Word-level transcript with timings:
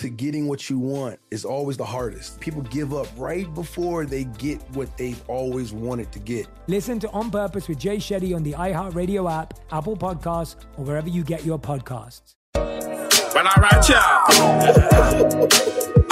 to 0.00 0.08
getting 0.08 0.48
what 0.48 0.70
you 0.70 0.78
want 0.78 1.18
is 1.30 1.44
always 1.44 1.76
the 1.76 1.84
hardest. 1.84 2.40
People 2.40 2.62
give 2.62 2.94
up 2.94 3.06
right 3.18 3.52
before 3.54 4.06
they 4.06 4.24
get 4.24 4.58
what 4.70 4.96
they've 4.96 5.22
always 5.28 5.74
wanted 5.74 6.10
to 6.12 6.18
get. 6.18 6.46
Listen 6.68 6.98
to 7.00 7.10
On 7.10 7.30
Purpose 7.30 7.68
with 7.68 7.78
Jay 7.78 7.98
Shetty 7.98 8.34
on 8.34 8.42
the 8.42 8.52
iHeartRadio 8.52 9.30
app, 9.30 9.54
Apple 9.70 9.98
Podcasts, 9.98 10.56
or 10.78 10.84
wherever 10.86 11.08
you 11.08 11.22
get 11.22 11.44
your 11.44 11.58
podcasts. 11.58 12.34
Well, 12.54 13.46
all 13.46 13.62
right, 13.62 13.88
y'all. 13.88 15.48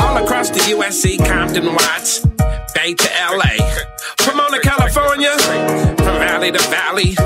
All 0.01 0.23
across 0.23 0.51
the 0.51 0.61
USC, 0.77 1.27
Compton, 1.27 1.65
Watts, 1.67 2.27
Bay 2.75 2.93
to 2.93 3.09
LA. 3.33 3.57
Pomona, 4.19 4.61
California, 4.61 5.33
from 5.97 6.19
valley 6.19 6.53
to 6.53 6.59
valley, 6.69 7.17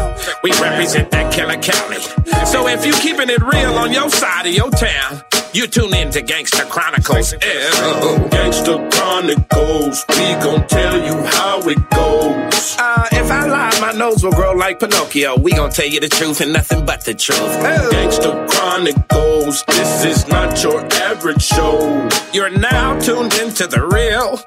we 0.44 0.52
represent 0.60 1.10
that 1.10 1.32
killer 1.32 1.56
Cali. 1.56 1.98
So 2.46 2.68
if 2.68 2.86
you 2.86 2.92
keeping 2.94 3.30
it 3.30 3.42
real 3.42 3.74
on 3.74 3.92
your 3.92 4.08
side 4.08 4.46
of 4.46 4.54
your 4.54 4.70
town, 4.70 5.22
you 5.54 5.66
tune 5.66 5.94
in 5.94 6.10
to 6.10 6.22
Gangster 6.22 6.64
Chronicles. 6.64 7.32
Ew. 7.32 8.28
Gangster 8.30 8.88
Chronicles, 8.90 10.04
we 10.08 10.34
gon' 10.42 10.66
tell 10.66 10.96
you 10.96 11.22
how 11.24 11.60
it 11.68 11.90
goes. 11.90 12.76
Uh, 12.78 13.08
if 13.12 13.30
I 13.30 13.46
lie, 13.46 13.78
my 13.80 13.92
nose 13.92 14.24
will 14.24 14.32
grow 14.32 14.52
like 14.52 14.80
Pinocchio. 14.80 15.36
We 15.38 15.52
gon' 15.52 15.70
tell 15.70 15.86
you 15.86 16.00
the 16.00 16.08
truth 16.08 16.40
and 16.40 16.52
nothing 16.52 16.84
but 16.86 17.04
the 17.04 17.14
truth. 17.14 17.38
Ew. 17.38 17.90
Gangster 17.90 18.46
Chronicles, 18.48 19.64
this 19.66 20.04
is 20.04 20.28
not 20.28 20.62
your 20.62 20.80
average 20.94 21.42
show. 21.42 22.08
You're 22.32 22.50
now 22.50 22.98
tuned 23.00 23.34
into 23.34 23.66
the 23.66 23.84
real 23.86 24.40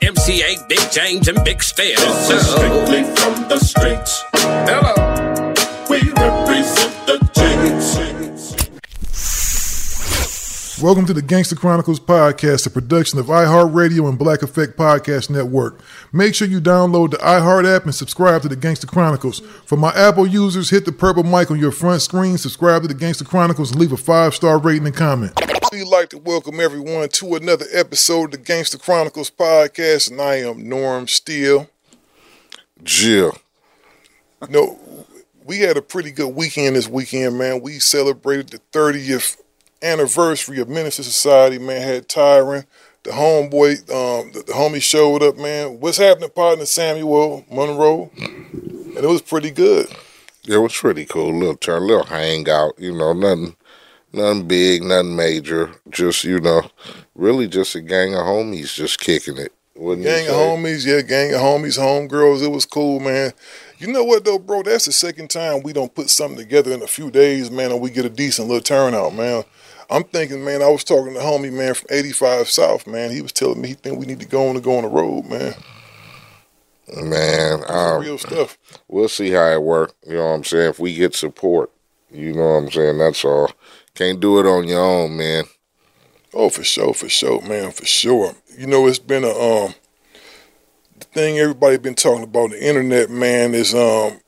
MC 0.00 0.42
Eiht, 0.42 0.68
Big 0.68 0.80
James, 0.92 1.28
and 1.28 1.42
Big 1.44 1.62
Steele. 1.62 1.98
This 1.98 2.30
is 2.30 2.46
strictly 2.48 3.04
from 3.16 3.48
the 3.48 3.58
streets. 3.58 4.22
Hello. 4.34 4.94
We 5.90 6.00
represent 6.10 7.06
the 7.06 7.27
Welcome 10.80 11.06
to 11.06 11.12
the 11.12 11.22
Gangster 11.22 11.56
Chronicles 11.56 11.98
podcast, 11.98 12.64
a 12.64 12.70
production 12.70 13.18
of 13.18 13.26
iHeartRadio 13.26 14.08
and 14.08 14.16
Black 14.16 14.42
Effect 14.42 14.76
Podcast 14.76 15.28
Network. 15.28 15.80
Make 16.12 16.36
sure 16.36 16.46
you 16.46 16.60
download 16.60 17.10
the 17.10 17.16
iHeart 17.16 17.66
app 17.66 17.82
and 17.82 17.92
subscribe 17.92 18.42
to 18.42 18.48
the 18.48 18.54
Gangster 18.54 18.86
Chronicles. 18.86 19.40
For 19.66 19.76
my 19.76 19.92
Apple 19.96 20.24
users, 20.24 20.70
hit 20.70 20.84
the 20.84 20.92
purple 20.92 21.24
mic 21.24 21.50
on 21.50 21.58
your 21.58 21.72
front 21.72 22.02
screen, 22.02 22.38
subscribe 22.38 22.82
to 22.82 22.88
the 22.88 22.94
Gangster 22.94 23.24
Chronicles, 23.24 23.72
and 23.72 23.80
leave 23.80 23.90
a 23.90 23.96
five 23.96 24.36
star 24.36 24.58
rating 24.58 24.86
and 24.86 24.94
comment. 24.94 25.32
We'd 25.72 25.82
like 25.88 26.10
to 26.10 26.18
welcome 26.18 26.60
everyone 26.60 27.08
to 27.08 27.34
another 27.34 27.66
episode 27.72 28.26
of 28.26 28.30
the 28.30 28.38
Gangster 28.38 28.78
Chronicles 28.78 29.32
podcast, 29.32 30.12
and 30.12 30.20
I 30.20 30.36
am 30.36 30.68
Norm 30.68 31.08
Steele. 31.08 31.68
Jill. 32.84 33.36
No, 34.48 34.78
we 35.44 35.58
had 35.58 35.76
a 35.76 35.82
pretty 35.82 36.12
good 36.12 36.36
weekend 36.36 36.76
this 36.76 36.88
weekend, 36.88 37.36
man. 37.36 37.62
We 37.62 37.80
celebrated 37.80 38.50
the 38.50 38.60
30th 38.70 39.38
anniversary 39.82 40.60
of 40.60 40.68
Menace 40.68 40.98
II 40.98 41.04
Society, 41.04 41.58
man. 41.58 41.82
Had 41.82 42.08
Tyrin, 42.08 42.66
the 43.02 43.10
homeboy, 43.10 43.78
um, 43.90 44.32
the, 44.32 44.42
the 44.46 44.52
homie 44.52 44.82
showed 44.82 45.22
up, 45.22 45.36
man. 45.36 45.80
What's 45.80 45.98
happening, 45.98 46.30
partner 46.30 46.66
Samuel 46.66 47.44
Monroe? 47.50 48.10
And 48.16 48.96
it 48.96 49.08
was 49.08 49.22
pretty 49.22 49.50
good. 49.50 49.88
It 50.46 50.56
was 50.58 50.76
pretty 50.76 51.04
cool. 51.04 51.32
Little 51.32 51.56
turn, 51.56 51.86
little 51.86 52.04
hangout, 52.04 52.78
you 52.78 52.96
know, 52.96 53.12
nothing 53.12 53.54
nothing 54.12 54.48
big, 54.48 54.82
nothing 54.82 55.14
major. 55.14 55.70
Just, 55.90 56.24
you 56.24 56.40
know, 56.40 56.70
really 57.14 57.46
just 57.46 57.74
a 57.74 57.80
gang 57.80 58.14
of 58.14 58.22
homies 58.22 58.74
just 58.74 59.00
kicking 59.00 59.36
it. 59.36 59.52
Wouldn't 59.76 60.04
gang 60.04 60.26
of 60.26 60.34
homies, 60.34 60.84
yeah, 60.84 61.02
gang 61.02 61.32
of 61.34 61.40
homies, 61.40 61.78
homegirls. 61.78 62.42
It 62.42 62.50
was 62.50 62.64
cool, 62.64 62.98
man. 62.98 63.32
You 63.78 63.86
know 63.86 64.02
what 64.02 64.24
though, 64.24 64.38
bro? 64.38 64.64
That's 64.64 64.86
the 64.86 64.92
second 64.92 65.30
time 65.30 65.62
we 65.62 65.72
don't 65.72 65.94
put 65.94 66.10
something 66.10 66.36
together 66.36 66.72
in 66.72 66.82
a 66.82 66.88
few 66.88 67.12
days, 67.12 67.48
man, 67.48 67.70
and 67.70 67.80
we 67.80 67.90
get 67.90 68.04
a 68.04 68.10
decent 68.10 68.48
little 68.48 68.62
turnout, 68.62 69.14
man. 69.14 69.44
I'm 69.90 70.04
thinking, 70.04 70.44
man, 70.44 70.62
I 70.62 70.68
was 70.68 70.84
talking 70.84 71.14
to 71.14 71.20
homie 71.20 71.52
man 71.52 71.74
from 71.74 71.88
85 71.90 72.48
South, 72.48 72.86
man. 72.86 73.10
He 73.10 73.22
was 73.22 73.32
telling 73.32 73.60
me 73.60 73.68
he 73.68 73.74
think 73.74 73.98
we 73.98 74.06
need 74.06 74.20
to 74.20 74.26
go 74.26 74.48
on 74.48 74.54
and 74.54 74.64
go 74.64 74.76
on 74.76 74.82
the 74.82 74.88
road, 74.88 75.24
man. 75.26 75.54
Man, 76.96 77.62
um, 77.68 78.00
real 78.00 78.18
stuff. 78.18 78.58
We'll 78.88 79.08
see 79.08 79.30
how 79.30 79.50
it 79.52 79.62
work. 79.62 79.94
You 80.06 80.14
know 80.14 80.26
what 80.26 80.34
I'm 80.34 80.44
saying? 80.44 80.70
If 80.70 80.78
we 80.78 80.94
get 80.94 81.14
support, 81.14 81.70
you 82.10 82.32
know 82.32 82.40
what 82.40 82.64
I'm 82.64 82.70
saying. 82.70 82.98
That's 82.98 83.24
all. 83.24 83.50
Can't 83.94 84.20
do 84.20 84.38
it 84.38 84.46
on 84.46 84.66
your 84.68 84.80
own, 84.80 85.16
man. 85.16 85.44
Oh, 86.34 86.50
for 86.50 86.64
sure, 86.64 86.94
for 86.94 87.08
sure, 87.08 87.40
man, 87.42 87.72
for 87.72 87.86
sure. 87.86 88.34
You 88.56 88.66
know, 88.66 88.86
it's 88.86 88.98
been 88.98 89.24
a 89.24 89.30
um 89.30 89.74
the 90.98 91.06
thing 91.06 91.38
everybody 91.38 91.78
been 91.78 91.94
talking 91.94 92.24
about 92.24 92.44
on 92.44 92.50
the 92.50 92.66
internet, 92.66 93.10
man, 93.10 93.54
is 93.54 93.74
um 93.74 94.20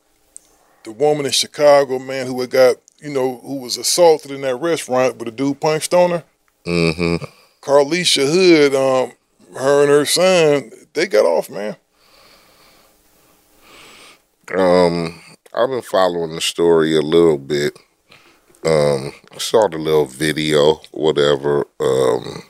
the 0.85 0.93
woman 0.93 1.27
in 1.27 1.33
Chicago, 1.33 1.99
man, 1.99 2.27
who 2.27 2.41
had 2.41 2.51
got 2.51 2.77
you 3.01 3.11
know 3.11 3.39
who 3.39 3.57
was 3.57 3.77
assaulted 3.77 4.31
in 4.31 4.43
that 4.43 4.57
restaurant, 4.57 5.19
but 5.19 5.27
the 5.27 5.31
dude 5.31 5.61
punched 5.61 5.95
on 5.95 6.11
her. 6.11 6.25
Mm-hmm. 6.67 7.25
Hood, 7.63 8.75
um, 8.75 9.13
her 9.57 9.83
and 9.83 9.91
her 9.91 10.05
son, 10.05 10.71
they 10.93 11.07
got 11.07 11.25
off, 11.25 11.51
man. 11.51 11.77
Um, 14.57 15.21
I've 15.55 15.69
been 15.69 15.83
following 15.83 16.35
the 16.35 16.41
story 16.41 16.97
a 16.97 17.01
little 17.01 17.39
bit. 17.39 17.79
Um, 18.65 19.13
saw 19.39 19.69
the 19.69 19.79
little 19.79 20.07
video, 20.07 20.81
whatever. 20.91 21.67
Um, 21.79 22.43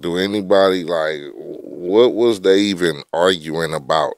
do 0.00 0.16
anybody 0.16 0.84
like 0.84 1.20
what 1.34 2.14
was 2.14 2.40
they 2.40 2.58
even 2.58 3.02
arguing 3.12 3.74
about? 3.74 4.14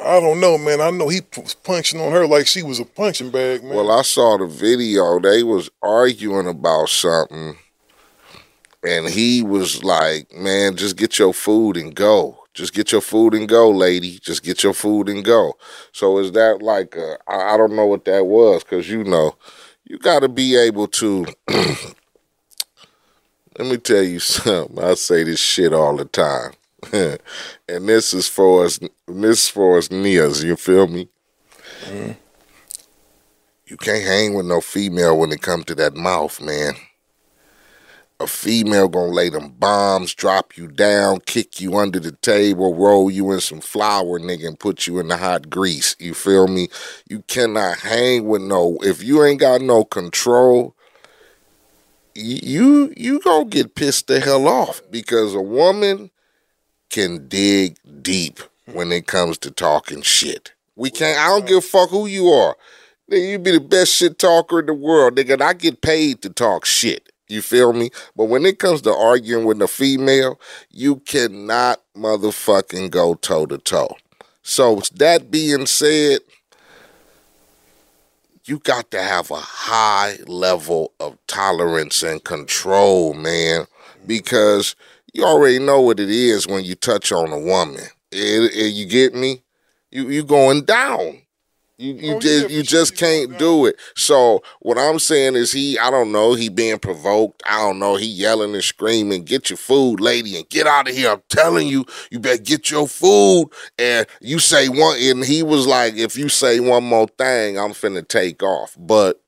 I 0.00 0.20
don't 0.20 0.40
know, 0.40 0.58
man. 0.58 0.80
I 0.80 0.90
know 0.90 1.08
he 1.08 1.20
was 1.36 1.54
punching 1.54 2.00
on 2.00 2.12
her 2.12 2.26
like 2.26 2.46
she 2.46 2.62
was 2.62 2.78
a 2.78 2.84
punching 2.84 3.30
bag, 3.30 3.62
man. 3.64 3.74
Well, 3.74 3.90
I 3.90 4.02
saw 4.02 4.36
the 4.36 4.46
video. 4.46 5.18
They 5.18 5.42
was 5.42 5.70
arguing 5.82 6.46
about 6.46 6.88
something, 6.90 7.56
and 8.84 9.08
he 9.08 9.42
was 9.42 9.82
like, 9.82 10.32
"Man, 10.32 10.76
just 10.76 10.96
get 10.96 11.18
your 11.18 11.32
food 11.32 11.76
and 11.76 11.94
go. 11.94 12.44
Just 12.54 12.74
get 12.74 12.92
your 12.92 13.00
food 13.00 13.34
and 13.34 13.48
go, 13.48 13.70
lady. 13.70 14.18
Just 14.18 14.42
get 14.42 14.62
your 14.62 14.74
food 14.74 15.08
and 15.08 15.24
go." 15.24 15.54
So 15.92 16.18
is 16.18 16.32
that 16.32 16.62
like 16.62 16.96
I, 17.26 17.54
I 17.54 17.56
don't 17.56 17.74
know 17.74 17.86
what 17.86 18.04
that 18.04 18.26
was 18.26 18.64
because 18.64 18.88
you 18.88 19.02
know, 19.02 19.36
you 19.84 19.98
got 19.98 20.20
to 20.20 20.28
be 20.28 20.56
able 20.56 20.88
to. 20.88 21.26
Let 23.58 23.68
me 23.68 23.78
tell 23.78 24.02
you 24.02 24.20
something. 24.20 24.78
I 24.78 24.94
say 24.94 25.24
this 25.24 25.40
shit 25.40 25.72
all 25.72 25.96
the 25.96 26.04
time. 26.04 26.52
and 26.92 27.18
this 27.88 28.12
is 28.12 28.28
for 28.28 28.64
us 28.64 28.78
this 29.08 29.44
is 29.44 29.48
for 29.48 29.78
us 29.78 29.88
Nias, 29.88 30.44
you 30.44 30.56
feel 30.56 30.86
me? 30.86 31.08
Mm. 31.84 32.16
You 33.66 33.76
can't 33.76 34.04
hang 34.04 34.34
with 34.34 34.46
no 34.46 34.60
female 34.60 35.18
when 35.18 35.32
it 35.32 35.42
comes 35.42 35.64
to 35.66 35.74
that 35.76 35.94
mouth, 35.94 36.40
man. 36.40 36.74
A 38.20 38.26
female 38.26 38.88
gonna 38.88 39.12
lay 39.12 39.28
them 39.28 39.50
bombs, 39.50 40.14
drop 40.14 40.56
you 40.56 40.68
down, 40.68 41.20
kick 41.20 41.60
you 41.60 41.76
under 41.76 41.98
the 41.98 42.12
table, 42.12 42.74
roll 42.74 43.10
you 43.10 43.32
in 43.32 43.40
some 43.40 43.60
flour, 43.60 44.18
nigga, 44.18 44.46
and 44.46 44.58
put 44.58 44.86
you 44.86 44.98
in 45.00 45.08
the 45.08 45.16
hot 45.16 45.50
grease. 45.50 45.96
You 45.98 46.14
feel 46.14 46.46
me? 46.46 46.68
You 47.08 47.22
cannot 47.26 47.78
hang 47.78 48.26
with 48.26 48.42
no 48.42 48.78
if 48.82 49.02
you 49.02 49.24
ain't 49.24 49.40
got 49.40 49.60
no 49.60 49.84
control, 49.84 50.76
you 52.14 52.94
you 52.96 53.20
gonna 53.20 53.46
get 53.46 53.74
pissed 53.74 54.06
the 54.06 54.20
hell 54.20 54.46
off 54.46 54.80
because 54.90 55.34
a 55.34 55.42
woman 55.42 56.10
can 56.90 57.28
dig 57.28 57.76
deep 58.02 58.40
when 58.72 58.92
it 58.92 59.06
comes 59.06 59.38
to 59.38 59.50
talking 59.50 60.02
shit. 60.02 60.52
We 60.74 60.90
can't. 60.90 61.18
I 61.18 61.28
don't 61.28 61.46
give 61.46 61.58
a 61.58 61.60
fuck 61.60 61.90
who 61.90 62.06
you 62.06 62.28
are. 62.28 62.56
Nigga, 63.10 63.30
you 63.30 63.38
be 63.38 63.52
the 63.52 63.60
best 63.60 63.92
shit 63.94 64.18
talker 64.18 64.60
in 64.60 64.66
the 64.66 64.74
world, 64.74 65.16
nigga. 65.16 65.34
And 65.34 65.42
I 65.42 65.52
get 65.52 65.80
paid 65.80 66.22
to 66.22 66.30
talk 66.30 66.64
shit. 66.64 67.12
You 67.28 67.42
feel 67.42 67.72
me? 67.72 67.90
But 68.14 68.26
when 68.26 68.46
it 68.46 68.58
comes 68.58 68.82
to 68.82 68.94
arguing 68.94 69.46
with 69.46 69.60
a 69.62 69.68
female, 69.68 70.40
you 70.70 70.96
cannot 70.96 71.80
motherfucking 71.96 72.90
go 72.90 73.14
toe 73.14 73.46
to 73.46 73.58
toe. 73.58 73.96
So 74.42 74.80
that 74.94 75.30
being 75.30 75.66
said, 75.66 76.20
you 78.44 78.60
got 78.60 78.92
to 78.92 79.02
have 79.02 79.32
a 79.32 79.40
high 79.40 80.18
level 80.28 80.92
of 81.00 81.18
tolerance 81.26 82.04
and 82.04 82.22
control, 82.22 83.12
man, 83.12 83.66
because 84.06 84.76
you 85.12 85.24
already 85.24 85.58
know 85.58 85.80
what 85.80 86.00
it 86.00 86.10
is 86.10 86.46
when 86.46 86.64
you 86.64 86.74
touch 86.74 87.12
on 87.12 87.32
a 87.32 87.38
woman. 87.38 87.84
It, 88.12 88.54
it, 88.54 88.74
you 88.74 88.86
get 88.86 89.14
me? 89.14 89.42
You 89.90 90.08
you 90.08 90.24
going 90.24 90.64
down. 90.64 91.22
You 91.78 91.92
you 91.94 92.14
Oh, 92.14 92.20
just 92.20 92.48
yeah, 92.48 92.56
you 92.56 92.62
just 92.62 92.96
can't 92.96 93.38
do 93.38 93.66
it. 93.66 93.76
So 93.94 94.42
what 94.60 94.78
I'm 94.78 94.98
saying 94.98 95.34
is 95.36 95.52
he 95.52 95.78
I 95.78 95.90
don't 95.90 96.10
know 96.10 96.34
he 96.34 96.48
being 96.48 96.78
provoked. 96.78 97.42
I 97.44 97.58
don't 97.58 97.78
know 97.78 97.96
he 97.96 98.06
yelling 98.06 98.54
and 98.54 98.64
screaming. 98.64 99.24
Get 99.24 99.50
your 99.50 99.58
food, 99.58 100.00
lady, 100.00 100.36
and 100.36 100.48
get 100.48 100.66
out 100.66 100.88
of 100.88 100.94
here. 100.94 101.10
I'm 101.10 101.22
telling 101.28 101.68
you, 101.68 101.84
you 102.10 102.18
better 102.18 102.42
get 102.42 102.70
your 102.70 102.88
food. 102.88 103.50
And 103.78 104.06
you 104.20 104.38
say 104.38 104.68
one, 104.68 104.98
and 104.98 105.22
he 105.24 105.42
was 105.42 105.66
like, 105.66 105.96
if 105.96 106.16
you 106.16 106.28
say 106.30 106.60
one 106.60 106.84
more 106.84 107.08
thing, 107.08 107.58
I'm 107.58 107.72
finna 107.72 108.06
take 108.06 108.42
off. 108.42 108.74
But 108.78 109.22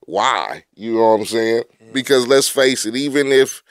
why? 0.00 0.64
You 0.74 0.94
know 0.94 1.12
what 1.12 1.20
I'm 1.20 1.26
saying? 1.26 1.64
Because 1.92 2.26
let's 2.26 2.48
face 2.48 2.86
it, 2.86 2.96
even 2.96 3.32
if 3.32 3.62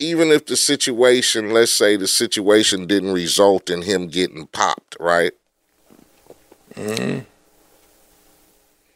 even 0.00 0.30
if 0.30 0.46
the 0.46 0.56
situation, 0.56 1.50
let's 1.50 1.70
say 1.70 1.94
the 1.94 2.08
situation 2.08 2.86
didn't 2.86 3.12
result 3.12 3.68
in 3.68 3.82
him 3.82 4.08
getting 4.08 4.46
popped, 4.46 4.96
right? 4.98 5.32
Mm-hmm. 6.74 7.20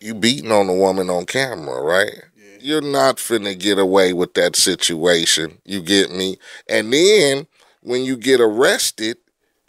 You 0.00 0.14
beating 0.14 0.50
on 0.50 0.68
a 0.68 0.74
woman 0.74 1.10
on 1.10 1.26
camera, 1.26 1.80
right? 1.82 2.24
You're 2.58 2.80
not 2.80 3.18
finna 3.18 3.58
get 3.58 3.78
away 3.78 4.14
with 4.14 4.32
that 4.34 4.56
situation. 4.56 5.58
You 5.66 5.82
get 5.82 6.10
me? 6.10 6.38
And 6.68 6.90
then 6.90 7.46
when 7.82 8.02
you 8.02 8.16
get 8.16 8.40
arrested 8.40 9.18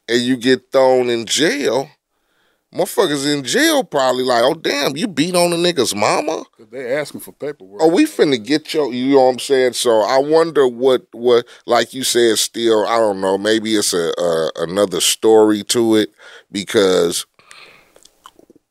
and 0.08 0.22
you 0.22 0.38
get 0.38 0.72
thrown 0.72 1.10
in 1.10 1.26
jail, 1.26 1.90
motherfuckers 2.76 3.32
in 3.32 3.44
jail 3.44 3.84
probably 3.84 4.24
like, 4.24 4.44
oh 4.44 4.54
damn, 4.54 4.96
you 4.98 5.08
beat 5.08 5.36
on 5.36 5.52
the 5.52 5.58
nigga's 5.58 5.96
mama? 5.96 6.44
They 6.72 6.96
asking 6.96 7.22
for 7.22 7.32
paperwork. 7.32 7.82
Oh, 7.82 7.88
we 7.88 8.06
finna 8.06 8.44
get 8.44 8.74
your, 8.74 8.94
you 8.94 9.16
know 9.16 9.22
what 9.22 9.34
I'm 9.34 9.40
saying? 9.40 9.74
So 9.74 10.02
I 10.02 10.18
wonder 10.18 10.68
what, 10.68 11.06
what, 11.12 11.46
like 11.66 11.94
you 11.94 12.04
said, 12.04 12.38
Steele, 12.38 12.86
I 12.88 12.98
don't 12.98 13.22
know, 13.22 13.38
maybe 13.38 13.76
it's 13.76 13.94
a, 13.94 14.14
a 14.18 14.52
another 14.58 15.02
story 15.02 15.64
to 15.64 15.96
it 15.96 16.10
because 16.52 17.26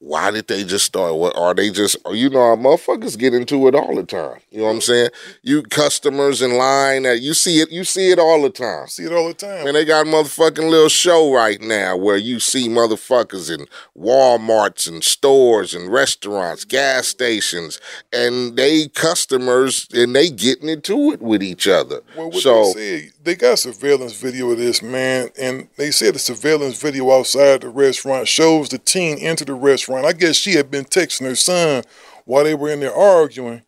why 0.04 0.30
did 0.30 0.48
they 0.48 0.64
just 0.64 0.84
start? 0.84 1.14
What 1.14 1.34
are 1.34 1.54
they 1.54 1.70
just? 1.70 1.96
You 2.10 2.28
know, 2.28 2.40
our 2.40 2.56
motherfuckers 2.56 3.18
get 3.18 3.32
into 3.32 3.66
it 3.68 3.74
all 3.74 3.96
the 3.96 4.04
time. 4.04 4.40
You 4.50 4.58
know 4.58 4.64
what 4.64 4.72
I'm 4.72 4.80
saying? 4.82 5.08
You 5.42 5.62
customers 5.62 6.42
in 6.42 6.58
line, 6.58 7.04
that 7.04 7.22
you 7.22 7.32
see 7.32 7.60
it, 7.60 7.70
you 7.70 7.84
see 7.84 8.10
it 8.10 8.18
all 8.18 8.42
the 8.42 8.50
time. 8.50 8.86
See 8.88 9.04
it 9.04 9.12
all 9.12 9.28
the 9.28 9.34
time. 9.34 9.66
And 9.66 9.74
they 9.74 9.86
got 9.86 10.06
a 10.06 10.10
motherfucking 10.10 10.68
little 10.68 10.90
show 10.90 11.32
right 11.32 11.58
now 11.58 11.96
where 11.96 12.18
you 12.18 12.38
see 12.38 12.68
motherfuckers 12.68 13.50
in 13.50 13.66
Walmarts 13.98 14.86
and 14.86 15.02
stores 15.02 15.72
and 15.74 15.90
restaurants, 15.90 16.66
gas 16.66 17.08
stations, 17.08 17.80
and 18.12 18.56
they 18.56 18.88
customers 18.88 19.88
and 19.94 20.14
they 20.14 20.28
getting 20.28 20.68
into 20.68 21.12
it 21.12 21.22
with 21.22 21.42
each 21.42 21.66
other. 21.66 22.02
Well, 22.14 22.30
what 22.30 22.42
so 22.42 22.74
they 22.74 23.08
they 23.22 23.36
got 23.36 23.58
surveillance 23.58 24.12
video 24.12 24.50
of 24.50 24.58
this 24.58 24.82
man, 24.82 25.30
and 25.40 25.68
they 25.78 25.90
said 25.90 26.14
the 26.14 26.18
surveillance 26.18 26.78
video 26.78 27.10
outside 27.10 27.62
the 27.62 27.70
restaurant 27.70 28.28
shows 28.28 28.68
the 28.68 28.76
teen 28.76 29.16
enter 29.18 29.46
the 29.46 29.54
restaurant. 29.54 29.93
I 30.02 30.12
guess 30.12 30.36
she 30.36 30.52
had 30.52 30.70
been 30.70 30.84
texting 30.84 31.26
her 31.26 31.36
son 31.36 31.84
while 32.24 32.44
they 32.44 32.54
were 32.54 32.70
in 32.70 32.80
there 32.80 32.94
arguing. 32.94 33.62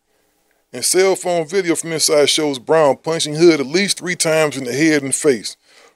And 0.73 0.83
cell 0.83 1.15
phone 1.15 1.47
video 1.47 1.75
from 1.75 1.93
inside 1.93 2.29
shows 2.29 2.59
Brown 2.59 2.97
punching 2.97 3.35
Hood 3.35 3.59
at 3.59 3.67
least 3.67 3.99
three 3.99 4.15
times 4.15 4.57
in 4.57 4.63
the 4.63 4.73
head 4.73 5.03
and 5.03 5.15
face. 5.15 5.55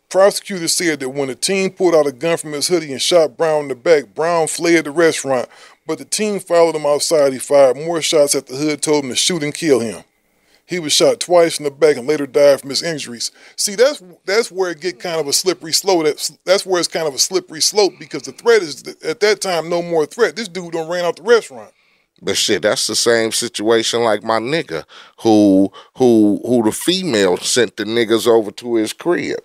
Prosecutors 0.09 0.73
said 0.73 0.99
that 0.99 1.09
when 1.09 1.29
the 1.29 1.35
teen 1.35 1.71
pulled 1.71 1.95
out 1.95 2.07
a 2.07 2.11
gun 2.11 2.37
from 2.37 2.51
his 2.51 2.67
hoodie 2.67 2.91
and 2.91 3.01
shot 3.01 3.37
Brown 3.37 3.63
in 3.63 3.67
the 3.69 3.75
back, 3.75 4.13
Brown 4.13 4.47
fled 4.47 4.85
the 4.85 4.91
restaurant, 4.91 5.47
but 5.87 5.97
the 5.97 6.05
teen 6.05 6.39
followed 6.39 6.75
him 6.75 6.85
outside. 6.85 7.33
He 7.33 7.39
fired 7.39 7.77
more 7.77 8.01
shots 8.01 8.35
at 8.35 8.47
the 8.47 8.55
Hood 8.55 8.81
told 8.81 9.05
him 9.05 9.09
to 9.09 9.15
shoot 9.15 9.41
and 9.41 9.53
kill 9.53 9.79
him. 9.79 10.03
He 10.71 10.79
was 10.79 10.93
shot 10.93 11.19
twice 11.19 11.59
in 11.59 11.65
the 11.65 11.69
back 11.69 11.97
and 11.97 12.07
later 12.07 12.25
died 12.25 12.61
from 12.61 12.69
his 12.69 12.81
injuries. 12.81 13.29
See, 13.57 13.75
that's 13.75 14.01
that's 14.23 14.49
where 14.49 14.71
it 14.71 14.79
get 14.79 15.01
kind 15.01 15.19
of 15.19 15.27
a 15.27 15.33
slippery 15.33 15.73
slope. 15.73 16.05
That's 16.05 16.29
that's 16.45 16.65
where 16.65 16.79
it's 16.79 16.87
kind 16.87 17.09
of 17.09 17.13
a 17.13 17.19
slippery 17.19 17.59
slope 17.59 17.95
because 17.99 18.21
the 18.21 18.31
threat 18.31 18.61
is 18.61 18.81
at 19.03 19.19
that 19.19 19.41
time 19.41 19.69
no 19.69 19.81
more 19.81 20.05
threat. 20.05 20.37
This 20.37 20.47
dude 20.47 20.71
done 20.71 20.89
ran 20.89 21.03
out 21.03 21.17
the 21.17 21.23
restaurant. 21.23 21.73
But 22.21 22.37
shit, 22.37 22.61
that's 22.61 22.87
the 22.87 22.95
same 22.95 23.33
situation 23.33 24.01
like 24.03 24.23
my 24.23 24.39
nigga 24.39 24.85
who 25.19 25.73
who 25.97 26.39
who 26.45 26.63
the 26.63 26.71
female 26.71 27.35
sent 27.35 27.75
the 27.75 27.83
niggas 27.83 28.25
over 28.25 28.51
to 28.51 28.75
his 28.75 28.93
crib. 28.93 29.43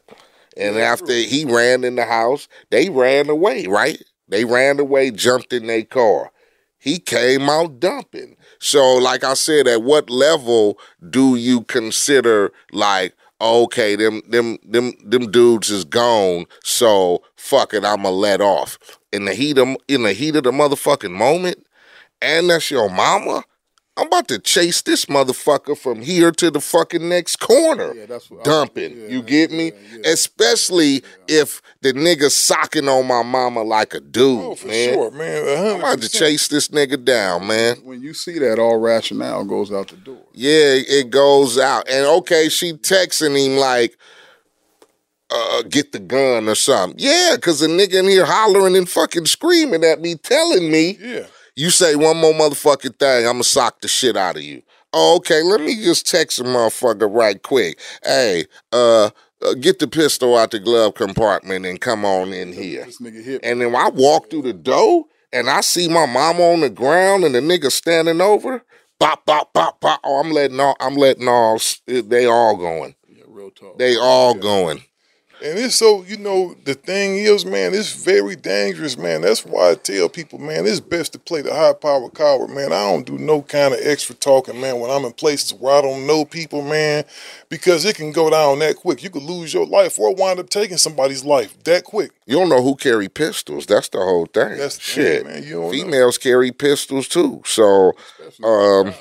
And 0.56 0.78
after 0.78 1.12
he 1.12 1.44
ran 1.44 1.82
in 1.82 1.96
the 1.96 2.04
house, 2.04 2.46
they 2.70 2.88
ran 2.88 3.28
away, 3.28 3.66
right? 3.66 4.00
They 4.28 4.44
ran 4.44 4.78
away, 4.78 5.10
jumped 5.10 5.52
in 5.52 5.66
their 5.66 5.82
car. 5.82 6.30
He 6.78 7.00
came 7.00 7.50
out 7.50 7.80
dumping. 7.80 8.35
So, 8.58 8.96
like 8.96 9.24
I 9.24 9.34
said, 9.34 9.66
at 9.68 9.82
what 9.82 10.10
level 10.10 10.78
do 11.10 11.36
you 11.36 11.62
consider 11.62 12.52
like, 12.72 13.14
okay, 13.40 13.96
them 13.96 14.22
them 14.28 14.58
them 14.64 14.92
them 15.04 15.30
dudes 15.30 15.70
is 15.70 15.84
gone, 15.84 16.46
so 16.64 17.22
fuck 17.36 17.74
it, 17.74 17.84
I'ma 17.84 18.10
let 18.10 18.40
off. 18.40 18.78
In 19.12 19.24
the 19.24 19.34
heat 19.34 19.58
of 19.58 19.76
in 19.88 20.02
the 20.02 20.12
heat 20.12 20.36
of 20.36 20.44
the 20.44 20.52
motherfucking 20.52 21.12
moment, 21.12 21.66
and 22.22 22.50
that's 22.50 22.70
your 22.70 22.88
mama, 22.88 23.44
I'm 23.98 24.08
about 24.08 24.28
to 24.28 24.38
chase 24.38 24.82
this 24.82 25.06
motherfucker 25.06 25.76
from 25.76 26.02
here 26.02 26.30
to 26.30 26.50
the 26.50 26.60
fucking 26.60 27.08
next 27.08 27.36
corner. 27.36 27.94
Dumping. 28.44 29.10
you 29.10 29.22
get 29.22 29.50
me? 29.50 29.72
Especially 30.04 31.02
if 31.28 31.62
the 31.80 31.92
nigga 31.94 32.30
socking 32.30 32.88
on 32.88 33.06
my 33.06 33.22
mama 33.22 33.62
like 33.62 33.94
a 33.94 34.00
dude, 34.00 34.44
Oh, 34.44 34.54
for 34.54 34.66
man. 34.68 34.92
sure, 34.92 35.10
man. 35.12 35.66
I'm 35.74 35.78
about 35.80 36.02
to 36.02 36.08
chase 36.10 36.48
this 36.48 36.68
nigga 36.68 37.02
down, 37.02 37.46
man. 37.46 37.76
When 37.84 38.02
you 38.02 38.12
see 38.12 38.38
that, 38.38 38.58
all 38.58 38.76
rationale 38.78 39.44
goes 39.44 39.72
out 39.72 39.88
the 39.88 39.96
door. 39.96 40.22
Yeah, 40.34 40.74
it 40.74 41.08
goes 41.08 41.58
out. 41.58 41.88
And 41.88 42.04
okay, 42.06 42.50
she 42.50 42.74
texting 42.74 43.34
him 43.42 43.56
like, 43.56 43.96
uh, 45.30 45.62
get 45.62 45.92
the 45.92 45.98
gun 45.98 46.48
or 46.48 46.54
something. 46.54 46.98
Yeah, 46.98 47.32
because 47.36 47.60
the 47.60 47.66
nigga 47.66 47.94
in 47.94 48.08
here 48.08 48.26
hollering 48.26 48.76
and 48.76 48.88
fucking 48.88 49.26
screaming 49.26 49.84
at 49.84 50.00
me, 50.02 50.16
telling 50.16 50.70
me, 50.70 50.98
Yeah. 51.00 51.26
You 51.56 51.70
say 51.70 51.96
one 51.96 52.18
more 52.18 52.32
motherfucking 52.32 52.98
thing, 52.98 53.26
I'ma 53.26 53.42
sock 53.42 53.80
the 53.80 53.88
shit 53.88 54.16
out 54.16 54.36
of 54.36 54.42
you. 54.42 54.62
Oh, 54.92 55.16
okay, 55.16 55.42
let 55.42 55.60
me 55.60 55.74
just 55.74 56.06
text 56.06 56.38
a 56.38 56.44
motherfucker 56.44 57.12
right 57.12 57.42
quick. 57.42 57.80
Hey, 58.04 58.44
uh, 58.72 59.10
uh, 59.42 59.54
get 59.54 59.78
the 59.78 59.88
pistol 59.88 60.36
out 60.36 60.50
the 60.50 60.58
glove 60.58 60.94
compartment 60.94 61.66
and 61.66 61.80
come 61.80 62.04
on 62.04 62.32
in 62.32 62.52
here. 62.52 62.84
This 62.84 63.00
nigga 63.00 63.22
hit 63.22 63.40
And 63.44 63.60
then 63.60 63.74
I 63.74 63.88
walk 63.90 64.30
through 64.30 64.42
the 64.42 64.52
door 64.52 65.04
and 65.32 65.50
I 65.50 65.60
see 65.60 65.88
my 65.88 66.06
mama 66.06 66.42
on 66.42 66.60
the 66.60 66.70
ground 66.70 67.24
and 67.24 67.34
the 67.34 67.40
nigga 67.40 67.70
standing 67.70 68.20
over. 68.20 68.62
Bop, 68.98 69.26
bop, 69.26 69.52
bop, 69.52 69.80
bop. 69.80 70.00
Oh, 70.04 70.20
I'm 70.20 70.30
letting 70.30 70.58
all, 70.58 70.76
I'm 70.80 70.94
letting 70.94 71.28
all, 71.28 71.60
they 71.86 72.26
all 72.26 72.56
going. 72.56 72.94
Yeah, 73.08 73.24
real 73.28 73.50
talk. 73.50 73.78
They 73.78 73.96
all 73.96 74.34
going. 74.34 74.82
And 75.42 75.58
it's 75.58 75.76
so, 75.76 76.02
you 76.04 76.16
know, 76.16 76.54
the 76.64 76.72
thing 76.72 77.16
is, 77.18 77.44
man, 77.44 77.74
it's 77.74 77.92
very 77.92 78.36
dangerous, 78.36 78.96
man. 78.96 79.20
That's 79.20 79.44
why 79.44 79.72
I 79.72 79.74
tell 79.74 80.08
people, 80.08 80.38
man, 80.38 80.66
it's 80.66 80.80
best 80.80 81.12
to 81.12 81.18
play 81.18 81.42
the 81.42 81.52
high 81.54 81.74
power 81.74 82.08
coward, 82.08 82.48
man. 82.48 82.72
I 82.72 82.90
don't 82.90 83.04
do 83.04 83.18
no 83.18 83.42
kind 83.42 83.74
of 83.74 83.80
extra 83.82 84.14
talking, 84.14 84.58
man, 84.60 84.80
when 84.80 84.90
I'm 84.90 85.04
in 85.04 85.12
places 85.12 85.52
where 85.52 85.76
I 85.76 85.82
don't 85.82 86.06
know 86.06 86.24
people, 86.24 86.62
man, 86.62 87.04
because 87.50 87.84
it 87.84 87.96
can 87.96 88.12
go 88.12 88.30
down 88.30 88.60
that 88.60 88.76
quick. 88.76 89.02
You 89.02 89.10
could 89.10 89.24
lose 89.24 89.52
your 89.52 89.66
life 89.66 89.98
or 89.98 90.14
wind 90.14 90.40
up 90.40 90.48
taking 90.48 90.78
somebody's 90.78 91.24
life 91.24 91.62
that 91.64 91.84
quick. 91.84 92.12
You 92.24 92.36
don't 92.36 92.48
know 92.48 92.62
who 92.62 92.74
carry 92.74 93.08
pistols. 93.08 93.66
That's 93.66 93.90
the 93.90 93.98
whole 93.98 94.26
thing. 94.26 94.56
That's 94.56 94.76
the 94.76 94.82
shit. 94.82 95.22
thing, 95.22 95.32
man. 95.32 95.42
You 95.42 95.50
don't 95.50 95.62
know. 95.64 95.70
Females 95.70 96.16
carry 96.18 96.50
pistols 96.50 97.08
too. 97.08 97.42
So, 97.44 97.92
um, 98.42 98.94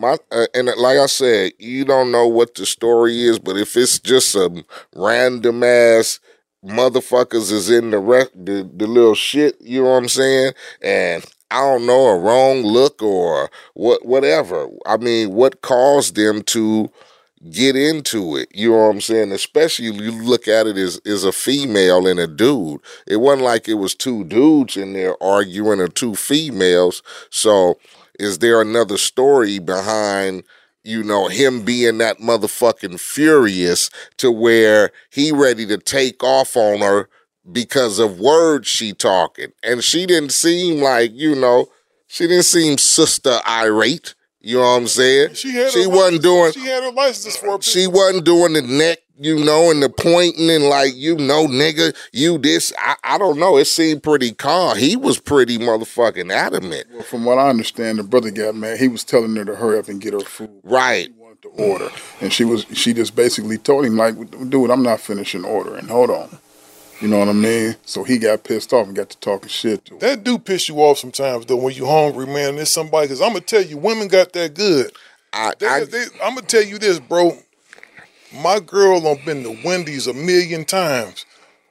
my 0.00 0.16
uh, 0.32 0.46
and 0.54 0.66
like 0.78 0.98
I 0.98 1.06
said, 1.06 1.52
you 1.58 1.84
don't 1.84 2.10
know 2.10 2.26
what 2.26 2.54
the 2.54 2.66
story 2.66 3.22
is, 3.22 3.38
but 3.38 3.56
if 3.56 3.76
it's 3.76 3.98
just 3.98 4.32
some 4.32 4.64
random 4.94 5.62
ass 5.62 6.20
motherfuckers 6.64 7.52
is 7.52 7.70
in 7.70 7.90
the 7.90 7.98
re- 7.98 8.26
the, 8.34 8.68
the 8.74 8.86
little 8.86 9.14
shit, 9.14 9.60
you 9.60 9.82
know 9.82 9.90
what 9.90 9.96
I'm 9.96 10.08
saying? 10.08 10.52
And 10.82 11.24
I 11.50 11.60
don't 11.60 11.86
know 11.86 12.06
a 12.06 12.18
wrong 12.18 12.62
look 12.62 13.02
or 13.02 13.50
what 13.74 14.06
whatever. 14.06 14.68
I 14.86 14.96
mean, 14.96 15.32
what 15.32 15.60
caused 15.62 16.16
them 16.16 16.42
to 16.44 16.90
get 17.50 17.74
into 17.74 18.36
it. 18.36 18.48
You 18.54 18.70
know 18.70 18.76
what 18.86 18.94
I'm 18.94 19.00
saying? 19.00 19.32
Especially 19.32 19.86
you 19.86 20.12
look 20.12 20.46
at 20.46 20.66
it 20.66 20.76
as, 20.76 21.00
as 21.06 21.24
a 21.24 21.32
female 21.32 22.06
and 22.06 22.20
a 22.20 22.26
dude. 22.26 22.80
It 23.06 23.16
wasn't 23.16 23.44
like 23.44 23.68
it 23.68 23.74
was 23.74 23.94
two 23.94 24.24
dudes 24.24 24.76
in 24.76 24.92
there 24.92 25.20
arguing 25.22 25.80
or 25.80 25.88
two 25.88 26.14
females. 26.14 27.02
So 27.30 27.78
is 28.20 28.38
there 28.38 28.60
another 28.60 28.98
story 28.98 29.58
behind, 29.58 30.44
you 30.84 31.02
know, 31.02 31.28
him 31.28 31.64
being 31.64 31.98
that 31.98 32.18
motherfucking 32.18 33.00
furious 33.00 33.90
to 34.18 34.30
where 34.30 34.90
he 35.10 35.32
ready 35.32 35.66
to 35.66 35.78
take 35.78 36.22
off 36.22 36.54
on 36.54 36.80
her 36.80 37.08
because 37.50 37.98
of 37.98 38.20
words 38.20 38.68
she 38.68 38.92
talking. 38.92 39.52
And 39.62 39.82
she 39.82 40.04
didn't 40.04 40.32
seem 40.32 40.82
like, 40.82 41.12
you 41.14 41.34
know, 41.34 41.68
she 42.06 42.26
didn't 42.26 42.44
seem 42.44 42.76
sister 42.76 43.40
irate. 43.48 44.14
You 44.42 44.56
know 44.56 44.62
what 44.62 44.76
I'm 44.80 44.86
saying? 44.86 45.34
She 45.34 45.52
had 45.52 45.70
she 45.70 45.86
wasn't 45.86 46.22
doing 46.22 46.52
She 46.52 46.60
had 46.60 46.82
her 46.82 46.92
license 46.92 47.36
for 47.36 47.56
a 47.56 47.62
she 47.62 47.86
wasn't 47.86 48.24
doing 48.24 48.52
the 48.52 48.62
neck, 48.62 48.98
you 49.20 49.44
know, 49.44 49.70
and 49.70 49.82
the 49.82 49.90
pointing 49.90 50.48
and 50.48 50.64
like, 50.64 50.96
you 50.96 51.14
know, 51.16 51.46
nigga, 51.46 51.94
you 52.10 52.38
this. 52.38 52.72
I, 52.78 52.96
I 53.04 53.18
don't 53.18 53.38
know. 53.38 53.58
It 53.58 53.66
seemed 53.66 54.02
pretty 54.02 54.32
calm. 54.32 54.78
He 54.78 54.96
was 54.96 55.18
pretty 55.18 55.58
motherfucking 55.58 56.32
adamant. 56.32 56.86
Well, 56.90 57.02
from 57.02 57.26
what 57.26 57.38
I 57.38 57.50
understand, 57.50 57.98
the 57.98 58.02
brother 58.02 58.30
got 58.30 58.54
mad. 58.54 58.78
He 58.80 58.88
was 58.88 59.04
telling 59.04 59.36
her 59.36 59.44
to 59.44 59.56
hurry 59.56 59.78
up 59.78 59.88
and 59.88 60.00
get 60.00 60.14
her 60.14 60.20
food. 60.20 60.50
Right. 60.62 61.10
to 61.42 61.48
order. 61.50 61.90
And 62.22 62.32
she 62.32 62.44
was 62.44 62.64
she 62.72 62.94
just 62.94 63.14
basically 63.14 63.58
told 63.58 63.84
him 63.84 63.96
like, 63.96 64.14
dude, 64.48 64.70
I'm 64.70 64.82
not 64.82 65.00
finishing 65.00 65.44
ordering. 65.44 65.88
Hold 65.88 66.10
on. 66.10 66.38
You 67.00 67.08
know 67.08 67.18
what 67.18 67.28
I 67.28 67.32
mean? 67.32 67.76
So 67.84 68.04
he 68.04 68.18
got 68.18 68.44
pissed 68.44 68.72
off 68.72 68.86
and 68.86 68.94
got 68.96 69.10
to 69.10 69.18
talking 69.18 69.48
shit 69.48 69.84
to 69.86 69.94
her. 69.94 70.00
That 70.00 70.24
do 70.24 70.38
piss 70.38 70.68
you 70.68 70.76
off 70.76 70.98
sometimes 70.98 71.46
though 71.46 71.56
when 71.56 71.74
you 71.74 71.86
hungry, 71.86 72.26
man. 72.26 72.56
There's 72.56 72.70
somebody 72.70 73.06
because 73.06 73.20
I'm 73.20 73.28
gonna 73.28 73.40
tell 73.40 73.62
you, 73.62 73.76
women 73.76 74.08
got 74.08 74.32
that 74.32 74.54
good. 74.54 74.92
I, 75.32 75.52
they, 75.58 75.84
they, 75.84 76.04
I'm 76.22 76.34
gonna 76.34 76.46
tell 76.46 76.62
you 76.62 76.78
this, 76.78 76.98
bro. 77.00 77.38
My 78.32 78.60
girl 78.60 79.00
done 79.00 79.18
been 79.24 79.42
to 79.42 79.58
Wendy's 79.64 80.06
a 80.06 80.14
million 80.14 80.64
times 80.64 81.26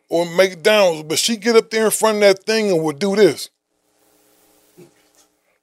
or 0.10 0.26
McDonald's, 0.26 1.04
but 1.04 1.20
she 1.20 1.38
get 1.38 1.56
up 1.56 1.70
there 1.70 1.86
in 1.86 1.92
front 1.92 2.16
of 2.18 2.22
that 2.22 2.44
thing 2.44 2.72
and 2.72 2.84
will 2.84 2.92
do 2.92 3.16
this. 3.16 3.50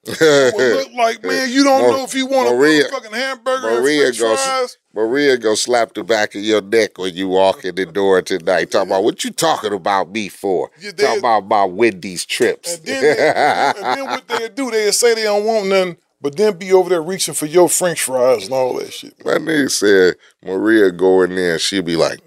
Would 0.06 0.54
look 0.54 0.92
like, 0.92 1.22
man, 1.24 1.50
you 1.50 1.64
don't 1.64 1.90
know 1.90 2.04
if 2.04 2.14
you 2.14 2.26
want 2.26 2.54
Maria- 2.56 2.86
a 2.86 2.90
fucking 2.90 3.12
hamburger 3.12 3.80
Maria 3.80 4.08
and 4.08 4.18
go, 4.18 4.36
fries. 4.36 4.78
Maria 4.94 5.36
go 5.36 5.54
slap 5.54 5.94
the 5.94 6.04
back 6.04 6.34
of 6.36 6.42
your 6.42 6.62
neck 6.62 6.96
when 6.96 7.14
you 7.14 7.28
walk 7.28 7.64
in 7.64 7.74
the 7.74 7.86
door 7.86 8.22
tonight. 8.22 8.70
Talking 8.70 8.90
about 8.90 9.02
what 9.02 9.24
you 9.24 9.30
talking 9.30 9.72
about 9.72 10.10
me 10.10 10.28
for? 10.28 10.70
talking 10.96 11.18
about 11.18 11.46
my 11.46 11.64
Wendy's 11.64 12.24
trips. 12.24 12.78
then, 12.78 13.02
they, 13.02 13.32
and 13.76 13.98
then 13.98 14.04
what 14.06 14.28
they 14.28 14.48
do, 14.54 14.70
they 14.70 14.90
say 14.92 15.14
they 15.14 15.24
don't 15.24 15.44
want 15.44 15.66
nothing, 15.66 15.96
but 16.20 16.36
then 16.36 16.58
be 16.58 16.72
over 16.72 16.88
there 16.88 17.02
reaching 17.02 17.34
for 17.34 17.46
your 17.46 17.68
French 17.68 18.02
fries 18.02 18.44
and 18.44 18.52
all 18.52 18.74
that 18.78 18.92
shit. 18.92 19.24
My 19.24 19.32
nigga 19.34 19.70
said 19.70 20.14
Maria 20.44 20.90
go 20.90 21.22
in 21.22 21.34
there 21.34 21.52
and 21.52 21.60
she'll 21.60 21.82
be 21.82 21.96
like, 21.96 22.20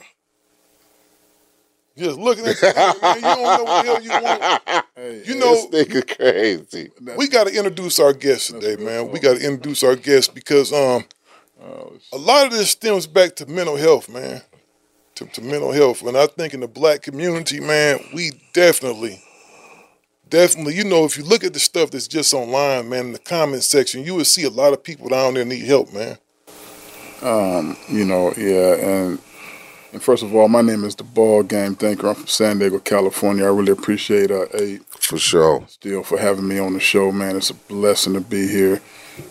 Just 1.97 2.19
looking 2.19 2.45
at 2.45 2.61
you, 2.61 2.73
man, 2.73 3.15
you 3.15 3.21
don't 3.21 3.43
know 3.43 3.63
what 3.63 3.85
the 3.85 3.91
hell 3.91 4.01
you 4.01 4.09
want. 4.09 4.85
you 5.27 5.35
know, 5.35 5.67
this 5.69 5.87
nigga 5.87 6.17
crazy. 6.17 6.91
we 7.17 7.27
got 7.27 7.47
to 7.47 7.55
introduce 7.55 7.99
our 7.99 8.13
guest 8.13 8.51
today, 8.51 8.81
man. 8.81 9.09
We 9.11 9.19
got 9.19 9.37
to 9.37 9.45
introduce 9.45 9.83
our 9.83 9.95
guest 9.95 10.33
because 10.33 10.71
um, 10.71 11.05
a 12.13 12.17
lot 12.17 12.45
of 12.45 12.51
this 12.51 12.71
stems 12.71 13.07
back 13.07 13.35
to 13.37 13.45
mental 13.45 13.75
health, 13.75 14.09
man. 14.09 14.41
To, 15.15 15.25
to 15.25 15.41
mental 15.41 15.73
health, 15.73 16.01
and 16.03 16.15
I 16.15 16.27
think 16.27 16.53
in 16.53 16.61
the 16.61 16.67
black 16.69 17.01
community, 17.01 17.59
man, 17.59 17.99
we 18.13 18.31
definitely, 18.53 19.21
definitely, 20.29 20.75
you 20.75 20.83
know, 20.83 21.05
if 21.05 21.17
you 21.17 21.23
look 21.23 21.43
at 21.43 21.53
the 21.53 21.59
stuff 21.59 21.91
that's 21.91 22.07
just 22.07 22.33
online, 22.33 22.89
man, 22.89 23.07
in 23.07 23.13
the 23.13 23.19
comment 23.19 23.63
section, 23.63 24.03
you 24.03 24.15
will 24.15 24.25
see 24.25 24.43
a 24.43 24.49
lot 24.49 24.73
of 24.73 24.83
people 24.83 25.09
down 25.09 25.33
there 25.33 25.45
need 25.45 25.65
help, 25.65 25.93
man. 25.93 26.17
Um, 27.21 27.75
you 27.89 28.05
know, 28.05 28.33
yeah, 28.37 28.75
and 28.75 29.19
and 29.91 30.03
first 30.03 30.21
of 30.21 30.35
all, 30.35 30.47
my 30.47 30.61
name 30.61 30.83
is 30.83 30.95
the 30.95 31.03
Ball 31.03 31.43
Game 31.43 31.75
Thinker. 31.75 32.09
I'm 32.09 32.15
from 32.15 32.27
San 32.27 32.59
Diego, 32.59 32.79
California. 32.79 33.45
I 33.45 33.47
really 33.47 33.71
appreciate 33.71 34.29
uh, 34.29 34.45
Eiht 34.53 34.85
for 34.89 35.17
sure 35.17 35.65
Steele 35.67 36.03
for 36.03 36.19
having 36.19 36.47
me 36.47 36.59
on 36.59 36.73
the 36.73 36.79
show, 36.79 37.11
man. 37.11 37.35
It's 37.35 37.49
a 37.49 37.55
blessing 37.55 38.13
to 38.13 38.21
be 38.21 38.47
here. 38.47 38.81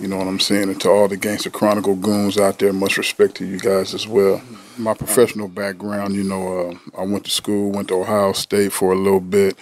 You 0.01 0.09
know 0.09 0.17
what 0.17 0.27
I'm 0.27 0.41
saying? 0.41 0.65
And 0.65 0.81
to 0.83 0.91
all 0.91 1.09
the 1.09 1.17
Gangster 1.17 1.51
Chronicle 1.51 1.95
goons 1.95 2.37
out 2.37 2.59
there, 2.59 2.73
much 2.73 2.99
respect 2.99 3.37
to 3.37 3.47
you 3.47 3.59
guys 3.59 3.95
as 3.95 4.07
well. 4.07 4.43
My 4.77 4.95
professional 4.95 5.49
background, 5.49 6.15
you 6.15 6.25
know, 6.25 6.71
uh, 6.71 7.01
I 7.01 7.05
went 7.05 7.25
to 7.25 7.31
school, 7.31 7.71
went 7.71 7.89
to 7.89 7.95
Ohio 7.95 8.33
State 8.33 8.73
for 8.73 8.93
a 8.93 8.97
little 8.97 9.21
bit, 9.21 9.57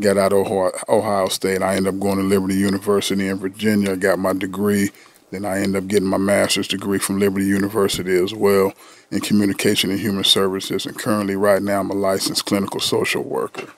got 0.00 0.16
out 0.16 0.32
of 0.32 0.46
Ohio, 0.88 1.28
State. 1.28 1.62
I 1.62 1.76
ended 1.76 1.94
up 1.94 2.00
going 2.00 2.18
to 2.18 2.24
Liberty 2.24 2.56
University 2.56 3.28
in 3.28 3.38
Virginia. 3.38 3.92
I 3.92 3.96
got 3.96 4.18
my 4.18 4.32
degree. 4.32 4.90
Then 5.30 5.44
I 5.44 5.58
ended 5.58 5.82
up 5.82 5.88
getting 5.88 6.08
my 6.08 6.18
master's 6.18 6.68
degree 6.68 6.98
from 6.98 7.18
Liberty 7.18 7.46
University 7.46 8.16
as 8.16 8.34
well 8.34 8.72
in 9.10 9.20
communication 9.20 9.90
and 9.90 9.98
human 9.98 10.24
services. 10.24 10.86
And 10.86 10.98
currently, 10.98 11.36
right 11.36 11.62
now, 11.62 11.80
I'm 11.80 11.90
a 11.90 11.94
licensed 11.94 12.44
clinical 12.46 12.80
social 12.80 13.22
worker 13.22 13.72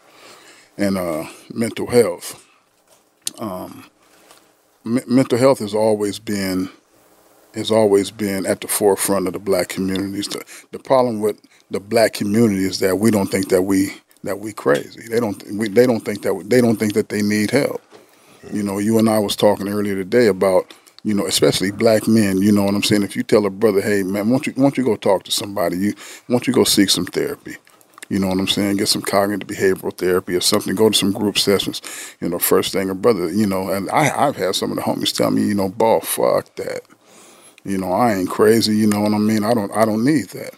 and 0.77 0.99
uh, 0.99 1.27
mental 1.53 1.87
health. 1.87 2.45
Um, 3.39 3.85
me- 4.85 5.03
mental 5.07 5.39
health 5.39 5.59
has 5.61 5.75
always 5.75 6.19
been 6.19 6.71
has 7.55 7.71
always 7.71 8.11
been 8.11 8.45
at 8.45 8.61
the 8.61 8.69
forefront 8.69 9.27
of 9.27 9.33
the 9.33 9.39
black 9.39 9.69
communities. 9.69 10.29
The, 10.29 10.45
the 10.73 10.79
problem 10.79 11.21
with 11.21 11.41
the 11.71 11.81
black 11.81 12.13
community 12.13 12.65
is 12.65 12.81
that 12.81 12.99
we 12.99 13.11
don't 13.11 13.31
think 13.31 13.49
that 13.49 13.63
we 13.63 13.95
that 14.27 14.41
we 14.41 14.53
crazy. 14.53 15.09
They 15.09 15.21
don't 15.21 15.43
we, 15.53 15.69
they 15.69 15.87
don't 15.87 16.01
think 16.01 16.23
that 16.23 16.35
we, 16.35 16.45
they 16.45 16.61
don't 16.61 16.77
think 16.77 16.95
that 16.95 17.09
they 17.09 17.23
need 17.23 17.51
help. 17.51 17.83
You 18.53 18.63
know, 18.63 18.79
you 18.79 18.99
and 18.99 19.09
I 19.09 19.19
was 19.19 19.37
talking 19.37 19.69
earlier 19.69 19.97
today 19.97 20.27
about 20.29 20.73
you 21.05 21.15
know, 21.15 21.27
especially 21.27 21.71
black 21.71 22.09
men. 22.09 22.43
You 22.43 22.51
know 22.51 22.65
what 22.65 22.75
I'm 22.75 22.83
saying? 22.83 23.05
If 23.05 23.15
you 23.15 23.23
tell 23.23 23.47
a 23.47 23.51
brother, 23.51 23.81
hey 23.81 24.03
man, 24.03 24.29
won't 24.29 24.47
you 24.47 24.55
won't 24.57 24.77
you 24.77 24.85
go 24.85 24.97
talk 24.97 25.25
to 25.25 25.31
somebody? 25.31 25.79
You 25.79 25.95
won't 26.29 26.47
you 26.47 26.53
go 26.53 26.65
seek 26.65 26.91
some 26.91 27.07
therapy? 27.07 27.57
You 28.09 28.19
know 28.21 28.29
what 28.29 28.39
I'm 28.39 28.47
saying? 28.49 28.77
Get 28.77 28.89
some 28.89 29.03
cognitive 29.03 29.49
behavioral 29.49 29.97
therapy 29.97 30.35
or 30.37 30.41
something. 30.41 30.75
Go 30.75 30.91
to 30.91 30.97
some 30.97 31.13
group 31.13 31.39
sessions. 31.39 31.83
You 32.21 32.29
know, 32.29 32.39
first 32.39 32.73
thing 32.73 32.91
a 32.91 32.95
brother, 32.95 33.31
you 33.33 33.47
know, 33.47 33.71
and 33.71 33.91
I, 33.91 34.29
I've 34.29 34.37
had 34.37 34.55
some 34.55 34.71
of 34.71 34.77
the 34.77 34.83
homies 34.83 35.17
tell 35.17 35.31
me, 35.31 35.43
you 35.43 35.55
know, 35.55 35.69
ball, 35.69 36.01
fuck 36.01 36.55
that. 36.57 36.83
You 37.65 37.79
know, 37.79 37.93
I 37.93 38.15
ain't 38.15 38.31
crazy. 38.31 38.77
You 38.77 38.87
know 38.87 39.01
what 39.01 39.13
I 39.13 39.19
mean? 39.19 39.45
I 39.45 39.55
don't, 39.55 39.73
I 39.73 39.85
don't 39.85 40.05
need 40.05 40.29
that. 40.31 40.55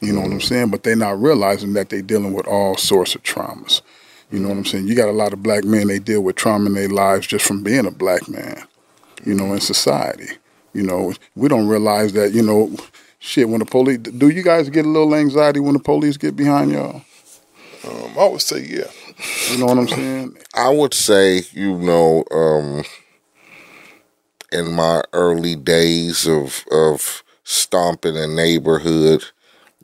You 0.00 0.12
know 0.12 0.20
what 0.20 0.32
I'm 0.32 0.40
saying? 0.40 0.70
But 0.70 0.82
they're 0.82 0.96
not 0.96 1.20
realizing 1.20 1.74
that 1.74 1.90
they're 1.90 2.02
dealing 2.02 2.32
with 2.32 2.46
all 2.46 2.76
sorts 2.76 3.14
of 3.14 3.22
traumas. 3.22 3.82
You 4.30 4.38
know 4.38 4.48
what 4.48 4.58
I'm 4.58 4.64
saying? 4.64 4.86
You 4.86 4.94
got 4.94 5.08
a 5.08 5.12
lot 5.12 5.32
of 5.32 5.42
black 5.42 5.64
men, 5.64 5.88
they 5.88 5.98
deal 5.98 6.22
with 6.22 6.36
trauma 6.36 6.66
in 6.66 6.74
their 6.74 6.88
lives 6.88 7.26
just 7.26 7.44
from 7.44 7.62
being 7.62 7.86
a 7.86 7.90
black 7.90 8.28
man, 8.28 8.62
you 9.24 9.34
know, 9.34 9.52
in 9.52 9.60
society. 9.60 10.28
You 10.72 10.84
know, 10.84 11.12
we 11.34 11.48
don't 11.48 11.66
realize 11.66 12.12
that. 12.12 12.32
You 12.32 12.42
know, 12.42 12.74
shit. 13.18 13.48
When 13.48 13.58
the 13.58 13.66
police, 13.66 13.98
do 13.98 14.28
you 14.28 14.42
guys 14.42 14.68
get 14.70 14.86
a 14.86 14.88
little 14.88 15.14
anxiety 15.14 15.60
when 15.60 15.74
the 15.74 15.80
police 15.80 16.16
get 16.16 16.36
behind 16.36 16.70
y'all? 16.72 17.02
Um, 17.84 18.18
I 18.18 18.28
would 18.28 18.40
say 18.40 18.60
yeah. 18.60 18.90
You 19.50 19.58
know 19.58 19.66
what 19.66 19.78
I'm 19.78 19.88
saying? 19.88 20.36
I 20.54 20.70
would 20.70 20.94
say, 20.94 21.42
you 21.52 21.76
know, 21.76 22.24
um, 22.30 22.84
in 24.52 24.72
my 24.72 25.02
early 25.12 25.56
days 25.56 26.26
of 26.26 26.64
of 26.70 27.24
stomping 27.42 28.16
a 28.16 28.28
neighborhood, 28.28 29.24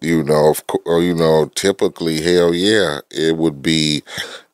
you 0.00 0.22
know, 0.22 0.54
or, 0.84 1.02
you 1.02 1.14
know, 1.14 1.50
typically, 1.54 2.20
hell 2.20 2.54
yeah, 2.54 3.00
it 3.10 3.36
would 3.36 3.62
be. 3.62 4.02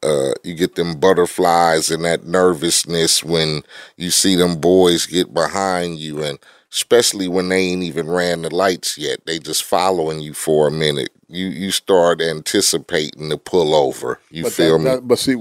Uh, 0.02 0.32
you 0.42 0.52
get 0.54 0.74
them 0.74 0.98
butterflies 0.98 1.88
and 1.88 2.04
that 2.04 2.26
nervousness 2.26 3.22
when 3.22 3.62
you 3.96 4.10
see 4.10 4.34
them 4.34 4.56
boys 4.60 5.06
get 5.06 5.32
behind 5.32 6.00
you, 6.00 6.20
and 6.24 6.40
especially 6.72 7.28
when 7.28 7.48
they 7.48 7.60
ain't 7.60 7.84
even 7.84 8.10
ran 8.10 8.42
the 8.42 8.52
lights 8.52 8.98
yet, 8.98 9.24
they 9.26 9.38
just 9.38 9.62
following 9.62 10.18
you 10.18 10.34
for 10.34 10.66
a 10.66 10.72
minute. 10.72 11.10
You 11.28 11.46
you 11.46 11.70
start 11.70 12.20
anticipating 12.20 13.28
the 13.28 13.38
pullover. 13.38 14.16
You 14.30 14.42
but 14.42 14.52
feel 14.52 14.78
that, 14.78 14.84
me? 14.84 14.90
that- 14.90 15.08
but 15.08 15.18
see, 15.20 15.36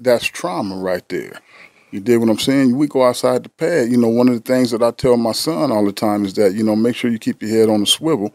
that's 0.00 0.24
trauma 0.24 0.76
right 0.76 1.06
there. 1.10 1.40
You 1.90 2.00
dig 2.00 2.18
what 2.18 2.28
I'm 2.28 2.38
saying? 2.38 2.76
We 2.76 2.88
go 2.88 3.04
outside 3.04 3.44
the 3.44 3.48
pad. 3.48 3.90
You 3.90 3.96
know, 3.96 4.08
one 4.08 4.28
of 4.28 4.34
the 4.34 4.40
things 4.40 4.70
that 4.70 4.82
I 4.82 4.90
tell 4.90 5.16
my 5.16 5.32
son 5.32 5.70
all 5.70 5.84
the 5.84 5.92
time 5.92 6.24
is 6.24 6.34
that 6.34 6.54
you 6.54 6.62
know 6.64 6.74
make 6.76 6.96
sure 6.96 7.10
you 7.10 7.18
keep 7.18 7.42
your 7.42 7.50
head 7.50 7.68
on 7.68 7.80
the 7.80 7.86
swivel. 7.86 8.34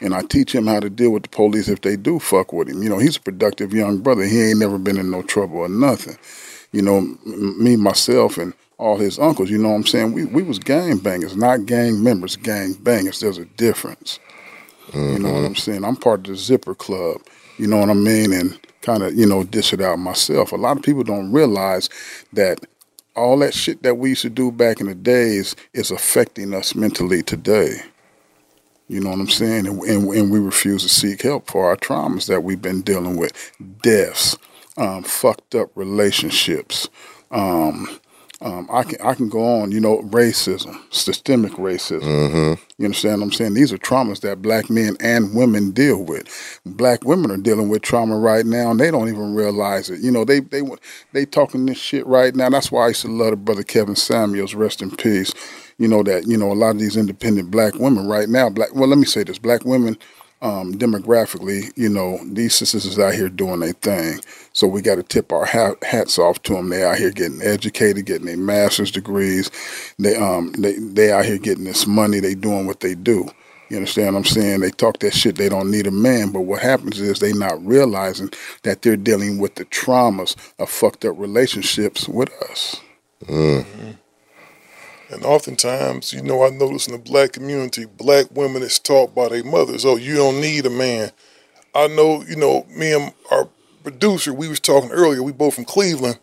And 0.00 0.14
I 0.14 0.22
teach 0.22 0.54
him 0.54 0.66
how 0.66 0.80
to 0.80 0.88
deal 0.88 1.10
with 1.10 1.24
the 1.24 1.28
police 1.28 1.68
if 1.68 1.82
they 1.82 1.96
do 1.96 2.18
fuck 2.18 2.52
with 2.52 2.68
him. 2.68 2.82
You 2.82 2.88
know, 2.88 2.98
he's 2.98 3.16
a 3.16 3.20
productive 3.20 3.72
young 3.72 3.98
brother. 3.98 4.22
He 4.24 4.40
ain't 4.40 4.58
never 4.58 4.78
been 4.78 4.98
in 4.98 5.10
no 5.10 5.22
trouble 5.22 5.58
or 5.58 5.68
nothing. 5.68 6.16
You 6.72 6.82
know, 6.82 6.98
m- 6.98 7.62
me, 7.62 7.76
myself, 7.76 8.38
and 8.38 8.54
all 8.78 8.96
his 8.96 9.18
uncles, 9.18 9.50
you 9.50 9.58
know 9.58 9.68
what 9.68 9.74
I'm 9.74 9.86
saying? 9.86 10.12
We, 10.12 10.24
we 10.24 10.42
was 10.42 10.58
gang 10.58 10.96
bangers, 10.98 11.36
not 11.36 11.66
gang 11.66 12.02
members, 12.02 12.36
gang 12.36 12.72
bangers. 12.74 13.20
There's 13.20 13.36
a 13.36 13.44
difference. 13.44 14.18
You 14.94 15.18
know 15.18 15.28
what 15.28 15.36
mm-hmm. 15.36 15.46
I'm 15.46 15.54
saying? 15.56 15.84
I'm 15.84 15.96
part 15.96 16.20
of 16.20 16.26
the 16.26 16.36
Zipper 16.36 16.74
Club. 16.74 17.20
You 17.58 17.66
know 17.66 17.78
what 17.78 17.90
I 17.90 17.94
mean? 17.94 18.32
And 18.32 18.58
kind 18.80 19.02
of, 19.02 19.14
you 19.14 19.26
know, 19.26 19.44
dish 19.44 19.72
it 19.72 19.80
out 19.80 19.98
myself. 19.98 20.52
A 20.52 20.56
lot 20.56 20.76
of 20.76 20.82
people 20.82 21.04
don't 21.04 21.30
realize 21.30 21.90
that 22.32 22.60
all 23.14 23.38
that 23.40 23.54
shit 23.54 23.82
that 23.82 23.98
we 23.98 24.10
used 24.10 24.22
to 24.22 24.30
do 24.30 24.50
back 24.50 24.80
in 24.80 24.86
the 24.86 24.94
days 24.94 25.54
is 25.74 25.90
affecting 25.90 26.54
us 26.54 26.74
mentally 26.74 27.22
today. 27.22 27.82
You 28.90 28.98
know 29.00 29.10
what 29.10 29.20
I'm 29.20 29.28
saying? 29.28 29.68
And, 29.68 29.80
and, 29.82 30.08
and 30.12 30.32
we 30.32 30.40
refuse 30.40 30.82
to 30.82 30.88
seek 30.88 31.22
help 31.22 31.48
for 31.48 31.66
our 31.66 31.76
traumas 31.76 32.26
that 32.26 32.42
we've 32.42 32.60
been 32.60 32.82
dealing 32.82 33.16
with 33.16 33.52
deaths, 33.82 34.36
um, 34.76 35.04
fucked 35.04 35.54
up 35.54 35.70
relationships. 35.76 36.88
Um, 37.30 38.00
um, 38.42 38.68
I 38.72 38.84
can 38.84 39.00
I 39.02 39.14
can 39.14 39.28
go 39.28 39.42
on. 39.60 39.72
You 39.72 39.80
know, 39.80 40.02
racism, 40.02 40.80
systemic 40.92 41.52
racism. 41.52 42.02
You 42.78 42.86
understand 42.86 43.20
what 43.20 43.26
I'm 43.26 43.32
saying? 43.32 43.54
These 43.54 43.72
are 43.72 43.78
traumas 43.78 44.20
that 44.20 44.40
black 44.40 44.70
men 44.70 44.96
and 45.00 45.34
women 45.34 45.72
deal 45.72 46.02
with. 46.02 46.26
Black 46.64 47.04
women 47.04 47.30
are 47.30 47.36
dealing 47.36 47.68
with 47.68 47.82
trauma 47.82 48.18
right 48.18 48.46
now, 48.46 48.70
and 48.70 48.80
they 48.80 48.90
don't 48.90 49.08
even 49.08 49.34
realize 49.34 49.90
it. 49.90 50.00
You 50.00 50.10
know, 50.10 50.24
they 50.24 50.40
they 50.40 50.62
they 51.12 51.26
talking 51.26 51.66
this 51.66 51.78
shit 51.78 52.06
right 52.06 52.34
now. 52.34 52.48
That's 52.48 52.72
why 52.72 52.86
I 52.86 52.88
used 52.88 53.02
to 53.02 53.08
love 53.08 53.30
the 53.30 53.36
brother 53.36 53.62
Kevin 53.62 53.96
Samuels, 53.96 54.54
rest 54.54 54.80
in 54.80 54.96
peace. 54.96 55.34
You 55.78 55.88
know 55.88 56.02
that 56.04 56.26
you 56.26 56.38
know 56.38 56.50
a 56.50 56.54
lot 56.54 56.70
of 56.70 56.78
these 56.78 56.96
independent 56.96 57.50
black 57.50 57.74
women 57.74 58.08
right 58.08 58.28
now. 58.28 58.48
Black 58.48 58.74
well, 58.74 58.88
let 58.88 58.98
me 58.98 59.06
say 59.06 59.22
this: 59.24 59.38
black 59.38 59.64
women 59.66 59.98
um, 60.42 60.74
demographically, 60.74 61.72
you 61.76 61.88
know, 61.88 62.18
these 62.24 62.54
sisters 62.54 62.86
is 62.86 62.98
out 62.98 63.14
here 63.14 63.28
doing 63.28 63.60
their 63.60 63.72
thing. 63.72 64.20
So 64.52 64.66
we 64.66 64.82
got 64.82 64.96
to 64.96 65.02
tip 65.02 65.32
our 65.32 65.44
hat, 65.44 65.82
hats 65.84 66.18
off 66.18 66.42
to 66.44 66.54
them. 66.54 66.70
They 66.70 66.84
out 66.84 66.98
here 66.98 67.10
getting 67.10 67.42
educated, 67.42 68.06
getting 68.06 68.26
their 68.26 68.36
master's 68.36 68.90
degrees. 68.90 69.50
They 69.98 70.16
um 70.16 70.52
they 70.52 70.74
they 70.78 71.12
out 71.12 71.26
here 71.26 71.38
getting 71.38 71.64
this 71.64 71.86
money. 71.86 72.20
They 72.20 72.34
doing 72.34 72.66
what 72.66 72.80
they 72.80 72.94
do. 72.94 73.30
You 73.68 73.76
understand 73.76 74.14
what 74.14 74.20
I'm 74.20 74.24
saying? 74.24 74.60
They 74.60 74.70
talk 74.70 74.98
that 74.98 75.14
shit. 75.14 75.36
They 75.36 75.48
don't 75.48 75.70
need 75.70 75.86
a 75.86 75.92
man, 75.92 76.32
but 76.32 76.40
what 76.40 76.60
happens 76.60 77.00
is 77.00 77.20
they 77.20 77.32
not 77.32 77.64
realizing 77.64 78.30
that 78.64 78.82
they're 78.82 78.96
dealing 78.96 79.38
with 79.38 79.54
the 79.56 79.64
traumas 79.66 80.34
of 80.58 80.70
fucked 80.70 81.04
up 81.04 81.16
relationships 81.18 82.08
with 82.08 82.30
us. 82.50 82.80
And 85.10 85.24
oftentimes, 85.24 86.12
you 86.12 86.22
know, 86.22 86.44
I 86.44 86.50
notice 86.50 86.86
in 86.86 86.92
the 86.92 86.98
black 86.98 87.32
community, 87.32 87.84
black 87.84 88.26
women 88.32 88.62
is 88.62 88.78
taught 88.78 89.12
by 89.12 89.28
their 89.28 89.42
mothers, 89.42 89.84
oh, 89.84 89.96
you 89.96 90.14
don't 90.14 90.40
need 90.40 90.66
a 90.66 90.70
man. 90.70 91.10
I 91.74 91.88
know, 91.88 92.22
you 92.22 92.36
know, 92.36 92.64
me 92.70 92.92
and 92.92 93.12
our 93.30 93.48
producer, 93.82 94.32
we 94.32 94.48
was 94.48 94.60
talking 94.60 94.92
earlier, 94.92 95.22
we 95.22 95.32
both 95.32 95.54
from 95.54 95.64
Cleveland, 95.64 96.20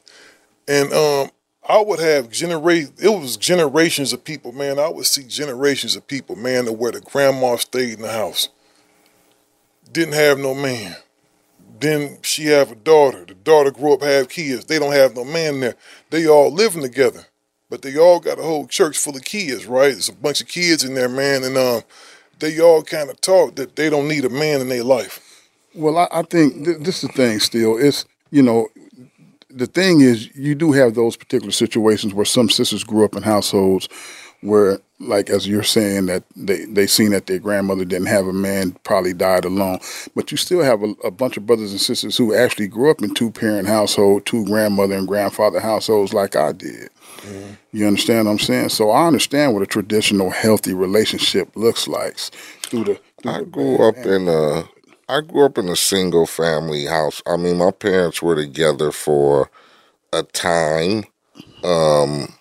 and 0.69 0.93
um, 0.93 1.31
I 1.67 1.81
would 1.81 1.99
have 1.99 2.29
generate 2.29 2.91
it 3.01 3.09
was 3.09 3.35
generations 3.35 4.13
of 4.13 4.23
people, 4.23 4.53
man. 4.53 4.79
I 4.79 4.87
would 4.87 5.05
see 5.05 5.23
generations 5.23 5.97
of 5.97 6.07
people, 6.07 6.37
man, 6.37 6.65
to 6.65 6.71
where 6.71 6.93
the 6.93 7.01
grandma 7.01 7.57
stayed 7.57 7.95
in 7.95 8.01
the 8.01 8.11
house. 8.11 8.47
Didn't 9.91 10.15
have 10.15 10.37
no 10.37 10.53
man. 10.53 10.95
Then 11.79 12.19
she 12.21 12.45
have 12.47 12.71
a 12.71 12.75
daughter. 12.75 13.25
The 13.25 13.35
daughter 13.35 13.71
grew 13.71 13.93
up, 13.93 14.01
have 14.01 14.29
kids. 14.29 14.65
They 14.65 14.79
don't 14.79 14.93
have 14.93 15.15
no 15.15 15.25
man 15.25 15.59
there. 15.59 15.75
They 16.09 16.27
all 16.27 16.51
living 16.51 16.81
together 16.81 17.25
but 17.69 17.81
they 17.81 17.97
all 17.97 18.19
got 18.19 18.39
a 18.39 18.43
whole 18.43 18.67
church 18.67 18.97
full 18.97 19.15
of 19.15 19.23
kids, 19.23 19.65
right? 19.65 19.91
There's 19.91 20.09
a 20.09 20.13
bunch 20.13 20.41
of 20.41 20.47
kids 20.47 20.83
in 20.83 20.93
there, 20.93 21.09
man, 21.09 21.43
and 21.43 21.57
um, 21.57 21.81
they 22.39 22.59
all 22.59 22.83
kind 22.83 23.09
of 23.09 23.19
taught 23.21 23.55
that 23.55 23.75
they 23.75 23.89
don't 23.89 24.07
need 24.07 24.25
a 24.25 24.29
man 24.29 24.61
in 24.61 24.69
their 24.69 24.83
life. 24.83 25.21
Well, 25.75 25.97
I, 25.97 26.07
I 26.11 26.21
think 26.23 26.65
th- 26.65 26.79
this 26.79 27.03
is 27.03 27.09
the 27.09 27.15
thing. 27.15 27.39
Still, 27.39 27.77
it's 27.77 28.05
you 28.31 28.41
know, 28.41 28.67
the 29.49 29.67
thing 29.67 30.01
is, 30.01 30.33
you 30.35 30.55
do 30.55 30.71
have 30.71 30.95
those 30.95 31.17
particular 31.17 31.51
situations 31.51 32.13
where 32.13 32.25
some 32.25 32.49
sisters 32.49 32.83
grew 32.83 33.05
up 33.05 33.15
in 33.15 33.23
households 33.23 33.87
where, 34.41 34.79
like 34.99 35.29
as 35.29 35.47
you're 35.47 35.63
saying, 35.63 36.07
that 36.07 36.23
they 36.35 36.65
they 36.65 36.87
seen 36.87 37.11
that 37.11 37.25
their 37.25 37.39
grandmother 37.39 37.85
didn't 37.85 38.07
have 38.07 38.27
a 38.27 38.33
man, 38.33 38.71
probably 38.83 39.13
died 39.13 39.45
alone. 39.45 39.79
But 40.15 40.31
you 40.31 40.37
still 40.37 40.61
have 40.61 40.83
a, 40.83 40.93
a 41.03 41.11
bunch 41.11 41.37
of 41.37 41.45
brothers 41.45 41.71
and 41.71 41.81
sisters 41.81 42.17
who 42.17 42.35
actually 42.35 42.67
grew 42.67 42.91
up 42.91 43.01
in 43.01 43.13
two 43.13 43.31
parent 43.31 43.67
household, 43.67 44.25
two 44.25 44.45
grandmother 44.45 44.95
and 44.95 45.07
grandfather 45.07 45.59
households, 45.59 46.13
like 46.13 46.35
I 46.35 46.51
did. 46.51 46.89
You 47.71 47.85
understand 47.87 48.25
what 48.25 48.31
I'm 48.31 48.39
saying? 48.39 48.69
So 48.69 48.91
I 48.91 49.07
understand 49.07 49.53
what 49.53 49.63
a 49.63 49.67
traditional 49.67 50.29
healthy 50.29 50.73
relationship 50.73 51.55
looks 51.55 51.87
like 51.87 52.17
through 52.17 52.85
the. 52.85 52.99
Through 53.21 53.31
I 53.31 53.39
the 53.39 53.45
grew 53.45 53.87
up 53.87 53.97
in 53.97 54.27
a 54.27 54.69
I 55.09 55.21
grew 55.21 55.45
up 55.45 55.57
in 55.57 55.69
a 55.69 55.75
single 55.75 56.25
family 56.25 56.85
house. 56.85 57.21
I 57.25 57.37
mean, 57.37 57.57
my 57.57 57.71
parents 57.71 58.21
were 58.21 58.35
together 58.35 58.91
for 58.91 59.49
a 60.13 60.23
time 60.23 61.05
um 61.63 62.33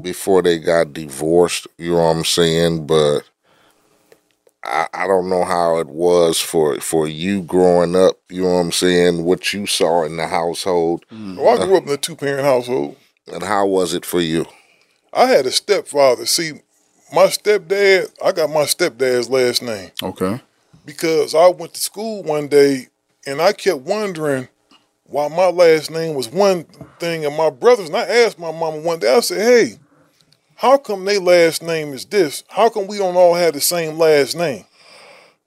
before 0.00 0.42
they 0.42 0.58
got 0.58 0.92
divorced, 0.92 1.66
you 1.76 1.90
know 1.90 1.96
what 1.96 2.16
I'm 2.16 2.24
saying? 2.24 2.86
But 2.86 3.28
I, 4.64 4.86
I 4.92 5.06
don't 5.06 5.28
know 5.28 5.44
how 5.44 5.78
it 5.78 5.88
was 5.88 6.40
for 6.40 6.80
for 6.80 7.08
you 7.08 7.42
growing 7.42 7.96
up, 7.96 8.18
you 8.28 8.42
know 8.42 8.54
what 8.54 8.60
I'm 8.60 8.72
saying, 8.72 9.24
what 9.24 9.52
you 9.52 9.66
saw 9.66 10.04
in 10.04 10.16
the 10.16 10.26
household. 10.26 11.04
Well, 11.10 11.60
I 11.60 11.64
grew 11.64 11.76
up 11.76 11.86
in 11.86 11.90
a 11.90 11.96
two 11.96 12.16
parent 12.16 12.44
household. 12.44 12.96
And 13.32 13.42
how 13.42 13.66
was 13.66 13.94
it 13.94 14.04
for 14.04 14.20
you? 14.20 14.46
I 15.12 15.26
had 15.26 15.46
a 15.46 15.50
stepfather. 15.50 16.26
See, 16.26 16.52
my 17.12 17.26
stepdad, 17.26 18.12
I 18.24 18.32
got 18.32 18.50
my 18.50 18.62
stepdad's 18.62 19.28
last 19.28 19.62
name 19.62 19.90
Okay. 20.02 20.40
because 20.84 21.34
I 21.34 21.48
went 21.48 21.74
to 21.74 21.80
school 21.80 22.22
one 22.22 22.48
day 22.48 22.88
and 23.26 23.40
I 23.40 23.52
kept 23.52 23.80
wondering 23.80 24.48
why 25.04 25.28
my 25.28 25.48
last 25.48 25.90
name 25.90 26.14
was 26.14 26.28
one 26.28 26.64
thing 27.00 27.24
and 27.24 27.36
my 27.36 27.50
brothers. 27.50 27.88
And 27.88 27.96
I 27.96 28.02
asked 28.06 28.38
my 28.38 28.52
mama 28.52 28.78
one 28.78 29.00
day, 29.00 29.14
I 29.14 29.20
said, 29.20 29.40
hey, 29.40 29.78
how 30.54 30.76
come 30.76 31.04
their 31.04 31.20
last 31.20 31.62
name 31.62 31.92
is 31.92 32.04
this? 32.04 32.44
How 32.48 32.68
come 32.68 32.86
we 32.86 32.98
don't 32.98 33.16
all 33.16 33.34
have 33.34 33.54
the 33.54 33.60
same 33.60 33.98
last 33.98 34.36
name? 34.36 34.64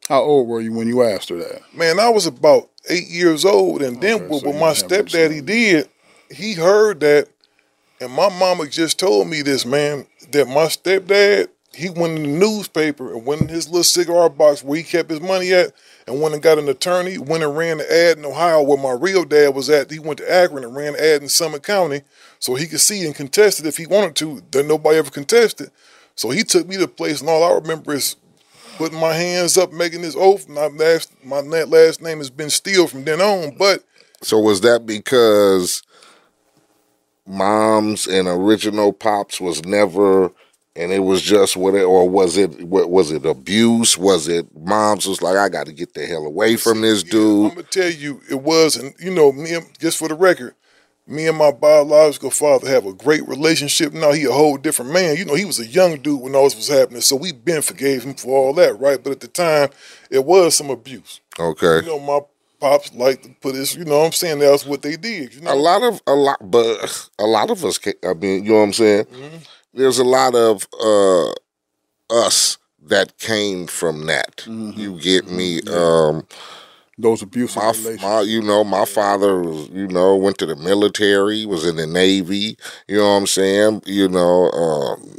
How 0.10 0.22
old 0.22 0.48
were 0.50 0.60
you 0.60 0.74
when 0.74 0.88
you 0.88 1.04
asked 1.04 1.30
her 1.30 1.38
that? 1.38 1.62
Man, 1.74 2.00
I 2.00 2.10
was 2.10 2.26
about 2.26 2.70
eight 2.90 3.08
years 3.08 3.46
old, 3.46 3.82
and 3.82 4.02
then 4.02 4.28
what, 4.28 4.42
so 4.42 4.50
what 4.50 4.60
my 4.60 4.68
have 4.70 4.90
them 4.90 5.08
stepdaddy 5.08 5.42
did, 5.42 5.90
he 6.30 6.54
heard 6.54 7.00
that, 7.02 7.30
and 8.04 8.14
my 8.14 8.30
mama 8.30 8.68
just 8.68 9.00
told 9.00 9.28
me 9.28 9.42
this, 9.42 9.66
man, 9.66 10.06
that 10.32 10.48
my 10.48 10.66
stepdad, 10.66 11.48
he 11.74 11.90
went 11.90 12.20
in 12.20 12.24
the 12.24 12.40
newspaper 12.40 13.14
and 13.14 13.26
went 13.26 13.42
in 13.42 13.48
his 13.48 13.68
little 13.68 13.84
cigar 13.84 14.30
box 14.30 14.64
where 14.64 14.78
he 14.78 14.84
kept 14.84 15.10
his 15.10 15.22
money 15.22 15.54
at, 15.54 15.72
and 16.06 16.22
went 16.22 16.34
and 16.34 16.44
got 16.44 16.60
an 16.60 16.68
attorney, 16.68 17.18
went 17.18 17.44
and 17.44 17.58
ran 17.58 17.78
the 17.78 17.92
ad 17.92 18.18
in 18.18 18.26
Ohio 18.26 18.62
where 18.62 18.78
my 18.78 18.92
real 18.92 19.24
dad 19.24 19.56
was 19.56 19.70
at. 19.70 19.90
He 19.90 20.00
went 20.00 20.20
to 20.20 20.32
Akron 20.32 20.66
and 20.66 20.76
ran 20.76 20.94
the 20.94 21.04
ad 21.04 21.22
in 21.22 21.30
Summit 21.30 21.64
County 21.64 22.02
so 22.40 22.56
he 22.56 22.68
could 22.68 22.82
see 22.82 23.06
and 23.06 23.16
contest 23.16 23.62
it 23.62 23.66
if 23.66 23.78
he 23.78 23.88
wanted 23.88 24.16
to. 24.18 24.44
Then 24.52 24.68
nobody 24.68 24.98
ever 24.98 25.10
contested. 25.10 25.72
So 26.16 26.30
he 26.30 26.44
took 26.44 26.68
me 26.68 26.76
to 26.78 26.84
a 26.84 26.88
place, 26.88 27.22
and 27.22 27.30
all 27.30 27.44
I 27.44 27.54
remember 27.54 27.94
is 27.94 28.18
putting 28.78 29.00
my 29.00 29.14
hands 29.14 29.58
up, 29.58 29.72
making 29.72 30.02
this 30.02 30.16
oath. 30.18 30.50
My 30.50 30.68
last, 30.68 31.12
my 31.24 31.40
last 31.40 32.02
name 32.02 32.18
has 32.18 32.30
been 32.30 32.50
Steele 32.50 32.88
from 32.88 33.06
then 33.06 33.22
on. 33.22 33.56
But 33.58 33.84
So 34.22 34.40
was 34.40 34.62
that 34.62 34.86
because 34.86 35.82
moms 37.26 38.08
and 38.08 38.28
original 38.28 38.94
pops 38.94 39.40
was 39.40 39.64
never 39.66 40.32
and 40.76 40.92
it 40.92 41.00
was 41.00 41.22
just 41.22 41.56
what 41.56 41.76
it 41.76 41.84
or 41.84 42.10
was 42.10 42.36
it 42.38 42.64
what 42.64 42.90
was 42.90 43.12
it 43.12 43.26
abuse 43.26 43.98
was 43.98 44.28
it 44.28 44.46
moms 44.56 45.06
was 45.08 45.22
like 45.22 45.38
i 45.38 45.48
got 45.48 45.66
to 45.66 45.72
get 45.72 45.94
the 45.94 46.06
hell 46.06 46.26
away 46.26 46.56
from 46.58 46.82
this 46.82 47.04
dude 47.04 47.52
I'm 47.52 47.56
gonna 47.56 47.64
tell 47.64 47.90
you, 47.90 48.22
it 48.30 48.42
was, 48.42 48.76
and 48.76 48.94
you 49.00 49.12
know, 49.12 49.32
me 49.32 49.54
and- 49.54 49.68
just 49.80 49.98
for 49.98 50.08
the 50.08 50.16
record, 50.16 50.56
me 51.06 51.28
and 51.28 51.38
my 51.38 51.52
biological 51.52 52.32
father 52.32 52.68
have 52.70 52.86
a 52.86 52.94
great 52.94 53.28
relationship. 53.28 53.94
Now 53.94 54.14
he 54.14 54.24
a 54.24 54.32
whole 54.32 54.58
different 54.58 54.92
man. 54.92 55.18
You 55.18 55.26
know, 55.26 55.36
he 55.36 55.46
was 55.46 55.60
a 55.60 55.66
young 55.68 55.98
dude 56.02 56.22
when 56.22 56.34
all 56.36 56.46
this 56.46 56.56
was 56.56 56.70
happening, 56.70 57.02
so 57.02 57.16
we 57.16 57.32
been 57.34 57.62
forgave 57.62 58.04
him 58.04 58.14
for 58.14 58.30
all 58.30 58.54
that, 58.54 58.80
right? 58.80 59.04
But 59.04 59.12
at 59.12 59.20
the 59.20 59.28
time, 59.28 59.70
it 60.10 60.24
was 60.26 60.56
some 60.56 60.70
abuse. 60.70 61.20
Okay. 61.40 61.78
You 61.78 61.88
know, 61.88 62.00
my 62.00 62.22
pops 62.64 62.94
like 62.94 63.22
to 63.24 63.30
put 63.42 63.56
his, 63.56 63.76
you 63.76 63.84
know 63.84 64.00
what 64.00 64.06
I'm 64.06 64.12
saying? 64.14 64.40
That's 64.40 64.66
what 64.66 64.82
they 64.82 64.96
did. 64.96 65.34
You 65.36 65.42
know? 65.42 65.54
A 65.54 65.56
lot 65.56 65.84
of 65.84 66.02
a 66.08 66.14
lot, 66.14 66.40
but 66.50 67.10
a 67.20 67.26
lot 67.26 67.52
of 67.52 67.64
us. 67.66 67.78
ca- 67.78 68.00
I 68.08 68.14
mean, 68.14 68.44
you 68.46 68.52
know 68.52 68.58
what 68.60 68.64
I'm 68.64 68.74
saying. 68.74 69.06
Mm-hmm. 69.06 69.38
There's 69.74 70.00
a 70.00 70.04
lot 70.04 70.34
of 70.36 70.68
uh, 70.82 71.32
us 72.10 72.58
that 72.88 73.18
came 73.18 73.68
from 73.68 74.06
that. 74.06 74.46
You 74.48 75.00
get 75.00 75.30
me? 75.30 75.62
Um, 75.72 76.26
Those 76.98 77.22
abusive 77.24 77.62
my, 77.62 77.98
my, 78.02 78.22
you 78.22 78.42
know, 78.42 78.64
my 78.64 78.86
father 78.86 79.42
was, 79.42 79.68
you 79.70 79.88
know, 79.88 80.16
went 80.16 80.38
to 80.38 80.46
the 80.46 80.56
military, 80.56 81.46
was 81.46 81.66
in 81.66 81.76
the 81.76 81.88
Navy. 81.88 82.56
You 82.88 82.98
know 82.98 83.10
what 83.14 83.18
I'm 83.22 83.28
saying? 83.28 83.82
You 83.86 84.08
know, 84.08 84.52
um, 84.52 85.18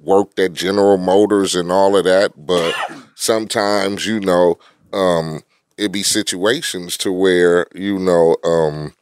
worked 0.00 0.38
at 0.38 0.54
General 0.54 0.96
Motors 0.96 1.54
and 1.54 1.70
all 1.70 1.96
of 1.96 2.04
that. 2.04 2.32
But 2.36 2.74
sometimes, 3.14 4.06
you 4.06 4.20
know, 4.20 4.58
um, 4.92 5.42
it 5.78 5.92
be 5.92 6.02
situations 6.02 6.96
to 6.98 7.12
where 7.12 7.66
you 7.74 7.98
know 7.98 8.36
um, 8.44 8.94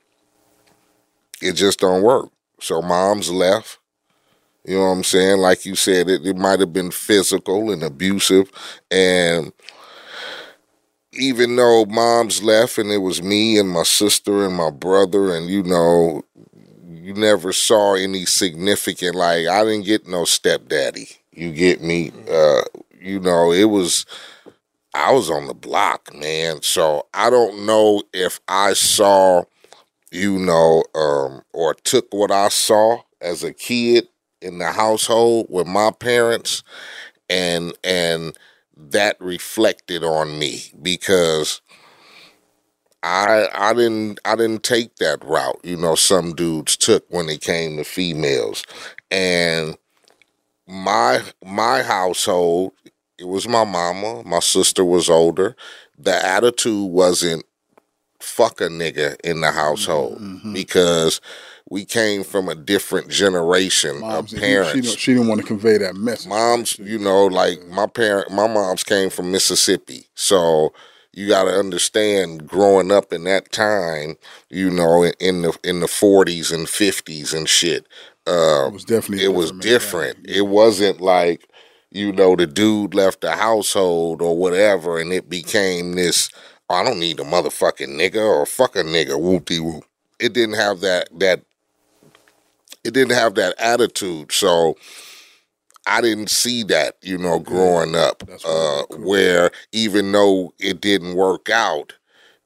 it 1.42 1.52
just 1.52 1.80
don't 1.80 2.02
work. 2.02 2.30
So 2.60 2.82
mom's 2.82 3.30
left. 3.30 3.78
You 4.64 4.76
know 4.76 4.82
what 4.82 4.88
I'm 4.92 5.04
saying? 5.04 5.38
Like 5.40 5.66
you 5.66 5.74
said, 5.74 6.08
it, 6.08 6.26
it 6.26 6.36
might 6.36 6.60
have 6.60 6.72
been 6.72 6.90
physical 6.90 7.70
and 7.70 7.82
abusive, 7.82 8.50
and 8.90 9.52
even 11.12 11.56
though 11.56 11.84
mom's 11.86 12.42
left 12.42 12.78
and 12.78 12.90
it 12.90 12.98
was 12.98 13.22
me 13.22 13.58
and 13.58 13.70
my 13.70 13.84
sister 13.84 14.44
and 14.44 14.54
my 14.54 14.70
brother 14.70 15.34
and 15.34 15.48
you 15.48 15.62
know 15.62 16.22
you 16.90 17.14
never 17.14 17.52
saw 17.52 17.94
any 17.94 18.24
significant 18.24 19.14
like 19.14 19.46
i 19.46 19.62
didn't 19.64 19.84
get 19.84 20.08
no 20.08 20.24
stepdaddy 20.24 21.08
you 21.32 21.52
get 21.52 21.80
me 21.82 22.10
uh 22.30 22.62
you 23.00 23.20
know 23.20 23.52
it 23.52 23.64
was 23.64 24.06
i 24.94 25.12
was 25.12 25.30
on 25.30 25.46
the 25.46 25.54
block 25.54 26.14
man 26.14 26.62
so 26.62 27.06
i 27.14 27.30
don't 27.30 27.64
know 27.66 28.02
if 28.12 28.40
i 28.48 28.72
saw 28.72 29.42
you 30.10 30.38
know 30.38 30.82
um 30.94 31.42
or 31.52 31.74
took 31.74 32.12
what 32.12 32.30
i 32.30 32.48
saw 32.48 32.98
as 33.20 33.44
a 33.44 33.52
kid 33.52 34.08
in 34.40 34.58
the 34.58 34.72
household 34.72 35.46
with 35.48 35.66
my 35.66 35.90
parents 35.90 36.62
and 37.28 37.72
and 37.84 38.36
that 38.76 39.16
reflected 39.20 40.04
on 40.04 40.38
me 40.38 40.62
because 40.82 41.60
I 43.02 43.48
I 43.52 43.74
didn't 43.74 44.18
I 44.24 44.34
didn't 44.34 44.62
take 44.62 44.96
that 44.96 45.22
route. 45.24 45.60
You 45.62 45.76
know, 45.76 45.94
some 45.94 46.34
dudes 46.34 46.76
took 46.76 47.04
when 47.10 47.28
it 47.28 47.42
came 47.42 47.76
to 47.76 47.84
females. 47.84 48.64
And 49.10 49.76
my 50.66 51.22
my 51.44 51.82
household, 51.82 52.72
it 53.18 53.28
was 53.28 53.48
my 53.48 53.64
mama, 53.64 54.22
my 54.24 54.40
sister 54.40 54.84
was 54.84 55.08
older. 55.08 55.56
The 55.98 56.14
attitude 56.14 56.90
wasn't 56.90 57.44
fuck 58.20 58.60
a 58.60 58.64
nigga 58.68 59.20
in 59.22 59.40
the 59.40 59.52
household 59.52 60.20
because 60.52 61.20
we 61.68 61.84
came 61.84 62.24
from 62.24 62.48
a 62.48 62.54
different 62.54 63.08
generation 63.08 64.00
Moms, 64.00 64.32
of 64.32 64.38
parents. 64.38 64.72
She, 64.72 64.80
don't- 64.80 64.98
she 64.98 65.12
didn't 65.14 65.28
want 65.28 65.40
to 65.40 65.46
convey 65.46 65.78
that 65.78 65.94
message. 65.94 66.28
Moms, 66.28 66.78
you 66.78 66.98
know, 66.98 67.26
like 67.26 67.64
my 67.68 67.86
parent, 67.86 68.30
my 68.30 68.46
moms 68.46 68.84
came 68.84 69.10
from 69.10 69.30
Mississippi, 69.30 70.06
so 70.14 70.72
you 71.12 71.28
got 71.28 71.44
to 71.44 71.50
understand. 71.52 72.46
Growing 72.48 72.90
up 72.90 73.12
in 73.12 73.24
that 73.24 73.52
time, 73.52 74.16
you 74.50 74.70
know, 74.70 75.02
in, 75.04 75.12
in 75.20 75.42
the 75.42 75.58
in 75.62 75.80
the 75.80 75.88
forties 75.88 76.50
and 76.50 76.68
fifties 76.68 77.32
and 77.32 77.48
shit, 77.48 77.86
uh, 78.26 78.66
it 78.68 78.72
was 78.72 78.84
definitely 78.84 79.24
it 79.24 79.34
was 79.34 79.52
different. 79.52 80.18
It 80.26 80.42
wasn't 80.42 81.00
like 81.00 81.48
you 81.94 82.12
know 82.12 82.36
the 82.36 82.46
dude 82.46 82.94
left 82.94 83.22
the 83.22 83.32
household 83.32 84.22
or 84.22 84.36
whatever, 84.36 85.00
and 85.00 85.12
it 85.12 85.30
became 85.30 85.94
this. 85.94 86.30
"Oh, 86.70 86.76
I 86.76 86.84
don't 86.84 87.00
need 87.00 87.20
a 87.20 87.24
motherfucking 87.24 87.88
nigga 87.88 88.22
or 88.26 88.46
fuck 88.46 88.76
a 88.76 88.84
nigga. 88.84 89.12
Whoopty 89.20 89.60
whoop. 89.60 89.84
It 90.20 90.34
didn't 90.34 90.56
have 90.56 90.80
that 90.82 91.08
that. 91.20 91.42
It 92.84 92.94
didn't 92.94 93.16
have 93.16 93.36
that 93.36 93.54
attitude. 93.58 94.32
So 94.32 94.76
I 95.86 96.00
didn't 96.00 96.30
see 96.30 96.62
that, 96.64 96.96
you 97.02 97.18
know, 97.18 97.38
growing 97.38 97.94
up. 97.94 98.22
Uh, 98.44 98.84
where 98.98 99.50
even 99.72 100.12
though 100.12 100.54
it 100.58 100.80
didn't 100.80 101.14
work 101.16 101.50
out, 101.50 101.94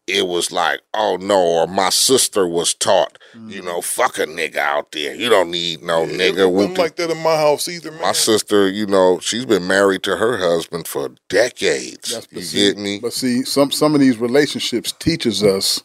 it 0.09 0.27
was 0.27 0.51
like, 0.51 0.81
oh 0.95 1.19
no, 1.21 1.39
or 1.41 1.67
my 1.67 1.91
sister 1.91 2.47
was 2.49 2.75
taught, 2.75 3.19
you 3.47 3.63
know, 3.63 3.79
mm. 3.81 3.85
fuck 3.85 4.19
a 4.19 4.27
nigga 4.27 4.57
out 4.57 4.93
there. 4.93 5.15
You 5.15 5.29
don't 5.29 5.51
need 5.51 5.83
no 5.83 6.05
It 6.05 6.11
nigga. 6.19 6.51
wasn't 6.51 6.79
like 6.79 6.97
that 6.97 7.11
in 7.11 7.23
my 7.23 7.37
house 7.37 7.69
either, 7.69 7.91
man. 7.91 8.01
my 8.01 8.13
sister, 8.13 8.69
you 8.69 8.87
know, 8.87 9.19
she's 9.21 9.45
been 9.45 9.67
married 9.67 10.03
to 10.05 10.17
her 10.17 10.39
husband 10.39 10.89
for 10.89 11.11
decades. 11.29 12.27
you 12.31 12.43
get 12.73 12.79
me? 12.79 13.01
But 13.01 13.13
see, 13.13 13.43
some 13.45 13.71
some 13.71 13.95
of 13.95 14.01
these 14.01 14.19
relationships 14.19 14.93
teaches 14.93 15.45
us, 15.45 15.83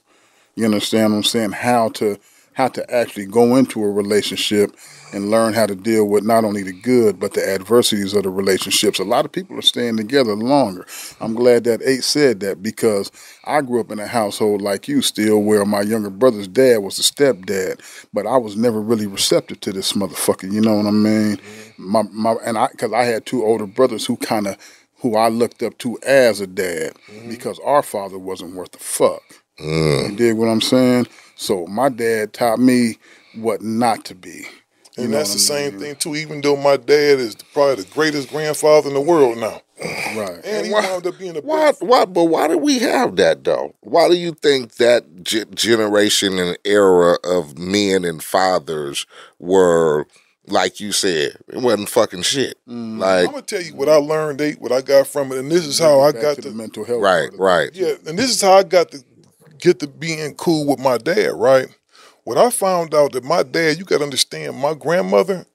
you 0.55 0.65
understand 0.65 1.11
what 1.13 1.17
I'm 1.17 1.23
saying, 1.23 1.51
how 1.51 1.89
to 1.89 2.17
how 2.53 2.67
to 2.69 2.93
actually 2.93 3.25
go 3.25 3.55
into 3.55 3.83
a 3.83 3.89
relationship 3.89 4.75
and 5.13 5.29
learn 5.29 5.53
how 5.53 5.65
to 5.65 5.75
deal 5.75 6.07
with 6.07 6.23
not 6.23 6.43
only 6.43 6.63
the 6.63 6.73
good 6.73 7.19
but 7.19 7.33
the 7.33 7.47
adversities 7.47 8.13
of 8.13 8.23
the 8.23 8.29
relationships. 8.29 8.99
A 8.99 9.03
lot 9.03 9.25
of 9.25 9.31
people 9.31 9.57
are 9.57 9.61
staying 9.61 9.97
together 9.97 10.35
longer. 10.35 10.85
I'm 11.21 11.35
glad 11.35 11.63
that 11.65 11.81
Eiht 11.81 12.03
said 12.03 12.39
that 12.41 12.61
because 12.61 13.11
I 13.45 13.61
grew 13.61 13.79
up 13.79 13.91
in 13.91 13.99
a 13.99 14.07
household 14.07 14.61
like 14.61 14.87
you 14.87 15.01
Steele 15.01 15.41
where 15.41 15.65
my 15.65 15.81
younger 15.81 16.09
brother's 16.09 16.47
dad 16.47 16.79
was 16.79 16.97
the 16.97 17.03
stepdad, 17.03 17.79
but 18.13 18.25
I 18.25 18.37
was 18.37 18.57
never 18.57 18.81
really 18.81 19.07
receptive 19.07 19.59
to 19.61 19.71
this 19.71 19.93
motherfucker, 19.93 20.51
you 20.51 20.61
know 20.61 20.75
what 20.75 20.87
I 20.87 20.91
mean? 20.91 21.37
Mm-hmm. 21.37 21.91
My 21.91 22.01
my 22.11 22.35
and 22.43 22.57
I 22.57 22.67
cuz 22.67 22.91
I 22.91 23.03
had 23.03 23.25
two 23.25 23.45
older 23.45 23.67
brothers 23.67 24.05
who 24.05 24.17
kind 24.17 24.47
of 24.47 24.57
who 24.97 25.15
I 25.15 25.27
looked 25.27 25.61
up 25.63 25.77
to 25.79 25.99
as 26.03 26.41
a 26.41 26.47
dad 26.47 26.93
mm-hmm. 27.11 27.29
because 27.29 27.59
our 27.59 27.83
father 27.83 28.17
wasn't 28.17 28.55
worth 28.55 28.75
a 28.75 28.79
fuck. 28.79 29.21
You 29.59 30.15
dig 30.15 30.35
what 30.35 30.47
I'm 30.47 30.61
saying? 30.61 31.07
So 31.35 31.67
my 31.67 31.89
dad 31.89 32.33
taught 32.33 32.59
me 32.59 32.97
what 33.35 33.61
not 33.61 34.05
to 34.05 34.15
be. 34.15 34.45
You 34.97 35.03
And 35.05 35.11
know 35.11 35.17
that's 35.17 35.33
the 35.33 35.39
same 35.39 35.79
thing 35.79 35.95
too. 35.95 36.15
Even 36.15 36.41
though 36.41 36.55
my 36.55 36.77
dad 36.77 37.19
is 37.19 37.35
probably 37.53 37.83
the 37.83 37.89
greatest 37.91 38.29
grandfather 38.29 38.89
in 38.89 38.93
the 38.93 39.01
world 39.01 39.37
now, 39.39 39.59
right? 40.15 40.39
And 40.45 40.67
he 40.67 40.71
why- 40.71 40.81
wound 40.87 41.07
up 41.07 41.17
being 41.17 41.35
a 41.35 41.41
Why, 41.41 41.73
why, 41.79 42.05
but 42.05 42.25
why 42.25 42.47
do 42.47 42.57
we 42.59 42.77
have 42.79 43.15
that 43.15 43.43
though? 43.43 43.73
Why 43.81 44.07
do 44.07 44.15
you 44.15 44.33
think 44.33 44.75
that 44.75 45.23
ge- 45.23 45.49
generation 45.55 46.37
and 46.37 46.57
era 46.63 47.17
of 47.23 47.57
men 47.57 48.05
and 48.05 48.23
fathers 48.23 49.07
were, 49.39 50.05
like 50.45 50.79
you 50.79 50.91
said, 50.91 51.37
it 51.47 51.57
wasn't 51.57 51.89
fucking 51.89 52.21
shit? 52.21 52.59
Mm. 52.69 52.99
Like, 52.99 53.25
I'm 53.25 53.31
gonna 53.31 53.41
tell 53.41 53.63
you 53.63 53.73
what 53.75 53.89
I 53.89 53.95
learned, 53.95 54.41
Eiht, 54.41 54.59
what 54.59 54.71
I 54.71 54.81
got 54.81 55.07
from 55.07 55.31
it, 55.31 55.39
and 55.39 55.51
this 55.51 55.65
is 55.65 55.79
how 55.79 56.01
I 56.01 56.11
got 56.11 56.35
to 56.35 56.41
to 56.43 56.49
the 56.49 56.55
mental 56.55 56.85
health. 56.85 57.01
right, 57.01 57.29
right. 57.39 57.71
Yeah, 57.73 57.95
and 58.05 58.17
this 58.19 58.29
is 58.29 58.41
how 58.41 58.53
I 58.53 58.61
got 58.63 58.91
to 58.91 59.03
get 59.57 59.79
to 59.79 59.87
being 59.87 60.35
cool 60.35 60.67
with 60.67 60.77
my 60.79 60.99
dad, 60.99 61.31
right? 61.33 61.67
When 62.23 62.37
I 62.37 62.49
found 62.49 62.93
out 62.93 63.11
that 63.13 63.23
my 63.23 63.43
dad, 63.43 63.77
you 63.77 63.85
got 63.85 63.97
to 63.97 64.03
understand, 64.03 64.57
my 64.57 64.73
grandmother, 64.73 65.45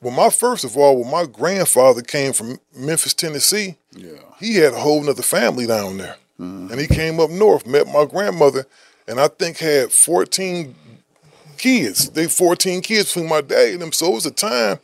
well, 0.00 0.12
my 0.12 0.30
first 0.30 0.64
of 0.64 0.76
all, 0.76 1.00
when 1.00 1.10
my 1.10 1.26
grandfather 1.26 2.02
came 2.02 2.32
from 2.32 2.58
Memphis, 2.76 3.14
Tennessee, 3.14 3.76
yeah, 3.92 4.18
he 4.38 4.56
had 4.56 4.74
a 4.74 4.78
whole 4.78 5.02
nother 5.02 5.22
family 5.22 5.66
down 5.66 5.98
there, 5.98 6.16
and 6.38 6.78
he 6.78 6.86
came 6.86 7.18
up 7.20 7.30
north, 7.30 7.66
met 7.66 7.86
my 7.86 8.04
grandmother, 8.04 8.66
and 9.08 9.18
I 9.20 9.28
think 9.28 9.58
had 9.58 9.92
14 9.92 10.74
kids. 11.56 12.10
They 12.10 12.26
14 12.26 12.80
kids 12.82 13.12
between 13.14 13.28
my 13.28 13.40
dad 13.40 13.72
and 13.72 13.82
them, 13.82 13.92
so 13.92 14.08
it 14.12 14.14
was 14.14 14.26
a 14.26 14.30
time 14.30 14.78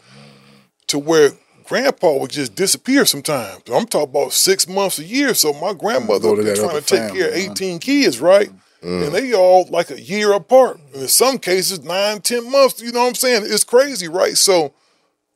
to 0.86 0.98
where 0.98 1.30
grandpa 1.64 2.16
would 2.16 2.30
just 2.30 2.54
disappear 2.56 3.04
sometimes. 3.06 3.62
I'm 3.72 3.86
talking 3.86 4.10
about 4.10 4.32
six 4.32 4.66
months 4.66 4.98
a 4.98 5.04
year. 5.04 5.34
So 5.34 5.52
my 5.52 5.72
grandmother 5.72 6.32
was 6.32 6.58
trying 6.58 6.70
to 6.70 6.80
take 6.80 7.12
care 7.12 7.28
of 7.28 7.32
family, 7.34 7.46
huh? 7.46 7.52
18 7.52 7.78
kids, 7.78 8.20
right? 8.20 8.50
And 8.82 9.04
mm. 9.04 9.12
they 9.12 9.34
all 9.34 9.66
like 9.70 9.90
a 9.90 10.00
year 10.00 10.32
apart. 10.32 10.80
And 10.92 11.02
in 11.02 11.08
some 11.08 11.38
cases, 11.38 11.84
nine, 11.84 12.20
ten 12.20 12.50
months. 12.50 12.80
You 12.80 12.92
know 12.92 13.00
what 13.00 13.08
I'm 13.08 13.14
saying? 13.14 13.42
It's 13.44 13.64
crazy, 13.64 14.08
right? 14.08 14.36
So 14.36 14.72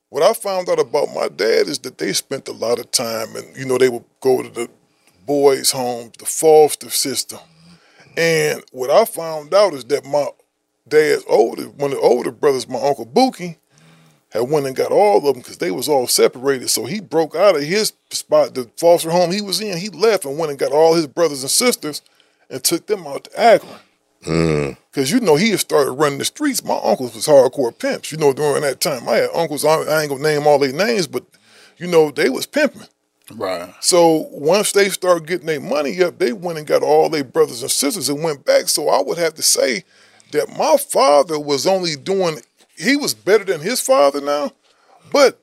what 0.09 0.23
I 0.23 0.33
found 0.33 0.69
out 0.69 0.79
about 0.79 1.13
my 1.13 1.27
dad 1.27 1.67
is 1.67 1.79
that 1.79 1.97
they 1.97 2.13
spent 2.13 2.47
a 2.47 2.53
lot 2.53 2.79
of 2.79 2.89
time 2.91 3.35
and, 3.35 3.55
you 3.55 3.65
know, 3.65 3.77
they 3.77 3.89
would 3.89 4.05
go 4.21 4.41
to 4.41 4.49
the 4.49 4.69
boys' 5.25 5.71
home, 5.71 6.11
the 6.17 6.25
foster 6.25 6.89
system. 6.89 7.39
And 8.17 8.63
what 8.71 8.89
I 8.89 9.05
found 9.05 9.53
out 9.53 9.73
is 9.73 9.85
that 9.85 10.05
my 10.05 10.27
dad's 10.87 11.23
older, 11.27 11.63
one 11.63 11.91
of 11.91 11.97
the 11.97 12.03
older 12.03 12.31
brothers, 12.31 12.67
my 12.67 12.79
uncle 12.79 13.05
Buki, 13.05 13.57
had 14.29 14.49
went 14.49 14.65
and 14.65 14.75
got 14.75 14.91
all 14.91 15.17
of 15.17 15.23
them 15.23 15.35
because 15.35 15.57
they 15.57 15.71
was 15.71 15.87
all 15.87 16.07
separated. 16.07 16.69
So 16.69 16.85
he 16.85 16.99
broke 16.99 17.35
out 17.35 17.55
of 17.55 17.63
his 17.63 17.93
spot, 18.09 18.53
the 18.53 18.69
foster 18.77 19.09
home 19.09 19.31
he 19.31 19.41
was 19.41 19.61
in. 19.61 19.77
He 19.77 19.89
left 19.89 20.25
and 20.25 20.37
went 20.37 20.49
and 20.49 20.59
got 20.59 20.71
all 20.71 20.93
his 20.93 21.07
brothers 21.07 21.41
and 21.41 21.51
sisters 21.51 22.01
and 22.49 22.63
took 22.63 22.87
them 22.87 23.05
out 23.07 23.25
to 23.25 23.39
Akron. 23.39 23.79
Mm. 24.25 24.77
Cause 24.91 25.11
you 25.11 25.19
know 25.19 25.35
he 25.35 25.51
had 25.51 25.59
started 25.59 25.91
running 25.91 26.17
the 26.17 26.25
streets. 26.25 26.63
My 26.63 26.79
uncles 26.83 27.13
was 27.13 27.27
hardcore 27.27 27.77
pimps. 27.77 28.11
You 28.11 28.17
know 28.17 28.33
during 28.33 28.63
that 28.63 28.81
time, 28.81 29.07
I 29.07 29.17
had 29.17 29.29
uncles. 29.35 29.63
I 29.63 29.81
I 29.81 30.01
ain't 30.01 30.09
gonna 30.09 30.23
name 30.23 30.47
all 30.47 30.57
their 30.57 30.73
names, 30.73 31.05
but 31.05 31.25
you 31.77 31.85
know 31.87 32.09
they 32.09 32.29
was 32.29 32.47
pimping. 32.47 32.87
Right. 33.33 33.73
So 33.81 34.27
once 34.31 34.71
they 34.71 34.89
started 34.89 35.27
getting 35.27 35.47
their 35.47 35.59
money 35.59 36.01
up, 36.03 36.19
they 36.19 36.31
went 36.33 36.57
and 36.57 36.67
got 36.67 36.83
all 36.83 37.09
their 37.09 37.23
brothers 37.23 37.61
and 37.61 37.71
sisters 37.71 38.09
and 38.09 38.23
went 38.23 38.45
back. 38.45 38.69
So 38.69 38.89
I 38.89 39.01
would 39.01 39.17
have 39.17 39.33
to 39.35 39.43
say 39.43 39.83
that 40.31 40.55
my 40.57 40.77
father 40.77 41.39
was 41.39 41.65
only 41.65 41.95
doing, 41.95 42.39
he 42.77 42.95
was 42.95 43.13
better 43.13 43.43
than 43.43 43.61
his 43.61 43.81
father 43.81 44.21
now, 44.21 44.51
but 45.11 45.41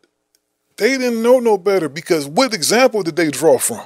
they 0.77 0.97
didn't 0.97 1.23
know 1.23 1.41
no 1.41 1.59
better 1.59 1.88
because 1.88 2.27
what 2.27 2.55
example 2.55 3.03
did 3.03 3.17
they 3.17 3.31
draw 3.31 3.59
from? 3.59 3.85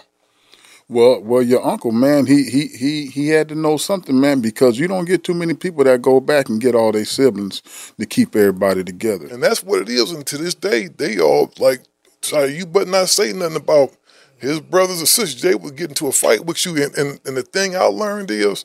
Well, 0.89 1.21
well, 1.21 1.43
your 1.43 1.67
uncle, 1.67 1.91
man, 1.91 2.27
he 2.27 2.45
he 2.45 2.69
he 2.69 3.07
he 3.07 3.29
had 3.29 3.49
to 3.49 3.57
know 3.57 3.77
something, 3.77 4.21
man, 4.21 4.41
because 4.41 4.79
you 4.79 4.87
don't 4.87 5.05
get 5.05 5.25
too 5.25 5.35
many 5.35 5.55
people 5.55 5.83
that 5.85 6.01
go 6.01 6.21
back 6.21 6.49
and 6.49 6.61
get 6.61 6.77
all 6.77 6.93
their 6.93 7.05
siblings 7.05 7.61
to 7.99 8.07
keep 8.07 8.37
everybody 8.37 8.85
together. 8.85 9.27
And 9.27 9.43
that's 9.43 9.65
what 9.65 9.83
it 9.83 9.89
is. 9.89 10.13
And 10.13 10.25
to 10.29 10.39
this 10.39 10.55
day, 10.55 10.87
they 10.89 11.19
all 11.19 11.53
like, 11.59 11.83
sorry, 12.23 12.57
you 12.57 12.67
but 12.67 12.87
not 12.87 13.09
say 13.09 13.33
nothing 13.33 13.57
about 13.57 13.97
his 14.39 14.61
brothers 14.61 15.03
or 15.03 15.07
sisters. 15.07 15.43
They 15.43 15.57
would 15.57 15.77
get 15.77 15.91
into 15.91 16.07
a 16.07 16.13
fight 16.13 16.47
with 16.47 16.65
you. 16.65 16.81
And, 16.81 16.97
and, 16.97 17.21
and 17.27 17.37
the 17.37 17.43
thing 17.43 17.75
I 17.77 17.85
learned 17.87 18.31
is, 18.31 18.65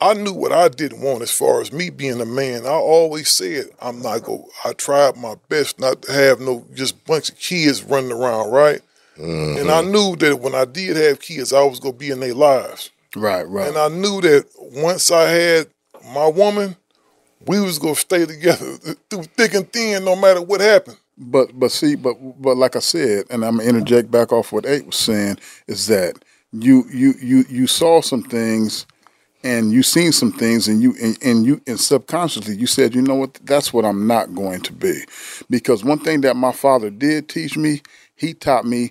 I 0.00 0.14
knew 0.14 0.34
what 0.34 0.52
I 0.52 0.68
didn't 0.68 1.02
want 1.02 1.22
as 1.22 1.30
far 1.30 1.60
as 1.62 1.72
me 1.72 1.90
being 1.90 2.20
a 2.20 2.26
man. 2.26 2.66
I 2.66 2.70
always 2.70 3.30
said 3.30 3.66
I'm 3.80 4.02
not 4.02 4.24
go. 4.24 4.48
I 4.64 4.74
tried 4.74 5.16
my 5.16 5.36
best 5.48 5.80
not 5.80 6.02
to 6.02 6.12
have 6.12 6.40
no 6.40 6.66
just 6.74 7.04
bunch 7.06 7.30
of 7.30 7.38
kids 7.38 7.82
running 7.82 8.12
around, 8.12 8.50
right? 8.52 8.82
And 9.20 9.70
I 9.70 9.78
uh-huh. 9.78 9.82
knew 9.82 10.16
that 10.16 10.40
when 10.40 10.54
I 10.54 10.64
did 10.64 10.96
have 10.96 11.20
kids, 11.20 11.52
I 11.52 11.62
was 11.62 11.80
gonna 11.80 11.94
be 11.94 12.10
in 12.10 12.20
their 12.20 12.34
lives. 12.34 12.90
Right, 13.16 13.46
right. 13.48 13.68
And 13.68 13.76
I 13.76 13.88
knew 13.88 14.20
that 14.20 14.46
once 14.58 15.10
I 15.10 15.28
had 15.30 15.66
my 16.14 16.28
woman, 16.28 16.76
we 17.46 17.60
was 17.60 17.78
gonna 17.78 17.94
stay 17.94 18.26
together 18.26 18.76
through 19.10 19.24
thick 19.24 19.54
and 19.54 19.70
thin, 19.72 20.04
no 20.04 20.16
matter 20.16 20.40
what 20.42 20.60
happened. 20.60 20.98
But 21.18 21.58
but 21.58 21.70
see, 21.70 21.96
but 21.96 22.14
but 22.40 22.56
like 22.56 22.76
I 22.76 22.80
said, 22.80 23.26
and 23.30 23.44
I'm 23.44 23.58
gonna 23.58 23.68
interject 23.68 24.10
back 24.10 24.32
off 24.32 24.52
what 24.52 24.64
Eiht 24.64 24.86
was 24.86 24.96
saying, 24.96 25.38
is 25.66 25.86
that 25.88 26.16
you 26.52 26.84
you 26.92 27.14
you 27.20 27.44
you 27.48 27.66
saw 27.66 28.00
some 28.00 28.22
things 28.22 28.86
and 29.42 29.72
you 29.72 29.82
seen 29.82 30.12
some 30.12 30.32
things 30.32 30.68
and 30.68 30.82
you 30.82 30.94
and, 31.00 31.18
and 31.22 31.46
you 31.46 31.60
and 31.66 31.78
subconsciously 31.78 32.56
you 32.56 32.66
said, 32.66 32.94
you 32.94 33.02
know 33.02 33.14
what, 33.14 33.34
that's 33.44 33.72
what 33.72 33.84
I'm 33.84 34.06
not 34.06 34.34
going 34.34 34.60
to 34.62 34.72
be. 34.72 35.00
Because 35.48 35.84
one 35.84 35.98
thing 35.98 36.22
that 36.22 36.36
my 36.36 36.52
father 36.52 36.90
did 36.90 37.28
teach 37.28 37.56
me, 37.56 37.82
he 38.16 38.34
taught 38.34 38.64
me 38.64 38.90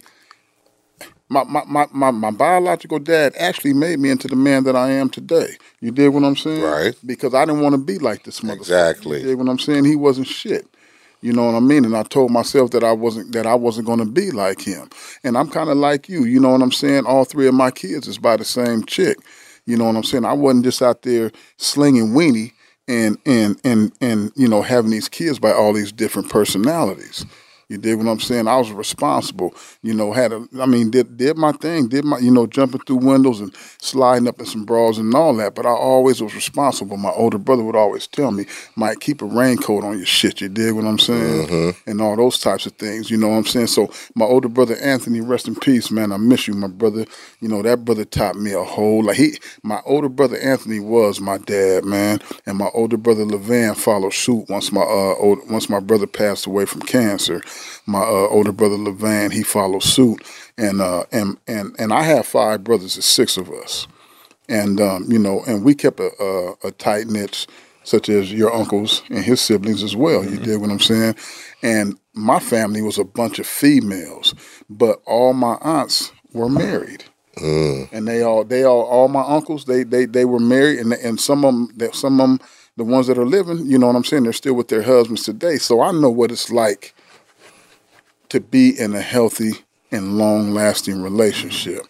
my, 1.30 1.44
my, 1.44 1.64
my, 1.68 1.88
my, 1.92 2.12
my 2.12 2.32
biological 2.32 3.00
dad 3.00 3.34
actually 3.38 3.74
made 3.74 4.00
me 4.00 4.10
into 4.10 4.28
the 4.28 4.36
man 4.36 4.64
that 4.64 4.76
I 4.76 4.90
am 4.92 5.10
today. 5.10 5.58
You 5.80 5.92
dig 5.92 6.10
what 6.10 6.24
I'm 6.24 6.36
saying? 6.36 6.64
Right. 6.64 6.96
Because 7.06 7.34
I 7.34 7.46
didn't 7.46 7.62
want 7.62 7.74
to 7.74 7.82
be 7.82 8.00
like 8.00 8.24
this 8.24 8.42
motherfucker. 8.42 8.58
Exactly. 8.58 9.22
You 9.22 9.28
dig 9.28 9.38
what 9.38 9.48
I'm 9.48 9.60
saying? 9.60 9.86
He 9.86 9.96
wasn't 9.96 10.28
shit. 10.28 10.68
You 11.22 11.34
know 11.34 11.46
what 11.46 11.56
I 11.56 11.60
mean? 11.60 11.86
And 11.86 11.96
I 11.96 12.04
told 12.04 12.32
myself 12.32 12.72
that 12.72 12.84
I 12.84 12.94
wasn't 12.94 13.34
that 13.34 13.46
I 13.46 13.54
wasn't 13.54 13.88
going 13.88 14.00
to 14.00 14.06
be 14.06 14.32
like 14.32 14.62
him. 14.62 14.90
And 15.24 15.38
I'm 15.38 15.50
kind 15.50 15.70
of 15.70 15.78
like 15.78 16.08
you. 16.08 16.24
You 16.24 16.40
know 16.40 16.52
what 16.52 16.62
I'm 16.62 16.72
saying? 16.72 17.06
All 17.06 17.26
three 17.26 17.48
of 17.48 17.54
my 17.54 17.72
kids 17.72 18.08
is 18.08 18.18
by 18.18 18.38
the 18.38 18.46
same 18.46 18.86
chick. 18.86 19.18
You 19.66 19.76
know 19.78 19.84
what 19.84 19.98
I'm 19.98 20.04
saying? 20.04 20.24
I 20.24 20.34
wasn't 20.34 20.64
just 20.64 20.82
out 20.82 21.02
there 21.02 21.32
slinging 21.58 22.14
weenie 22.14 22.54
and 22.88 23.18
and 23.26 23.60
and 23.64 23.92
and 24.02 24.32
you 24.36 24.48
know 24.48 24.62
having 24.62 24.92
these 24.92 25.10
kids 25.10 25.40
by 25.40 25.52
all 25.52 25.74
these 25.74 25.92
different 25.92 26.30
personalities. 26.30 27.26
You 27.70 27.78
did 27.78 28.00
what 28.00 28.08
I'm 28.08 28.20
saying? 28.20 28.48
I 28.48 28.58
was 28.58 28.72
responsible. 28.72 29.54
You 29.84 29.94
know, 29.94 30.12
had 30.12 30.34
a, 30.34 30.44
I 30.60 30.66
mean, 30.66 30.90
did 30.90 31.18
did 31.18 31.38
my 31.38 31.52
thing, 31.52 31.88
did 31.88 32.04
my, 32.04 32.18
you 32.18 32.32
know, 32.32 32.48
jumping 32.48 32.82
through 32.82 32.96
windows 32.98 33.42
and 33.42 33.56
sliding 33.80 34.28
up 34.28 34.40
in 34.40 34.48
some 34.48 34.66
bras 34.66 34.98
and 34.98 35.14
all 35.14 35.36
that. 35.36 35.54
But 35.54 35.68
I 35.68 35.70
always 35.70 36.20
was 36.20 36.34
responsible. 36.34 36.98
My 36.98 37.12
older 37.12 37.38
brother 37.38 37.64
would 37.64 37.76
always 37.76 38.08
tell 38.08 38.32
me, 38.32 38.48
"Mike, 38.76 39.02
keep 39.02 39.22
a 39.22 39.26
raincoat 39.26 39.84
on 39.84 39.98
your 39.98 40.08
shit." 40.08 40.42
You 40.42 40.50
did 40.50 40.74
what 40.74 40.86
I'm 40.86 40.98
saying, 40.98 41.76
and 41.86 42.02
all 42.02 42.16
those 42.16 42.40
types 42.40 42.66
of 42.66 42.74
things. 42.74 43.12
You 43.12 43.18
know 43.18 43.28
what 43.30 43.38
I'm 43.38 43.46
saying? 43.46 43.68
So 43.68 43.92
my 44.16 44.26
older 44.26 44.50
brother 44.50 44.76
Anthony, 44.78 45.22
rest 45.22 45.48
in 45.48 45.54
peace, 45.54 45.92
man. 45.92 46.12
I 46.12 46.18
miss 46.18 46.48
you, 46.48 46.56
my 46.56 46.68
brother. 46.68 47.06
You 47.40 47.50
know 47.50 47.62
that 47.62 47.86
brother 47.86 48.04
taught 48.04 48.36
me 48.36 48.52
a 48.52 48.64
whole 48.64 49.04
like 49.04 49.18
he. 49.18 49.38
My 49.62 49.80
older 49.86 50.10
brother 50.10 50.40
Anthony 50.40 50.80
was 50.80 51.22
my 51.22 51.38
dad, 51.38 51.86
man, 51.86 52.20
and 52.48 52.58
my 52.58 52.70
older 52.74 52.98
brother 52.98 53.26
Levan 53.26 53.78
followed 53.78 54.14
suit 54.14 54.50
once 54.50 54.72
my 54.72 54.82
uh 54.82 55.14
old, 55.20 55.48
once 55.52 55.70
my 55.70 55.80
brother 55.80 56.08
passed 56.08 56.48
away 56.48 56.66
from 56.66 56.82
cancer 56.82 57.44
my 57.86 58.00
uh, 58.02 58.28
older 58.30 58.52
brother 58.52 58.78
Levan, 58.78 59.32
he 59.32 59.44
followed 59.44 59.84
suit, 59.84 60.22
and 60.58 60.82
uh, 60.82 61.04
and 61.12 61.38
and 61.48 61.76
and 61.80 61.94
I 61.94 62.04
have 62.04 62.26
five 62.26 62.64
brothers. 62.64 62.98
It's 62.98 63.06
six 63.06 63.38
of 63.38 63.50
us, 63.50 63.88
and 64.48 64.80
um, 64.80 65.06
you 65.10 65.20
know, 65.20 65.44
and 65.48 65.64
we 65.64 65.76
kept 65.76 66.00
a, 66.00 66.12
a, 66.22 66.68
a 66.68 66.72
tight 66.72 67.08
knit, 67.08 67.48
such 67.84 68.10
as 68.10 68.32
your 68.34 68.54
uncles 68.54 69.04
and 69.10 69.24
his 69.24 69.42
siblings 69.42 69.84
as 69.84 69.96
well. 69.96 70.24
You 70.24 70.38
did 70.38 70.62
what 70.62 70.70
I'm 70.70 70.80
saying, 70.80 71.16
and 71.64 71.98
my 72.14 72.40
family 72.40 72.82
was 72.82 72.98
a 72.98 73.04
bunch 73.04 73.40
of 73.40 73.48
females, 73.48 74.34
but 74.70 75.02
all 75.06 75.34
my 75.34 75.58
aunts 75.62 76.12
were 76.34 76.50
married. 76.50 77.06
And 77.94 78.08
they 78.08 78.22
all, 78.22 78.44
they 78.44 78.64
all, 78.66 78.84
all 78.84 79.08
my 79.08 79.22
uncles, 79.22 79.66
they, 79.66 79.84
they, 79.84 80.06
they 80.06 80.26
were 80.26 80.40
married, 80.40 80.80
and 80.80 80.94
and 80.94 81.20
some 81.20 81.46
of 81.46 81.54
them, 81.78 81.94
some 81.94 82.20
of 82.20 82.28
them, 82.30 82.40
the 82.76 82.84
ones 82.84 83.08
that 83.08 83.18
are 83.18 83.26
living, 83.26 83.66
you 83.66 83.78
know 83.78 83.88
what 83.88 83.96
I'm 83.96 84.04
saying, 84.04 84.24
they're 84.24 84.34
still 84.34 84.56
with 84.56 84.68
their 84.68 84.84
husbands 84.84 85.24
today. 85.24 85.58
So 85.58 85.82
I 85.82 85.92
know 85.92 86.10
what 86.10 86.32
it's 86.32 86.52
like 86.52 86.94
to 88.30 88.40
be 88.40 88.80
in 88.80 88.96
a 88.96 89.02
healthy 89.02 89.52
and 89.92 90.18
long 90.18 90.54
lasting 90.54 91.02
relationship. 91.02 91.82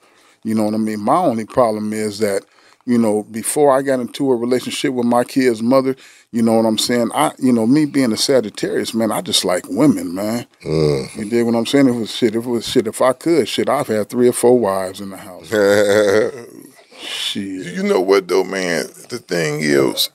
You 0.44 0.56
know 0.56 0.64
what 0.64 0.74
I 0.74 0.78
mean? 0.78 1.02
My 1.02 1.18
only 1.18 1.46
problem 1.46 1.92
is 1.94 2.20
that, 2.20 2.46
you 2.86 2.98
know, 2.98 3.24
before 3.24 3.78
I 3.78 3.82
got 3.82 4.00
into 4.00 4.32
a 4.32 4.36
relationship 4.36 4.94
with 4.94 5.06
my 5.06 5.24
kid's 5.24 5.62
mother, 5.62 5.96
you 6.32 6.42
know 6.42 6.54
what 6.54 6.66
I'm 6.66 6.78
saying? 6.78 7.12
I, 7.14 7.34
you 7.38 7.52
know, 7.52 7.68
me 7.68 7.86
being 7.86 8.14
a 8.14 8.18
Sagittarius, 8.18 8.94
man, 8.94 9.12
I 9.12 9.22
just 9.22 9.44
like 9.44 9.66
women, 9.68 10.16
man. 10.16 10.48
Mm. 10.64 11.16
You 11.18 11.30
dig 11.30 11.46
what 11.46 11.56
I'm 11.56 11.66
saying? 11.66 11.88
If 11.88 11.96
it 11.96 12.00
was 12.00 12.16
shit, 12.16 12.36
if 12.36 12.46
it 12.46 12.50
was 12.50 12.68
shit, 12.68 12.88
if 12.88 13.02
I 13.02 13.14
could, 13.14 13.48
shit, 13.48 13.70
I've 13.70 13.88
had 13.88 14.10
three 14.10 14.30
or 14.30 14.34
four 14.34 14.58
wives 14.58 15.02
in 15.02 15.10
the 15.10 15.18
house. 15.18 15.50
shit. 17.00 17.74
You 17.74 17.84
know 17.84 18.02
what 18.02 18.28
though, 18.28 18.44
man? 18.44 18.88
The 19.10 19.20
thing 19.20 19.60
is, 19.62 20.10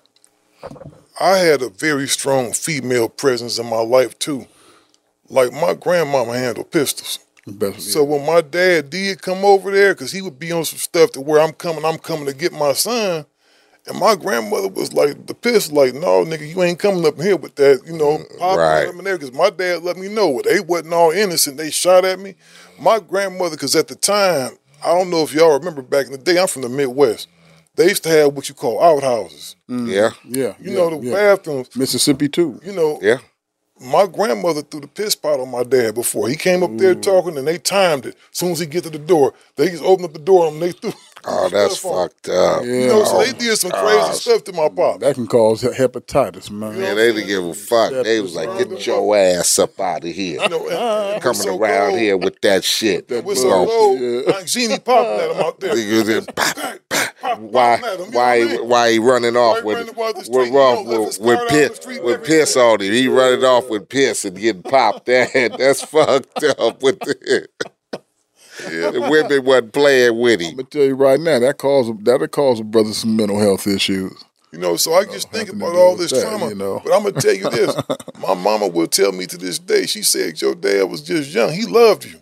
I 1.21 1.39
had 1.39 1.63
a 1.63 1.69
very 1.69 2.09
strong 2.09 2.53
female 2.53 3.09
presence 3.09 3.59
in 3.59 3.67
my 3.67 3.81
life 3.81 4.19
too. 4.19 4.47
Like 5.29 5.53
my 5.53 5.75
grandmama 5.75 6.37
handled 6.37 6.71
pistols. 6.71 7.19
So 7.79 8.03
when 8.05 8.25
my 8.25 8.41
dad 8.41 8.91
did 8.91 9.21
come 9.21 9.45
over 9.45 9.71
there, 9.71 9.95
because 9.95 10.13
he 10.13 10.23
would 10.23 10.39
be 10.39 10.51
on 10.53 10.65
some 10.65 10.79
stuff 10.79 11.13
to 11.13 11.21
where 11.21 11.41
I'm 11.41 11.53
coming, 11.53 11.85
I'm 11.85 11.99
coming 11.99 12.27
to 12.27 12.35
get 12.35 12.53
my 12.53 12.73
son. 12.73 13.27
And 13.87 13.99
my 13.99 14.15
grandmother 14.15 14.69
was 14.69 14.95
like, 14.95 15.27
the 15.27 15.35
pistol, 15.35 15.77
like, 15.77 15.93
no, 15.93 16.25
nigga, 16.25 16.49
you 16.49 16.63
ain't 16.63 16.79
coming 16.79 17.05
up 17.05 17.21
here 17.21 17.37
with 17.37 17.55
that, 17.57 17.83
you 17.85 17.93
know, 17.93 18.17
mm, 18.17 18.39
pop 18.39 18.57
right. 18.57 18.87
them 18.87 18.99
in 18.99 19.05
there. 19.05 19.19
Because 19.19 19.35
my 19.35 19.51
dad 19.51 19.83
let 19.83 19.99
me 19.99 20.09
know 20.09 20.41
they 20.43 20.61
wasn't 20.61 20.95
all 20.95 21.11
innocent. 21.11 21.59
They 21.59 21.71
shot 21.71 22.07
at 22.07 22.19
me. 22.19 22.35
My 22.81 22.99
grandmother, 22.99 23.57
because 23.57 23.77
at 23.77 23.89
the 23.89 23.95
time, 23.95 24.53
I 24.83 24.95
don't 24.95 25.11
know 25.11 25.23
if 25.23 25.35
y'all 25.35 25.59
remember 25.59 25.83
back 25.83 26.07
in 26.07 26.13
the 26.13 26.19
day, 26.19 26.39
I'm 26.39 26.49
from 26.49 26.63
the 26.63 26.71
Midwest. 26.71 27.29
They 27.77 27.89
used 27.89 28.05
to 28.05 28.09
have 28.09 28.33
what 28.33 28.49
you 28.49 28.55
call 28.55 28.83
outhouses. 28.83 29.57
Mm. 29.69 29.89
Yeah. 29.89 30.11
Yeah. 30.25 30.55
You 30.59 30.73
yeah, 30.73 30.79
know, 30.79 30.99
the 30.99 31.07
yeah. 31.07 31.13
bathrooms. 31.13 31.77
Mississippi 31.77 32.31
too. 32.31 32.61
You 32.65 32.73
know, 32.73 32.99
Yeah. 33.03 33.19
My 33.81 34.07
grandmother 34.07 34.63
threw 34.63 34.81
the 34.81 34.89
piss 34.89 35.17
pot 35.17 35.41
on 35.41 35.51
my 35.51 35.63
dad 35.65 35.95
before. 35.95 36.29
He 36.29 36.37
came 36.37 36.63
up 36.63 36.77
there 36.77 36.95
talking 36.95 37.37
and 37.37 37.47
they 37.47 37.59
timed 37.59 38.07
it. 38.07 38.17
As 38.33 38.39
soon 38.39 38.53
as 38.53 38.61
he 38.61 38.67
get 38.67 38.85
to 38.85 38.91
the 38.91 38.99
door, 38.99 39.35
they 39.57 39.69
just 39.69 39.83
opened 39.83 40.07
up 40.07 40.13
the 40.13 40.19
door 40.21 40.49
and 40.49 40.63
they 40.63 40.73
threw. 40.73 40.93
Oh, 41.27 41.49
that's 41.49 41.79
fucked 41.79 42.29
up. 42.29 42.65
You 42.65 42.89
know, 42.89 43.05
so 43.05 43.19
they 43.23 43.31
oh, 43.31 43.33
did 43.33 43.57
some 43.57 43.73
oh, 43.75 43.83
crazy 43.83 44.21
stuff 44.21 44.45
to 44.45 44.53
my 44.53 44.69
pop. 44.69 45.01
That 45.01 45.15
can 45.15 45.27
cause 45.27 45.63
hepatitis, 45.63 46.51
man. 46.51 46.79
Man, 46.79 46.97
they 46.97 47.13
didn't 47.13 47.27
give 47.27 47.45
a 47.45 47.55
fuck. 47.55 47.93
They 47.93 48.21
was 48.21 48.35
like, 48.35 48.59
get 48.59 48.87
your 48.87 49.17
ass 49.17 49.59
up 49.59 49.79
out 49.81 50.05
of 50.05 50.11
here. 50.11 50.41
You 50.43 50.49
know, 50.49 50.69
and, 50.69 51.15
and 51.15 51.23
Coming 51.23 51.43
so 51.43 51.59
around 51.59 51.91
cold. 51.91 52.01
here 52.01 52.17
with 52.17 52.41
that 52.43 52.65
shit. 52.65 53.09
With 53.25 53.39
so 53.39 53.65
low, 53.65 54.23
Aunt 54.35 54.47
Jeannie 54.47 54.79
popping 54.79 55.21
at 55.21 55.31
him 55.31 55.43
out 55.43 55.61
there. 55.61 55.75
Niggas 55.75 56.19
in- 56.19 56.27
pop, 56.27 56.79
pop. 56.89 57.39
Why, 57.39 57.79
why, 58.11 58.47
he, 58.47 58.61
why 58.61 58.93
he 58.93 58.99
running 58.99 59.37
off 59.37 59.65
with, 59.65 59.97
with, 59.97 60.55
off 60.55 60.87
with, 60.87 61.19
with, 61.21 61.49
piss, 61.49 61.87
with 61.87 62.25
piss 62.25 62.57
on 62.57 62.81
him? 62.83 62.93
He 62.93 63.09
running 63.09 63.45
off 63.45 63.69
with 63.71 63.89
piss 63.89 64.25
and 64.25 64.39
getting 64.39 64.63
popped. 64.63 65.09
That, 65.15 65.57
that's 65.59 65.83
fucked 65.83 66.43
up 66.59 66.83
with 66.83 66.99
the, 68.59 68.91
the 68.93 69.01
women 69.01 69.45
wasn't 69.45 69.73
playing 69.73 70.19
with 70.19 70.41
him. 70.41 70.51
I'm 70.51 70.57
gonna 70.57 70.69
tell 70.69 70.83
you 70.83 70.95
right 70.95 71.21
now, 71.21 71.39
that 71.39 71.59
cause 71.59 71.91
that'll 72.01 72.29
cause 72.29 72.61
a 72.61 72.65
brother 72.65 72.93
some 72.93 73.17
mental 73.17 73.39
health 73.39 73.67
issues. 73.67 74.13
You 74.53 74.61
know, 74.61 74.77
so 74.77 74.95
I 74.95 75.05
just 75.05 75.33
think 75.33 75.53
about 75.53 75.75
all 75.75 75.97
this 75.97 76.13
that, 76.13 76.23
trauma. 76.23 76.49
you 76.49 76.55
know. 76.55 76.81
But 76.85 76.95
I'm 76.95 77.03
gonna 77.03 77.21
tell 77.21 77.35
you 77.35 77.51
this: 77.51 77.75
my 78.21 78.35
mama 78.35 78.69
will 78.69 78.87
tell 78.87 79.11
me 79.11 79.27
to 79.27 79.37
this 79.37 79.59
day. 79.59 79.87
She 79.87 80.03
said 80.03 80.41
your 80.41 80.55
dad 80.55 80.85
was 80.85 81.03
just 81.03 81.35
young. 81.35 81.53
He 81.53 81.67
loved 81.67 82.05
you. 82.05 82.21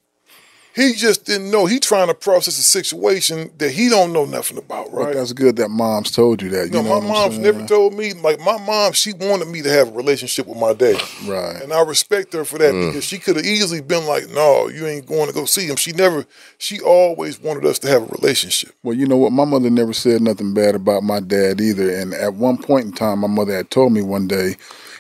He 0.75 0.95
just 0.95 1.27
didn't 1.27 1.51
know. 1.51 1.67
He 1.67 1.79
trying 1.79 2.09
to 2.09 2.15
process 2.15 2.59
a 2.59 2.63
situation 2.63 3.51
that 3.59 3.73
he 3.73 3.91
don't 3.91 4.13
know 4.13 4.25
nothing 4.25 4.57
about, 4.57 4.91
But 4.91 4.97
right? 4.97 5.15
that's 5.15 5.33
good 5.35 5.57
that 5.57 5.69
mom's 5.69 6.11
told 6.11 6.41
you 6.41 6.49
that. 6.51 6.57
You, 6.59 6.65
You 6.65 6.71
know, 6.71 6.83
know, 6.83 6.89
my 6.89 6.95
what 6.95 7.03
I'm 7.03 7.09
mom's 7.31 7.39
never 7.39 7.67
told 7.67 7.93
me. 7.95 8.15
Like 8.15 8.41
my 8.41 8.57
mom, 8.59 8.93
she 8.93 9.13
wanted 9.13 9.49
me 9.49 9.61
to 9.63 9.71
have 9.71 9.89
a 9.89 9.93
relationship 9.93 10.47
with 10.47 10.57
my 10.57 10.73
dad, 10.73 10.97
Right. 11.27 11.61
and 11.63 11.73
I 11.75 11.83
respect 11.83 12.33
her 12.33 12.45
for 12.47 12.57
that 12.59 12.73
Mm. 12.73 12.87
because 12.89 13.05
she 13.05 13.19
could 13.19 13.37
have 13.37 13.45
easily 13.45 13.83
been 13.83 14.07
like, 14.07 14.31
"No, 14.31 14.69
you 14.69 14.87
ain't 14.87 15.05
going 15.07 15.27
to 15.29 15.35
go 15.35 15.45
see 15.45 15.67
him." 15.67 15.77
She 15.77 15.93
never. 15.93 16.25
She 16.57 16.81
always 16.81 17.39
wanted 17.41 17.67
us 17.67 17.79
to 17.81 17.89
have 17.89 18.03
a 18.03 18.07
relationship. 18.07 18.73
Well, 18.83 18.97
you 18.97 19.07
know 19.07 19.19
what? 19.19 19.33
My 19.33 19.45
mother 19.45 19.69
never 19.69 19.93
said 19.93 20.23
nothing 20.23 20.55
bad 20.55 20.75
about 20.75 21.03
my 21.03 21.21
dad 21.21 21.61
either. 21.61 21.91
And 21.95 22.15
at 22.15 22.35
one 22.35 22.57
point 22.57 22.87
in 22.87 22.93
time, 22.93 23.19
my 23.19 23.29
mother 23.29 23.53
had 23.55 23.71
told 23.71 23.93
me 23.93 24.01
one 24.01 24.27
day, 24.27 24.57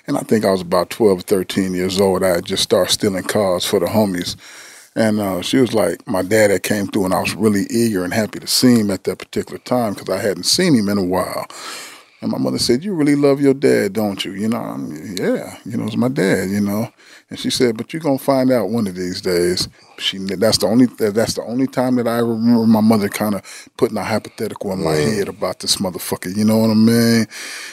and 0.06 0.18
I 0.18 0.20
think 0.20 0.44
I 0.44 0.50
was 0.50 0.60
about 0.60 0.90
12 0.90 1.20
or 1.20 1.22
13 1.22 1.72
years 1.72 1.98
old, 1.98 2.22
I 2.22 2.28
had 2.34 2.44
just 2.44 2.62
started 2.62 2.92
stealing 2.92 3.22
cars 3.24 3.64
for 3.64 3.80
the 3.80 3.86
homies. 3.86 4.36
And 4.94 5.20
uh, 5.20 5.42
she 5.42 5.56
was 5.56 5.72
like, 5.72 6.06
my 6.06 6.22
dad 6.22 6.50
had 6.50 6.62
came 6.62 6.86
through, 6.86 7.06
and 7.06 7.14
I 7.14 7.20
was 7.20 7.34
really 7.34 7.66
eager 7.70 8.04
and 8.04 8.12
happy 8.12 8.40
to 8.40 8.46
see 8.46 8.80
him 8.80 8.90
at 8.90 9.04
that 9.04 9.18
particular 9.18 9.58
time 9.58 9.94
because 9.94 10.10
I 10.10 10.20
hadn't 10.20 10.44
seen 10.44 10.74
him 10.74 10.88
in 10.88 10.98
a 10.98 11.04
while. 11.04 11.46
And 12.22 12.30
my 12.30 12.38
mother 12.38 12.58
said, 12.58 12.84
"You 12.84 12.94
really 12.94 13.16
love 13.16 13.40
your 13.40 13.52
dad, 13.52 13.94
don't 13.94 14.24
you?" 14.24 14.30
You 14.32 14.46
know, 14.46 14.58
I'm, 14.58 14.94
yeah, 15.16 15.58
you 15.64 15.76
know, 15.76 15.86
it's 15.86 15.96
my 15.96 16.08
dad. 16.08 16.50
You 16.50 16.60
know, 16.60 16.88
and 17.28 17.36
she 17.38 17.50
said, 17.50 17.76
"But 17.76 17.92
you're 17.92 18.00
gonna 18.00 18.16
find 18.16 18.52
out 18.52 18.70
one 18.70 18.86
of 18.86 18.94
these 18.94 19.20
days." 19.20 19.68
She 19.98 20.18
that's 20.18 20.58
the 20.58 20.68
only 20.68 20.86
that's 20.86 21.34
the 21.34 21.42
only 21.42 21.66
time 21.66 21.96
that 21.96 22.06
I 22.06 22.18
remember 22.18 22.64
my 22.64 22.80
mother 22.80 23.08
kind 23.08 23.34
of 23.34 23.68
putting 23.76 23.98
a 23.98 24.04
hypothetical 24.04 24.72
in 24.72 24.84
my 24.84 24.94
head 24.94 25.28
about 25.28 25.58
this 25.58 25.76
motherfucker. 25.76 26.34
You 26.36 26.44
know 26.44 26.58
what 26.58 26.70
I 26.70 26.74
mean? 26.74 27.26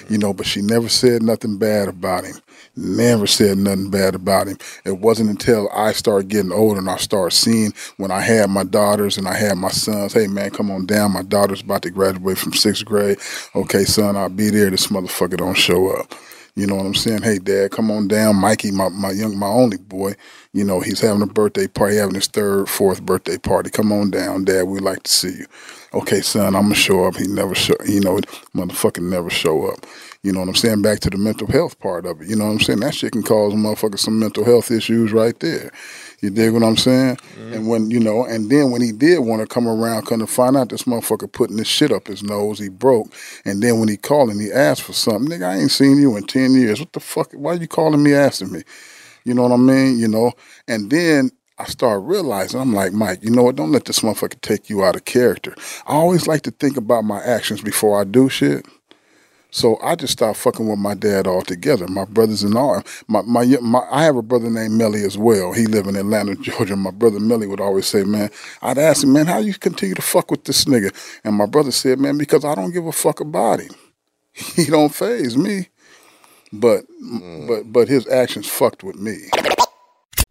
You 0.09 0.17
know, 0.17 0.33
but 0.33 0.47
she 0.47 0.63
never 0.63 0.89
said 0.89 1.21
nothing 1.21 1.59
bad 1.59 1.87
about 1.87 2.25
him. 2.25 2.37
Never 2.75 3.27
said 3.27 3.57
nothing 3.57 3.89
bad 3.89 4.15
about 4.15 4.47
him. 4.47 4.57
It 4.85 4.99
wasn't 4.99 5.29
until 5.29 5.69
I 5.73 5.91
started 5.93 6.29
getting 6.29 6.51
older 6.51 6.79
and 6.79 6.89
I 6.89 6.97
started 6.97 7.35
seeing 7.35 7.73
when 7.97 8.11
I 8.11 8.21
had 8.21 8.49
my 8.49 8.63
daughters 8.63 9.17
and 9.17 9.27
I 9.27 9.35
had 9.35 9.57
my 9.57 9.69
sons. 9.69 10.13
Hey 10.13 10.27
man, 10.27 10.51
come 10.51 10.71
on 10.71 10.85
down. 10.85 11.13
My 11.13 11.23
daughter's 11.23 11.61
about 11.61 11.83
to 11.83 11.91
graduate 11.91 12.37
from 12.37 12.53
sixth 12.53 12.85
grade. 12.85 13.19
Okay, 13.55 13.83
son, 13.83 14.15
I'll 14.15 14.29
be 14.29 14.49
there. 14.49 14.69
This 14.69 14.87
motherfucker 14.87 15.37
don't 15.37 15.57
show 15.57 15.89
up. 15.95 16.13
You 16.55 16.67
know 16.67 16.75
what 16.75 16.85
I'm 16.85 16.95
saying? 16.95 17.21
Hey, 17.21 17.37
Dad, 17.37 17.71
come 17.71 17.89
on 17.89 18.07
down. 18.09 18.35
Mikey, 18.35 18.71
my, 18.71 18.89
my 18.89 19.11
young, 19.11 19.37
my 19.37 19.47
only 19.47 19.77
boy, 19.77 20.13
you 20.51 20.65
know, 20.65 20.81
he's 20.81 20.99
having 20.99 21.21
a 21.21 21.25
birthday 21.25 21.67
party, 21.67 21.95
having 21.95 22.15
his 22.15 22.27
third, 22.27 22.67
fourth 22.67 23.01
birthday 23.03 23.37
party. 23.37 23.69
Come 23.69 23.93
on 23.93 24.11
down, 24.11 24.43
Dad. 24.43 24.63
We'd 24.63 24.81
like 24.81 25.03
to 25.03 25.11
see 25.11 25.37
you. 25.37 25.45
Okay, 25.93 26.21
son, 26.21 26.55
I'm 26.55 26.63
gonna 26.63 26.75
show 26.75 27.05
up. 27.05 27.15
He 27.15 27.27
never 27.27 27.55
show, 27.55 27.75
you 27.87 28.01
know, 28.01 28.19
motherfucker 28.55 29.01
never 29.01 29.29
show 29.29 29.67
up. 29.67 29.85
You 30.21 30.33
know 30.33 30.41
what 30.41 30.49
I'm 30.49 30.55
saying? 30.55 30.81
Back 30.81 30.99
to 31.01 31.09
the 31.09 31.17
mental 31.17 31.47
health 31.47 31.79
part 31.79 32.05
of 32.05 32.21
it. 32.21 32.27
You 32.27 32.35
know 32.35 32.45
what 32.45 32.51
I'm 32.51 32.59
saying? 32.59 32.81
That 32.81 32.93
shit 32.93 33.13
can 33.13 33.23
cause 33.23 33.53
a 33.53 33.55
motherfucker 33.55 33.97
some 33.97 34.19
mental 34.19 34.43
health 34.43 34.69
issues 34.69 35.13
right 35.13 35.39
there. 35.39 35.71
You 36.21 36.29
dig 36.29 36.51
what 36.51 36.61
I'm 36.61 36.75
saying? 36.75 37.15
Mm-hmm. 37.15 37.53
And 37.53 37.69
when, 37.69 37.89
you 37.89 38.01
know, 38.01 38.25
and 38.25 38.49
then 38.49 38.71
when 38.71 38.81
he 38.81 38.91
did 38.91 39.19
want 39.19 39.41
to 39.41 39.47
come 39.47 39.65
around, 39.65 40.07
come 40.07 40.19
to 40.19 40.27
find 40.27 40.57
out 40.57 40.69
this 40.69 40.83
motherfucker 40.83 41.31
putting 41.31 41.55
this 41.55 41.69
shit 41.69 41.93
up 41.93 42.07
his 42.07 42.21
nose, 42.21 42.59
he 42.59 42.67
broke. 42.67 43.13
And 43.45 43.63
then 43.63 43.79
when 43.79 43.87
he 43.87 43.95
called 43.95 44.29
and 44.29 44.41
he 44.41 44.51
asked 44.51 44.81
for 44.81 44.91
something, 44.91 45.31
nigga, 45.31 45.47
I 45.47 45.55
ain't 45.55 45.71
seen 45.71 45.97
you 45.97 46.17
in 46.17 46.23
10 46.23 46.53
years. 46.53 46.81
What 46.81 46.91
the 46.91 46.99
fuck? 46.99 47.31
Why 47.31 47.53
you 47.53 47.67
calling 47.67 48.03
me 48.03 48.13
asking 48.13 48.51
me? 48.51 48.63
You 49.23 49.33
know 49.33 49.43
what 49.43 49.53
I 49.53 49.57
mean? 49.57 49.99
You 49.99 50.09
know? 50.09 50.33
And 50.67 50.89
then 50.89 51.31
I 51.59 51.65
start 51.65 52.03
realizing, 52.03 52.59
I'm 52.59 52.73
like, 52.73 52.91
Mike, 52.91 53.23
you 53.23 53.31
know 53.31 53.43
what? 53.43 53.55
Don't 53.55 53.71
let 53.71 53.85
this 53.85 53.99
motherfucker 53.99 54.41
take 54.41 54.69
you 54.69 54.83
out 54.83 54.97
of 54.97 55.05
character. 55.05 55.55
I 55.87 55.93
always 55.93 56.27
like 56.27 56.41
to 56.41 56.51
think 56.51 56.75
about 56.75 57.05
my 57.05 57.21
actions 57.21 57.61
before 57.61 58.01
I 58.01 58.03
do 58.03 58.27
shit. 58.27 58.65
So 59.51 59.79
I 59.81 59.95
just 59.95 60.13
stopped 60.13 60.37
fucking 60.37 60.67
with 60.67 60.77
my 60.77 60.93
dad 60.93 61.25
altogether. 61.25 61.87
My 61.87 62.05
brothers 62.05 62.43
and 62.43 62.55
all. 62.55 62.83
My, 63.07 63.21
my 63.23 63.45
my 63.61 63.81
I 63.91 64.03
have 64.03 64.15
a 64.15 64.21
brother 64.21 64.49
named 64.49 64.73
Melly 64.73 65.03
as 65.03 65.17
well. 65.17 65.53
He 65.53 65.65
live 65.65 65.87
in 65.87 65.95
Atlanta, 65.95 66.35
Georgia. 66.41 66.75
My 66.75 66.91
brother 66.91 67.19
Melly 67.19 67.47
would 67.47 67.59
always 67.59 67.87
say, 67.87 68.03
"Man, 68.03 68.29
I'd 68.61 68.77
ask 68.77 69.03
him, 69.03 69.13
man, 69.13 69.25
how 69.25 69.39
you 69.39 69.53
continue 69.55 69.95
to 69.95 70.01
fuck 70.01 70.29
with 70.29 70.43
this 70.43 70.65
nigga?" 70.65 70.93
And 71.23 71.35
my 71.35 71.47
brother 71.47 71.71
said, 71.71 71.99
"Man, 71.99 72.17
because 72.17 72.45
I 72.45 72.53
don't 72.55 72.71
give 72.71 72.85
a 72.85 72.91
fuck 72.91 73.19
about 73.19 73.59
him. 73.61 73.71
He 74.55 74.65
don't 74.65 74.93
phase 74.93 75.35
me." 75.35 75.69
But 76.53 76.85
hmm. 76.99 77.47
but 77.47 77.71
but 77.71 77.87
his 77.87 78.07
actions 78.07 78.47
fucked 78.47 78.83
with 78.83 78.97
me. 78.97 79.17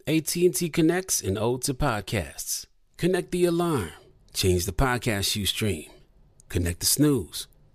AT&T 0.06 0.70
connects 0.70 1.20
and 1.20 1.36
ode 1.36 1.62
to 1.62 1.74
podcasts. 1.74 2.64
Connect 2.96 3.30
the 3.30 3.44
alarm. 3.44 3.90
Change 4.32 4.64
the 4.64 4.72
podcast 4.72 5.36
you 5.36 5.44
stream. 5.44 5.90
Connect 6.48 6.80
the 6.80 6.86
snooze. 6.86 7.46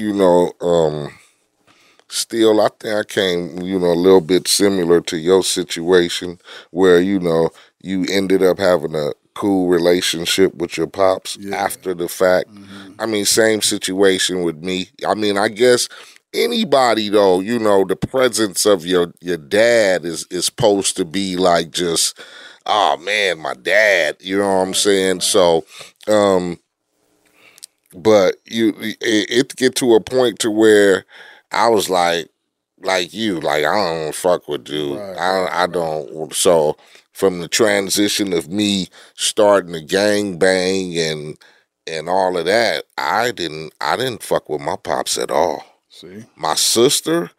you 0.00 0.12
know, 0.14 0.52
um, 0.60 1.12
still, 2.08 2.60
I 2.60 2.68
think 2.80 2.94
I 2.94 3.04
came, 3.04 3.60
you 3.62 3.78
know, 3.78 3.92
a 3.92 3.94
little 3.94 4.20
bit 4.20 4.48
similar 4.48 5.00
to 5.02 5.16
your 5.18 5.42
situation 5.42 6.38
where, 6.70 7.00
you 7.00 7.20
know, 7.20 7.50
you 7.82 8.06
ended 8.10 8.42
up 8.42 8.58
having 8.58 8.94
a 8.94 9.12
cool 9.34 9.68
relationship 9.68 10.54
with 10.54 10.76
your 10.76 10.86
pops 10.86 11.38
after 11.52 11.94
the 11.94 12.08
fact. 12.08 12.48
I 12.98 13.06
mean, 13.06 13.24
same 13.24 13.62
situation 13.62 14.42
with 14.42 14.58
me. 14.62 14.88
I 15.06 15.14
mean, 15.14 15.38
I 15.38 15.48
guess 15.48 15.88
anybody 16.34 17.08
though, 17.08 17.40
you 17.40 17.58
know, 17.58 17.84
the 17.84 17.96
presence 17.96 18.66
of 18.66 18.86
your 18.86 19.12
your 19.20 19.38
dad 19.38 20.04
is 20.04 20.26
is 20.30 20.46
supposed 20.46 20.96
to 20.96 21.04
be 21.04 21.36
like 21.36 21.70
just 21.70 22.18
oh 22.66 22.96
man, 22.98 23.38
my 23.38 23.54
dad, 23.54 24.16
you 24.20 24.38
know 24.38 24.46
what 24.46 24.62
I'm 24.68 24.74
saying? 24.74 25.20
So, 25.20 25.64
um 26.08 26.58
but 27.94 28.36
you 28.44 28.74
it, 28.78 28.96
it 29.00 29.56
get 29.56 29.74
to 29.76 29.94
a 29.94 30.00
point 30.00 30.38
to 30.40 30.50
where 30.50 31.04
I 31.52 31.68
was 31.68 31.90
like 31.90 32.28
like 32.82 33.12
you 33.12 33.40
like 33.40 33.64
I 33.64 33.74
don't 33.74 34.14
fuck 34.14 34.48
with 34.48 34.64
dude 34.64 34.98
I 34.98 35.64
I 35.64 35.66
don't 35.66 36.34
so 36.34 36.76
from 37.12 37.40
the 37.40 37.48
transition 37.48 38.32
of 38.32 38.48
me 38.48 38.88
starting 39.14 39.72
to 39.72 39.80
gang 39.80 40.38
bang 40.38 40.96
and 40.98 41.36
and 41.86 42.08
all 42.08 42.36
of 42.36 42.46
that 42.46 42.84
I 42.96 43.32
didn't 43.32 43.74
I 43.80 43.96
didn't 43.96 44.22
fuck 44.22 44.48
with 44.48 44.60
my 44.60 44.76
pops 44.76 45.18
at 45.18 45.30
all. 45.30 45.64
See? 45.88 46.24
my 46.36 46.54
sister 46.54 47.30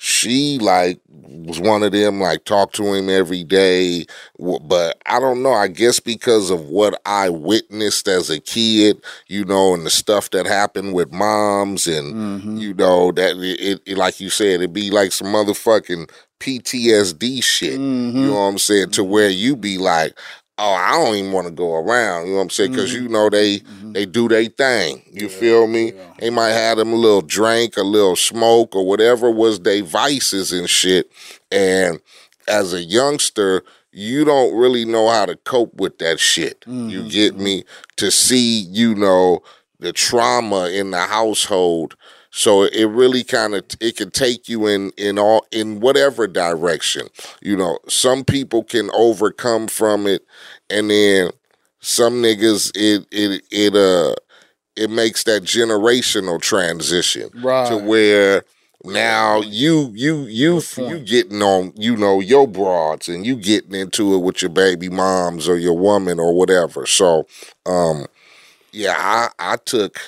she 0.00 0.58
like 0.60 1.00
was 1.08 1.60
one 1.60 1.82
of 1.82 1.92
them 1.92 2.20
like 2.20 2.44
talk 2.44 2.72
to 2.72 2.94
him 2.94 3.08
every 3.08 3.44
day. 3.44 4.06
But 4.38 5.00
i 5.06 5.18
don't 5.18 5.42
know 5.42 5.52
i 5.52 5.66
guess 5.66 5.98
because 6.00 6.50
of 6.50 6.66
what 6.66 7.00
i 7.04 7.28
witnessed 7.28 8.06
as 8.06 8.30
a 8.30 8.38
kid 8.38 9.02
you 9.26 9.44
know 9.44 9.74
and 9.74 9.84
the 9.84 9.90
stuff 9.90 10.30
that 10.30 10.46
happened 10.46 10.94
with 10.94 11.12
moms 11.12 11.86
and 11.86 12.14
mm-hmm. 12.14 12.56
you 12.56 12.74
know 12.74 13.10
that 13.12 13.36
it, 13.36 13.80
it 13.84 13.98
like 13.98 14.20
you 14.20 14.30
said 14.30 14.60
it'd 14.60 14.72
be 14.72 14.90
like 14.90 15.12
some 15.12 15.28
motherfucking 15.28 16.10
ptsd 16.40 17.42
shit. 17.42 17.72
You 17.72 17.78
mm-hmm. 17.78 18.26
know 18.26 18.34
what 18.34 18.40
i'm 18.40 18.58
saying? 18.58 18.90
To 18.90 19.04
where 19.04 19.28
you 19.28 19.56
be 19.56 19.78
like 19.78 20.16
oh 20.58 20.72
i 20.72 20.92
don't 20.92 21.14
even 21.14 21.32
want 21.32 21.46
to 21.46 21.52
go 21.52 21.74
around 21.74 22.26
you 22.26 22.32
know 22.32 22.36
what 22.36 22.42
i'm 22.42 22.50
saying? 22.50 22.70
Because 22.70 22.92
you 22.92 23.02
mm-hmm. 23.02 23.12
know 23.12 23.30
they 23.30 23.60
mm-hmm. 23.60 23.92
they 23.92 24.06
do 24.06 24.28
their 24.28 24.44
thing 24.44 25.02
you 25.10 25.28
feel 25.28 25.66
me? 25.66 25.92
they 26.18 26.30
might 26.30 26.50
have 26.50 26.78
them 26.78 26.92
a 26.92 26.96
little 26.96 27.22
drink 27.22 27.76
a 27.76 27.82
little 27.82 28.16
smoke 28.16 28.74
or 28.74 28.86
whatever 28.86 29.30
was 29.30 29.60
they 29.60 29.80
vices 29.80 30.52
and 30.52 30.68
shit 30.68 31.10
and 31.50 32.00
as 32.46 32.72
a 32.72 32.82
youngster 32.82 33.62
you 33.90 34.24
don't 34.24 34.54
really 34.56 34.84
know 34.84 35.08
how 35.08 35.24
to 35.24 35.36
cope 35.36 35.74
with 35.74 35.98
that 35.98 36.20
shit 36.20 36.62
you 36.66 36.72
mm-hmm, 36.72 37.08
get 37.08 37.36
me? 37.36 37.64
To 37.96 38.10
see 38.10 38.60
you 38.60 38.94
know 38.94 39.40
the 39.80 39.92
trauma 39.92 40.68
in 40.68 40.90
the 40.90 41.00
household 41.00 41.96
so 42.38 42.62
it 42.62 42.84
really 42.84 43.24
kind 43.24 43.54
of 43.56 43.64
it 43.80 43.96
can 43.96 44.10
take 44.12 44.48
you 44.48 44.66
in 44.68 44.90
in 44.96 45.18
all 45.18 45.44
in 45.50 45.80
whatever 45.80 46.26
direction 46.28 47.08
you 47.42 47.56
know? 47.56 47.78
Some 47.88 48.24
people 48.24 48.62
can 48.62 48.90
overcome 48.94 49.66
from 49.66 50.06
it 50.06 50.24
and 50.70 50.88
then 50.90 51.30
some 51.80 52.22
niggas 52.22 52.70
it 52.74 53.06
it 53.10 53.42
it 53.50 53.74
uh 53.74 54.14
it 54.76 54.90
makes 54.90 55.24
that 55.24 55.42
generational 55.42 56.40
transition 56.40 57.28
Right. 57.34 57.68
to 57.68 57.76
where 57.76 58.44
now 58.84 59.40
you 59.40 59.90
you 59.94 60.26
you 60.26 60.60
you 60.76 60.98
getting 61.00 61.42
on 61.42 61.72
you 61.76 61.96
know 61.96 62.20
your 62.20 62.46
broads 62.46 63.08
and 63.08 63.26
you 63.26 63.34
getting 63.34 63.74
into 63.74 64.14
it 64.14 64.18
with 64.18 64.40
your 64.42 64.50
baby 64.50 64.88
moms 64.88 65.48
or 65.48 65.56
your 65.58 65.76
woman 65.76 66.20
or 66.20 66.32
whatever. 66.34 66.86
So 66.86 67.26
um 67.66 68.06
yeah 68.70 68.94
i 68.96 69.52
i 69.52 69.56
took 69.56 69.98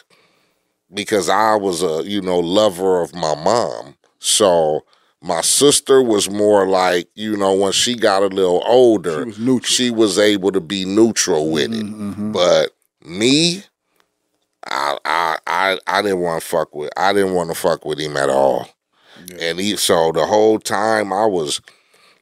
because 0.94 1.28
i 1.28 1.54
was 1.54 1.82
a 1.82 2.02
you 2.04 2.20
know 2.20 2.38
lover 2.38 3.00
of 3.00 3.14
my 3.14 3.34
mom 3.34 3.94
so 4.18 4.84
my 5.22 5.40
sister 5.42 6.02
was 6.02 6.30
more 6.30 6.66
like 6.66 7.08
you 7.14 7.36
know 7.36 7.54
when 7.54 7.72
she 7.72 7.94
got 7.94 8.22
a 8.22 8.26
little 8.26 8.62
older 8.66 9.30
she 9.66 9.90
was, 9.90 10.18
able 10.18 10.50
to 10.50 10.60
be 10.60 10.84
neutral 10.84 11.50
with 11.50 11.72
it 11.72 12.32
but 12.32 12.70
me 13.04 13.62
I 14.66 14.98
I 15.04 15.36
I, 15.46 15.78
I 15.86 16.02
didn't 16.02 16.20
want 16.20 16.42
to 16.42 16.48
fuck 16.48 16.74
with 16.74 16.90
I 16.96 17.12
didn't 17.12 17.34
want 17.34 17.50
to 17.50 17.54
fuck 17.54 17.84
with 17.84 17.98
him 17.98 18.16
at 18.16 18.28
all. 18.28 18.68
And 19.40 19.58
he 19.58 19.76
so 19.76 20.12
the 20.12 20.26
whole 20.26 20.58
time 20.58 21.12
I 21.12 21.26
was, 21.26 21.60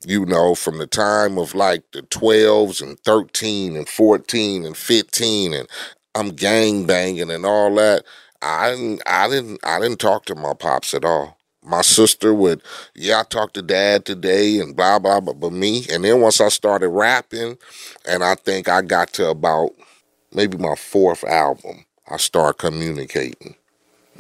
you 0.04 0.24
know, 0.26 0.54
from 0.54 0.78
the 0.78 0.86
time 0.86 1.38
of 1.38 1.54
like 1.54 1.82
the 1.92 2.02
twelves 2.02 2.80
and 2.80 2.98
thirteen 3.00 3.76
and 3.76 3.88
fourteen 3.88 4.64
and 4.64 4.76
fifteen 4.76 5.52
and 5.52 5.68
I'm 6.14 6.30
gang 6.30 6.86
banging 6.86 7.30
and 7.30 7.44
all 7.44 7.74
that. 7.76 8.04
I 8.42 8.70
didn't 8.70 9.02
I 9.06 9.28
didn't 9.28 9.60
I 9.64 9.80
didn't 9.80 9.98
talk 10.00 10.24
to 10.26 10.34
my 10.34 10.54
pops 10.54 10.94
at 10.94 11.04
all. 11.04 11.36
My 11.62 11.82
sister 11.82 12.32
would, 12.32 12.62
yeah, 12.94 13.20
I 13.20 13.22
talked 13.24 13.54
to 13.54 13.62
dad 13.62 14.04
today 14.06 14.58
and 14.60 14.74
blah 14.76 14.98
blah 14.98 15.20
blah, 15.20 15.34
but 15.34 15.52
me. 15.52 15.86
And 15.90 16.04
then 16.04 16.20
once 16.20 16.40
I 16.40 16.48
started 16.48 16.88
rapping, 16.88 17.58
and 18.06 18.24
I 18.24 18.36
think 18.36 18.68
I 18.68 18.80
got 18.82 19.12
to 19.14 19.28
about 19.28 19.70
maybe 20.32 20.56
my 20.56 20.76
fourth 20.76 21.24
album, 21.24 21.84
I 22.08 22.16
started 22.16 22.58
communicating. 22.58 23.56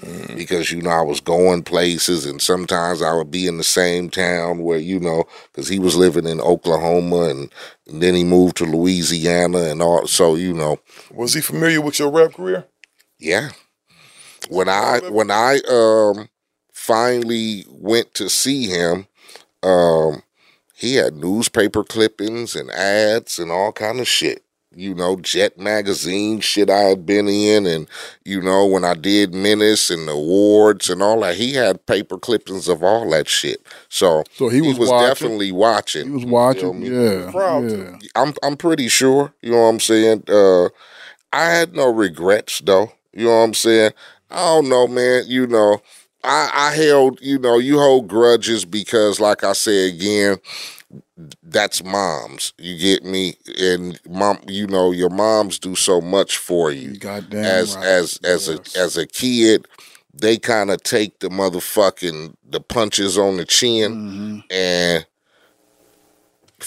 Mm. 0.00 0.36
Because 0.36 0.70
you 0.70 0.80
know 0.82 0.90
I 0.90 1.02
was 1.02 1.20
going 1.20 1.62
places, 1.64 2.24
and 2.26 2.40
sometimes 2.40 3.02
I 3.02 3.12
would 3.14 3.30
be 3.32 3.46
in 3.48 3.58
the 3.58 3.64
same 3.64 4.10
town 4.10 4.58
where 4.60 4.78
you 4.78 5.00
know, 5.00 5.24
because 5.52 5.68
he 5.68 5.78
was 5.80 5.96
living 5.96 6.26
in 6.26 6.40
Oklahoma, 6.40 7.22
and, 7.30 7.52
and 7.88 8.00
then 8.02 8.14
he 8.14 8.22
moved 8.24 8.56
to 8.58 8.64
Louisiana, 8.64 9.58
and 9.70 9.82
all. 9.82 10.06
So 10.06 10.36
you 10.36 10.52
know, 10.54 10.78
Was 11.12 11.34
he 11.34 11.40
familiar 11.40 11.80
with 11.80 11.98
your 11.98 12.10
rap 12.12 12.34
career? 12.34 12.66
yeah. 13.18 13.50
When 14.48 14.68
I 14.68 15.00
when 15.10 15.30
I 15.30 15.58
um 15.68 16.28
finally 16.72 17.64
went 17.68 18.14
to 18.14 18.28
see 18.28 18.66
him, 18.66 19.06
um, 19.62 20.22
he 20.74 20.94
had 20.94 21.16
newspaper 21.16 21.84
clippings 21.84 22.54
and 22.54 22.70
ads 22.70 23.38
and 23.38 23.50
all 23.50 23.72
kind 23.72 24.00
of 24.00 24.08
shit. 24.08 24.42
You 24.74 24.94
know, 24.94 25.16
Jet 25.16 25.58
magazine 25.58 26.38
shit 26.40 26.70
I 26.70 26.80
had 26.80 27.04
been 27.04 27.26
in, 27.26 27.66
and 27.66 27.88
you 28.24 28.40
know 28.40 28.64
when 28.66 28.84
I 28.84 28.94
did 28.94 29.34
Menace 29.34 29.90
and 29.90 30.06
the 30.06 30.12
awards 30.12 30.88
and 30.88 31.02
all 31.02 31.20
that, 31.20 31.36
he 31.36 31.54
had 31.54 31.84
paper 31.86 32.16
clippings 32.16 32.68
of 32.68 32.84
all 32.84 33.10
that 33.10 33.28
shit. 33.28 33.60
So, 33.88 34.22
So 34.34 34.48
he 34.50 34.60
was 34.60 34.78
watching? 34.78 35.08
definitely 35.08 35.52
watching. 35.52 36.04
He 36.06 36.10
was 36.10 36.24
watching. 36.24 36.60
feel 36.60 36.74
me? 36.74 36.88
Yeah. 36.90 37.30
Proud 37.32 37.70
yeah. 37.70 37.98
I'm 38.14 38.34
I'm 38.42 38.56
pretty 38.56 38.88
sure. 38.88 39.32
You 39.42 39.52
know 39.52 39.62
what 39.62 39.68
I'm 39.68 39.80
saying? 39.80 40.24
Uh, 40.28 40.66
I 41.32 41.46
had 41.50 41.74
no 41.74 41.92
regrets 41.92 42.60
though. 42.60 42.92
You 43.12 43.24
know 43.24 43.30
what 43.30 43.44
I'm 43.44 43.54
saying? 43.54 43.92
I 44.30 44.36
don't 44.36 44.68
know, 44.68 44.86
man. 44.86 45.24
You 45.26 45.46
know, 45.46 45.80
I, 46.24 46.50
I 46.52 46.74
held, 46.74 47.20
you 47.20 47.38
know, 47.38 47.58
you 47.58 47.78
hold 47.78 48.08
grudges 48.08 48.64
because, 48.64 49.20
like 49.20 49.44
I 49.44 49.52
say 49.52 49.88
again, 49.88 50.38
that's 51.42 51.84
moms. 51.84 52.52
You 52.58 52.78
get 52.78 53.04
me, 53.04 53.34
and 53.58 53.98
mom, 54.08 54.38
you 54.46 54.66
know, 54.66 54.90
your 54.90 55.10
moms 55.10 55.58
do 55.58 55.74
so 55.74 56.00
much 56.00 56.36
for 56.38 56.70
you. 56.70 56.96
Goddamn 56.96 57.44
as 57.44 57.76
right. 57.76 57.86
as 57.86 58.20
as 58.24 58.48
a 58.48 58.60
as 58.78 58.96
a 58.96 59.06
kid, 59.06 59.66
they 60.14 60.38
kind 60.38 60.70
of 60.70 60.82
take 60.82 61.18
the 61.20 61.28
motherfucking 61.28 62.34
the 62.48 62.60
punches 62.60 63.18
on 63.18 63.36
the 63.36 63.44
chin 63.44 63.92
Mm-hmm. 63.94 64.38
and 64.50 65.06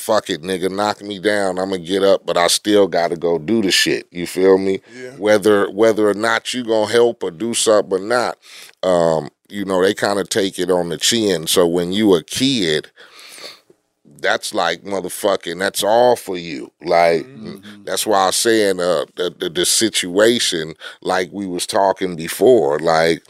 fuck 0.01 0.29
it, 0.29 0.41
nigga, 0.41 0.69
knock 0.69 1.01
me 1.01 1.19
down. 1.19 1.59
I'm 1.59 1.69
gonna 1.69 1.79
get 1.79 2.03
up, 2.03 2.25
but 2.25 2.37
I 2.37 2.47
still 2.47 2.87
gotta 2.87 3.15
go 3.15 3.37
do 3.37 3.61
the 3.61 3.71
shit. 3.71 4.07
You 4.11 4.27
feel 4.27 4.57
me? 4.57 4.81
Yeah. 4.93 5.11
Whether 5.11 5.69
whether 5.71 6.09
or 6.09 6.13
not 6.13 6.53
you 6.53 6.63
gonna 6.63 6.91
help 6.91 7.23
or 7.23 7.31
do 7.31 7.53
something 7.53 7.99
or 7.99 8.03
not, 8.03 8.37
um, 8.83 9.29
you 9.49 9.65
know, 9.65 9.81
they 9.81 9.93
kind 9.93 10.19
of 10.19 10.29
take 10.29 10.59
it 10.59 10.71
on 10.71 10.89
the 10.89 10.97
chin. 10.97 11.47
So 11.47 11.67
when 11.67 11.93
you 11.93 12.15
a 12.15 12.23
kid, 12.23 12.89
that's 14.21 14.53
like 14.53 14.83
motherfucking 14.83 15.57
that's 15.59 15.83
all 15.83 16.15
for 16.15 16.37
you 16.37 16.71
like 16.83 17.25
that's 17.85 18.05
why 18.05 18.27
i'm 18.27 18.31
saying 18.31 18.79
uh 18.79 19.05
the, 19.15 19.33
the, 19.39 19.49
the 19.49 19.65
situation 19.65 20.75
like 21.01 21.29
we 21.31 21.47
was 21.47 21.65
talking 21.65 22.15
before 22.15 22.77
like 22.79 23.23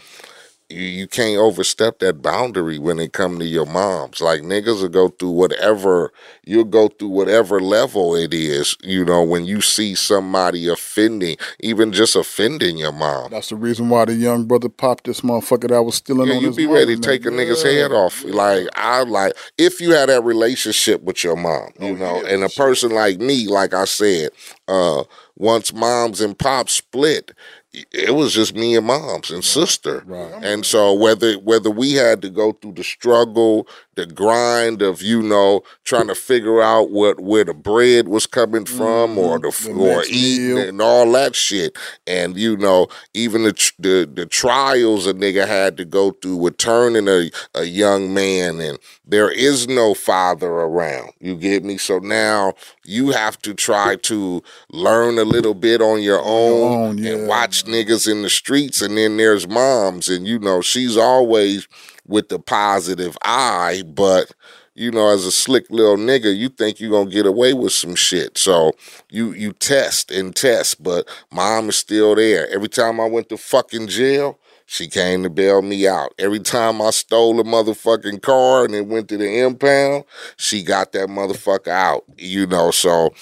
you, 0.71 0.81
you 0.83 1.07
can't 1.07 1.37
overstep 1.37 1.99
that 1.99 2.21
boundary 2.21 2.79
when 2.79 2.99
it 2.99 3.13
come 3.13 3.39
to 3.39 3.45
your 3.45 3.65
moms. 3.65 4.21
Like 4.21 4.41
niggas 4.41 4.81
will 4.81 4.89
go 4.89 5.09
through 5.09 5.31
whatever 5.31 6.11
you'll 6.45 6.63
go 6.65 6.87
through 6.87 7.09
whatever 7.09 7.59
level 7.59 8.15
it 8.15 8.33
is 8.33 8.75
you 8.81 9.05
know 9.05 9.23
when 9.23 9.45
you 9.45 9.61
see 9.61 9.93
somebody 9.95 10.67
offending 10.67 11.37
even 11.59 11.91
just 11.91 12.15
offending 12.15 12.77
your 12.77 12.91
mom. 12.91 13.31
That's 13.31 13.49
the 13.49 13.55
reason 13.55 13.89
why 13.89 14.05
the 14.05 14.13
young 14.13 14.45
brother 14.45 14.69
popped 14.69 15.05
this 15.05 15.21
motherfucker 15.21 15.69
that 15.69 15.83
was 15.83 15.95
stealing 15.95 16.27
yeah, 16.27 16.35
on 16.35 16.41
you 16.41 16.47
his 16.47 16.57
be 16.57 16.65
mother, 16.67 16.79
ready 16.79 16.95
to 16.95 17.01
take 17.01 17.25
a 17.25 17.29
nigga's 17.29 17.63
head 17.63 17.91
off. 17.91 18.23
Like 18.23 18.67
I 18.75 19.03
like 19.03 19.33
if 19.57 19.79
you 19.81 19.91
had 19.91 20.09
that 20.09 20.23
relationship 20.23 21.01
with 21.03 21.23
your 21.23 21.35
mom, 21.35 21.69
Oh, 21.79 21.87
you 21.87 21.95
know, 21.97 22.23
and 22.25 22.43
a 22.43 22.49
person 22.49 22.91
like 22.91 23.19
me, 23.19 23.47
like 23.47 23.73
I 23.73 23.85
said, 23.85 24.29
uh, 24.67 25.03
once 25.37 25.73
moms 25.73 26.21
and 26.21 26.37
pops 26.37 26.73
split, 26.73 27.31
it 27.73 28.13
was 28.13 28.33
just 28.33 28.55
me 28.55 28.75
and 28.75 28.85
moms 28.85 29.31
and 29.31 29.43
sister. 29.43 30.03
And 30.43 30.65
so 30.65 30.93
whether 30.93 31.35
whether 31.35 31.69
we 31.69 31.93
had 31.93 32.21
to 32.21 32.29
go 32.29 32.51
through 32.53 32.73
the 32.73 32.83
struggle, 32.83 33.67
the 33.95 34.05
grind 34.05 34.81
of 34.81 35.01
you 35.01 35.21
know 35.21 35.61
trying 35.83 36.07
to 36.07 36.15
figure 36.15 36.61
out 36.61 36.91
what 36.91 37.19
where 37.19 37.43
the 37.43 37.53
bread 37.53 38.07
was 38.07 38.25
coming 38.25 38.65
from 38.65 39.17
or 39.17 39.37
the, 39.39 39.49
Mm-hmm. 39.51 39.77
The 39.77 39.83
or 39.95 40.03
eating 40.07 40.55
meal. 40.55 40.69
and 40.69 40.81
all 40.81 41.11
that 41.11 41.35
shit, 41.35 41.77
and 42.07 42.37
you 42.37 42.55
know 42.57 42.87
even 43.13 43.43
the 43.43 43.71
the 43.79 44.09
the 44.11 44.25
trials 44.25 45.05
a 45.07 45.13
nigga 45.13 45.45
had 45.45 45.77
to 45.77 45.85
go 45.85 46.11
through 46.11 46.37
with 46.37 46.57
turning 46.57 47.07
a 47.07 47.29
a 47.53 47.65
young 47.65 48.13
man, 48.13 48.59
and 48.61 48.79
there 49.05 49.29
is 49.29 49.67
no 49.67 49.93
father 49.93 50.47
around. 50.49 51.11
You 51.19 51.35
get 51.35 51.63
me? 51.65 51.77
So 51.77 51.99
now 51.99 52.53
you 52.85 53.11
have 53.11 53.41
to 53.43 53.53
try 53.53 53.97
to 53.97 54.41
learn 54.71 55.19
a 55.19 55.23
little 55.25 55.53
bit 55.53 55.81
on 55.81 56.01
your 56.01 56.21
own, 56.23 56.97
and 57.05 57.27
watch 57.27 57.65
niggas 57.65 58.09
in 58.09 58.21
the 58.21 58.29
streets, 58.29 58.81
and 58.81 58.97
then 58.97 59.17
there's 59.17 59.47
moms, 59.47 60.07
and 60.07 60.25
you 60.25 60.39
know 60.39 60.61
she's 60.61 60.95
always 60.97 61.67
with 62.11 62.29
the 62.29 62.39
positive 62.39 63.17
eye, 63.23 63.83
but 63.87 64.31
you 64.73 64.91
know, 64.91 65.09
as 65.09 65.25
a 65.25 65.31
slick 65.31 65.69
little 65.69 65.97
nigga, 65.97 66.35
you 66.35 66.49
think 66.49 66.79
you're 66.79 66.91
gonna 66.91 67.09
get 67.09 67.25
away 67.25 67.53
with 67.53 67.73
some 67.73 67.95
shit. 67.95 68.37
So 68.37 68.73
you 69.09 69.33
you 69.33 69.53
test 69.53 70.11
and 70.11 70.35
test, 70.35 70.81
but 70.81 71.07
mom 71.31 71.69
is 71.69 71.75
still 71.75 72.15
there. 72.15 72.49
Every 72.49 72.69
time 72.69 72.99
I 72.99 73.05
went 73.05 73.29
to 73.29 73.37
fucking 73.37 73.87
jail, 73.87 74.39
she 74.65 74.87
came 74.87 75.23
to 75.23 75.29
bail 75.29 75.61
me 75.61 75.87
out. 75.87 76.13
Every 76.17 76.39
time 76.39 76.81
I 76.81 76.91
stole 76.91 77.39
a 77.39 77.43
motherfucking 77.43 78.21
car 78.21 78.63
and 78.65 78.73
it 78.73 78.87
went 78.87 79.09
to 79.09 79.17
the 79.17 79.39
impound, 79.39 80.05
she 80.37 80.63
got 80.63 80.93
that 80.93 81.09
motherfucker 81.09 81.67
out. 81.67 82.05
You 82.17 82.47
know, 82.47 82.71
so 82.71 83.13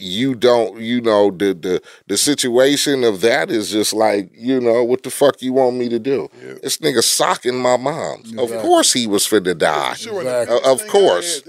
you 0.00 0.34
don't 0.34 0.80
you 0.80 1.00
know 1.00 1.30
the 1.30 1.54
the 1.54 1.82
the 2.06 2.16
situation 2.16 3.04
of 3.04 3.20
that 3.20 3.50
is 3.50 3.70
just 3.70 3.92
like 3.92 4.30
you 4.34 4.60
know 4.60 4.82
what 4.84 5.02
the 5.02 5.10
fuck 5.10 5.40
you 5.42 5.52
want 5.52 5.76
me 5.76 5.88
to 5.88 5.98
do? 5.98 6.28
This 6.62 6.78
nigga 6.78 7.02
socking 7.02 7.56
my 7.58 7.76
mom 7.76 8.22
of 8.38 8.50
course 8.62 8.92
he 8.92 9.06
was 9.06 9.26
finna 9.26 9.56
die. 9.56 9.94
O- 10.48 10.72
of 10.72 10.86
course. 10.88 11.42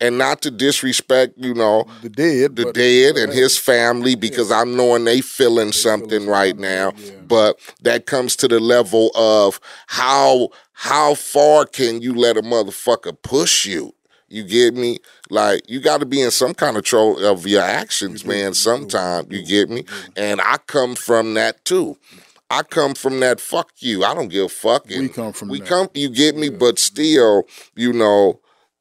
and 0.00 0.18
not 0.18 0.42
to 0.42 0.50
disrespect 0.50 1.34
you 1.38 1.54
know 1.54 1.84
the 2.02 2.10
dead 2.10 2.56
the 2.56 2.64
dead 2.72 3.16
and 3.16 3.32
his 3.32 3.56
family 3.56 4.14
because 4.14 4.52
i'm 4.52 4.76
knowing 4.76 5.04
they 5.04 5.22
feeling 5.22 5.72
something 5.72 6.26
right 6.26 6.58
now. 6.58 6.92
but 7.26 7.58
that 7.80 8.04
comes 8.04 8.36
to 8.36 8.46
the 8.46 8.60
level 8.60 9.10
of 9.14 9.58
how 9.86 10.50
how 10.72 11.14
far 11.14 11.64
can 11.64 12.02
you 12.02 12.14
let 12.14 12.36
a 12.36 12.42
motherfucker 12.42 13.16
push 13.22 13.64
you 13.64 13.94
you 14.30 14.44
get 14.44 14.74
me? 14.74 14.98
Like 15.28 15.68
you 15.68 15.80
got 15.80 16.00
to 16.00 16.06
be 16.06 16.22
in 16.22 16.30
some 16.30 16.54
kind 16.54 16.76
of 16.76 16.84
control 16.84 17.24
of 17.24 17.46
your 17.46 17.62
actions, 17.62 18.24
man. 18.24 18.54
Sometime 18.54 19.26
you 19.30 19.44
get 19.44 19.68
me, 19.68 19.84
and 20.16 20.40
I 20.40 20.56
come 20.66 20.94
from 20.94 21.34
that 21.34 21.64
too. 21.64 21.96
I 22.50 22.62
come 22.62 22.94
from 22.94 23.20
that. 23.20 23.40
Fuck 23.40 23.70
you. 23.78 24.04
I 24.04 24.14
don't 24.14 24.28
give 24.28 24.46
a 24.46 24.48
fuck. 24.48 24.86
We 24.88 25.08
come 25.08 25.32
from 25.32 25.48
we 25.48 25.60
that. 25.60 25.68
come. 25.68 25.88
You 25.94 26.08
get 26.08 26.36
me? 26.36 26.48
But 26.48 26.78
still, 26.78 27.44
you 27.76 27.92
know, 27.92 28.40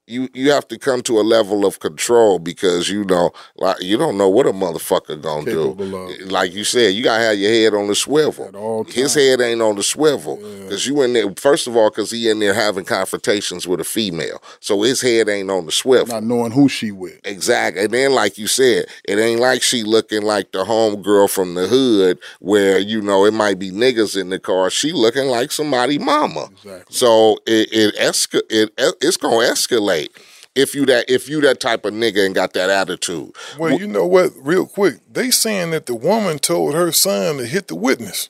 you 0.09 0.29
you 0.33 0.51
have 0.51 0.67
to 0.69 0.77
come 0.77 1.01
to 1.03 1.19
a 1.19 1.21
level 1.21 1.65
of 1.65 1.79
control 1.79 2.39
because 2.39 2.89
you 2.89 3.03
know, 3.05 3.31
like 3.57 3.81
you 3.81 3.97
don't 3.97 4.17
know 4.17 4.29
what 4.29 4.45
a 4.47 4.51
motherfucker 4.51 5.21
gonna 5.21 5.45
do. 5.45 5.75
Eh, 6.19 6.25
like 6.27 6.53
you 6.53 6.63
said, 6.63 6.93
you 6.95 7.03
gotta 7.03 7.23
have 7.23 7.37
your 7.37 7.51
head 7.51 7.73
on 7.73 7.87
the 7.87 7.95
swivel. 7.95 8.85
His 8.89 9.13
head 9.13 9.41
ain't 9.41 9.61
on 9.61 9.75
the 9.75 9.83
swivel 9.83 10.37
because 10.63 10.85
you 10.87 11.01
in 11.01 11.13
there. 11.13 11.29
First 11.35 11.67
of 11.67 11.75
all, 11.75 11.89
because 11.89 12.11
he 12.11 12.29
in 12.29 12.39
there 12.39 12.53
having 12.53 12.85
confrontations 12.85 13.67
with 13.67 13.79
a 13.79 13.83
female, 13.83 14.41
so 14.59 14.81
his 14.81 15.01
head 15.01 15.29
ain't 15.29 15.51
on 15.51 15.65
the 15.65 15.71
swivel. 15.71 16.07
Not 16.07 16.23
knowing 16.23 16.51
who 16.51 16.69
she 16.69 16.91
with. 16.91 17.19
Exactly. 17.23 17.83
And 17.83 17.93
then, 17.93 18.13
like 18.13 18.37
you 18.37 18.47
said, 18.47 18.85
it 19.05 19.19
ain't 19.19 19.39
like 19.39 19.61
she 19.61 19.83
looking 19.83 20.23
like 20.23 20.51
the 20.51 20.63
homegirl 20.63 21.29
from 21.29 21.53
the 21.55 21.67
hood 21.67 22.19
where, 22.39 22.79
you 22.79 23.01
know, 23.01 23.25
it 23.25 23.33
might 23.33 23.59
be 23.59 23.69
niggas 23.71 24.19
in 24.19 24.29
the 24.29 24.39
car. 24.39 24.69
She 24.69 24.91
looking 24.91 25.27
like 25.27 25.51
somebody 25.51 25.99
mama. 25.99 26.49
So 26.89 27.37
it 27.45 27.69
it, 27.71 27.95
esca- 27.95 28.41
it 28.49 28.71
it's 29.01 29.17
gonna 29.17 29.35
escalate 29.37 29.98
if 30.55 30.75
you 30.75 30.85
that 30.85 31.09
if 31.09 31.29
you 31.29 31.41
that 31.41 31.59
type 31.59 31.85
of 31.85 31.93
nigga 31.93 32.25
and 32.25 32.35
got 32.35 32.53
that 32.53 32.69
attitude. 32.69 33.35
Well, 33.57 33.79
you 33.79 33.87
know 33.87 34.05
what? 34.05 34.31
Real 34.37 34.65
quick, 34.65 34.95
they 35.11 35.31
saying 35.31 35.71
that 35.71 35.85
the 35.85 35.95
woman 35.95 36.39
told 36.39 36.73
her 36.73 36.91
son 36.91 37.37
to 37.37 37.45
hit 37.45 37.67
the 37.67 37.75
witness. 37.75 38.29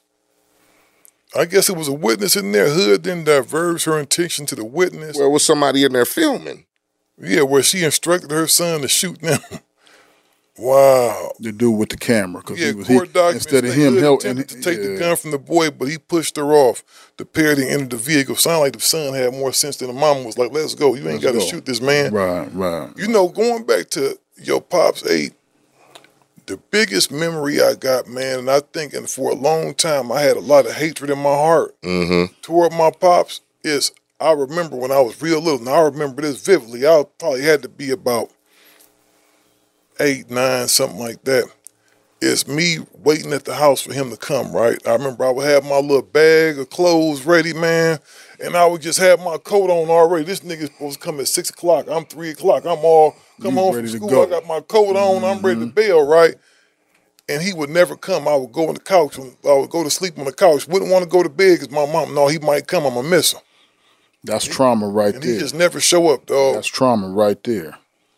I 1.36 1.46
guess 1.46 1.70
it 1.70 1.78
was 1.78 1.88
a 1.88 1.94
witness 1.94 2.36
in 2.36 2.52
their 2.52 2.70
hood, 2.70 3.04
then 3.04 3.24
diverged 3.24 3.86
her 3.86 4.00
intention 4.00 4.46
to 4.48 4.56
the 4.56 4.66
witness. 4.66 5.18
Well, 5.18 5.32
was 5.32 5.46
somebody 5.46 5.84
in 5.84 5.94
there 5.94 6.06
filming? 6.06 6.66
Yeah, 7.20 7.44
where 7.44 7.62
she 7.62 7.84
instructed 7.84 8.32
her 8.32 8.48
son 8.48 8.82
to 8.82 8.88
shoot 8.88 9.22
them. 9.22 9.40
wow. 10.60 11.32
The 11.40 11.52
dude 11.52 11.78
with 11.78 11.90
the 11.90 11.98
camera, 11.98 12.42
because 12.42 12.60
Yeah, 12.60 12.68
he 12.68 12.74
was 12.74 12.88
he, 12.88 12.98
documents. 13.00 13.34
instead 13.46 13.66
of 13.66 13.74
him 13.74 13.98
helping. 13.98 14.38
to 14.38 14.44
take 14.62 14.82
the 14.82 14.98
gun 15.00 15.16
from 15.16 15.32
the 15.32 15.38
boy, 15.40 15.72
but 15.72 15.88
he 15.88 15.98
pushed 15.98 16.36
her 16.38 16.54
off. 16.54 16.84
The 17.18 17.26
pair 17.26 17.56
then 17.56 17.68
entered 17.68 17.90
the 17.92 17.98
vehicle. 17.98 18.36
Sound 18.36 18.62
like 18.62 18.74
the 18.74 18.80
son 18.80 19.14
had 19.14 19.32
more 19.34 19.54
sense 19.54 19.78
than 19.78 19.88
the 19.88 19.94
mom 19.94 20.24
was 20.24 20.38
like, 20.38 20.52
"Let's 20.52 20.76
go. 20.76 20.96
You 20.96 21.08
ain't 21.10 21.22
got 21.22 21.32
to 21.34 21.40
go. 21.40 21.46
shoot 21.46 21.66
this 21.66 21.82
man." 21.82 22.14
Right, 22.14 22.48
right. 22.54 22.90
You 22.98 23.08
know, 23.08 23.28
going 23.30 23.64
back 23.66 23.90
to 23.92 24.18
your 24.42 24.62
pops 24.62 25.06
eight, 25.06 25.34
the 26.46 26.58
biggest 26.72 27.12
memory 27.12 27.62
I 27.62 27.76
got, 27.76 28.08
man, 28.08 28.40
and 28.40 28.50
I 28.50 28.62
think, 28.62 28.94
and 28.94 29.10
for 29.10 29.32
a 29.32 29.36
long 29.36 29.74
time, 29.74 30.12
I 30.12 30.22
had 30.22 30.38
a 30.38 30.42
lot 30.42 30.66
of 30.66 30.74
hatred 30.74 31.10
in 31.10 31.18
my 31.20 31.30
heart 31.36 31.80
Mm-hmm. 31.82 32.34
toward 32.42 32.72
my 32.74 32.92
pops. 32.92 33.42
Is 33.64 33.92
I 34.22 34.32
remember 34.32 34.76
when 34.78 34.92
I 34.92 35.00
was 35.02 35.22
real 35.22 35.42
little, 35.42 35.60
and 35.60 35.70
I 35.70 35.82
remember 35.82 36.22
this 36.22 36.42
vividly. 36.44 36.88
I 36.88 37.04
probably 37.20 37.42
had 37.44 37.62
to 37.64 37.70
be 37.70 37.92
about 37.92 38.32
eight, 40.00 40.30
nine, 40.30 40.68
something 40.68 41.00
like 41.00 41.24
that. 41.26 41.46
It's 42.22 42.48
me 42.48 42.80
waiting 43.04 43.32
at 43.32 43.46
the 43.46 43.56
house 43.56 43.82
for 43.82 43.94
him 43.94 44.10
to 44.10 44.18
come, 44.18 44.52
right? 44.52 44.78
I 44.86 44.92
remember 44.94 45.24
I 45.26 45.32
would 45.32 45.48
have 45.48 45.64
my 45.64 45.78
little 45.78 46.02
bag 46.02 46.60
of 46.60 46.70
clothes 46.70 47.26
ready, 47.26 47.54
man, 47.54 48.00
and 48.44 48.58
I 48.58 48.66
would 48.66 48.82
just 48.82 49.00
have 49.00 49.20
my 49.22 49.38
coat 49.38 49.70
on 49.70 49.90
already. 49.90 50.26
This 50.26 50.42
nigga's 50.42 50.66
supposed 50.66 51.00
to 51.00 51.06
come 51.06 51.20
at 51.22 51.30
six 51.30 51.50
o'clock. 51.50 51.88
I'm 51.90 52.04
three 52.06 52.32
o'clock. 52.32 52.66
I'm 52.66 52.80
all 52.84 53.16
come 53.42 53.54
You 53.54 53.60
home 53.60 53.74
from 53.74 53.88
school. 53.88 54.10
go. 54.10 54.24
I 54.24 54.30
got 54.30 54.46
my 54.46 54.60
coat 54.60 54.98
on. 54.98 55.24
I'm 55.24 55.42
ready 55.42 55.62
to 55.62 55.66
mm-hmm. 55.68 55.76
bail, 55.76 56.06
right? 56.06 56.36
And 57.30 57.42
he 57.42 57.54
would 57.54 57.70
never 57.70 57.96
come. 57.96 58.28
I 58.28 58.36
would 58.36 58.52
go 58.52 58.68
on 58.68 58.74
the 58.74 58.80
couch. 58.82 59.18
I 59.18 59.54
would 59.54 59.70
go 59.70 59.84
to 59.84 59.90
sleep 59.90 60.18
on 60.20 60.26
the 60.26 60.34
couch. 60.34 60.68
Wouldn't 60.68 60.92
want 60.92 61.04
to 61.04 61.10
go 61.10 61.24
to 61.24 61.30
bed 61.30 61.60
because 61.60 61.72
my 61.72 61.86
mom, 61.90 62.14
no, 62.14 62.28
he 62.28 62.40
might 62.40 62.68
come. 62.68 62.86
I'm 62.86 62.96
going 62.96 63.06
to 63.06 63.10
miss 63.12 63.34
him. 63.34 63.42
That's 64.24 64.44
trauma 64.46 64.90
right 64.90 65.14
And 65.14 65.24
there. 65.24 65.34
he 65.34 65.40
just 65.40 65.56
never 65.56 65.80
show 65.80 66.10
up, 66.10 66.26
dog. 66.26 66.56
That's 66.56 66.68
trauma 66.68 67.08
right 67.10 67.42
there. 67.44 67.78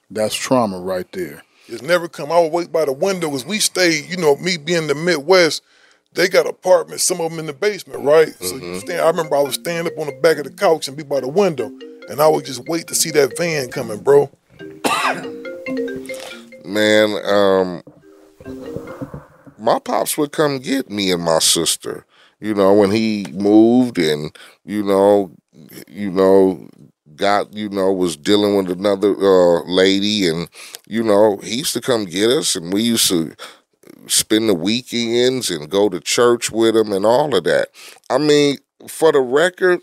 That's 0.09 0.34
trauma 0.34 0.79
right 0.79 1.09
there. 1.11 1.43
It's 1.72 1.82
never 1.82 2.09
come. 2.09 2.34
I 2.34 2.39
would 2.39 2.51
wait 2.51 2.72
by 2.72 2.84
the 2.84 2.91
window 2.91 3.28
because 3.30 3.45
we 3.45 3.59
stayed, 3.59 4.09
you 4.09 4.17
know, 4.17 4.36
me 4.36 4.57
being 4.57 4.88
the 4.88 4.95
Midwest, 4.95 5.63
they 6.13 6.28
got 6.28 6.45
apartments, 6.45 7.05
some 7.05 7.22
of 7.22 7.30
them 7.32 7.39
in 7.39 7.45
the 7.45 7.53
basement, 7.53 8.03
right? 8.03 8.34
So 8.43 8.57
you 8.57 8.80
stand, 8.82 8.99
I 8.99 9.07
remember 9.07 9.38
I 9.38 9.41
would 9.41 9.53
stand 9.53 9.88
up 9.88 9.97
on 9.97 10.07
the 10.07 10.19
back 10.22 10.38
of 10.38 10.43
the 10.43 10.51
couch 10.51 10.89
and 10.89 10.97
be 10.97 11.03
by 11.03 11.22
the 11.22 11.30
window, 11.30 11.72
and 12.09 12.19
I 12.19 12.28
would 12.28 12.43
just 12.43 12.67
wait 12.67 12.88
to 12.88 12.95
see 12.95 13.11
that 13.11 13.38
van 13.38 13.69
coming, 13.69 13.99
bro. 13.99 14.30
Man, 16.65 17.17
um, 17.26 17.84
my 19.57 19.80
pops 19.80 20.17
would 20.17 20.34
come 20.34 20.59
get 20.59 20.89
me 20.89 21.09
and 21.11 21.24
my 21.24 21.39
sister. 21.39 22.05
You 22.41 22.53
know, 22.53 22.74
when 22.74 22.91
he 22.91 23.28
moved 23.32 23.97
and 23.97 24.36
you 24.65 24.84
know, 24.84 25.32
you 25.88 26.11
know, 26.11 26.67
got 27.22 27.53
you 27.53 27.69
know 27.69 27.93
was 27.93 28.17
dealing 28.17 28.57
with 28.57 28.72
another 28.72 29.15
uh, 29.15 29.63
lady, 29.63 30.28
and 30.28 30.49
you 30.88 31.03
know, 31.03 31.38
he 31.38 31.57
used 31.57 31.74
to 31.76 31.82
come 31.82 32.05
get 32.05 32.30
us, 32.30 32.55
and 32.57 32.74
we 32.74 32.82
used 32.84 33.07
to 33.09 33.36
spend 34.07 34.49
the 34.49 34.55
weekends 34.55 35.49
and 35.49 35.69
go 35.69 35.89
to 35.89 35.99
church 35.99 36.51
with 36.51 36.76
him 36.76 36.91
and 36.91 37.05
all 37.05 37.36
of 37.36 37.43
that. 37.45 37.69
I 38.09 38.17
mean, 38.17 38.57
for 38.88 39.11
the 39.11 39.22
record, 39.22 39.80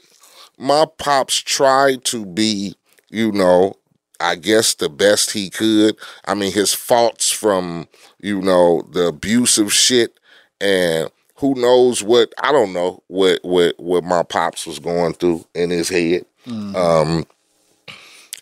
my 0.59 0.87
pops 0.99 1.39
tried 1.39 2.05
to 2.07 2.27
be, 2.27 2.75
you 3.11 3.33
know, 3.33 3.75
I 4.21 4.35
guess 4.35 4.75
the 4.75 4.89
best 4.89 5.33
he 5.33 5.51
could. 5.51 5.97
I 6.27 6.35
mean, 6.35 6.53
his 6.53 6.75
faults 6.75 7.31
from, 7.31 7.89
you 8.21 8.41
know, 8.43 8.83
the 8.93 9.09
abusive 9.09 9.73
shit 9.73 10.19
and 10.61 11.11
who 11.37 11.55
knows 11.55 12.03
what 12.03 12.33
I 12.43 12.51
don't 12.53 12.73
know 12.73 13.03
what 13.07 13.41
what 13.45 13.79
what 13.79 14.05
my 14.05 14.25
pops 14.25 14.67
was 14.67 14.81
going 14.81 15.15
through 15.15 15.47
in 15.55 15.71
his 15.71 15.89
head. 15.89 16.27
Mhm. 16.49 16.75
Um 16.77 17.27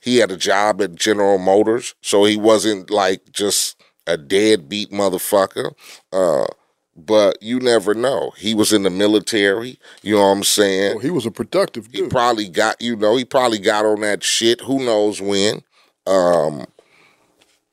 he 0.03 0.19
had 0.19 0.31
a 0.31 0.37
job 0.37 0.81
at 0.81 0.95
General 0.95 1.39
Motors, 1.39 1.95
so 2.01 2.25
he 2.25 2.37
wasn't 2.37 2.91
like 2.91 3.33
just 3.33 3.77
a 4.07 4.17
deadbeat 4.17 4.91
motherfucker. 4.91 5.73
Uh 6.13 6.47
but 6.99 7.43
you 7.43 7.61
never 7.61 7.93
know. 7.95 8.33
He 8.39 8.55
was 8.55 8.73
in 8.73 8.83
the 8.83 8.91
military, 8.91 9.79
you 10.03 10.15
know 10.15 10.23
what 10.23 10.29
I'm 10.29 10.45
saying? 10.45 10.95
Oh, 10.97 10.99
he 10.99 11.11
was 11.11 11.27
a 11.27 11.31
productive 11.31 11.89
He 11.93 12.07
probably 12.07 12.49
got, 12.49 12.81
you 12.81 12.97
know, 12.97 13.17
he 13.17 13.25
probably 13.27 13.59
got 13.59 13.85
on 13.85 14.01
that 14.01 14.25
shit, 14.25 14.63
who 14.63 14.79
knows 14.85 15.21
when. 15.21 15.63
Um 16.07 16.67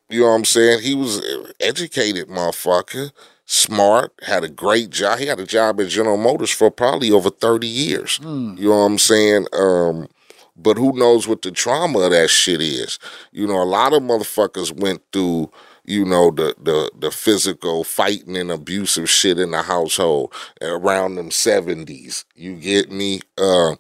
you 0.09 0.21
know 0.21 0.27
what 0.27 0.35
I'm 0.35 0.45
saying? 0.45 0.81
He 0.81 0.93
was 0.93 1.21
educated 1.59 2.27
motherfucker, 2.27 3.11
smart, 3.45 4.13
had 4.23 4.43
a 4.43 4.49
great 4.49 4.89
job. 4.91 5.19
He 5.19 5.25
had 5.25 5.39
a 5.39 5.45
job 5.45 5.79
at 5.81 5.87
General 5.87 6.17
Motors 6.17 6.51
for 6.51 6.69
probably 6.69 7.11
over 7.11 7.29
30 7.29 7.65
years. 7.67 8.19
Mm. 8.19 8.57
You 8.59 8.69
know 8.69 8.77
what 8.77 8.83
I'm 8.85 8.99
saying? 8.99 9.47
Um, 9.53 10.07
but 10.55 10.77
who 10.77 10.97
knows 10.97 11.27
what 11.27 11.41
the 11.41 11.51
trauma 11.51 11.99
of 11.99 12.11
that 12.11 12.29
shit 12.29 12.61
is? 12.61 12.99
You 13.31 13.47
know, 13.47 13.61
a 13.61 13.65
lot 13.65 13.93
of 13.93 14.03
motherfuckers 14.03 14.71
went 14.71 15.01
through, 15.11 15.51
you 15.85 16.05
know, 16.05 16.31
the 16.31 16.55
the 16.61 16.91
the 16.97 17.11
physical 17.11 17.83
fighting 17.83 18.37
and 18.37 18.51
abusive 18.51 19.09
shit 19.09 19.39
in 19.39 19.51
the 19.51 19.61
household 19.63 20.33
around 20.61 21.15
them 21.15 21.31
seventies. 21.31 22.25
You 22.35 22.55
get 22.55 22.91
me? 22.91 23.21
Uh 23.37 23.75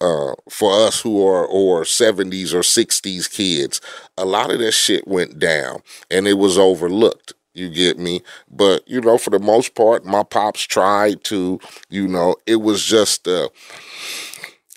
uh, 0.00 0.34
for 0.50 0.72
us 0.72 1.00
who 1.00 1.26
are 1.26 1.46
or 1.46 1.84
70s 1.84 2.52
or 2.52 2.62
60s 2.62 3.28
kids, 3.28 3.80
a 4.18 4.24
lot 4.24 4.50
of 4.52 4.58
that 4.58 4.72
shit 4.72 5.06
went 5.08 5.38
down 5.38 5.80
and 6.10 6.26
it 6.28 6.34
was 6.34 6.58
overlooked. 6.58 7.32
You 7.54 7.70
get 7.70 7.98
me? 7.98 8.22
But, 8.50 8.86
you 8.88 9.00
know, 9.00 9.16
for 9.16 9.30
the 9.30 9.38
most 9.38 9.74
part, 9.74 10.04
my 10.04 10.24
pops 10.24 10.62
tried 10.62 11.24
to, 11.24 11.60
you 11.88 12.08
know, 12.08 12.36
it 12.46 12.56
was 12.56 12.84
just 12.84 13.28
uh 13.28 13.48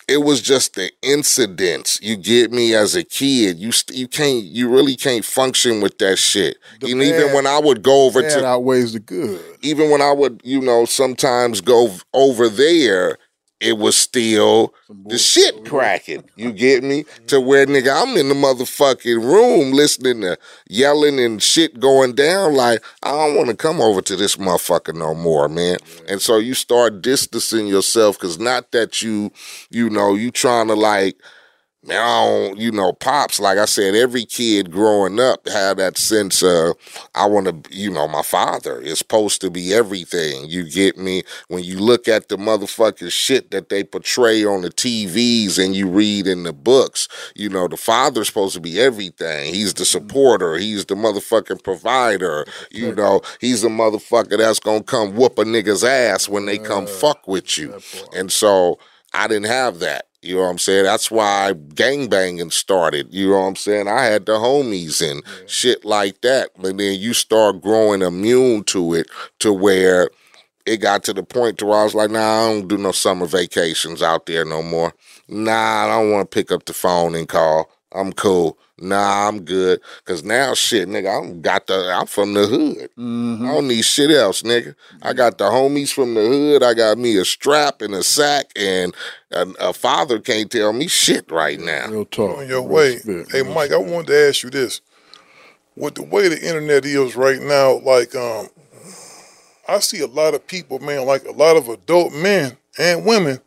it 0.08 0.18
was 0.24 0.40
just 0.40 0.74
the 0.74 0.90
incidents. 1.02 2.00
You 2.02 2.16
get 2.16 2.50
me 2.50 2.74
as 2.74 2.94
a 2.96 3.04
kid. 3.04 3.58
You 3.58 3.70
st- 3.72 3.96
you 3.98 4.08
can't 4.08 4.42
you 4.44 4.68
really 4.68 4.96
can't 4.96 5.24
function 5.24 5.80
with 5.80 5.98
that 5.98 6.18
shit. 6.18 6.56
and 6.82 7.02
even 7.02 7.32
when 7.34 7.46
I 7.46 7.58
would 7.58 7.82
go 7.82 8.06
over 8.06 8.22
bad 8.22 8.30
to 8.40 8.46
outweighs 8.46 8.94
the 8.94 9.00
good. 9.00 9.40
even 9.62 9.90
when 9.90 10.00
I 10.00 10.12
would, 10.12 10.40
you 10.44 10.60
know, 10.60 10.86
sometimes 10.86 11.60
go 11.60 11.94
over 12.14 12.48
there, 12.48 13.18
it 13.60 13.76
was 13.76 13.96
still 13.96 14.74
the 14.88 15.18
shit 15.18 15.64
cracking. 15.64 16.24
You 16.36 16.52
get 16.52 16.84
me? 16.84 17.04
To 17.28 17.40
where 17.40 17.66
nigga, 17.66 18.02
I'm 18.02 18.16
in 18.16 18.28
the 18.28 18.34
motherfucking 18.34 19.16
room 19.16 19.72
listening 19.72 20.20
to 20.20 20.38
yelling 20.68 21.18
and 21.18 21.42
shit 21.42 21.80
going 21.80 22.14
down. 22.14 22.54
Like, 22.54 22.84
I 23.02 23.10
don't 23.10 23.34
want 23.34 23.48
to 23.48 23.56
come 23.56 23.80
over 23.80 24.00
to 24.02 24.14
this 24.14 24.36
motherfucker 24.36 24.94
no 24.94 25.14
more, 25.14 25.48
man. 25.48 25.78
And 26.08 26.22
so 26.22 26.38
you 26.38 26.54
start 26.54 27.02
distancing 27.02 27.66
yourself 27.66 28.18
because 28.18 28.38
not 28.38 28.70
that 28.70 29.02
you, 29.02 29.32
you 29.70 29.90
know, 29.90 30.14
you 30.14 30.30
trying 30.30 30.68
to 30.68 30.74
like, 30.74 31.20
man, 31.84 31.98
I 31.98 32.24
don't, 32.24 32.58
you 32.58 32.72
know, 32.72 32.92
pops, 32.92 33.38
like 33.38 33.58
I 33.58 33.64
said, 33.64 33.94
every 33.94 34.24
kid 34.24 34.70
growing 34.70 35.20
up 35.20 35.48
had 35.48 35.76
that 35.78 35.96
sense 35.96 36.42
of, 36.42 36.74
I 37.14 37.26
want 37.26 37.64
to, 37.64 37.76
you 37.76 37.90
know, 37.90 38.08
my 38.08 38.22
father 38.22 38.80
is 38.80 38.98
supposed 38.98 39.40
to 39.42 39.50
be 39.50 39.72
everything. 39.72 40.46
You 40.46 40.68
get 40.68 40.98
me? 40.98 41.22
When 41.48 41.62
you 41.62 41.78
look 41.78 42.08
at 42.08 42.28
the 42.28 42.36
motherfucking 42.36 43.12
shit 43.12 43.50
that 43.52 43.68
they 43.68 43.84
portray 43.84 44.44
on 44.44 44.62
the 44.62 44.70
TVs 44.70 45.64
and 45.64 45.74
you 45.74 45.88
read 45.88 46.26
in 46.26 46.42
the 46.42 46.52
books, 46.52 47.08
you 47.34 47.48
know, 47.48 47.68
the 47.68 47.76
father's 47.76 48.28
supposed 48.28 48.54
to 48.54 48.60
be 48.60 48.80
everything. 48.80 49.54
He's 49.54 49.74
the 49.74 49.84
mm-hmm. 49.84 50.08
supporter, 50.08 50.56
he's 50.56 50.84
the 50.86 50.94
motherfucking 50.94 51.62
provider, 51.62 52.44
you 52.70 52.94
know, 52.94 53.22
he's 53.40 53.62
the 53.62 53.68
motherfucker 53.68 54.38
that's 54.38 54.60
gonna 54.60 54.82
come 54.82 55.14
whoop 55.14 55.38
a 55.38 55.44
nigga's 55.44 55.84
ass 55.84 56.28
when 56.28 56.46
they 56.46 56.58
come 56.58 56.84
uh, 56.84 56.88
fuck 56.88 57.28
with 57.28 57.56
you. 57.56 57.78
And 58.14 58.32
so, 58.32 58.78
I 59.14 59.26
didn't 59.26 59.46
have 59.46 59.78
that. 59.78 60.07
You 60.20 60.36
know 60.36 60.42
what 60.42 60.48
I'm 60.48 60.58
saying? 60.58 60.84
That's 60.84 61.10
why 61.10 61.52
gangbanging 61.74 62.52
started. 62.52 63.12
You 63.12 63.30
know 63.30 63.40
what 63.40 63.46
I'm 63.46 63.56
saying? 63.56 63.86
I 63.86 64.04
had 64.04 64.26
the 64.26 64.32
homies 64.32 65.00
and 65.08 65.22
shit 65.48 65.84
like 65.84 66.20
that. 66.22 66.50
But 66.58 66.76
then 66.76 66.98
you 66.98 67.14
start 67.14 67.62
growing 67.62 68.02
immune 68.02 68.64
to 68.64 68.94
it 68.94 69.08
to 69.38 69.52
where 69.52 70.10
it 70.66 70.78
got 70.78 71.04
to 71.04 71.12
the 71.12 71.22
point 71.22 71.58
to 71.58 71.66
where 71.66 71.78
I 71.78 71.84
was 71.84 71.94
like, 71.94 72.10
nah, 72.10 72.18
I 72.18 72.52
don't 72.52 72.68
do 72.68 72.76
no 72.76 72.92
summer 72.92 73.26
vacations 73.26 74.02
out 74.02 74.26
there 74.26 74.44
no 74.44 74.62
more. 74.62 74.92
Nah, 75.28 75.84
I 75.84 75.88
don't 75.88 76.10
want 76.10 76.30
to 76.30 76.34
pick 76.34 76.50
up 76.50 76.64
the 76.64 76.72
phone 76.72 77.14
and 77.14 77.28
call. 77.28 77.70
I'm 77.92 78.12
cool. 78.12 78.58
Nah, 78.80 79.28
I'm 79.28 79.44
good. 79.44 79.80
Cause 80.04 80.22
now 80.22 80.54
shit, 80.54 80.88
nigga, 80.88 81.20
I'm 81.20 81.40
got 81.40 81.66
the 81.66 81.92
I'm 81.92 82.06
from 82.06 82.34
the 82.34 82.46
hood. 82.46 82.90
I 82.96 83.52
don't 83.52 83.68
need 83.68 83.84
shit 83.84 84.10
else, 84.10 84.42
nigga. 84.42 84.74
I 85.02 85.12
got 85.12 85.38
the 85.38 85.44
homies 85.44 85.92
from 85.92 86.14
the 86.14 86.20
hood. 86.20 86.62
I 86.62 86.74
got 86.74 86.98
me 86.98 87.16
a 87.16 87.24
strap 87.24 87.82
and 87.82 87.94
a 87.94 88.02
sack, 88.02 88.50
and 88.56 88.94
a, 89.32 89.46
a 89.60 89.72
father 89.72 90.20
can't 90.20 90.50
tell 90.50 90.72
me 90.72 90.86
shit 90.88 91.30
right 91.30 91.58
now. 91.58 91.88
Real 91.88 92.04
talk. 92.04 92.38
On 92.38 92.46
your 92.46 92.62
way. 92.62 92.98
Hey, 93.30 93.42
Mike, 93.42 93.72
I 93.72 93.76
wanted 93.78 94.08
to 94.08 94.28
ask 94.28 94.42
you 94.42 94.50
this. 94.50 94.80
With 95.76 95.94
the 95.94 96.02
way 96.02 96.28
the 96.28 96.40
internet 96.40 96.84
is 96.84 97.14
right 97.14 97.40
now, 97.40 97.78
like, 97.78 98.14
um, 98.16 98.48
I 99.68 99.78
see 99.80 100.00
a 100.00 100.06
lot 100.06 100.34
of 100.34 100.46
people, 100.46 100.78
man, 100.80 101.06
like 101.06 101.24
a 101.24 101.32
lot 101.32 101.56
of 101.56 101.68
adult 101.68 102.12
men 102.12 102.56
and 102.78 103.04
women 103.04 103.40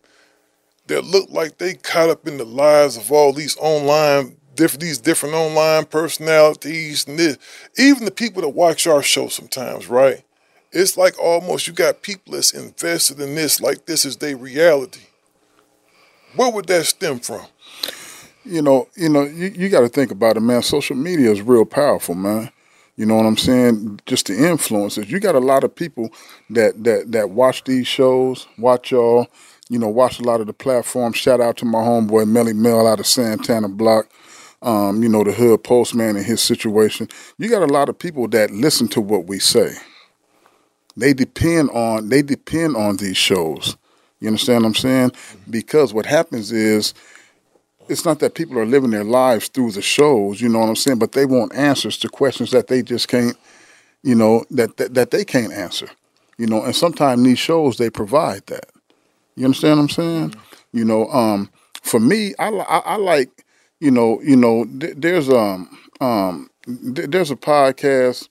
that 0.87 1.03
look 1.03 1.29
like 1.29 1.57
they 1.57 1.73
caught 1.73 2.09
up 2.09 2.27
in 2.27 2.37
the 2.37 2.45
lives 2.45 2.97
of 2.97 3.11
all 3.11 3.33
these 3.33 3.57
online, 3.57 4.37
different 4.55 4.81
these 4.81 4.99
different 4.99 5.35
online 5.35 5.85
personalities 5.85 7.07
and 7.07 7.17
this. 7.17 7.37
Even 7.77 8.05
the 8.05 8.11
people 8.11 8.41
that 8.41 8.49
watch 8.49 8.87
our 8.87 9.03
show 9.03 9.27
sometimes, 9.27 9.87
right? 9.87 10.23
It's 10.71 10.97
like 10.97 11.19
almost 11.19 11.67
you 11.67 11.73
got 11.73 12.01
people 12.01 12.33
that's 12.33 12.53
invested 12.53 13.19
in 13.19 13.35
this, 13.35 13.59
like 13.59 13.85
this 13.85 14.05
is 14.05 14.17
their 14.17 14.37
reality. 14.37 15.01
Where 16.35 16.49
would 16.49 16.67
that 16.67 16.85
stem 16.85 17.19
from? 17.19 17.45
you 18.43 18.61
know, 18.61 18.87
you 18.95 19.09
know, 19.09 19.23
you, 19.23 19.47
you 19.55 19.69
got 19.69 19.81
to 19.81 19.89
think 19.89 20.11
about 20.11 20.37
it, 20.37 20.41
man. 20.41 20.61
Social 20.61 20.95
media 20.95 21.31
is 21.31 21.41
real 21.41 21.65
powerful, 21.65 22.15
man. 22.15 22.51
You 22.95 23.05
know 23.05 23.15
what 23.15 23.25
I'm 23.25 23.37
saying? 23.37 23.99
Just 24.05 24.27
the 24.27 24.49
influences. 24.49 25.09
You 25.11 25.19
got 25.19 25.35
a 25.35 25.39
lot 25.39 25.63
of 25.63 25.73
people 25.73 26.09
that 26.49 26.83
that 26.83 27.11
that 27.11 27.29
watch 27.31 27.63
these 27.63 27.87
shows, 27.87 28.47
watch 28.57 28.91
y'all. 28.91 29.27
You 29.69 29.79
know, 29.79 29.87
watch 29.87 30.19
a 30.19 30.23
lot 30.23 30.41
of 30.41 30.47
the 30.47 30.53
platforms. 30.53 31.15
Shout 31.15 31.39
out 31.39 31.57
to 31.57 31.65
my 31.65 31.79
homeboy 31.79 32.27
Melly 32.27 32.53
Mel 32.53 32.87
out 32.87 32.99
of 32.99 33.07
Santana 33.07 33.69
Block. 33.69 34.09
Um, 34.63 35.01
you 35.01 35.09
know, 35.09 35.23
the 35.23 35.31
hood 35.31 35.63
postman 35.63 36.15
and 36.15 36.25
his 36.25 36.41
situation. 36.41 37.07
You 37.37 37.49
got 37.49 37.63
a 37.63 37.73
lot 37.73 37.89
of 37.89 37.97
people 37.97 38.27
that 38.29 38.51
listen 38.51 38.87
to 38.89 39.01
what 39.01 39.25
we 39.25 39.39
say. 39.39 39.73
They 40.95 41.13
depend 41.13 41.71
on 41.71 42.09
they 42.09 42.21
depend 42.21 42.75
on 42.75 42.97
these 42.97 43.17
shows. 43.17 43.75
You 44.19 44.27
understand 44.27 44.63
what 44.63 44.69
I'm 44.69 44.75
saying? 44.75 45.11
Because 45.49 45.93
what 45.93 46.05
happens 46.05 46.51
is 46.51 46.93
it's 47.89 48.05
not 48.05 48.19
that 48.19 48.35
people 48.35 48.59
are 48.59 48.65
living 48.65 48.91
their 48.91 49.03
lives 49.03 49.47
through 49.47 49.71
the 49.71 49.81
shows, 49.81 50.39
you 50.39 50.47
know 50.47 50.59
what 50.59 50.69
I'm 50.69 50.75
saying, 50.75 50.99
but 50.99 51.13
they 51.13 51.25
want 51.25 51.55
answers 51.55 51.97
to 51.97 52.09
questions 52.09 52.51
that 52.51 52.67
they 52.67 52.83
just 52.83 53.07
can't, 53.07 53.35
you 54.03 54.15
know, 54.15 54.45
that 54.51 54.77
that, 54.77 54.93
that 54.93 55.11
they 55.11 55.25
can't 55.25 55.51
answer. 55.51 55.89
You 56.37 56.47
know, 56.47 56.63
and 56.63 56.75
sometimes 56.75 57.23
these 57.23 57.39
shows 57.39 57.77
they 57.77 57.89
provide 57.89 58.45
that. 58.47 58.65
You 59.35 59.45
understand 59.45 59.77
what 59.77 59.83
I'm 59.83 59.89
saying? 59.89 60.35
You 60.71 60.85
know, 60.85 61.07
um, 61.09 61.49
for 61.81 61.99
me, 61.99 62.33
I, 62.39 62.49
I, 62.49 62.77
I 62.79 62.95
like, 62.97 63.45
you 63.81 63.91
know, 63.91 64.21
you 64.21 64.37
know, 64.37 64.65
th- 64.79 64.93
there's 64.95 65.27
um 65.29 65.77
um 65.99 66.49
th- 66.65 67.09
there's 67.09 67.31
a 67.31 67.35
podcast, 67.35 68.29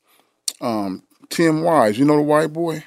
um, 0.62 1.02
Tim 1.28 1.62
Wise. 1.62 1.98
You 1.98 2.06
know 2.06 2.16
the 2.16 2.22
white 2.22 2.52
boy. 2.52 2.84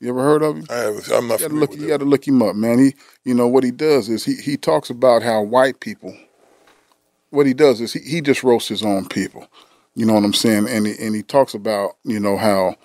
You 0.00 0.10
ever 0.10 0.22
heard 0.22 0.42
of 0.42 0.56
him? 0.58 0.66
I 0.68 0.74
have, 0.74 1.10
I'm 1.10 1.28
not 1.28 1.40
You 1.40 1.48
gotta 1.48 1.58
look. 1.58 1.74
You 1.74 1.88
got 1.88 2.00
to 2.00 2.04
look 2.04 2.28
him 2.28 2.42
up, 2.42 2.54
man. 2.54 2.78
He, 2.78 2.94
you 3.24 3.34
know, 3.34 3.48
what 3.48 3.64
he 3.64 3.70
does 3.70 4.10
is 4.10 4.24
he 4.24 4.34
he 4.34 4.56
talks 4.58 4.90
about 4.90 5.22
how 5.22 5.42
white 5.42 5.80
people. 5.80 6.14
What 7.30 7.46
he 7.46 7.54
does 7.54 7.80
is 7.80 7.94
he, 7.94 8.00
he 8.00 8.20
just 8.20 8.44
roasts 8.44 8.68
his 8.68 8.84
own 8.84 9.08
people. 9.08 9.48
You 9.94 10.04
know 10.04 10.12
what 10.12 10.24
I'm 10.24 10.34
saying? 10.34 10.68
And 10.68 10.86
he, 10.86 10.94
and 11.00 11.14
he 11.14 11.22
talks 11.22 11.54
about 11.54 11.92
you 12.04 12.20
know 12.20 12.36
how, 12.36 12.76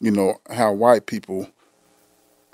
you 0.00 0.10
know 0.10 0.40
how 0.50 0.72
white 0.72 1.04
people 1.04 1.46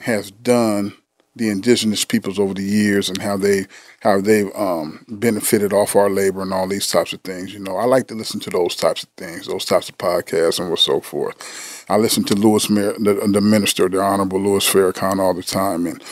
has 0.01 0.33
done 0.33 0.95
the 1.39 1.49
indigenous 1.49 2.05
peoples 2.05 2.39
over 2.39 2.55
the 2.55 2.63
years 2.63 3.09
and 3.09 3.23
how 3.23 3.37
they 3.37 3.67
how 4.01 4.21
they've 4.21 4.55
um, 4.55 5.05
benefited 5.09 5.73
off 5.73 5.97
our 5.97 6.11
labor 6.11 6.43
and 6.43 6.53
all 6.53 6.69
these 6.69 6.89
types 6.89 7.13
of 7.13 7.21
things. 7.23 7.53
You 7.53 7.61
know, 7.61 7.77
I 7.77 7.85
like 7.85 8.07
to 8.09 8.15
listen 8.15 8.39
to 8.41 8.51
those 8.51 8.77
types 8.77 9.03
of 9.03 9.09
things, 9.17 9.47
those 9.47 9.65
types 9.65 9.89
of 9.89 9.99
podcasts 9.99 10.61
and 10.61 10.71
what 10.71 10.79
so 10.79 11.01
forth. 11.01 11.85
I 11.89 11.97
listen 11.97 12.25
to 12.25 12.35
Louis, 12.35 12.67
the, 12.69 13.29
the 13.33 13.41
minister, 13.41 13.89
the 13.89 14.01
Honorable 14.01 14.41
Louis 14.41 14.69
Farrakhan, 14.69 15.19
all 15.19 15.35
the 15.35 15.43
time, 15.43 15.87
and 15.87 16.03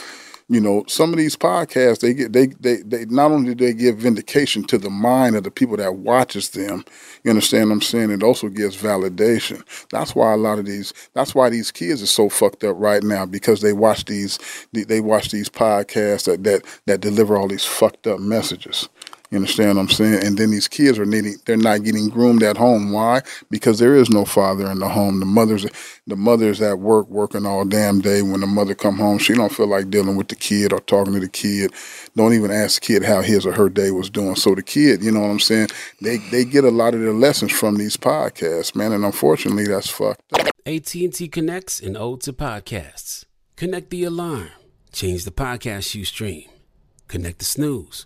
you 0.49 0.61
know, 0.61 0.85
some 0.87 1.11
of 1.11 1.17
these 1.17 1.35
podcasts 1.35 1.99
they 1.99 2.13
get 2.13 2.33
they 2.33 2.47
they 2.47 2.77
they 2.77 3.05
not 3.05 3.31
only 3.31 3.53
do 3.53 3.65
they 3.65 3.73
give 3.73 3.97
vindication 3.97 4.63
to 4.65 4.77
the 4.77 4.89
mind 4.89 5.35
of 5.35 5.43
the 5.43 5.51
people 5.51 5.77
that 5.77 5.95
watches 5.95 6.51
them, 6.51 6.85
you 7.23 7.31
understand 7.31 7.69
what 7.69 7.75
I'm 7.75 7.81
saying? 7.81 8.11
It 8.11 8.23
also 8.23 8.49
gives 8.49 8.77
validation. 8.81 9.63
That's 9.91 10.15
why 10.15 10.33
a 10.33 10.37
lot 10.37 10.59
of 10.59 10.65
these 10.65 10.93
that's 11.13 11.35
why 11.35 11.49
these 11.49 11.71
kids 11.71 12.01
are 12.01 12.07
so 12.07 12.29
fucked 12.29 12.63
up 12.63 12.75
right 12.79 13.03
now 13.03 13.25
because 13.25 13.61
they 13.61 13.73
watch 13.73 14.05
these 14.05 14.39
they 14.71 15.01
watch 15.01 15.31
these 15.31 15.49
podcasts 15.49 16.25
that 16.25 16.43
that 16.45 16.63
that 16.85 17.01
deliver 17.01 17.37
all 17.37 17.49
these 17.49 17.65
fucked 17.65 18.07
up 18.07 18.19
messages. 18.21 18.87
You 19.29 19.37
understand 19.37 19.75
what 19.75 19.81
I'm 19.81 19.89
saying? 19.89 20.25
And 20.25 20.37
then 20.37 20.51
these 20.51 20.69
kids 20.69 20.97
are 20.97 21.05
needing 21.05 21.35
they're 21.45 21.57
not 21.57 21.83
getting 21.83 22.07
groomed 22.07 22.43
at 22.43 22.55
home. 22.55 22.93
Why? 22.93 23.21
Because 23.49 23.77
there 23.77 23.93
is 23.93 24.09
no 24.09 24.23
father 24.23 24.71
in 24.71 24.79
the 24.79 24.87
home. 24.87 25.19
The 25.19 25.25
mother's 25.25 25.65
the 26.07 26.15
mother's 26.15 26.61
at 26.61 26.79
work 26.79 27.09
working 27.09 27.45
all 27.45 27.65
damn 27.65 27.99
day. 27.99 28.21
When 28.21 28.39
the 28.39 28.47
mother 28.47 28.73
come 28.73 28.97
home, 28.97 29.17
she 29.17 29.33
don't 29.33 29.51
feel 29.51 29.67
like 29.67 29.89
dealing 29.89 30.15
with 30.15 30.29
the 30.29 30.35
kid 30.35 30.71
or 30.71 30.79
talking 30.79 31.13
to 31.13 31.19
the 31.19 31.27
kid. 31.27 31.73
Don't 32.15 32.33
even 32.33 32.51
ask 32.51 32.81
the 32.81 32.85
kid 32.85 33.03
how 33.03 33.21
his 33.21 33.45
or 33.45 33.51
her 33.51 33.67
day 33.67 33.91
was 33.91 34.09
doing. 34.09 34.37
So 34.37 34.55
the 34.55 34.63
kid, 34.63 35.03
you 35.03 35.11
know 35.11 35.19
what 35.19 35.29
I'm 35.29 35.41
saying? 35.41 35.69
They 36.01 36.17
they 36.31 36.45
get 36.45 36.63
a 36.63 36.71
lot 36.71 36.93
of 36.93 37.01
their 37.01 37.13
lessons 37.13 37.51
from 37.51 37.75
these 37.75 37.97
podcasts, 37.97 38.75
man. 38.75 38.93
And 38.93 39.03
unfortunately 39.03 39.67
that's 39.67 39.89
fucked 39.89 40.21
up. 40.33 40.47
AT&T 40.65 41.27
connects 41.29 41.81
and 41.81 41.97
ode 41.97 42.21
to 42.21 42.33
podcasts. 42.33 43.25
Connect 43.57 43.89
the 43.89 44.05
alarm. 44.05 44.49
Change 44.93 45.25
the 45.25 45.31
podcast 45.31 45.95
you 45.95 46.05
stream. 46.05 46.49
Connect 47.07 47.39
the 47.39 47.45
snooze 47.45 48.05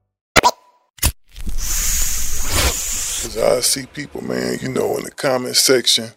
Cause 3.21 3.37
I 3.37 3.59
see 3.59 3.85
people, 3.85 4.23
man, 4.23 4.57
you 4.61 4.69
know, 4.69 4.97
in 4.97 5.03
the 5.03 5.11
comment 5.11 5.55
section. 5.55 6.09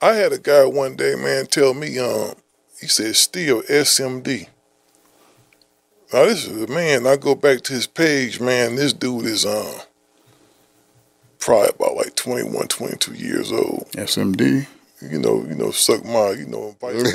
I 0.00 0.14
had 0.14 0.32
a 0.32 0.38
guy 0.38 0.64
one 0.64 0.94
day, 0.94 1.16
man, 1.16 1.46
tell 1.46 1.74
me, 1.74 1.98
um, 1.98 2.34
he 2.80 2.86
said, 2.86 3.16
still 3.16 3.62
SMD. 3.62 4.46
Now 6.12 6.24
this 6.26 6.46
is 6.46 6.62
a 6.62 6.72
man, 6.72 7.04
I 7.04 7.16
go 7.16 7.34
back 7.34 7.62
to 7.62 7.72
his 7.72 7.88
page, 7.88 8.38
man, 8.40 8.76
this 8.76 8.92
dude 8.92 9.26
is 9.26 9.44
um 9.44 9.74
probably 11.40 11.70
about 11.74 11.96
like 11.96 12.14
21, 12.14 12.68
22 12.68 13.14
years 13.14 13.50
old. 13.50 13.88
SMD. 13.92 14.68
You 15.00 15.20
know, 15.20 15.44
you 15.48 15.54
know, 15.54 15.70
suck 15.70 16.04
my, 16.04 16.30
you 16.30 16.46
know, 16.46 16.68
invite 16.70 16.96
him 16.96 17.04
to 17.04 17.10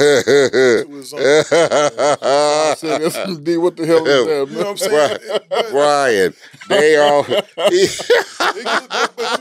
his, 0.89 1.13
um, 1.13 1.19
I 1.19 2.75
said 2.77 3.01
SMD, 3.01 3.61
what 3.61 3.75
the 3.75 3.85
hell 3.85 4.07
is 4.07 4.25
that, 4.25 4.47
You 4.49 4.55
know 4.57 4.63
what 4.63 4.67
I'm 4.69 4.77
saying? 4.77 5.19
Brian, 5.49 5.71
Brian, 5.71 6.33
they 6.69 6.95
all. 6.97 7.23
but 7.23 7.43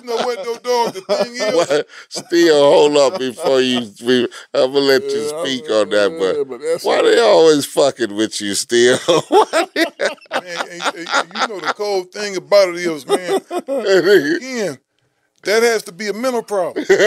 you 0.01 0.05
know 0.09 0.16
what, 0.26 0.43
though, 0.43 0.59
dog? 0.59 0.95
The 0.95 1.01
thing 1.03 1.34
is, 1.36 1.55
What? 1.55 1.88
Steele, 2.09 2.61
hold 2.72 2.97
up 2.97 3.18
before 3.20 3.61
you. 3.61 3.93
we- 4.05 4.28
I'm 4.55 4.72
gonna 4.72 4.78
let 4.80 5.03
you 5.03 5.28
speak 5.28 5.70
on 5.70 5.90
that, 5.90 6.16
but 6.18 6.82
why 6.84 7.03
they 7.03 7.20
always 7.20 7.64
fucking 7.66 8.14
with 8.16 8.40
you? 8.40 8.55
Steele, 8.55 8.99
man, 10.32 10.59
and, 10.70 10.84
and- 10.97 11.09
and 11.14 11.32
you 11.32 11.47
know 11.47 11.61
the 11.61 11.72
cold 11.76 12.11
thing 12.12 12.36
about 12.36 12.70
it 12.70 12.76
is, 12.76 13.07
man, 13.07 13.40
again, 14.36 14.78
that 15.45 15.62
has 15.62 15.82
to 15.84 15.93
be 15.93 16.09
a 16.09 16.12
mental 16.12 16.43
problem. 16.43 16.84
that 16.88 17.03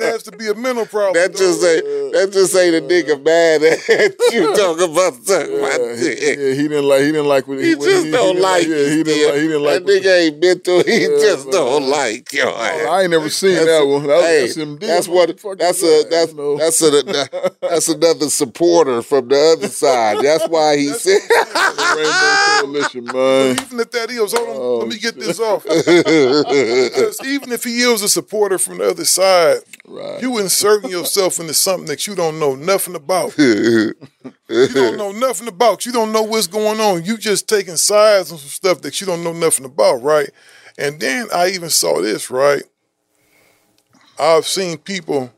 has 0.00 0.22
to 0.24 0.32
be 0.32 0.48
a 0.48 0.54
mental 0.54 0.86
problem. 0.86 1.14
that 1.14 1.34
just 1.36 1.64
ain't 1.64 2.07
that 2.12 2.32
just 2.32 2.54
ain't 2.56 2.74
a 2.74 2.80
nigga 2.80 3.22
mad 3.22 3.62
at 3.62 3.78
you 4.32 4.54
talking 4.56 4.90
about 4.92 5.14
sucking 5.24 5.60
my 5.60 5.76
dick. 5.98 6.18
Yeah, 6.20 6.54
he 6.54 6.68
didn't 6.68 6.84
like. 6.84 7.00
He 7.02 7.06
didn't 7.12 7.26
like 7.26 7.46
what 7.48 7.58
He 7.58 7.74
what 7.74 7.84
just 7.88 8.10
don't 8.10 8.34
didn't 8.36 8.42
like 8.42 8.66
Yeah, 8.66 8.76
he 8.76 9.02
didn't 9.02 9.06
still. 9.14 9.28
like. 9.30 9.40
He 9.40 9.46
didn't 9.48 9.62
like. 9.62 9.84
that 9.84 10.02
nigga 10.02 10.26
ain't 10.26 10.40
been 10.40 10.60
through. 10.60 10.82
He 10.84 11.00
just 11.06 11.50
don't 11.50 11.88
like 11.88 12.32
your 12.32 12.48
ass. 12.48 12.80
Oh, 12.84 12.90
I 12.92 13.02
ain't 13.02 13.10
never 13.10 13.28
seen 13.30 13.54
That's- 13.54 13.78
that 13.80 13.86
one. 13.86 14.06
That 14.06 14.16
was 14.16 14.24
hey, 14.26 14.46
SMD. 14.62 14.80
That's 14.80 15.08
What 15.08 15.28
what. 15.42 15.58
the 15.58 15.64
That's 15.64 15.82
a 15.82 15.86
that? 15.86 16.10
that's 16.10 16.80
that's 16.80 16.82
a 16.82 17.50
that's 17.60 17.88
another 17.88 18.30
supporter 18.30 19.02
from 19.02 19.28
the 19.28 19.54
other 19.56 19.68
side. 19.68 20.18
That's 20.24 20.46
why 20.48 20.76
he 20.76 20.88
said. 20.88 21.20
Rainbow 21.96 22.60
Coalition, 22.60 23.04
man. 23.04 23.52
Even 23.58 23.80
if 23.80 23.90
that 23.92 24.10
is, 24.10 24.32
hold 24.32 24.48
on, 24.48 24.54
let 24.54 24.82
oh, 24.82 24.86
me 24.86 24.98
get 24.98 25.18
this 25.18 25.40
off. 25.40 25.62
because 25.64 27.24
even 27.24 27.52
if 27.52 27.64
he 27.64 27.80
is 27.80 28.02
a 28.02 28.08
supporter 28.08 28.58
from 28.58 28.78
the 28.78 28.90
other 28.90 29.04
side, 29.04 29.58
you 30.20 30.38
inserting 30.38 30.90
yourself 30.90 31.38
into 31.40 31.54
something 31.54 31.86
that 31.98 32.06
you 32.06 32.14
don't 32.14 32.38
know 32.38 32.54
nothing 32.54 32.94
about. 32.94 33.36
you 33.38 33.94
don't 34.48 34.96
know 34.96 35.10
nothing 35.10 35.48
about. 35.48 35.84
You 35.84 35.90
don't 35.90 36.12
know 36.12 36.22
what's 36.22 36.46
going 36.46 36.78
on. 36.78 37.04
You 37.04 37.18
just 37.18 37.48
taking 37.48 37.76
sides 37.76 38.30
on 38.30 38.38
some 38.38 38.48
stuff 38.48 38.82
that 38.82 39.00
you 39.00 39.06
don't 39.06 39.24
know 39.24 39.32
nothing 39.32 39.64
about, 39.64 40.00
right? 40.00 40.30
And 40.78 41.00
then 41.00 41.26
I 41.34 41.48
even 41.48 41.70
saw 41.70 42.00
this, 42.00 42.30
right? 42.30 42.62
I've 44.16 44.46
seen 44.46 44.78
people 44.78 45.32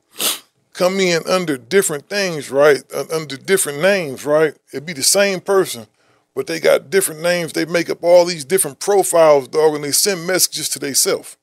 come 0.74 1.00
in 1.00 1.22
under 1.26 1.56
different 1.56 2.11
things, 2.11 2.50
right? 2.50 2.82
Under 3.11 3.38
different 3.38 3.80
names, 3.80 4.26
right? 4.26 4.54
It'd 4.70 4.84
be 4.84 4.92
the 4.92 5.02
same 5.02 5.40
person, 5.40 5.86
but 6.34 6.46
they 6.46 6.61
got 6.61 6.90
different 6.90 7.22
names. 7.22 7.54
They 7.54 7.64
make 7.64 7.88
up 7.88 8.04
all 8.04 8.26
these 8.26 8.44
different 8.44 8.80
profiles, 8.80 9.48
dog, 9.48 9.76
and 9.76 9.84
they 9.84 9.92
send 9.92 10.26
messages 10.26 10.68
to 10.70 10.78
themselves. 10.78 11.38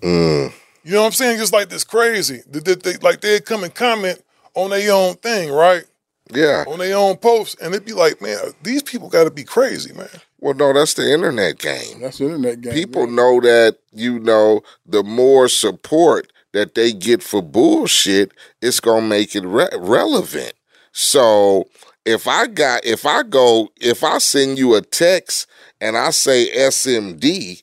Mm. 0.00 0.54
You 0.82 0.92
know 0.92 1.00
what 1.00 1.06
I'm 1.06 1.12
saying? 1.12 1.38
Just 1.38 1.52
like 1.52 1.68
this 1.68 1.84
crazy. 1.84 2.42
That 2.50 2.64
they, 2.64 2.74
they, 2.74 2.96
like 2.98 3.20
they'd 3.20 3.44
come 3.44 3.64
and 3.64 3.74
comment 3.74 4.22
on 4.54 4.70
their 4.70 4.92
own 4.92 5.14
thing, 5.14 5.52
right? 5.52 5.84
Yeah. 6.32 6.64
On 6.68 6.78
their 6.78 6.96
own 6.96 7.16
post, 7.16 7.60
and 7.60 7.74
it'd 7.74 7.86
be 7.86 7.92
like, 7.92 8.22
man, 8.22 8.38
these 8.62 8.82
people 8.82 9.08
got 9.08 9.24
to 9.24 9.30
be 9.30 9.44
crazy, 9.44 9.92
man. 9.92 10.08
Well, 10.38 10.54
no, 10.54 10.72
that's 10.72 10.94
the 10.94 11.12
internet 11.12 11.58
game. 11.58 12.00
That's 12.00 12.18
the 12.18 12.26
internet 12.26 12.60
game. 12.60 12.72
People 12.72 13.06
know 13.06 13.40
that 13.40 13.78
you 13.92 14.18
know 14.18 14.62
the 14.86 15.02
more 15.02 15.48
support 15.48 16.32
that 16.52 16.74
they 16.74 16.92
get 16.92 17.22
for 17.22 17.42
bullshit, 17.42 18.32
it's 18.60 18.80
gonna 18.80 19.06
make 19.06 19.34
it 19.34 19.44
re- 19.44 19.68
relevant. 19.76 20.54
So 20.92 21.68
if 22.04 22.26
I 22.26 22.46
got, 22.46 22.84
if 22.84 23.06
I 23.06 23.22
go, 23.22 23.68
if 23.76 24.02
I 24.02 24.18
send 24.18 24.58
you 24.58 24.74
a 24.74 24.80
text 24.80 25.46
and 25.80 25.96
I 25.96 26.10
say 26.10 26.50
SMD, 26.56 27.62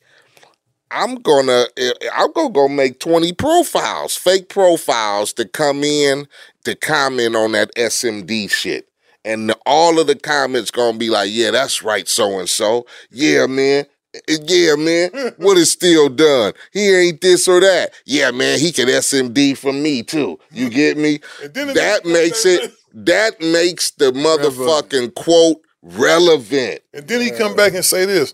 I'm 0.92 1.16
gonna, 1.16 1.66
eh, 1.78 1.92
I'm 2.16 2.32
gonna 2.34 2.50
go 2.52 2.68
make 2.68 3.00
twenty 3.00 3.34
profiles, 3.34 4.16
fake 4.16 4.50
profiles 4.50 5.34
to 5.34 5.46
come 5.46 5.84
in 5.84 6.28
to 6.64 6.76
comment 6.76 7.36
on 7.36 7.52
that 7.54 7.74
SMD 7.76 8.50
shit. 8.50 8.88
And 9.26 9.54
all 9.66 10.00
of 10.00 10.08
the 10.08 10.16
comments 10.16 10.72
gonna 10.72 10.98
be 10.98 11.10
like, 11.10 11.30
yeah, 11.32 11.52
that's 11.52 11.84
right, 11.84 12.08
so 12.08 12.40
and 12.40 12.50
so. 12.50 12.86
Yeah, 13.12 13.48
man. 13.48 13.86
Eh, 14.30 14.38
Yeah, 14.48 14.76
man. 14.76 15.10
What 15.38 15.58
is 15.58 15.70
still 15.72 16.08
done? 16.10 16.54
He 16.72 16.90
ain't 16.96 17.20
this 17.22 17.48
or 17.48 17.60
that. 17.60 17.94
Yeah, 18.06 18.32
man. 18.32 18.60
He 18.60 18.72
can 18.72 18.88
SMD 18.88 19.58
from 19.58 19.84
me 19.84 20.04
too. 20.04 20.40
You 20.52 20.70
get 20.70 20.98
me? 20.98 21.20
That 21.42 22.06
makes 22.06 22.46
it. 22.46 22.74
That 22.94 23.40
makes 23.42 23.92
the 23.92 24.12
motherfucking 24.12 25.14
quote 25.14 25.62
relevant. 25.84 26.82
And 26.94 27.08
then 27.08 27.22
he 27.22 27.30
come 27.30 27.56
back 27.56 27.76
and 27.76 27.86
say 27.86 28.06
this: 28.06 28.34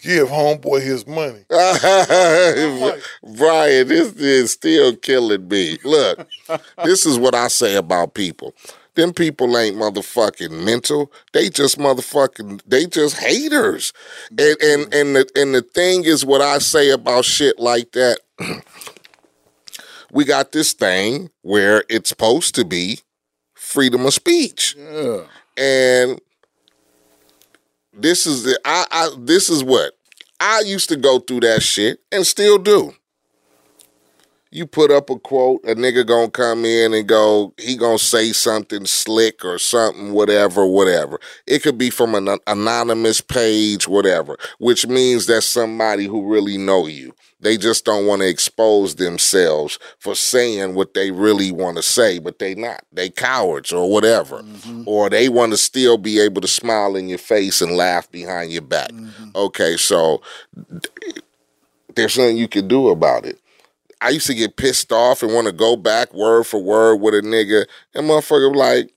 give 0.00 0.28
homeboy 0.28 0.82
his 0.82 1.06
money. 1.06 1.44
Brian, 3.36 3.88
this 3.88 4.14
is 4.14 4.52
still 4.52 4.96
killing 4.96 5.48
me. 5.48 5.78
Look, 5.84 6.28
this 6.84 7.06
is 7.06 7.18
what 7.18 7.34
I 7.34 7.48
say 7.48 7.76
about 7.76 8.14
people. 8.14 8.54
Them 8.94 9.12
people 9.12 9.56
ain't 9.58 9.76
motherfucking 9.76 10.64
mental. 10.64 11.12
They 11.32 11.50
just 11.50 11.78
motherfucking 11.78 12.62
they 12.66 12.86
just 12.86 13.18
haters. 13.18 13.92
And 14.30 14.40
and 14.40 14.58
mm-hmm. 14.60 14.92
and 14.92 15.16
the 15.16 15.30
and 15.36 15.54
the 15.54 15.62
thing 15.62 16.04
is 16.04 16.24
what 16.24 16.40
I 16.40 16.58
say 16.58 16.90
about 16.90 17.26
shit 17.26 17.58
like 17.58 17.92
that. 17.92 18.20
we 20.12 20.24
got 20.24 20.52
this 20.52 20.72
thing 20.72 21.30
where 21.42 21.84
it's 21.90 22.08
supposed 22.08 22.54
to 22.54 22.64
be 22.64 23.00
freedom 23.54 24.06
of 24.06 24.14
speech. 24.14 24.74
Yeah. 24.78 25.24
And 25.58 26.20
this 27.96 28.26
is 28.26 28.44
the 28.44 28.58
I, 28.64 28.86
I 28.90 29.08
this 29.18 29.48
is 29.48 29.64
what 29.64 29.92
I 30.40 30.60
used 30.60 30.88
to 30.90 30.96
go 30.96 31.18
through 31.18 31.40
that 31.40 31.62
shit 31.62 32.00
and 32.12 32.26
still 32.26 32.58
do. 32.58 32.94
You 34.50 34.66
put 34.66 34.90
up 34.90 35.10
a 35.10 35.18
quote, 35.18 35.62
a 35.64 35.74
nigga 35.74 36.06
gonna 36.06 36.30
come 36.30 36.64
in 36.64 36.94
and 36.94 37.06
go, 37.06 37.52
he 37.58 37.76
gonna 37.76 37.98
say 37.98 38.32
something 38.32 38.86
slick 38.86 39.44
or 39.44 39.58
something, 39.58 40.12
whatever, 40.12 40.66
whatever. 40.66 41.18
It 41.46 41.62
could 41.62 41.76
be 41.76 41.90
from 41.90 42.14
an 42.14 42.38
anonymous 42.46 43.20
page, 43.20 43.88
whatever, 43.88 44.36
which 44.58 44.86
means 44.86 45.26
that 45.26 45.42
somebody 45.42 46.06
who 46.06 46.30
really 46.30 46.56
know 46.56 46.86
you. 46.86 47.12
They 47.40 47.58
just 47.58 47.84
don't 47.84 48.06
want 48.06 48.22
to 48.22 48.28
expose 48.28 48.94
themselves 48.94 49.78
for 49.98 50.14
saying 50.14 50.74
what 50.74 50.94
they 50.94 51.10
really 51.10 51.52
want 51.52 51.76
to 51.76 51.82
say, 51.82 52.18
but 52.18 52.38
they 52.38 52.54
not. 52.54 52.82
They 52.92 53.10
cowards 53.10 53.72
or 53.72 53.90
whatever. 53.90 54.42
Mm-hmm. 54.42 54.84
Or 54.86 55.10
they 55.10 55.28
want 55.28 55.52
to 55.52 55.58
still 55.58 55.98
be 55.98 56.18
able 56.18 56.40
to 56.40 56.48
smile 56.48 56.96
in 56.96 57.08
your 57.08 57.18
face 57.18 57.60
and 57.60 57.76
laugh 57.76 58.10
behind 58.10 58.52
your 58.52 58.62
back. 58.62 58.90
Mm-hmm. 58.90 59.30
Okay, 59.34 59.76
so 59.76 60.22
there's 61.94 62.16
nothing 62.16 62.38
you 62.38 62.48
can 62.48 62.68
do 62.68 62.88
about 62.88 63.26
it. 63.26 63.38
I 64.00 64.10
used 64.10 64.26
to 64.28 64.34
get 64.34 64.56
pissed 64.56 64.92
off 64.92 65.22
and 65.22 65.32
want 65.32 65.46
to 65.46 65.52
go 65.52 65.76
back 65.76 66.12
word 66.14 66.44
for 66.44 66.62
word 66.62 66.96
with 66.96 67.14
a 67.14 67.22
nigga, 67.22 67.66
and 67.94 68.08
motherfucker 68.08 68.54
like, 68.54 68.92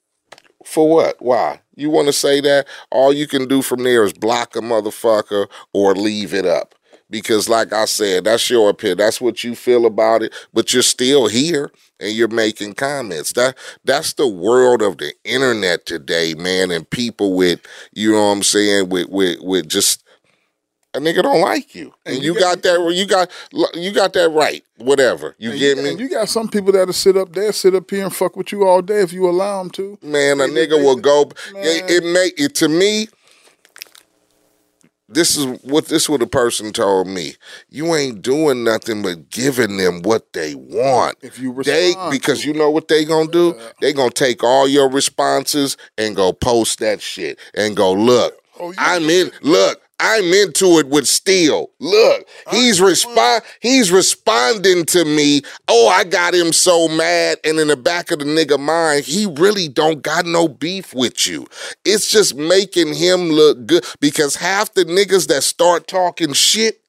for 0.65 0.89
what? 0.89 1.15
Why? 1.21 1.61
You 1.75 1.89
want 1.89 2.07
to 2.07 2.13
say 2.13 2.41
that? 2.41 2.67
All 2.91 3.13
you 3.13 3.27
can 3.27 3.47
do 3.47 3.61
from 3.61 3.83
there 3.83 4.03
is 4.03 4.13
block 4.13 4.55
a 4.55 4.59
motherfucker 4.59 5.47
or 5.73 5.95
leave 5.95 6.33
it 6.33 6.45
up. 6.45 6.75
because, 7.09 7.49
like 7.49 7.73
I 7.73 7.85
said, 7.85 8.25
that's 8.25 8.49
your 8.49 8.69
opinion. 8.69 8.97
That's 8.99 9.19
what 9.21 9.43
you 9.43 9.55
feel 9.55 9.85
about 9.85 10.21
it. 10.23 10.33
But 10.53 10.73
you're 10.73 10.83
still 10.83 11.27
here 11.27 11.71
and 11.99 12.11
you're 12.15 12.27
making 12.27 12.73
comments. 12.75 13.33
That 13.33 13.57
that's 13.83 14.13
the 14.13 14.27
world 14.27 14.81
of 14.81 14.97
the 14.97 15.13
internet 15.23 15.85
today, 15.85 16.35
man. 16.35 16.71
And 16.71 16.89
people 16.89 17.35
with 17.35 17.61
you 17.93 18.11
know 18.11 18.27
what 18.27 18.33
I'm 18.33 18.43
saying 18.43 18.89
with 18.89 19.09
with 19.09 19.39
with 19.41 19.67
just 19.69 20.03
a 20.93 20.99
nigga 20.99 21.21
don't 21.21 21.41
like 21.41 21.75
you, 21.75 21.93
and, 22.05 22.15
And 22.15 22.23
you, 22.23 22.33
you 22.33 22.39
got, 22.39 22.63
that. 22.63 22.91
You 22.93 23.05
got 23.05 23.29
you 23.75 23.91
got 23.91 24.13
that 24.13 24.29
right. 24.29 24.63
Whatever 24.77 25.35
you 25.37 25.51
get 25.57 25.77
you, 25.77 25.83
me. 25.83 25.89
And 25.91 25.99
you 25.99 26.09
got 26.09 26.29
some 26.29 26.47
people 26.47 26.71
that'll 26.71 26.93
sit 26.93 27.15
up 27.15 27.33
there, 27.33 27.51
sit 27.51 27.75
up 27.75 27.89
here 27.89 28.03
and 28.03 28.15
fuck 28.15 28.35
with 28.35 28.51
you 28.51 28.65
all 28.65 28.81
day 28.81 29.01
if 29.01 29.13
you 29.13 29.29
allow 29.29 29.59
them 29.59 29.69
to. 29.71 29.97
Man, 30.01 30.39
a 30.39 30.45
nigga 30.45 30.81
will 30.83 30.95
go. 30.95 31.31
It, 31.55 31.89
it 31.89 32.13
make 32.13 32.39
it 32.39 32.55
to 32.55 32.69
me. 32.69 33.07
This 35.11 35.35
is 35.35 35.45
what 35.63 35.87
this 35.87 36.07
what 36.07 36.21
a 36.21 36.27
person 36.27 36.71
told 36.71 37.07
me. 37.07 37.33
You 37.69 37.95
ain't 37.95 38.21
doing 38.21 38.63
nothing 38.63 39.01
but 39.01 39.29
giving 39.29 39.77
them 39.77 40.03
what 40.03 40.33
they 40.33 40.53
want. 40.53 41.17
If 41.21 41.39
you 41.39 41.51
respond, 41.51 41.75
they 41.75 42.09
because 42.11 42.45
you 42.45 42.53
know 42.53 42.69
what 42.69 42.87
they 42.87 43.05
gonna 43.05 43.31
do? 43.31 43.59
They 43.81 43.91
gonna 43.91 44.11
take 44.11 44.43
all 44.43 44.67
your 44.67 44.87
responses 44.87 45.77
and 45.97 46.15
go 46.15 46.31
post 46.31 46.79
that 46.79 47.01
shit 47.01 47.39
and 47.55 47.75
go 47.75 47.91
look. 47.91 48.35
Oh, 48.59 48.73
I'm 48.77 49.09
in. 49.09 49.31
Look, 49.41 49.81
I'm 49.99 50.33
into 50.33 50.79
it 50.79 50.87
with 50.87 51.07
Steele. 51.07 51.69
Look, 51.79 52.27
uh, 52.47 52.51
he's 52.51 52.81
uh, 52.81 52.85
respond. 52.85 53.43
Uh. 53.43 53.47
He's 53.59 53.91
responding 53.91 54.85
to 54.85 55.05
me. 55.05 55.41
Oh, 55.67 55.89
I 55.89 56.03
got 56.05 56.33
him 56.33 56.53
so 56.53 56.87
mad, 56.87 57.37
and 57.43 57.59
in 57.59 57.67
the 57.67 57.77
back 57.77 58.11
of 58.11 58.19
the 58.19 58.25
nigga 58.25 58.59
mind, 58.59 59.05
he 59.05 59.25
really 59.25 59.67
don't 59.67 60.01
got 60.01 60.25
no 60.25 60.47
beef 60.47 60.93
with 60.93 61.27
you. 61.27 61.47
It's 61.83 62.09
just 62.09 62.35
making 62.35 62.93
him 62.95 63.29
look 63.29 63.65
good 63.65 63.85
because 63.99 64.37
half 64.37 64.73
the 64.73 64.85
niggas 64.85 65.27
that 65.27 65.43
start 65.43 65.87
talking 65.87 66.33
shit, 66.33 66.81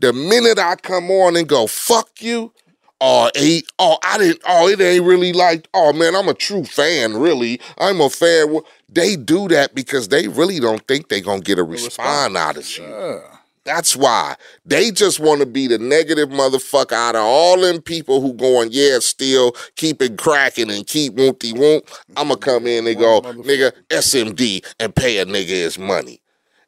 the 0.00 0.12
minute 0.12 0.58
I 0.58 0.76
come 0.76 1.10
on 1.10 1.36
and 1.36 1.48
go 1.48 1.66
fuck 1.66 2.20
you. 2.20 2.52
Oh, 3.00 3.30
he, 3.36 3.64
oh, 3.78 3.98
I 4.02 4.16
didn't, 4.16 4.40
oh, 4.46 4.68
it 4.68 4.80
ain't 4.80 5.04
really 5.04 5.32
like, 5.32 5.68
oh 5.74 5.92
man, 5.92 6.16
I'm 6.16 6.28
a 6.28 6.34
true 6.34 6.64
fan, 6.64 7.16
really. 7.16 7.60
I'm 7.76 8.00
a 8.00 8.08
fan. 8.08 8.60
They 8.88 9.16
do 9.16 9.48
that 9.48 9.74
because 9.74 10.08
they 10.08 10.28
really 10.28 10.60
don't 10.60 10.86
think 10.88 11.08
they 11.08 11.20
gonna 11.20 11.42
get 11.42 11.58
a 11.58 11.62
response 11.64 12.36
out 12.36 12.56
of 12.56 12.78
you. 12.78 13.20
That's 13.66 13.96
why. 13.96 14.36
They 14.64 14.92
just 14.92 15.18
want 15.18 15.40
to 15.40 15.46
be 15.46 15.66
the 15.66 15.76
negative 15.76 16.28
motherfucker 16.28 16.92
out 16.92 17.16
of 17.16 17.22
all 17.22 17.60
them 17.60 17.82
people 17.82 18.20
who 18.20 18.32
going, 18.32 18.68
yeah, 18.70 18.98
still 19.00 19.56
keep 19.74 20.00
it 20.00 20.16
cracking 20.16 20.70
and 20.70 20.86
keep 20.86 21.14
woonty 21.14 21.52
woont. 21.52 21.82
I'ma 22.16 22.36
come 22.36 22.68
in 22.68 22.86
and 22.86 22.96
go, 22.96 23.20
nigga, 23.22 23.72
SMD 23.88 24.64
and 24.78 24.94
pay 24.94 25.18
a 25.18 25.26
nigga 25.26 25.48
his 25.48 25.78
money. 25.78 26.20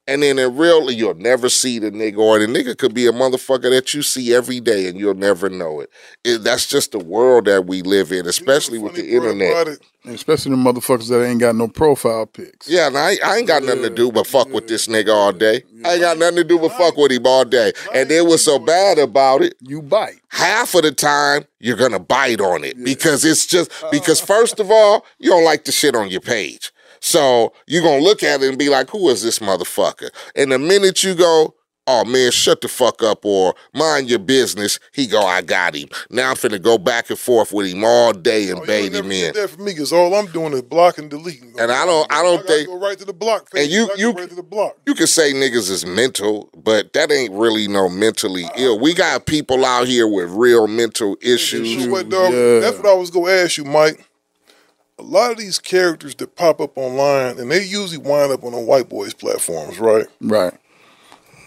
And 0.09 0.23
then 0.23 0.39
in 0.39 0.57
real, 0.57 0.91
you'll 0.91 1.15
never 1.15 1.49
see 1.51 1.79
the 1.79 1.91
nigga, 1.91 2.17
or 2.19 2.39
the 2.39 2.47
nigga 2.47 2.77
could 2.77 2.95
be 2.95 3.07
a 3.07 3.13
motherfucker 3.13 3.69
that 3.71 3.93
you 3.93 4.01
see 4.03 4.35
every 4.35 4.59
day 4.59 4.89
and 4.89 4.99
you'll 4.99 5.13
never 5.15 5.51
know 5.51 5.81
it. 5.81 5.91
It- 6.25 6.43
that's 6.43 6.67
just 6.67 6.93
the 6.93 6.99
world 6.99 7.45
that 7.45 7.67
we 7.67 7.83
live 7.83 8.11
in, 8.11 8.27
especially 8.27 8.79
with 8.79 8.95
the 8.95 9.03
internet. 9.15 9.79
Especially 10.07 10.53
the 10.53 10.57
motherfuckers 10.57 11.09
that 11.11 11.23
ain't 11.23 11.41
got 11.41 11.55
no 11.57 11.69
profile 11.69 12.25
pics. 12.25 12.67
Yeah, 12.67 12.87
and 12.87 12.97
I, 12.97 13.17
I 13.23 13.37
ain't 13.37 13.47
got 13.47 13.63
nothing 13.63 13.83
to 13.83 13.91
do 13.91 14.11
but 14.11 14.27
fuck 14.27 14.49
with 14.51 14.67
this 14.67 14.87
nigga 14.87 15.13
all 15.13 15.33
day. 15.33 15.63
I 15.85 15.93
ain't 15.95 16.01
got 16.01 16.17
nothing 16.17 16.37
to 16.37 16.45
do 16.45 16.59
but 16.59 16.73
fuck 16.73 16.97
with 16.97 17.13
him 17.13 17.27
all 17.27 17.45
day. 17.45 17.73
And 17.93 18.09
then 18.09 18.27
what's 18.27 18.45
so 18.45 18.59
bad 18.59 18.99
about 18.99 19.43
it? 19.43 19.55
You 19.61 19.83
bite. 19.83 20.21
Half 20.29 20.75
of 20.75 20.83
the 20.83 20.93
time, 20.93 21.45
you're 21.59 21.77
gonna 21.77 21.99
bite 21.99 22.41
on 22.41 22.65
it 22.65 22.83
because 22.83 23.25
it's 23.27 23.45
just 23.45 23.71
because 23.91 24.21
first 24.35 24.59
of 24.61 24.71
all, 24.71 25.05
you 25.19 25.29
don't 25.31 25.45
like 25.45 25.65
the 25.65 25.73
shit 25.73 25.95
on 25.95 26.09
your 26.09 26.23
page. 26.23 26.73
So 27.01 27.53
you're 27.67 27.83
gonna 27.83 28.03
look 28.03 28.23
at 28.23 28.43
it 28.43 28.49
and 28.49 28.59
be 28.59 28.69
like, 28.69 28.91
who 28.91 29.09
is 29.09 29.23
this 29.23 29.39
motherfucker? 29.39 30.11
And 30.35 30.53
the 30.53 30.59
minute 30.59 31.03
you 31.05 31.15
go, 31.15 31.55
oh 31.91 32.05
man, 32.05 32.31
shut 32.31 32.61
the 32.61 32.69
fuck 32.69 33.03
up 33.03 33.25
or 33.25 33.55
mind 33.73 34.11
your 34.11 34.19
business, 34.19 34.79
he 34.93 35.07
go, 35.07 35.23
I 35.23 35.41
got 35.41 35.75
him. 35.75 35.89
Now 36.11 36.29
I'm 36.31 36.37
finna 36.37 36.61
go 36.61 36.77
back 36.77 37.09
and 37.09 37.19
forth 37.19 37.51
with 37.51 37.67
him 37.73 37.83
all 37.83 38.13
day 38.13 38.51
and 38.51 38.61
oh, 38.61 38.67
bait 38.67 38.93
him 38.95 39.11
in. 39.11 39.33
That 39.33 39.49
for 39.49 39.63
me 39.63 39.73
because 39.73 39.91
all 39.93 40.15
I'm 40.15 40.27
doing 40.27 40.53
is 40.53 40.61
blocking, 40.63 41.05
and 41.05 41.11
deleting. 41.11 41.55
And 41.59 41.73
I 41.73 41.87
don't 41.87 42.13
I 42.13 42.23
don't 42.23 42.47
think 42.47 42.69
Go 42.69 42.79
right 42.79 42.99
to 42.99 43.05
the 43.07 43.15
block. 43.15 43.49
And 43.57 43.71
you- 43.71 43.91
you- 43.97 44.13
right 44.13 44.29
to 44.29 44.35
the 44.35 44.43
block. 44.43 44.77
you 44.87 44.95
can 44.95 45.07
say 45.07 45.33
niggas 45.33 45.71
is 45.71 45.87
mental, 45.87 46.51
but 46.57 46.93
that 46.93 47.11
ain't 47.11 47.33
really 47.33 47.69
no 47.69 47.89
mentally 47.89 48.45
ill. 48.57 48.79
We 48.79 48.93
got 48.93 49.25
people 49.25 49.65
out 49.65 49.87
here 49.87 50.07
with 50.07 50.31
real 50.31 50.67
mental 50.67 51.17
issues. 51.23 51.75
You 51.75 51.87
know 51.87 51.93
what, 51.93 52.09
dog? 52.11 52.33
That's 52.33 52.77
what 52.77 52.87
I 52.87 52.95
was 52.95 53.11
gonna 53.11 53.31
ask 53.33 53.57
you, 53.57 53.65
Mike. 53.65 54.05
A 54.99 55.03
lot 55.03 55.31
of 55.31 55.39
these 55.39 55.59
characters 55.59 56.15
that 56.17 56.37
pop 56.37 56.61
up 56.61 56.77
online, 56.77 57.39
and 57.39 57.51
they 57.51 57.63
usually 57.63 57.99
wind 57.99 58.33
up 58.33 58.45
on 58.45 58.53
the 58.53 58.61
white 58.61 58.89
boys 58.89 59.15
platforms, 59.15 59.79
right? 59.79 60.07
Right. 60.21 60.55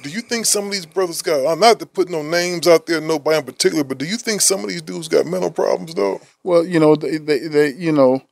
Do 0.04 0.10
you 0.10 0.22
think 0.22 0.46
some 0.46 0.66
of 0.66 0.72
these 0.72 0.86
brothers 0.86 1.22
got? 1.22 1.46
I'm 1.46 1.60
not 1.60 1.80
to 1.80 1.86
put 1.86 2.10
no 2.10 2.24
names 2.24 2.68
out 2.68 2.88
there, 2.88 3.00
nobody 3.02 3.38
in 3.38 3.44
particular, 3.44 3.84
but 3.84 3.98
do 3.98 4.06
you 4.06 4.18
think 4.18 4.42
some 4.42 4.62
of 4.62 4.70
these 4.70 4.82
dudes 4.82 5.08
got 5.08 5.26
mental 5.26 5.52
problems, 5.52 5.94
though? 5.94 6.22
Well, 6.44 6.66
you 6.66 6.80
know, 6.80 6.96
they, 6.96 7.18
they, 7.18 7.40
they, 7.40 7.74
you 7.74 7.92
know, 7.92 8.24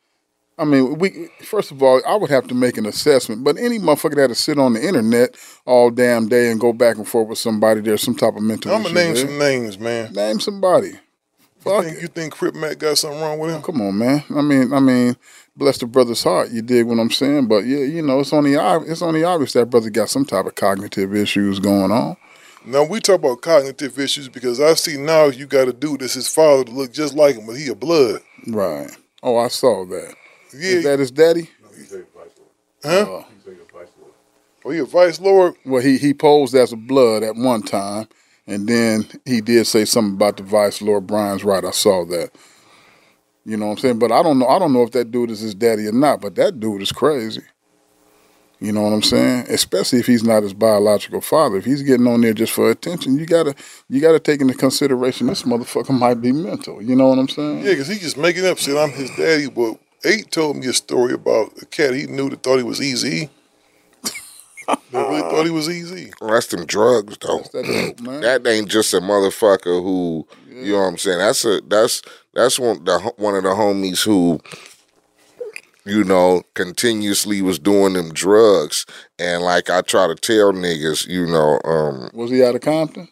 I 0.59 0.65
mean, 0.65 0.97
we 0.99 1.29
first 1.41 1.71
of 1.71 1.81
all, 1.81 2.01
I 2.05 2.17
would 2.17 2.29
have 2.29 2.47
to 2.47 2.53
make 2.53 2.77
an 2.77 2.85
assessment. 2.85 3.45
But 3.45 3.57
any 3.57 3.79
motherfucker 3.79 4.15
that 4.15 4.27
to 4.27 4.35
sit 4.35 4.59
on 4.59 4.73
the 4.73 4.85
internet 4.85 5.35
all 5.65 5.89
damn 5.89 6.27
day 6.27 6.51
and 6.51 6.59
go 6.59 6.73
back 6.73 6.97
and 6.97 7.07
forth 7.07 7.29
with 7.29 7.37
somebody, 7.37 7.79
there's 7.79 8.01
some 8.01 8.15
type 8.15 8.35
of 8.35 8.43
mental. 8.43 8.73
I'm 8.73 8.83
gonna 8.83 8.93
name 8.93 9.13
there. 9.13 9.25
some 9.25 9.39
names, 9.39 9.79
man. 9.79 10.11
Name 10.11 10.41
somebody. 10.41 10.99
You 11.65 11.81
think, 11.83 12.01
you 12.01 12.07
think 12.07 12.33
Crip 12.33 12.55
Mack 12.55 12.77
got 12.79 12.97
something 12.97 13.19
wrong 13.19 13.39
with 13.39 13.51
him? 13.51 13.61
Come 13.61 13.81
on, 13.81 13.97
man. 13.97 14.23
I 14.35 14.41
mean, 14.41 14.73
I 14.73 14.79
mean, 14.79 15.17
bless 15.55 15.77
the 15.77 15.85
brother's 15.85 16.23
heart. 16.23 16.51
You 16.51 16.61
dig 16.61 16.85
what 16.85 16.99
I'm 16.99 17.11
saying? 17.11 17.47
But 17.47 17.65
yeah, 17.65 17.79
you 17.79 18.01
know, 18.01 18.21
it's 18.21 18.33
only 18.33 18.55
ob- 18.55 18.83
it's 18.87 19.01
only 19.01 19.23
obvious 19.23 19.53
that 19.53 19.69
brother 19.69 19.89
got 19.89 20.09
some 20.09 20.25
type 20.25 20.45
of 20.45 20.55
cognitive 20.55 21.13
issues 21.13 21.59
going 21.59 21.91
on. 21.91 22.15
Now 22.65 22.83
we 22.83 22.99
talk 22.99 23.15
about 23.15 23.41
cognitive 23.41 23.97
issues 23.99 24.29
because 24.29 24.59
I 24.59 24.73
see 24.73 24.97
now 24.97 25.25
you 25.25 25.47
got 25.47 25.67
a 25.67 25.73
dude 25.73 26.01
that's 26.01 26.13
his 26.13 26.27
father 26.27 26.63
to 26.65 26.71
look 26.71 26.91
just 26.93 27.15
like 27.15 27.35
him, 27.35 27.45
but 27.45 27.57
he 27.57 27.67
a 27.69 27.75
blood. 27.75 28.21
Right. 28.47 28.89
Oh, 29.21 29.37
I 29.37 29.47
saw 29.49 29.85
that. 29.85 30.15
Yeah. 30.53 30.69
Is 30.69 30.83
that 30.85 30.99
his 30.99 31.11
daddy? 31.11 31.49
No, 31.61 31.69
he's 31.75 31.93
a 31.93 31.97
vice 31.97 32.39
lord. 32.83 32.83
Huh? 32.83 33.23
Oh, 34.65 34.71
he 34.71 34.79
a 34.79 34.85
vice 34.85 35.19
lord. 35.19 35.55
Well, 35.65 35.81
he 35.81 35.97
he 35.97 36.13
posed 36.13 36.53
as 36.53 36.71
a 36.73 36.77
blood 36.77 37.23
at 37.23 37.35
one 37.35 37.63
time, 37.63 38.07
and 38.49 38.67
then 38.67 39.05
he 39.25 39.41
did 39.41 39.67
say 39.67 39.85
something 39.85 40.15
about 40.15 40.37
the 40.37 40.43
vice 40.43 40.81
lord. 40.81 41.05
Brian's 41.05 41.43
right. 41.43 41.63
I 41.63 41.71
saw 41.71 42.03
that. 42.05 42.31
You 43.45 43.57
know 43.57 43.67
what 43.67 43.71
I'm 43.73 43.77
saying? 43.77 43.99
But 43.99 44.11
I 44.11 44.23
don't 44.23 44.39
know. 44.39 44.47
I 44.47 44.57
don't 44.57 44.73
know 44.73 44.81
if 44.81 44.91
that 44.91 45.11
dude 45.11 45.31
is 45.31 45.39
his 45.39 45.55
daddy 45.55 45.87
or 45.87 45.91
not. 45.91 46.21
But 46.21 46.35
that 46.35 46.59
dude 46.59 46.81
is 46.81 46.91
crazy. 46.91 47.43
You 48.59 48.73
know 48.73 48.81
what 48.81 48.91
I'm 48.91 49.03
saying? 49.03 49.45
Especially 49.49 49.99
if 49.99 50.07
he's 50.07 50.23
not 50.23 50.43
his 50.43 50.53
biological 50.53 51.21
father. 51.21 51.57
If 51.57 51.65
he's 51.65 51.81
getting 51.81 52.07
on 52.07 52.21
there 52.21 52.33
just 52.33 52.51
for 52.51 52.69
attention, 52.69 53.17
you 53.17 53.25
gotta 53.25 53.55
you 53.87 54.01
gotta 54.01 54.19
take 54.19 54.41
into 54.41 54.55
consideration 54.55 55.27
this 55.27 55.43
motherfucker 55.43 55.97
might 55.97 56.21
be 56.21 56.31
mental. 56.31 56.81
You 56.81 56.95
know 56.95 57.07
what 57.07 57.19
I'm 57.19 57.29
saying? 57.29 57.59
Yeah, 57.59 57.71
because 57.71 57.87
he 57.87 57.99
just 57.99 58.17
making 58.17 58.45
up 58.45 58.57
shit. 58.57 58.75
I'm 58.75 58.89
his 58.89 59.11
daddy. 59.11 59.47
But 59.47 59.77
Eiht 60.03 60.31
told 60.31 60.57
me 60.57 60.67
a 60.67 60.73
story 60.73 61.13
about 61.13 61.53
a 61.61 61.65
cat 61.67 61.93
he 61.93 62.07
knew 62.07 62.29
that 62.29 62.43
thought 62.43 62.57
he 62.57 62.63
was 62.63 62.79
Eazy. 62.79 63.29
that 64.91 65.07
really 65.07 65.21
thought 65.21 65.45
he 65.45 65.51
was 65.51 65.67
Eazy. 65.67 66.13
Well, 66.19 66.31
that's 66.31 66.47
them 66.47 66.65
drugs 66.65 67.17
though. 67.19 67.39
that 67.53 68.41
ain't 68.45 68.69
just 68.69 68.93
a 68.93 68.99
motherfucker 68.99 69.81
who 69.81 70.27
you 70.47 70.73
know 70.73 70.79
what 70.79 70.87
I'm 70.87 70.97
saying. 70.97 71.19
That's 71.19 71.45
a 71.45 71.61
that's 71.61 72.01
that's 72.33 72.59
one 72.59 72.83
the 72.83 72.99
one 73.17 73.35
of 73.35 73.43
the 73.43 73.49
homies 73.49 74.03
who 74.03 74.39
you 75.85 76.03
know 76.03 76.43
continuously 76.53 77.41
was 77.41 77.57
doing 77.59 77.93
them 77.93 78.11
drugs 78.13 78.85
and 79.17 79.41
like 79.43 79.69
I 79.69 79.81
try 79.81 80.07
to 80.07 80.15
tell 80.15 80.51
niggas, 80.51 81.07
you 81.07 81.25
know, 81.25 81.59
um 81.63 82.09
Was 82.13 82.31
he 82.31 82.43
out 82.43 82.55
of 82.55 82.61
Compton? 82.61 83.07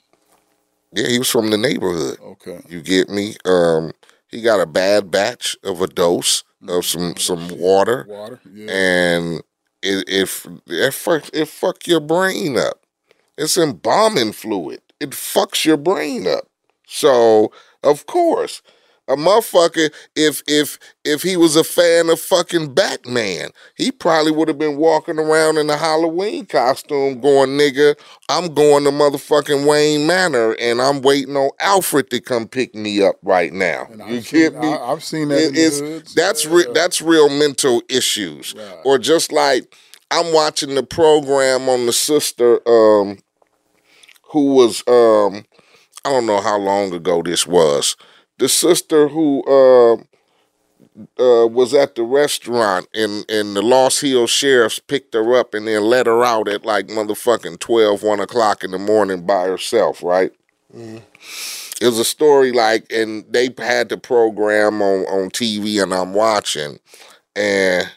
yeah, 0.91 1.07
he 1.07 1.19
was 1.19 1.29
from 1.29 1.49
the 1.49 1.57
neighborhood. 1.57 2.19
Okay. 2.21 2.61
You 2.69 2.81
get 2.81 3.09
me? 3.09 3.35
Um 3.45 3.93
he 4.29 4.41
got 4.41 4.59
a 4.59 4.65
bad 4.65 5.09
batch 5.09 5.55
of 5.63 5.81
a 5.81 5.87
dose 5.87 6.43
of 6.67 6.85
some 6.85 7.15
some 7.17 7.57
water. 7.57 8.05
Water. 8.09 8.39
Yeah. 8.51 8.71
and 8.71 9.41
it 9.81 10.05
it 10.07 10.29
it 10.67 10.93
fuck 10.93 11.29
it 11.33 11.47
fuck 11.47 11.87
your 11.87 11.99
brain 11.99 12.57
up. 12.57 12.85
It's 13.37 13.57
embalming 13.57 14.33
fluid. 14.33 14.81
It 14.99 15.11
fucks 15.11 15.65
your 15.65 15.77
brain 15.77 16.27
up. 16.27 16.47
So 16.87 17.51
of 17.83 18.05
course, 18.05 18.61
a 19.07 19.15
motherfucker, 19.15 19.93
if 20.15 20.43
if 20.47 20.77
if 21.05 21.21
he 21.21 21.37
was 21.37 21.55
a 21.55 21.63
fan 21.63 22.09
of 22.09 22.19
fucking 22.19 22.73
Batman, 22.73 23.49
he 23.75 23.91
probably 23.91 24.31
would 24.31 24.47
have 24.47 24.57
been 24.57 24.77
walking 24.77 25.17
around 25.17 25.57
in 25.57 25.69
a 25.69 25.77
Halloween 25.77 26.45
costume, 26.45 27.21
going, 27.21 27.51
"Nigga, 27.51 27.97
I'm 28.29 28.53
going 28.53 28.83
to 28.83 28.91
motherfucking 28.91 29.65
Wayne 29.65 30.05
Manor, 30.05 30.53
and 30.59 30.81
I'm 30.81 31.01
waiting 31.01 31.37
on 31.37 31.51
Alfred 31.61 32.09
to 32.09 32.19
come 32.19 32.47
pick 32.47 32.75
me 32.75 33.01
up 33.01 33.15
right 33.23 33.53
now." 33.53 33.87
you 34.07 34.21
get 34.21 34.53
me? 34.59 34.67
I, 34.67 34.89
have 34.89 35.03
seen 35.03 35.29
that. 35.29 35.39
It 35.39 35.47
in 35.47 35.53
the 35.53 35.59
is 35.59 35.79
hoods. 35.79 36.13
that's 36.13 36.45
re- 36.45 36.67
that's 36.73 37.01
real 37.01 37.29
mental 37.29 37.81
issues. 37.89 38.55
Or 38.83 38.97
just 38.97 39.31
like 39.31 39.73
I'm 40.11 40.33
watching 40.33 40.75
the 40.75 40.83
program 40.83 41.69
on 41.69 41.85
the 41.85 41.93
sister 41.93 42.59
um 42.67 43.19
who 44.31 44.53
was 44.53 44.83
um 44.87 45.45
I 46.05 46.11
don't 46.11 46.25
know 46.25 46.41
how 46.41 46.57
long 46.57 46.93
ago 46.93 47.21
this 47.21 47.45
was. 47.45 47.95
The 48.37 48.49
sister 48.49 49.07
who 49.09 49.45
um 49.47 50.07
uh, 51.19 51.47
was 51.47 51.73
at 51.73 51.95
the 51.95 52.03
restaurant 52.03 52.87
and, 52.93 53.23
and 53.29 53.55
the 53.55 53.61
Lost 53.61 54.01
Hills 54.01 54.29
sheriffs 54.31 54.79
picked 54.79 55.13
her 55.13 55.35
up 55.37 55.53
and 55.53 55.67
then 55.67 55.83
let 55.83 56.07
her 56.07 56.23
out 56.23 56.47
at 56.47 56.65
like 56.65 56.87
motherfucking 56.87 57.59
12, 57.59 58.01
1 58.01 58.19
o'clock 58.19 58.63
in 58.63 58.71
the 58.71 58.79
morning 58.79 59.25
by 59.25 59.43
herself, 59.45 60.01
right? 60.01 60.31
It 60.73 61.85
was 61.85 61.99
a 61.99 62.05
story 62.05 62.51
like, 62.51 62.91
and 62.91 63.25
they 63.29 63.49
had 63.59 63.89
the 63.89 63.97
program 63.97 64.81
on, 64.81 65.01
on 65.05 65.29
TV 65.29 65.81
and 65.81 65.93
I'm 65.93 66.13
watching, 66.15 66.79
and 67.35 67.87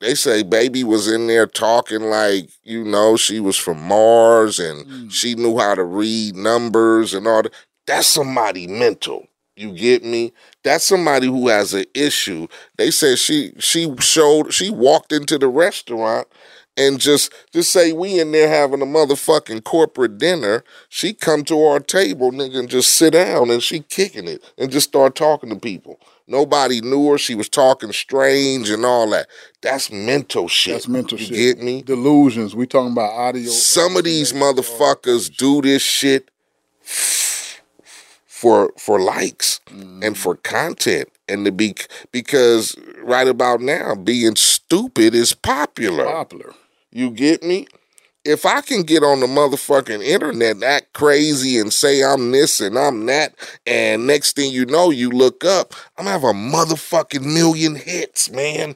they 0.00 0.14
say 0.14 0.42
baby 0.42 0.82
was 0.84 1.06
in 1.08 1.26
there 1.26 1.46
talking 1.46 2.02
like, 2.02 2.48
you 2.64 2.84
know, 2.84 3.16
she 3.16 3.38
was 3.38 3.56
from 3.56 3.80
Mars 3.82 4.58
and 4.58 5.12
she 5.12 5.34
knew 5.34 5.58
how 5.58 5.74
to 5.74 5.84
read 5.84 6.34
numbers 6.34 7.12
and 7.12 7.26
all 7.26 7.42
that. 7.42 7.52
That's 7.86 8.06
somebody 8.06 8.66
mental. 8.66 9.26
You 9.56 9.72
get 9.72 10.04
me? 10.04 10.32
That's 10.64 10.84
somebody 10.84 11.26
who 11.26 11.48
has 11.48 11.74
an 11.74 11.84
issue. 11.94 12.48
They 12.76 12.90
said 12.90 13.18
she 13.18 13.52
she 13.58 13.94
showed 14.00 14.52
she 14.52 14.70
walked 14.70 15.12
into 15.12 15.36
the 15.38 15.48
restaurant 15.48 16.26
and 16.76 16.98
just 16.98 17.32
just 17.52 17.70
say 17.70 17.92
we 17.92 18.18
in 18.18 18.32
there 18.32 18.48
having 18.48 18.80
a 18.80 18.86
motherfucking 18.86 19.64
corporate 19.64 20.16
dinner. 20.16 20.64
She 20.88 21.12
come 21.12 21.44
to 21.44 21.62
our 21.64 21.80
table, 21.80 22.32
nigga, 22.32 22.60
and 22.60 22.68
just 22.68 22.94
sit 22.94 23.12
down 23.12 23.50
and 23.50 23.62
she 23.62 23.80
kicking 23.80 24.26
it 24.26 24.42
and 24.56 24.70
just 24.70 24.88
start 24.88 25.14
talking 25.14 25.50
to 25.50 25.56
people. 25.56 26.00
Nobody 26.26 26.80
knew 26.80 27.10
her. 27.10 27.18
She 27.18 27.34
was 27.34 27.50
talking 27.50 27.92
strange 27.92 28.70
and 28.70 28.86
all 28.86 29.10
that. 29.10 29.26
That's 29.60 29.92
mental 29.92 30.48
shit. 30.48 30.74
That's 30.74 30.88
mental 30.88 31.18
you 31.18 31.26
shit. 31.26 31.36
get 31.58 31.64
me? 31.64 31.82
Delusions. 31.82 32.56
We 32.56 32.66
talking 32.66 32.92
about 32.92 33.12
audio. 33.12 33.50
Some 33.50 33.96
of 33.98 34.04
these 34.04 34.32
motherfuckers 34.32 35.36
do 35.36 35.60
this 35.60 35.82
shit 35.82 36.30
for 38.42 38.72
for 38.76 39.00
likes 39.00 39.60
and 40.02 40.18
for 40.18 40.34
content 40.34 41.08
and 41.28 41.44
to 41.44 41.52
be 41.52 41.76
because 42.10 42.74
right 43.04 43.28
about 43.28 43.60
now 43.60 43.94
being 43.94 44.34
stupid 44.34 45.14
is 45.14 45.32
popular. 45.32 46.04
Popular. 46.04 46.52
You 46.90 47.10
get 47.12 47.44
me? 47.44 47.68
If 48.24 48.44
I 48.44 48.60
can 48.60 48.82
get 48.82 49.04
on 49.04 49.20
the 49.20 49.28
motherfucking 49.28 50.02
internet 50.02 50.56
and 50.56 50.64
act 50.64 50.92
crazy 50.92 51.56
and 51.56 51.72
say 51.72 52.02
I'm 52.02 52.32
this 52.32 52.60
and 52.60 52.76
I'm 52.76 53.06
that, 53.06 53.36
and 53.64 54.08
next 54.08 54.34
thing 54.34 54.50
you 54.50 54.66
know, 54.66 54.90
you 54.90 55.10
look 55.10 55.44
up, 55.44 55.74
I'm 55.96 56.06
gonna 56.06 56.10
have 56.10 56.24
a 56.24 56.32
motherfucking 56.32 57.24
million 57.24 57.76
hits, 57.76 58.28
man. 58.28 58.74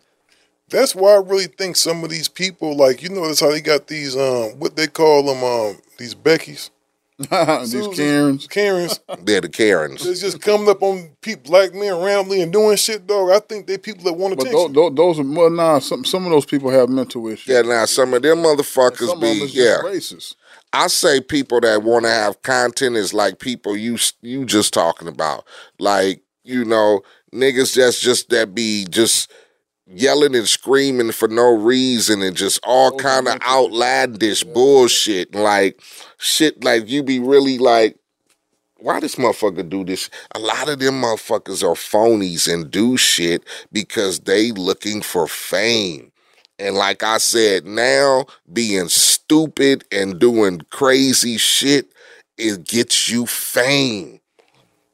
That's 0.68 0.94
why 0.94 1.14
I 1.14 1.18
really 1.18 1.46
think 1.46 1.74
some 1.74 2.04
of 2.04 2.10
these 2.10 2.28
people, 2.28 2.76
like 2.76 3.02
you 3.02 3.08
notice 3.08 3.40
how 3.40 3.50
they 3.50 3.60
got 3.60 3.88
these 3.88 4.16
um 4.16 4.60
what 4.60 4.76
they 4.76 4.86
call 4.86 5.24
them 5.24 5.42
um 5.42 5.82
these 5.98 6.14
Beckys. 6.14 6.70
These 7.30 7.88
Karens. 7.96 8.46
Karens. 8.46 9.00
They're 9.22 9.40
the 9.40 9.48
Karens. 9.48 10.04
It's 10.04 10.20
just 10.20 10.42
coming 10.42 10.68
up 10.68 10.82
on 10.82 11.16
people 11.22 11.50
black 11.50 11.72
men 11.72 11.98
randomly 12.02 12.42
and 12.42 12.52
doing 12.52 12.76
shit, 12.76 13.06
dog. 13.06 13.30
I 13.30 13.38
think 13.38 13.66
they 13.66 13.78
people 13.78 14.04
that 14.04 14.12
want 14.12 14.36
But 14.36 14.48
attention. 14.48 14.74
those, 14.74 14.94
those 14.94 15.20
are 15.20 15.24
well, 15.24 15.48
nah. 15.48 15.78
Some 15.78 16.04
some 16.04 16.26
of 16.26 16.30
those 16.30 16.44
people 16.44 16.70
have 16.70 16.90
mental 16.90 17.26
issues. 17.28 17.46
Yeah, 17.46 17.62
now 17.62 17.86
some 17.86 18.12
of 18.12 18.20
them 18.20 18.38
motherfuckers 18.38 19.08
Some 19.08 19.16
of 19.16 19.20
be 19.22 19.38
them 19.38 19.46
is 19.46 19.54
just 19.54 19.56
yeah. 19.56 19.78
racist. 19.82 20.34
I 20.74 20.88
say 20.88 21.22
people 21.22 21.60
that 21.60 21.82
want 21.82 22.04
to 22.04 22.10
have 22.10 22.42
content 22.42 22.96
is 22.96 23.14
like 23.14 23.38
people 23.38 23.74
you 23.76 23.96
you 24.20 24.44
just 24.44 24.74
talking 24.74 25.08
about, 25.08 25.46
like 25.78 26.20
you 26.44 26.66
know 26.66 27.00
niggas 27.32 27.74
that's 27.76 27.98
just 27.98 28.28
that 28.28 28.54
be 28.54 28.84
just 28.90 29.32
yelling 29.86 30.34
and 30.34 30.48
screaming 30.48 31.12
for 31.12 31.28
no 31.28 31.54
reason 31.56 32.22
and 32.22 32.36
just 32.36 32.60
all 32.64 32.96
kind 32.96 33.28
of 33.28 33.40
outlandish 33.42 34.42
bullshit, 34.44 35.34
like 35.34 35.80
shit 36.18 36.62
like 36.64 36.88
you 36.88 37.02
be 37.02 37.18
really 37.18 37.58
like. 37.58 37.96
Why 38.78 39.00
this 39.00 39.14
motherfucker 39.14 39.68
do 39.68 39.84
this? 39.84 40.10
A 40.34 40.38
lot 40.38 40.68
of 40.68 40.78
them 40.78 41.00
motherfuckers 41.00 41.62
are 41.62 41.74
phonies 41.74 42.52
and 42.52 42.70
do 42.70 42.96
shit 42.96 43.42
because 43.72 44.20
they 44.20 44.52
looking 44.52 45.00
for 45.00 45.26
fame. 45.26 46.12
And 46.58 46.76
like 46.76 47.02
I 47.02 47.18
said, 47.18 47.64
now 47.64 48.26
being 48.52 48.88
stupid 48.88 49.84
and 49.90 50.18
doing 50.18 50.60
crazy 50.70 51.38
shit, 51.38 51.92
it 52.36 52.64
gets 52.64 53.08
you 53.08 53.26
fame. 53.26 54.20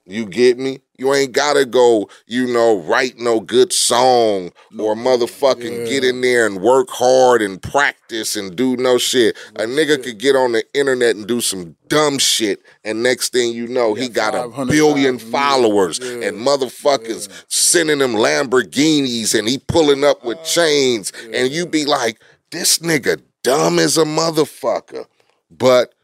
You 0.06 0.26
get 0.26 0.58
me? 0.58 0.80
You 1.02 1.12
ain't 1.14 1.32
gotta 1.32 1.64
go, 1.64 2.08
you 2.26 2.46
know, 2.46 2.78
write 2.78 3.18
no 3.18 3.40
good 3.40 3.72
song 3.72 4.52
or 4.78 4.94
motherfucking 4.94 5.88
get 5.88 6.04
in 6.04 6.20
there 6.20 6.46
and 6.46 6.60
work 6.60 6.90
hard 6.90 7.42
and 7.42 7.60
practice 7.60 8.36
and 8.36 8.54
do 8.54 8.76
no 8.76 8.98
shit. 8.98 9.36
A 9.56 9.64
nigga 9.64 10.00
could 10.00 10.18
get 10.18 10.36
on 10.36 10.52
the 10.52 10.64
internet 10.74 11.16
and 11.16 11.26
do 11.26 11.40
some 11.40 11.74
dumb 11.88 12.18
shit, 12.18 12.62
and 12.84 13.02
next 13.02 13.32
thing 13.32 13.52
you 13.52 13.66
know, 13.66 13.94
he 13.94 14.08
got 14.08 14.34
a 14.34 14.48
billion 14.66 15.02
billion 15.02 15.18
followers 15.18 15.98
and 15.98 16.36
motherfuckers 16.38 17.28
sending 17.48 18.00
him 18.00 18.12
Lamborghinis 18.12 19.36
and 19.36 19.48
he 19.48 19.58
pulling 19.58 20.04
up 20.04 20.24
with 20.24 20.42
chains, 20.44 21.12
and 21.32 21.50
you 21.50 21.66
be 21.66 21.84
like, 21.84 22.20
this 22.50 22.78
nigga 22.78 23.20
dumb 23.42 23.78
as 23.78 23.98
a 23.98 24.04
motherfucker. 24.04 25.06
But 25.50 25.94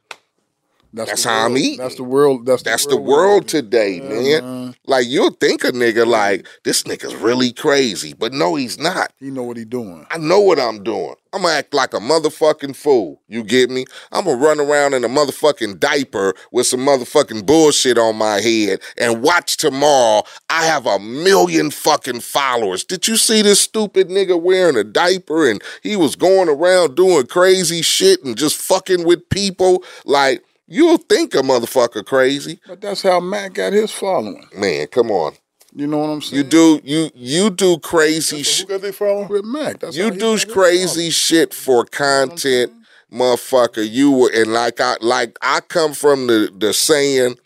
that's, 0.93 1.23
the 1.23 1.29
how 1.29 1.47
I'm 1.47 1.57
eating. 1.57 1.79
That's 1.79 1.97
the 1.97 2.05
world. 2.05 2.47
That's, 2.47 2.63
That's 2.63 2.85
the 2.85 2.91
the 2.91 2.97
world. 2.97 3.09
world 3.09 3.49
today, 3.49 4.01
man. 4.01 4.75
Like 4.87 5.07
you'll 5.07 5.31
think 5.33 5.65
a 5.65 5.73
nigga 5.73 6.07
like 6.07 6.47
this 6.65 6.85
nigga's 6.85 7.15
really 7.15 7.53
crazy, 7.53 8.15
but 8.15 8.33
no, 8.33 8.55
he's 8.55 8.79
not. 8.79 9.13
He 9.19 9.31
know 9.31 9.43
what 9.43 9.57
he 9.57 9.65
doing. 9.65 10.07
I 10.11 10.19
know 10.19 10.41
what 10.41 10.59
I'm 10.59 10.83
doing. 10.83 11.15
I'm 11.33 11.43
gonna 11.43 11.55
act 11.55 11.75
like 11.75 11.93
a 11.93 11.99
motherfucking 11.99 12.75
fool. 12.75 13.21
You 13.29 13.45
get 13.45 13.69
me? 13.69 13.85
I'm 14.13 14.25
gonna 14.25 14.39
run 14.39 14.61
around 14.61 14.95
in 14.95 15.05
a 15.05 15.09
motherfucking 15.09 15.79
diaper 15.79 16.35
with 16.53 16.67
some 16.67 16.81
motherfucking 16.81 17.45
bullshit 17.45 17.99
on 17.99 18.17
my 18.17 18.41
head 18.41 18.81
and 18.97 19.23
watch 19.23 19.59
tomorrow. 19.59 20.23
I 20.49 20.65
have 20.65 20.87
a 20.87 20.99
million 20.99 21.71
fucking 21.71 22.21
followers. 22.21 22.83
Did 22.83 23.07
you 23.07 23.17
see 23.17 23.43
this 23.43 23.61
stupid 23.61 24.09
nigga 24.09 24.41
wearing 24.41 24.77
a 24.77 24.85
diaper 24.85 25.51
and 25.51 25.63
he 25.83 25.97
was 25.97 26.17
going 26.17 26.49
around 26.49 26.97
doing 26.97 27.27
crazy 27.27 27.83
shit 27.83 28.25
and 28.25 28.37
just 28.37 28.57
fucking 28.57 29.05
with 29.05 29.29
people? 29.29 29.85
Like, 30.07 30.43
you'll 30.69 30.99
think 30.99 31.35
a 31.35 31.39
motherfucker 31.39 32.05
crazy. 32.05 32.61
But 32.67 32.81
that's 32.81 33.03
how 33.03 33.19
Matt 33.19 33.55
got 33.55 33.73
his 33.73 33.91
following. 33.91 34.47
Man, 34.55 34.87
come 34.87 35.11
on. 35.11 35.35
You 35.75 35.87
know 35.87 35.99
what 35.99 36.09
I'm 36.09 36.23
saying? 36.23 36.45
You 36.45 36.49
do 36.49 36.81
you 36.85 37.11
you 37.15 37.51
do 37.51 37.79
crazy 37.79 38.43
shit. 38.43 38.69
got 38.69 38.81
they 38.81 38.93
following? 38.93 39.29
With 39.29 39.45
Mack. 39.45 39.81
That's 39.81 39.97
You 39.97 40.11
do 40.11 40.39
crazy 40.39 41.11
shit 41.11 41.53
for 41.53 41.85
content, 41.85 42.73
motherfucker. 43.13 43.89
You 43.89 44.11
were 44.11 44.31
and 44.35 44.53
like 44.53 44.81
I 44.81 44.97
like 45.01 45.39
I 45.43 45.61
come 45.61 45.93
from 45.93 46.27
the 46.27 46.53
the 46.57 46.73
saying 46.73 47.37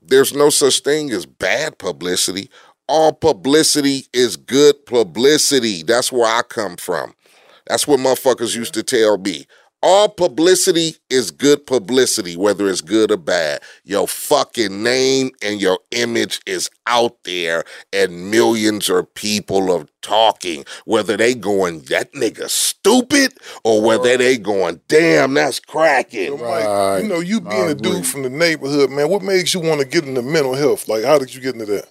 there's 0.00 0.34
no 0.34 0.50
such 0.50 0.80
thing 0.80 1.10
as 1.10 1.26
bad 1.26 1.78
publicity. 1.78 2.48
All 2.86 3.12
publicity 3.12 4.06
is 4.14 4.36
good 4.36 4.86
publicity. 4.86 5.82
That's 5.82 6.10
where 6.10 6.26
I 6.26 6.42
come 6.42 6.76
from. 6.76 7.14
That's 7.66 7.86
what 7.86 8.00
motherfuckers 8.00 8.56
used 8.56 8.72
to 8.74 8.82
tell 8.82 9.18
me. 9.18 9.46
All 9.80 10.08
publicity 10.08 10.96
is 11.08 11.30
good 11.30 11.64
publicity, 11.64 12.36
whether 12.36 12.68
it's 12.68 12.80
good 12.80 13.12
or 13.12 13.16
bad. 13.16 13.62
Your 13.84 14.08
fucking 14.08 14.82
name 14.82 15.30
and 15.40 15.60
your 15.60 15.78
image 15.92 16.40
is 16.46 16.68
out 16.88 17.16
there, 17.22 17.62
and 17.92 18.30
millions 18.30 18.88
of 18.88 19.14
people 19.14 19.70
are 19.72 19.86
talking. 20.02 20.64
Whether 20.84 21.16
they 21.16 21.34
going, 21.34 21.82
that 21.82 22.12
nigga 22.12 22.50
stupid, 22.50 23.34
or 23.62 23.80
whether 23.80 24.16
they 24.16 24.36
going, 24.36 24.80
damn, 24.88 25.34
that's 25.34 25.60
cracking. 25.60 26.40
Like, 26.40 27.02
you 27.04 27.08
know, 27.08 27.20
you 27.20 27.40
being 27.40 27.68
a 27.68 27.74
dude 27.74 28.04
from 28.04 28.24
the 28.24 28.30
neighborhood, 28.30 28.90
man, 28.90 29.08
what 29.08 29.22
makes 29.22 29.54
you 29.54 29.60
want 29.60 29.80
to 29.80 29.86
get 29.86 30.04
into 30.04 30.22
mental 30.22 30.54
health? 30.54 30.88
Like, 30.88 31.04
how 31.04 31.20
did 31.20 31.32
you 31.32 31.40
get 31.40 31.54
into 31.54 31.66
that? 31.66 31.88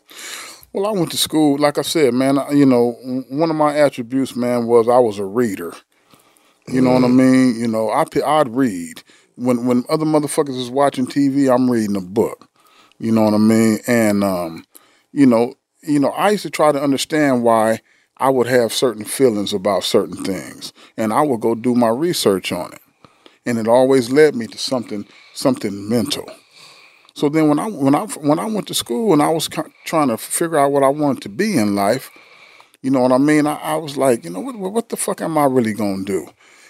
Well, 0.74 0.86
I 0.86 0.92
went 0.92 1.12
to 1.12 1.18
school. 1.18 1.58
Like 1.58 1.78
I 1.78 1.84
said, 1.84 2.14
man. 2.14 2.38
You 2.52 2.66
know, 2.66 2.92
one 3.30 3.50
of 3.50 3.56
my 3.56 3.78
attributes, 3.78 4.36
man, 4.36 4.68
was 4.68 4.90
I 4.90 5.00
was 5.00 5.20
a 5.20 5.26
reader. 5.26 5.74
You 6.70 6.82
know 6.82 6.92
what 6.92 7.06
I 7.06 7.08
mean? 7.08 7.58
You 7.58 7.68
know, 7.68 7.90
I 7.90 8.04
I'd 8.26 8.50
read 8.50 9.02
when 9.36 9.66
when 9.66 9.86
other 9.90 10.06
motherfuckers 10.06 10.60
is 10.60 10.70
watching 10.70 11.08
TV. 11.08 11.54
I'm 11.54 11.72
reading 11.72 11.96
a 11.96 12.02
book. 12.02 12.50
You 13.00 13.12
know 13.12 13.24
what 13.24 13.34
I 13.34 13.38
mean? 13.38 13.80
And 13.88 14.24
um, 14.24 14.66
you 15.14 15.26
know, 15.26 15.54
you 15.82 16.00
know, 16.00 16.10
I 16.10 16.32
used 16.32 16.44
to 16.44 16.50
try 16.50 16.74
to 16.74 16.82
understand 16.82 17.44
why 17.44 17.80
I 18.18 18.30
would 18.30 18.48
have 18.48 18.74
certain 18.74 19.06
feelings 19.06 19.54
about 19.54 19.86
certain 19.86 20.24
things, 20.24 20.74
and 20.98 21.14
I 21.14 21.22
would 21.22 21.40
go 21.40 21.56
do 21.56 21.74
my 21.74 21.88
research 21.88 22.52
on 22.52 22.74
it, 22.74 22.82
and 23.46 23.58
it 23.58 23.68
always 23.70 24.12
led 24.12 24.36
me 24.36 24.48
to 24.48 24.58
something 24.58 25.06
something 25.34 25.88
mental. 25.88 26.30
So 27.14 27.30
then 27.30 27.48
when 27.48 27.60
I 27.60 27.70
when 27.70 27.96
I 27.96 28.06
when 28.06 28.40
I 28.40 28.46
went 28.46 28.68
to 28.68 28.74
school 28.74 29.14
and 29.14 29.22
I 29.22 29.30
was 29.30 29.50
trying 29.86 30.10
to 30.10 30.18
figure 30.18 30.58
out 30.58 30.74
what 30.74 30.84
I 30.84 30.90
wanted 30.90 31.24
to 31.24 31.30
be 31.30 31.58
in 31.58 31.76
life, 31.76 32.12
you 32.82 32.92
know 32.92 33.00
what 33.02 33.14
I 33.14 33.20
mean? 33.20 33.48
I, 33.48 33.56
I 33.56 33.76
was 33.78 33.96
like, 33.96 34.26
you 34.26 34.32
know, 34.32 34.42
what 34.42 34.58
what 34.58 34.90
the 34.90 34.98
fuck 34.98 35.22
am 35.22 35.38
I 35.38 35.46
really 35.46 35.74
gonna 35.74 36.04
do? 36.04 36.28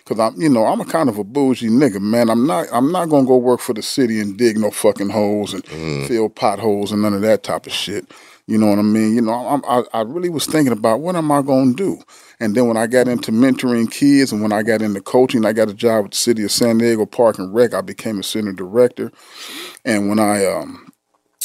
Cause 0.07 0.21
I'm, 0.21 0.39
you 0.41 0.47
know, 0.47 0.65
I'm 0.65 0.79
a 0.79 0.85
kind 0.85 1.09
of 1.09 1.17
a 1.17 1.23
bougie 1.25 1.67
nigga, 1.67 1.99
man. 1.99 2.29
I'm 2.29 2.47
not, 2.47 2.67
I'm 2.71 2.93
not 2.93 3.09
gonna 3.09 3.27
go 3.27 3.35
work 3.35 3.59
for 3.59 3.73
the 3.73 3.81
city 3.81 4.21
and 4.21 4.37
dig 4.37 4.57
no 4.57 4.71
fucking 4.71 5.09
holes 5.09 5.53
and 5.53 5.65
fill 6.07 6.29
potholes 6.29 6.93
and 6.93 7.01
none 7.01 7.13
of 7.13 7.19
that 7.23 7.43
type 7.43 7.67
of 7.67 7.73
shit. 7.73 8.09
You 8.47 8.57
know 8.57 8.67
what 8.67 8.79
I 8.79 8.83
mean? 8.83 9.15
You 9.15 9.21
know, 9.21 9.33
I'm, 9.33 9.61
I, 9.67 9.83
I 9.91 10.01
really 10.03 10.29
was 10.29 10.45
thinking 10.45 10.71
about 10.71 11.01
what 11.01 11.17
am 11.17 11.29
I 11.29 11.41
gonna 11.41 11.73
do? 11.73 11.99
And 12.39 12.55
then 12.55 12.67
when 12.69 12.77
I 12.77 12.87
got 12.87 13.09
into 13.09 13.33
mentoring 13.33 13.91
kids 13.91 14.31
and 14.31 14.41
when 14.41 14.53
I 14.53 14.63
got 14.63 14.81
into 14.81 15.01
coaching, 15.01 15.45
I 15.45 15.51
got 15.51 15.69
a 15.69 15.73
job 15.73 16.03
with 16.03 16.11
the 16.11 16.17
city 16.17 16.45
of 16.45 16.51
San 16.51 16.77
Diego 16.77 17.05
Park 17.05 17.37
and 17.37 17.53
Rec. 17.53 17.73
I 17.73 17.81
became 17.81 18.17
a 18.17 18.23
center 18.23 18.53
director. 18.53 19.11
And 19.83 20.07
when 20.07 20.19
I 20.19 20.45
um, 20.45 20.89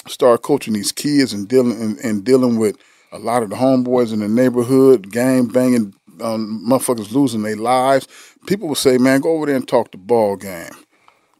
started 0.07 0.43
coaching 0.43 0.75
these 0.75 0.93
kids 0.93 1.33
and 1.33 1.49
dealing 1.49 1.81
and, 1.83 1.99
and 1.99 2.25
dealing 2.25 2.61
with 2.61 2.77
a 3.11 3.19
lot 3.19 3.43
of 3.43 3.51
the 3.51 3.57
homeboys 3.57 4.13
in 4.13 4.21
the 4.21 4.29
neighborhood, 4.29 5.11
gang 5.11 5.47
banging, 5.47 5.95
um, 6.21 6.65
motherfuckers 6.69 7.13
losing 7.13 7.43
their 7.43 7.57
lives. 7.57 8.07
People 8.47 8.69
would 8.69 8.79
say, 8.79 8.99
"Man, 8.99 9.21
go 9.21 9.33
over 9.33 9.47
there 9.47 9.57
and 9.57 9.67
talk 9.67 9.91
the 9.93 9.99
ball 9.99 10.37
game." 10.37 10.73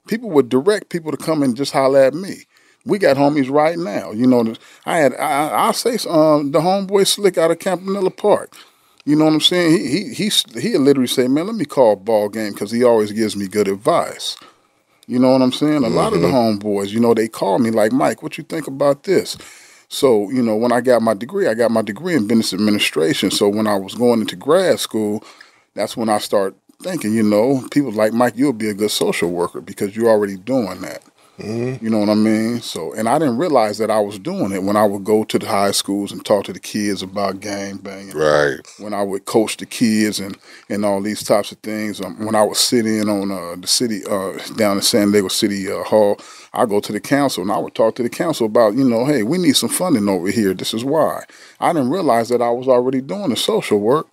People 0.07 0.31
would 0.31 0.49
direct 0.49 0.89
people 0.91 1.11
to 1.11 1.17
come 1.17 1.43
and 1.43 1.57
just 1.57 1.73
holler 1.73 2.01
at 2.01 2.15
me. 2.15 2.45
We 2.85 2.99
got 2.99 3.17
homies 3.17 3.51
right 3.51 3.79
now. 3.79 4.11
You 4.11 4.27
know, 4.27 4.55
I 4.87 4.99
had 4.99 5.15
I, 5.15 5.49
I'll 5.49 5.73
say 5.73 5.93
um, 6.09 6.51
the 6.51 6.61
homeboy 6.61 7.07
Slick 7.07 7.39
out 7.39 7.51
of 7.51 7.59
Campanella 7.59 8.11
Park. 8.11 8.55
You 9.05 9.17
know 9.17 9.25
what 9.25 9.35
I'm 9.35 9.41
saying? 9.41 9.79
He 9.79 10.15
he 10.15 10.29
he 10.29 10.61
he 10.61 10.79
literally 10.79 11.09
say, 11.09 11.29
"Man, 11.29 11.47
let 11.47 11.57
me 11.57 11.65
call 11.65 11.97
ball 11.97 12.29
game 12.29 12.53
because 12.53 12.71
he 12.71 12.85
always 12.85 13.13
gives 13.13 13.37
me 13.37 13.49
good 13.49 13.69
advice." 13.69 14.37
You 15.09 15.19
know 15.19 15.33
what 15.33 15.43
I'm 15.43 15.53
saying? 15.53 15.85
A 15.85 15.89
lot 15.89 16.13
of 16.13 16.21
the 16.21 16.29
homeboys, 16.29 16.91
you 16.91 17.01
know, 17.01 17.13
they 17.13 17.29
call 17.29 17.59
me 17.59 17.71
like, 17.71 17.93
"Mike, 17.93 18.23
what 18.23 18.39
you 18.39 18.45
think 18.45 18.67
about 18.67 19.03
this?" 19.05 19.37
So, 19.89 20.31
you 20.31 20.43
know, 20.43 20.57
when 20.57 20.73
I 20.73 20.81
got 20.81 21.03
my 21.03 21.13
degree, 21.13 21.47
I 21.49 21.55
got 21.55 21.71
my 21.71 21.83
degree 21.83 22.15
in 22.15 22.27
business 22.27 22.55
administration. 22.55 23.31
So 23.31 23.49
when 23.49 23.67
I 23.67 23.77
was 23.77 23.95
going 23.95 24.21
into 24.23 24.37
grad 24.37 24.81
school, 24.81 25.23
that's 25.75 25.99
when 25.99 26.09
I 26.09 26.17
start 26.19 26.57
thinking, 26.83 27.15
you 27.15 27.23
know, 27.23 27.67
people 27.71 27.93
like 27.93 28.13
Mike, 28.13 28.35
you'll 28.37 28.53
be 28.53 28.69
a 28.69 28.75
good 28.75 28.91
social 28.91 29.31
worker 29.31 29.61
because 29.61 29.97
you're 29.97 30.11
already 30.11 30.37
doing 30.37 30.81
that. 30.83 31.03
You 31.39 31.91
know 31.91 31.99
what 31.99 32.11
I 32.11 32.15
mean? 32.15 32.61
So, 32.61 32.93
and 32.93 33.09
I 33.09 33.19
didn't 33.19 33.39
realize 33.39 33.79
that 33.79 33.91
I 33.91 33.99
was 34.01 34.19
doing 34.19 34.53
it 34.53 34.63
when 34.63 34.77
I 34.77 34.85
would 34.85 35.03
go 35.03 35.25
to 35.25 35.39
the 35.39 35.47
high 35.47 35.71
schools 35.71 36.13
and 36.13 36.25
talk 36.25 36.45
to 36.45 36.53
the 36.53 36.61
kids 36.61 37.03
about 37.03 37.41
gang 37.41 37.79
banging. 37.79 38.15
Right. 38.15 38.61
When 38.79 38.93
I 38.93 39.03
would 39.03 39.25
coach 39.25 39.57
the 39.57 39.67
kids 39.67 40.21
and 40.21 40.37
and 40.69 40.85
all 40.85 41.01
these 41.01 41.25
types 41.25 41.51
of 41.51 41.59
things. 41.59 42.01
Um, 42.01 42.25
when 42.25 42.35
I 42.35 42.45
would 42.45 42.57
sit 42.57 42.87
in 42.87 43.09
on 43.09 43.33
uh, 43.33 43.57
the 43.57 43.67
city 43.67 44.03
uh, 44.09 44.33
down 44.57 44.77
in 44.77 44.83
San 44.83 45.11
Diego 45.11 45.29
City 45.29 45.71
uh, 45.71 45.83
Hall, 45.83 46.21
I 46.53 46.67
go 46.67 46.81
to 46.81 46.93
the 46.93 47.01
council 47.01 47.43
and 47.43 47.51
I 47.51 47.59
would 47.59 47.75
talk 47.75 47.97
to 47.97 48.03
the 48.03 48.11
council 48.11 48.47
about, 48.47 48.75
you 48.75 48.85
know, 48.89 49.07
hey, 49.07 49.23
we 49.23 49.39
need 49.39 49.57
some 49.57 49.71
funding 49.71 50.09
over 50.09 50.31
here. 50.31 50.53
This 50.55 50.75
is 50.75 50.85
why. 50.85 51.25
I 51.59 51.73
didn't 51.73 51.91
realize 51.91 52.29
that 52.29 52.43
I 52.43 52.51
was 52.51 52.69
already 52.69 53.01
doing 53.01 53.31
the 53.31 53.37
social 53.37 53.81
work. 53.81 54.07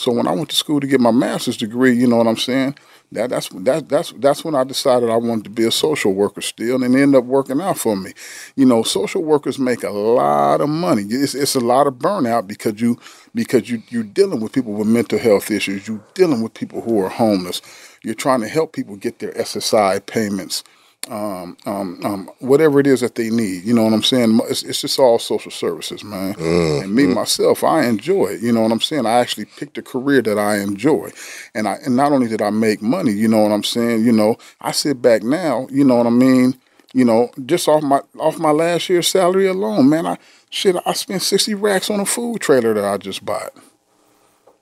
So 0.00 0.10
when 0.12 0.26
I 0.26 0.32
went 0.32 0.48
to 0.48 0.56
school 0.56 0.80
to 0.80 0.86
get 0.86 0.98
my 0.98 1.10
master's 1.10 1.58
degree, 1.58 1.92
you 1.92 2.06
know 2.06 2.16
what 2.16 2.26
I'm 2.26 2.38
saying? 2.38 2.74
That 3.12 3.28
that's 3.28 3.50
that 3.50 3.90
that's 3.90 4.12
that's 4.12 4.42
when 4.42 4.54
I 4.54 4.64
decided 4.64 5.10
I 5.10 5.16
wanted 5.16 5.44
to 5.44 5.50
be 5.50 5.66
a 5.66 5.70
social 5.70 6.14
worker 6.14 6.40
still, 6.40 6.82
and 6.82 6.96
ended 6.96 7.18
up 7.18 7.26
working 7.26 7.60
out 7.60 7.76
for 7.76 7.94
me. 7.94 8.14
You 8.56 8.64
know, 8.64 8.82
social 8.82 9.22
workers 9.22 9.58
make 9.58 9.82
a 9.82 9.90
lot 9.90 10.62
of 10.62 10.70
money. 10.70 11.02
It's 11.02 11.34
it's 11.34 11.54
a 11.54 11.60
lot 11.60 11.86
of 11.86 11.96
burnout 11.96 12.46
because 12.46 12.80
you 12.80 12.98
because 13.34 13.68
you 13.68 13.82
you're 13.90 14.02
dealing 14.02 14.40
with 14.40 14.52
people 14.52 14.72
with 14.72 14.88
mental 14.88 15.18
health 15.18 15.50
issues. 15.50 15.86
You're 15.86 16.02
dealing 16.14 16.42
with 16.42 16.54
people 16.54 16.80
who 16.80 16.98
are 16.98 17.10
homeless. 17.10 17.60
You're 18.02 18.14
trying 18.14 18.40
to 18.40 18.48
help 18.48 18.72
people 18.72 18.96
get 18.96 19.18
their 19.18 19.32
SSI 19.32 20.06
payments 20.06 20.64
um, 21.08 21.56
um, 21.66 22.00
um, 22.04 22.30
whatever 22.40 22.78
it 22.78 22.86
is 22.86 23.00
that 23.00 23.14
they 23.14 23.30
need. 23.30 23.64
You 23.64 23.74
know 23.74 23.84
what 23.84 23.92
I'm 23.92 24.02
saying? 24.02 24.38
It's, 24.48 24.62
it's 24.62 24.82
just 24.82 24.98
all 24.98 25.18
social 25.18 25.50
services, 25.50 26.04
man. 26.04 26.34
And 26.82 26.94
me 26.94 27.06
myself, 27.06 27.64
I 27.64 27.86
enjoy 27.86 28.26
it. 28.26 28.42
You 28.42 28.52
know 28.52 28.60
what 28.60 28.72
I'm 28.72 28.80
saying? 28.80 29.06
I 29.06 29.18
actually 29.18 29.46
picked 29.46 29.78
a 29.78 29.82
career 29.82 30.22
that 30.22 30.38
I 30.38 30.58
enjoy, 30.58 31.10
and 31.54 31.66
I 31.66 31.74
and 31.84 31.96
not 31.96 32.12
only 32.12 32.28
did 32.28 32.42
I 32.42 32.50
make 32.50 32.82
money, 32.82 33.12
you 33.12 33.28
know 33.28 33.42
what 33.42 33.52
I'm 33.52 33.64
saying? 33.64 34.04
You 34.04 34.12
know, 34.12 34.36
I 34.60 34.72
sit 34.72 35.00
back 35.00 35.22
now. 35.22 35.66
You 35.70 35.84
know 35.84 35.96
what 35.96 36.06
I 36.06 36.10
mean? 36.10 36.58
You 36.92 37.04
know, 37.04 37.30
just 37.46 37.68
off 37.68 37.82
my 37.82 38.00
off 38.18 38.38
my 38.38 38.50
last 38.50 38.88
year's 38.88 39.08
salary 39.08 39.46
alone, 39.46 39.88
man. 39.88 40.06
I 40.06 40.18
shit, 40.50 40.76
I 40.84 40.92
spent 40.92 41.22
sixty 41.22 41.54
racks 41.54 41.88
on 41.88 42.00
a 42.00 42.06
food 42.06 42.40
trailer 42.40 42.74
that 42.74 42.84
I 42.84 42.98
just 42.98 43.24
bought 43.24 43.52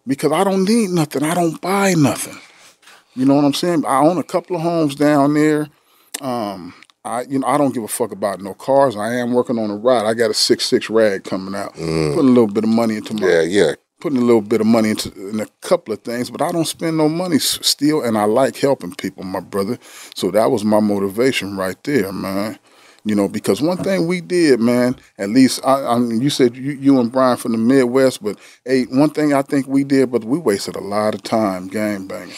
because 0.06 0.32
I 0.32 0.44
don't 0.44 0.64
need 0.64 0.90
nothing. 0.90 1.22
I 1.22 1.34
don't 1.34 1.60
buy 1.60 1.94
nothing. 1.94 2.38
You 3.16 3.24
know 3.24 3.34
what 3.34 3.44
I'm 3.44 3.54
saying? 3.54 3.84
I 3.84 3.98
own 3.98 4.18
a 4.18 4.22
couple 4.22 4.56
of 4.56 4.62
homes 4.62 4.94
down 4.94 5.34
there. 5.34 5.68
Um, 6.20 6.74
I 7.04 7.22
you 7.22 7.38
know 7.38 7.46
I 7.46 7.58
don't 7.58 7.74
give 7.74 7.82
a 7.82 7.88
fuck 7.88 8.12
about 8.12 8.40
no 8.40 8.54
cars. 8.54 8.96
I 8.96 9.14
am 9.14 9.32
working 9.32 9.58
on 9.58 9.70
a 9.70 9.76
ride. 9.76 10.04
I 10.06 10.14
got 10.14 10.30
a 10.30 10.34
six 10.34 10.66
six 10.66 10.90
rag 10.90 11.24
coming 11.24 11.54
out. 11.54 11.72
Putting 11.74 12.18
a 12.18 12.20
little 12.20 12.48
bit 12.48 12.64
of 12.64 12.70
money 12.70 12.96
into 12.96 13.14
my 13.14 13.28
Yeah, 13.28 13.42
yeah. 13.42 13.72
Putting 14.00 14.18
a 14.18 14.24
little 14.24 14.42
bit 14.42 14.60
of 14.60 14.66
money 14.66 14.90
into 14.90 15.12
in 15.28 15.40
a 15.40 15.46
couple 15.60 15.92
of 15.92 16.02
things, 16.02 16.30
but 16.30 16.40
I 16.40 16.52
don't 16.52 16.66
spend 16.66 16.98
no 16.98 17.08
money 17.08 17.38
still, 17.38 18.02
and 18.02 18.16
I 18.16 18.24
like 18.24 18.56
helping 18.56 18.94
people, 18.94 19.24
my 19.24 19.40
brother. 19.40 19.78
So 20.14 20.30
that 20.30 20.50
was 20.50 20.64
my 20.64 20.78
motivation 20.78 21.56
right 21.56 21.82
there, 21.82 22.12
man. 22.12 22.58
You 23.04 23.14
know, 23.14 23.28
because 23.28 23.62
one 23.62 23.78
thing 23.78 24.06
we 24.06 24.20
did, 24.20 24.60
man, 24.60 24.96
at 25.18 25.30
least 25.30 25.60
I, 25.64 25.84
I 25.84 25.98
mean, 25.98 26.20
you 26.20 26.30
said 26.30 26.56
you, 26.56 26.72
you 26.72 27.00
and 27.00 27.10
Brian 27.10 27.38
from 27.38 27.52
the 27.52 27.58
Midwest, 27.58 28.22
but 28.22 28.38
hey, 28.64 28.84
one 28.84 29.10
thing 29.10 29.32
I 29.32 29.42
think 29.42 29.66
we 29.66 29.82
did, 29.82 30.12
but 30.12 30.24
we 30.24 30.38
wasted 30.38 30.76
a 30.76 30.80
lot 30.80 31.14
of 31.14 31.22
time 31.22 31.68
game 31.68 32.06
banging. 32.06 32.34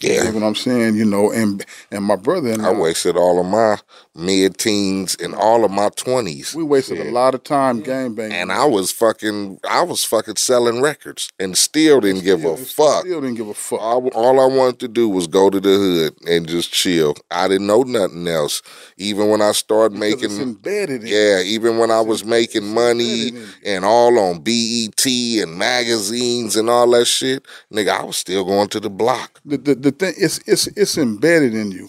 Yeah. 0.00 0.24
You 0.24 0.32
know 0.32 0.40
what 0.40 0.46
I'm 0.46 0.54
saying? 0.54 0.96
You 0.96 1.04
know, 1.04 1.30
and 1.30 1.64
and 1.90 2.04
my 2.04 2.16
brother 2.16 2.50
and 2.50 2.64
I 2.64 2.72
wasted 2.72 3.16
all 3.16 3.40
of 3.40 3.46
my 3.46 3.78
mid 4.14 4.58
teens 4.58 5.16
and 5.16 5.34
all 5.34 5.64
of 5.64 5.70
my 5.70 5.90
twenties. 5.90 6.54
We 6.54 6.62
wasted 6.62 6.98
a 7.00 7.10
lot 7.10 7.34
of 7.34 7.44
time 7.44 7.80
game 7.80 8.14
banging. 8.14 8.32
And 8.32 8.52
I 8.52 8.64
was 8.64 8.92
fucking 8.92 9.60
I 9.68 9.82
was 9.82 10.04
fucking 10.04 10.36
selling 10.36 10.80
records 10.82 11.30
and 11.38 11.56
still 11.56 12.00
didn't 12.00 12.24
give 12.24 12.44
a 12.44 12.56
fuck. 12.56 13.00
Still 13.00 13.20
didn't 13.20 13.36
give 13.36 13.48
a 13.48 13.54
fuck. 13.54 13.80
All, 13.80 14.08
all 14.08 14.40
I 14.40 14.46
wanted 14.54 14.80
to 14.80 14.88
do 14.88 15.08
was 15.08 15.26
go 15.26 15.50
to 15.50 15.60
the 15.60 15.68
hood 15.68 16.14
and 16.28 16.48
just 16.48 16.72
chill. 16.72 17.14
I 17.30 17.48
didn't 17.48 17.66
know 17.66 17.82
nothing 17.82 18.26
else. 18.26 18.62
Even 18.96 19.28
when 19.28 19.40
I 19.42 19.52
started 19.52 19.96
making 19.98 20.30
embedded 20.40 21.02
in 21.02 21.08
Yeah, 21.08 21.42
even 21.42 21.78
when 21.78 21.90
I 21.90 22.00
was 22.00 22.24
making 22.24 22.72
money 22.72 23.32
and 23.64 23.84
all 23.84 24.18
on 24.18 24.40
BET 24.40 25.04
and 25.06 25.56
magazines 25.58 26.56
and 26.56 26.68
all 26.70 26.90
that 26.90 27.06
shit, 27.06 27.46
nigga, 27.72 28.00
I 28.00 28.04
was 28.04 28.16
still 28.16 28.44
going 28.44 28.68
to 28.68 28.80
the 28.80 28.90
block. 28.90 29.40
the, 29.44 29.56
the, 29.56 29.74
the 29.74 29.89
thing 29.92 30.14
it's 30.16 30.38
it's 30.46 30.66
it's 30.68 30.98
embedded 30.98 31.54
in 31.54 31.70
you. 31.70 31.88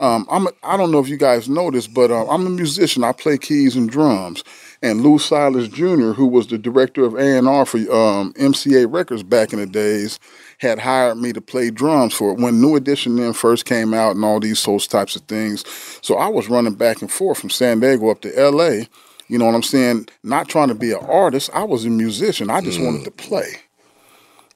Um, 0.00 0.26
I'm 0.28 0.48
a, 0.48 0.50
I 0.64 0.76
don't 0.76 0.90
know 0.90 0.98
if 0.98 1.08
you 1.08 1.16
guys 1.16 1.48
know 1.48 1.70
this, 1.70 1.86
but 1.86 2.10
uh, 2.10 2.26
I'm 2.28 2.44
a 2.44 2.50
musician. 2.50 3.04
I 3.04 3.12
play 3.12 3.38
keys 3.38 3.76
and 3.76 3.88
drums. 3.88 4.42
And 4.82 5.00
Lou 5.00 5.20
Silas 5.20 5.68
Jr., 5.68 6.10
who 6.10 6.26
was 6.26 6.48
the 6.48 6.58
director 6.58 7.04
of 7.04 7.14
A 7.14 7.38
and 7.38 7.46
R 7.46 7.64
for 7.64 7.78
um, 7.78 8.32
MCA 8.32 8.92
Records 8.92 9.22
back 9.22 9.52
in 9.52 9.60
the 9.60 9.66
days, 9.66 10.18
had 10.58 10.80
hired 10.80 11.18
me 11.18 11.32
to 11.32 11.40
play 11.40 11.70
drums 11.70 12.14
for 12.14 12.32
it 12.32 12.40
when 12.40 12.60
New 12.60 12.74
Edition 12.74 13.14
then 13.14 13.32
first 13.32 13.64
came 13.64 13.94
out 13.94 14.16
and 14.16 14.24
all 14.24 14.40
these 14.40 14.64
those 14.64 14.88
types 14.88 15.14
of 15.14 15.22
things. 15.22 15.64
So 16.02 16.16
I 16.16 16.26
was 16.26 16.48
running 16.48 16.74
back 16.74 17.00
and 17.00 17.12
forth 17.12 17.38
from 17.38 17.50
San 17.50 17.78
Diego 17.78 18.10
up 18.10 18.22
to 18.22 18.36
L.A. 18.36 18.88
You 19.28 19.38
know 19.38 19.46
what 19.46 19.54
I'm 19.54 19.62
saying? 19.62 20.08
Not 20.24 20.48
trying 20.48 20.68
to 20.68 20.74
be 20.74 20.90
an 20.90 20.98
artist. 20.98 21.48
I 21.54 21.62
was 21.62 21.84
a 21.84 21.90
musician. 21.90 22.50
I 22.50 22.60
just 22.60 22.80
wanted 22.80 23.04
to 23.04 23.12
play. 23.12 23.52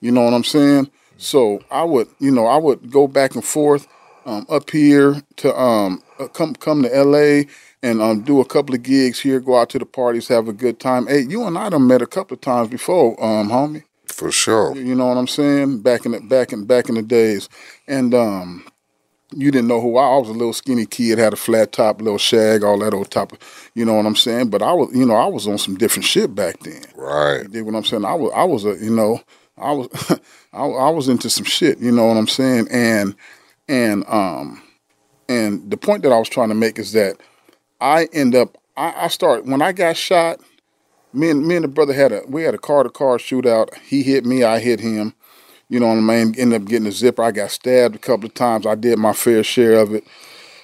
You 0.01 0.11
know 0.11 0.23
what 0.23 0.35
I'm 0.35 0.45
saying? 0.45 0.91
So 1.19 1.63
I 1.71 1.85
would, 1.85 2.09
you 2.19 2.31
know, 2.31 2.47
I 2.47 2.57
would 2.57 2.91
go 2.91 3.09
back 3.09 3.35
and 3.35 3.45
forth 3.45 3.87
um, 4.25 4.47
up 4.49 4.71
here 4.71 5.23
to 5.37 5.59
um, 5.59 6.03
uh, 6.19 6.29
come 6.29 6.55
come 6.55 6.83
to 6.83 6.95
L.A. 6.95 7.47
and 7.83 8.03
um, 8.03 8.23
do 8.23 8.41
a 8.41 8.45
couple 8.45 8.75
of 8.75 8.83
gigs 8.83 9.21
here, 9.21 9.41
go 9.41 9.59
out 9.59 9.71
to 9.71 9.79
the 9.79 9.87
parties, 9.87 10.29
have 10.29 10.49
a 10.49 10.53
good 10.53 10.81
time. 10.81 11.07
Hey, 11.07 11.21
you 11.21 11.45
and 11.47 11.57
I 11.57 11.69
done 11.69 11.87
met 11.87 12.03
a 12.03 12.07
couple 12.07 12.35
of 12.35 12.41
times 12.41 12.69
before, 12.69 13.13
um, 13.23 13.49
homie. 13.49 13.85
For 14.07 14.31
sure. 14.33 14.77
You 14.77 14.95
know 14.95 15.07
what 15.07 15.17
I'm 15.17 15.27
saying? 15.27 15.83
Back 15.83 16.07
in 16.07 16.13
the 16.13 16.21
back 16.21 16.53
in 16.53 16.65
back 16.65 16.89
in 16.89 16.95
the 16.95 17.03
days, 17.03 17.49
and 17.87 18.15
um, 18.15 18.67
you 19.33 19.51
didn't 19.51 19.69
know 19.69 19.81
who 19.81 19.97
I, 19.97 20.07
I 20.07 20.19
was. 20.19 20.29
A 20.29 20.33
little 20.33 20.53
skinny 20.53 20.87
kid, 20.87 21.19
had 21.19 21.33
a 21.33 21.37
flat 21.37 21.73
top, 21.73 22.01
little 22.01 22.19
shag, 22.19 22.65
all 22.65 22.79
that 22.81 22.95
old 22.95 23.11
top. 23.11 23.33
You 23.75 23.85
know 23.85 23.95
what 23.95 24.07
I'm 24.07 24.17
saying? 24.17 24.51
But 24.51 24.63
I 24.63 24.73
was, 24.73 24.95
you 24.95 25.05
know, 25.05 25.17
I 25.17 25.27
was 25.27 25.47
on 25.47 25.59
some 25.59 25.77
different 25.77 26.05
shit 26.05 26.35
back 26.35 26.61
then. 26.61 26.83
Right. 26.95 27.43
You 27.43 27.49
dig 27.49 27.65
what 27.65 27.75
I'm 27.75 27.85
saying? 27.85 28.05
I 28.05 28.15
was, 28.15 28.33
I 28.35 28.45
was 28.45 28.65
a, 28.65 28.77
you 28.83 28.91
know, 28.95 29.21
I 29.59 29.73
was, 29.73 29.89
I, 30.53 30.65
I 30.65 30.91
was 30.91 31.09
into 31.09 31.31
some 31.31 31.45
shit. 31.45 31.79
You 31.79 31.93
know 31.93 32.07
what 32.07 32.17
I'm 32.17 32.29
saying? 32.29 32.69
And 32.71 33.15
and 33.69 34.05
um, 34.09 34.63
and 35.29 35.71
the 35.71 35.77
point 35.77 36.03
that 36.03 36.13
I 36.13 36.19
was 36.19 36.29
trying 36.29 36.49
to 36.49 36.55
make 36.55 36.79
is 36.79 36.93
that 36.93 37.17
I 37.81 38.09
end 38.13 38.35
up, 38.35 38.57
I, 38.77 39.05
I 39.05 39.09
start 39.09 39.45
when 39.47 39.63
I 39.63 39.73
got 39.73 39.97
shot. 39.97 40.41
Me 41.13 41.31
and 41.31 41.47
me 41.47 41.57
and 41.57 41.65
the 41.65 41.69
brother 41.69 41.95
had 41.95 42.13
a 42.13 42.23
we 42.29 42.43
had 42.43 42.55
a 42.55 42.59
car 42.59 42.83
to 42.83 42.91
car 42.91 43.17
shootout. 43.17 43.75
He 43.79 44.03
hit 44.03 44.25
me, 44.25 44.45
I 44.45 44.59
hit 44.59 44.81
him. 44.81 45.15
You 45.69 45.81
know 45.81 45.89
what 45.89 45.97
I 45.97 46.01
mean? 46.01 46.35
Ended 46.39 46.63
up 46.63 46.69
getting 46.69 46.87
a 46.87 46.93
zipper. 46.93 47.23
I 47.23 47.33
got 47.33 47.51
stabbed 47.51 47.97
a 47.97 47.99
couple 47.99 48.27
of 48.27 48.35
times. 48.35 48.67
I 48.67 48.77
did 48.77 48.99
my 48.99 49.13
fair 49.13 49.43
share 49.43 49.81
of 49.81 49.95
it. 49.95 50.05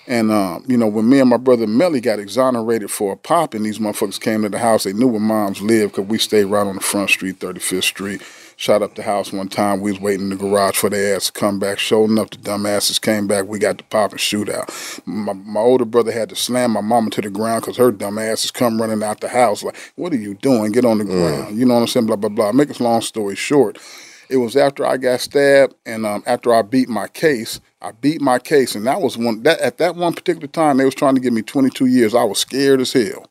And 0.07 0.31
um, 0.31 0.65
you 0.67 0.77
know, 0.77 0.89
when 0.89 1.09
me 1.09 1.21
and 1.21 1.31
my 1.31 1.37
brother 1.37 1.67
Melly 1.67 2.01
got 2.01 2.19
exonerated 2.19 2.91
for 2.91 3.13
a 3.13 3.17
pop, 3.17 3.55
and 3.55 3.65
these 3.65 3.79
motherfuckers 3.79 4.21
came 4.21 4.43
to 4.43 4.49
the 4.49 4.59
house, 4.59 4.85
they 4.85 4.93
knew 4.93 5.07
where 5.09 5.21
moms 5.21 5.63
lived 5.63 5.93
because 5.93 6.09
we 6.09 6.19
stayed 6.19 6.45
right 6.45 6.67
on 6.67 6.75
the 6.75 6.81
front 6.81 7.11
street, 7.11 7.39
35th 7.39 7.85
Street. 7.85 8.23
Shot 8.63 8.81
up 8.81 8.95
the 8.95 9.03
house 9.03 9.33
one 9.33 9.49
time. 9.49 9.81
We 9.81 9.91
was 9.91 10.01
waiting 10.01 10.27
in 10.27 10.29
the 10.29 10.37
garage 10.37 10.77
for 10.77 10.89
their 10.89 11.17
ass 11.17 11.27
to 11.27 11.33
come 11.33 11.59
back. 11.59 11.81
Sure 11.81 12.05
enough, 12.05 12.31
the 12.31 12.37
dumbasses 12.37 13.01
came 13.01 13.27
back. 13.27 13.47
We 13.47 13.59
got 13.59 13.79
the 13.79 13.83
pop 13.83 14.13
and 14.13 14.21
shootout. 14.21 15.05
My, 15.05 15.33
my 15.33 15.59
older 15.59 15.85
brother 15.85 16.13
had 16.13 16.29
to 16.29 16.37
slam 16.37 16.71
my 16.71 16.81
mama 16.81 17.11
to 17.11 17.21
the 17.21 17.29
ground 17.29 17.63
because 17.63 17.77
her 17.79 17.91
dumb 17.91 18.19
asses 18.19 18.53
come 18.53 18.81
running 18.81 19.03
out 19.03 19.21
the 19.21 19.27
house 19.27 19.65
like, 19.65 19.77
"What 19.97 20.13
are 20.13 20.17
you 20.17 20.35
doing? 20.35 20.71
Get 20.71 20.85
on 20.85 20.99
the 20.99 21.05
ground." 21.05 21.59
You 21.59 21.67
know 21.67 21.75
what 21.75 21.81
I'm 21.81 21.87
saying? 21.89 22.07
Blah 22.07 22.15
blah 22.15 22.29
blah. 22.29 22.53
Make 22.53 22.79
a 22.79 22.81
long 22.81 23.01
story 23.01 23.35
short, 23.35 23.81
it 24.29 24.37
was 24.37 24.55
after 24.55 24.87
I 24.87 24.97
got 24.97 25.21
stabbed 25.21 25.75
and 25.85 26.07
um, 26.07 26.23
after 26.25 26.55
I 26.55 26.63
beat 26.63 26.89
my 26.89 27.09
case. 27.09 27.61
I 27.81 27.91
beat 27.91 28.21
my 28.21 28.39
case, 28.39 28.77
and 28.77 28.87
that 28.87 29.01
was 29.01 29.19
one. 29.19 29.43
That 29.43 29.59
at 29.61 29.79
that 29.79 29.97
one 29.97 30.15
particular 30.15 30.47
time, 30.47 30.77
they 30.77 30.85
was 30.85 30.95
trying 30.95 31.17
to 31.17 31.21
give 31.21 31.33
me 31.33 31.43
22 31.43 31.87
years. 31.87 32.15
I 32.15 32.23
was 32.23 32.39
scared 32.39 32.81
as 32.81 32.93
hell. 32.93 33.27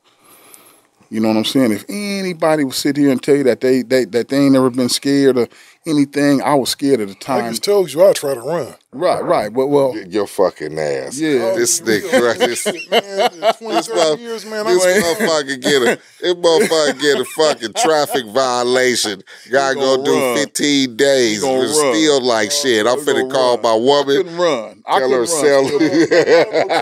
You 1.12 1.20
know 1.20 1.28
what 1.28 1.36
I'm 1.36 1.44
saying? 1.44 1.72
If 1.72 1.84
anybody 1.90 2.64
would 2.64 2.72
sit 2.72 2.96
here 2.96 3.10
and 3.10 3.22
tell 3.22 3.36
you 3.36 3.42
that 3.42 3.60
they, 3.60 3.82
they 3.82 4.06
that 4.06 4.28
they 4.28 4.38
ain't 4.38 4.54
never 4.54 4.70
been 4.70 4.88
scared 4.88 5.36
of 5.36 5.50
anything. 5.84 6.40
I 6.40 6.54
was 6.54 6.70
scared 6.70 7.00
at 7.00 7.08
the 7.08 7.14
time. 7.14 7.44
I 7.44 7.50
just 7.50 7.62
told 7.62 7.92
you 7.92 8.02
I 8.02 8.14
try 8.14 8.32
to 8.32 8.40
run. 8.40 8.74
Right, 8.94 9.24
right. 9.24 9.50
But 9.52 9.68
well, 9.68 9.96
your 9.96 10.26
fucking 10.26 10.78
ass. 10.78 11.18
Yeah. 11.18 11.54
this 11.56 11.80
nigga, 11.80 12.12
right? 12.20 12.38
This, 12.38 12.62
this, 12.64 13.56
20, 13.56 13.82
30 13.82 14.20
years, 14.22 14.44
man. 14.44 14.66
I 14.66 14.74
this 14.74 14.84
ain't- 14.84 15.02
motherfucker 15.18 15.62
get 15.62 15.82
a 15.82 15.98
this 16.20 16.34
motherfucker 16.34 17.00
get 17.00 17.18
a 17.18 17.24
fucking 17.24 17.72
traffic 17.72 18.26
violation. 18.26 19.22
Guy 19.50 19.72
gonna 19.74 20.02
gonna 20.04 20.34
do 20.34 20.40
15 20.42 20.96
days. 20.96 21.40
gonna 21.40 21.60
run. 21.60 21.68
Still 21.94 22.20
like 22.20 22.50
shit. 22.52 22.86
I'm 22.86 22.98
finna 22.98 23.30
call 23.32 23.56
my 23.58 23.74
woman. 23.74 24.16
couldn't 24.18 24.36
run. 24.36 24.82
I 24.86 24.98
Tell 24.98 25.10
her 25.10 25.24
couldn't 25.26 25.42
run. 25.42 26.78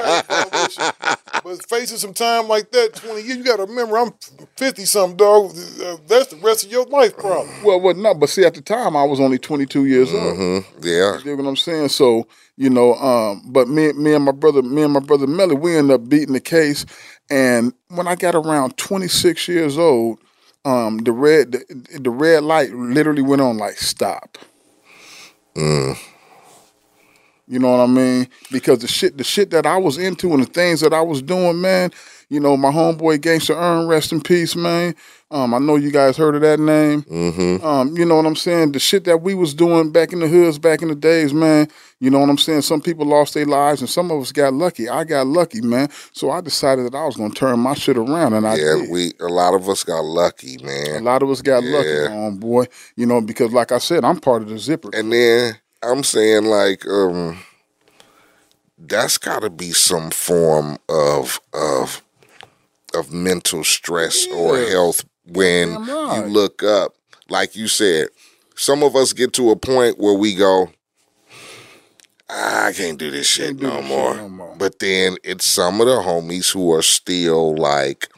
sell. 0.66 1.16
But 1.42 1.64
facing 1.70 1.96
some 1.96 2.12
time 2.12 2.48
like 2.48 2.70
that, 2.72 2.94
20 2.96 3.22
years, 3.22 3.36
you 3.38 3.44
got 3.44 3.56
to 3.56 3.64
remember, 3.64 3.96
I'm 3.96 4.12
50 4.56 4.84
something, 4.84 5.16
dog. 5.16 5.52
Uh, 5.82 5.96
That's 6.06 6.26
the 6.28 6.36
rest 6.42 6.64
of 6.66 6.70
your 6.70 6.84
life 6.86 7.16
problem. 7.16 7.48
Well, 7.64 7.80
well, 7.80 7.94
no, 7.94 8.12
but 8.12 8.28
see, 8.28 8.44
at 8.44 8.52
the 8.54 8.60
time 8.60 8.94
I 8.94 9.04
was 9.04 9.20
only 9.20 9.38
22 9.38 9.86
years 9.86 10.12
old. 10.12 10.36
Mm-hmm. 10.36 10.86
Yeah. 10.86 11.16
You 11.16 11.24
dig 11.24 11.38
what 11.38 11.48
I'm 11.48 11.56
saying? 11.56 11.88
So, 11.88 11.99
you 12.56 12.70
know, 12.70 12.94
um, 12.96 13.42
but 13.46 13.68
me, 13.68 13.92
me 13.94 14.14
and 14.14 14.24
my 14.24 14.32
brother, 14.32 14.62
me 14.62 14.82
and 14.82 14.92
my 14.92 15.00
brother 15.00 15.26
Melly, 15.26 15.56
we 15.56 15.76
ended 15.76 15.94
up 15.94 16.08
beating 16.08 16.34
the 16.34 16.40
case. 16.40 16.86
And 17.30 17.74
when 17.88 18.08
I 18.08 18.16
got 18.16 18.34
around 18.34 18.76
26 18.78 19.48
years 19.48 19.78
old, 19.78 20.18
um, 20.64 20.98
the 20.98 21.12
red, 21.12 21.52
the, 21.52 21.98
the 22.00 22.10
red 22.10 22.44
light 22.44 22.72
literally 22.72 23.22
went 23.22 23.42
on 23.42 23.58
like 23.58 23.78
stop. 23.78 24.38
Mm. 25.56 25.98
You 27.48 27.60
know 27.60 27.70
what 27.72 27.80
I 27.80 27.86
mean? 27.86 28.28
Because 28.52 28.80
the 28.80 28.88
shit, 28.88 29.18
the 29.18 29.24
shit 29.24 29.50
that 29.52 29.66
I 29.66 29.78
was 29.78 29.98
into 29.98 30.32
and 30.34 30.42
the 30.42 30.46
things 30.50 30.80
that 30.82 30.94
I 30.94 31.02
was 31.02 31.22
doing, 31.22 31.60
man. 31.60 31.92
You 32.28 32.40
know, 32.40 32.56
my 32.56 32.72
homeboy 32.72 33.20
Gangster 33.22 33.54
Earn, 33.54 33.88
rest 33.88 34.12
in 34.12 34.20
peace, 34.20 34.56
man. 34.56 34.96
Um, 35.32 35.54
I 35.54 35.58
know 35.58 35.76
you 35.76 35.92
guys 35.92 36.16
heard 36.16 36.34
of 36.34 36.40
that 36.40 36.58
name. 36.58 37.02
Mm-hmm. 37.02 37.64
Um, 37.64 37.96
you 37.96 38.04
know 38.04 38.16
what 38.16 38.26
I'm 38.26 38.34
saying? 38.34 38.72
The 38.72 38.80
shit 38.80 39.04
that 39.04 39.18
we 39.22 39.32
was 39.34 39.54
doing 39.54 39.92
back 39.92 40.12
in 40.12 40.18
the 40.18 40.26
hoods, 40.26 40.58
back 40.58 40.82
in 40.82 40.88
the 40.88 40.94
days, 40.96 41.32
man. 41.32 41.68
You 42.00 42.10
know 42.10 42.18
what 42.18 42.28
I'm 42.28 42.38
saying? 42.38 42.62
Some 42.62 42.80
people 42.80 43.06
lost 43.06 43.34
their 43.34 43.46
lives, 43.46 43.80
and 43.80 43.88
some 43.88 44.10
of 44.10 44.20
us 44.20 44.32
got 44.32 44.54
lucky. 44.54 44.88
I 44.88 45.04
got 45.04 45.28
lucky, 45.28 45.60
man. 45.60 45.88
So 46.12 46.32
I 46.32 46.40
decided 46.40 46.86
that 46.86 46.96
I 46.96 47.04
was 47.04 47.16
gonna 47.16 47.32
turn 47.32 47.60
my 47.60 47.74
shit 47.74 47.96
around, 47.96 48.32
and 48.32 48.44
I 48.44 48.56
yeah, 48.56 48.74
did. 48.80 48.90
we 48.90 49.12
a 49.20 49.28
lot 49.28 49.54
of 49.54 49.68
us 49.68 49.84
got 49.84 50.04
lucky, 50.04 50.58
man. 50.64 50.96
A 50.96 51.00
lot 51.00 51.22
of 51.22 51.30
us 51.30 51.42
got 51.42 51.62
Yeah. 51.62 52.08
lucky, 52.08 52.36
boy. 52.38 52.66
You 52.96 53.06
know, 53.06 53.20
because 53.20 53.52
like 53.52 53.70
I 53.70 53.78
said, 53.78 54.04
I'm 54.04 54.18
part 54.18 54.42
of 54.42 54.48
the 54.48 54.58
zipper. 54.58 54.90
And 54.92 55.12
then 55.12 55.56
I'm 55.80 56.02
saying 56.02 56.46
like, 56.46 56.84
um, 56.88 57.38
that's 58.78 59.16
got 59.16 59.42
to 59.42 59.50
be 59.50 59.70
some 59.70 60.10
form 60.10 60.78
of 60.88 61.40
of 61.52 62.02
of 62.94 63.12
mental 63.12 63.62
stress 63.62 64.26
or 64.26 64.58
health 64.58 65.04
when 65.32 65.70
you 65.70 66.22
look 66.26 66.62
up. 66.62 66.94
Like 67.28 67.54
you 67.54 67.68
said, 67.68 68.08
some 68.56 68.82
of 68.82 68.96
us 68.96 69.12
get 69.12 69.32
to 69.34 69.50
a 69.50 69.56
point 69.56 69.98
where 69.98 70.14
we 70.14 70.34
go, 70.34 70.70
"Ah, 72.28 72.66
I 72.66 72.72
can't 72.72 72.98
do 72.98 73.10
this 73.10 73.26
shit, 73.28 73.56
do 73.56 73.66
no, 73.68 73.76
this 73.76 73.80
shit 73.86 73.88
more. 73.88 74.16
no 74.16 74.28
more. 74.28 74.56
But 74.58 74.80
then 74.80 75.16
it's 75.22 75.46
some 75.46 75.80
of 75.80 75.86
the 75.86 75.94
homies 75.94 76.52
who 76.52 76.72
are 76.72 76.82
still 76.82 77.54
like, 77.56 78.08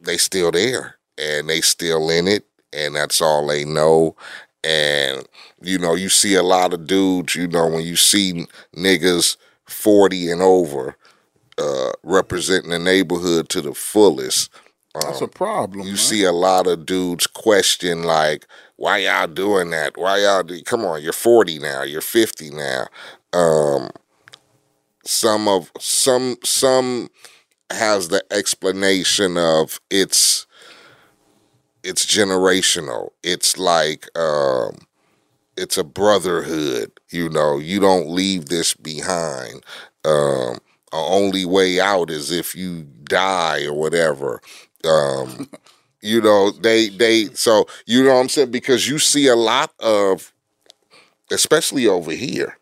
they 0.00 0.16
still 0.16 0.50
there 0.52 0.96
and 1.18 1.48
they 1.48 1.60
still 1.60 2.10
in 2.10 2.28
it 2.28 2.44
and 2.72 2.94
that's 2.94 3.20
all 3.20 3.46
they 3.46 3.64
know 3.64 4.16
and 4.64 5.26
you 5.60 5.78
know 5.78 5.94
you 5.94 6.08
see 6.08 6.34
a 6.34 6.42
lot 6.42 6.72
of 6.72 6.86
dudes 6.86 7.34
you 7.34 7.46
know 7.48 7.66
when 7.68 7.84
you 7.84 7.96
see 7.96 8.46
niggas 8.74 9.36
40 9.66 10.30
and 10.30 10.42
over 10.42 10.96
uh 11.58 11.92
representing 12.02 12.70
the 12.70 12.78
neighborhood 12.78 13.48
to 13.50 13.60
the 13.60 13.74
fullest 13.74 14.50
That's 14.94 15.22
um, 15.22 15.24
a 15.24 15.28
problem. 15.28 15.86
you 15.86 15.96
see 15.96 16.24
a 16.24 16.32
lot 16.32 16.66
of 16.66 16.84
dudes 16.84 17.26
question 17.26 18.02
like 18.02 18.46
why 18.76 18.98
y'all 18.98 19.26
doing 19.26 19.70
that? 19.70 19.96
Why 19.96 20.18
y'all 20.18 20.42
do 20.42 20.60
come 20.62 20.84
on 20.84 21.02
you're 21.02 21.12
40 21.12 21.58
now 21.58 21.82
you're 21.82 22.00
50 22.00 22.50
now. 22.50 22.86
Um 23.32 23.90
some 25.04 25.48
of 25.48 25.70
some 25.80 26.36
some 26.44 27.08
has 27.70 28.08
the 28.08 28.22
explanation 28.30 29.38
of 29.38 29.80
it's 29.90 30.46
it's 31.82 32.04
generational. 32.04 33.10
It's 33.22 33.56
like 33.56 34.06
um 34.18 34.76
it's 35.56 35.78
a 35.78 35.84
brotherhood 35.84 36.92
you 37.10 37.30
know? 37.30 37.58
You 37.58 37.80
don't 37.80 38.10
leave 38.10 38.46
this 38.46 38.74
behind. 38.74 39.64
Um 40.04 40.58
the 40.90 40.98
only 40.98 41.46
way 41.46 41.80
out 41.80 42.10
is 42.10 42.30
if 42.30 42.54
you 42.54 42.82
die 43.04 43.64
or 43.64 43.72
whatever 43.72 44.42
um 44.86 45.48
you 46.00 46.20
know 46.20 46.50
they 46.50 46.88
they 46.88 47.26
so 47.34 47.66
you 47.86 48.02
know 48.02 48.14
what 48.14 48.20
i'm 48.20 48.28
saying 48.28 48.50
because 48.50 48.88
you 48.88 48.98
see 48.98 49.26
a 49.28 49.36
lot 49.36 49.72
of 49.80 50.32
especially 51.30 51.86
over 51.86 52.12
here 52.12 52.58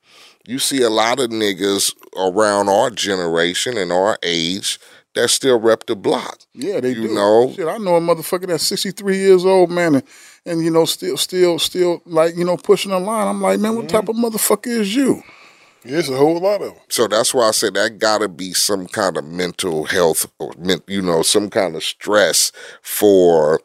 you 0.47 0.59
see 0.59 0.83
a 0.83 0.91
lot 0.91 1.21
of 1.21 1.31
niggas 1.31 1.95
around 2.17 2.69
our 2.69 2.91
generation 2.91 3.77
and 3.77 3.93
our 3.93 4.19
age 4.23 4.79
that 5.15 5.29
still 5.29 5.59
rep 5.59 5.87
the 5.87 5.97
block 5.97 6.41
Yeah, 6.55 6.81
they 6.81 6.91
you 6.91 7.09
do. 7.09 7.15
know 7.15 7.53
Shit, 7.55 7.67
I 7.69 7.79
know 7.79 7.97
a 7.97 8.01
motherfucker 8.01 8.47
that's 8.47 8.67
63 8.67 9.17
years 9.17 9.45
old, 9.45 9.71
man, 9.71 9.97
and, 9.97 10.05
and 10.47 10.65
you 10.65 10.71
know, 10.71 10.85
still, 10.85 11.17
still, 11.17 11.59
still, 11.59 12.01
like, 12.07 12.37
you 12.37 12.45
know, 12.45 12.57
pushing 12.57 12.93
the 12.93 12.99
line. 13.01 13.27
I'm 13.27 13.41
like, 13.43 13.59
man, 13.59 13.77
what 13.77 13.89
type 13.89 14.09
of 14.09 14.15
motherfucker 14.17 14.69
is 14.69 14.95
you? 14.95 15.23
It's 15.85 16.09
a 16.09 16.16
whole 16.16 16.39
lot 16.39 16.61
of 16.61 16.74
them. 16.74 16.82
So 16.89 17.07
that's 17.09 17.32
why 17.32 17.48
I 17.48 17.51
said 17.52 17.74
that 17.74 17.98
got 17.98 18.19
to 18.19 18.28
be 18.28 18.52
some 18.52 18.86
kind 18.86 19.16
of 19.16 19.24
mental 19.24 19.85
health, 19.85 20.31
or 20.39 20.52
you 20.86 21.01
know, 21.01 21.23
some 21.23 21.48
kind 21.48 21.74
of 21.74 21.82
stress 21.82 22.52
for 22.82 23.61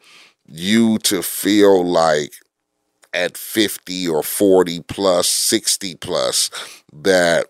you 0.46 0.98
to 0.98 1.22
feel 1.22 1.84
like 1.84 2.32
at 3.12 3.36
50 3.36 4.08
or 4.08 4.22
40 4.22 4.80
plus, 4.82 5.28
60 5.28 5.94
plus, 5.96 6.50
that 6.92 7.46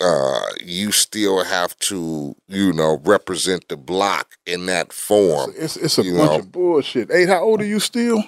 uh, 0.00 0.40
you 0.64 0.92
still 0.92 1.44
have 1.44 1.76
to, 1.78 2.34
you 2.48 2.72
know, 2.72 3.00
represent 3.04 3.68
the 3.68 3.76
block 3.76 4.36
in 4.46 4.66
that 4.66 4.92
form. 4.92 5.52
It's, 5.56 5.76
it's 5.76 5.98
a 5.98 6.02
bunch 6.02 6.14
know. 6.14 6.38
of 6.38 6.52
bullshit. 6.52 7.08
Eiht, 7.08 7.28
how 7.28 7.42
old 7.42 7.60
are 7.60 7.66
you 7.66 7.80
still? 7.80 8.22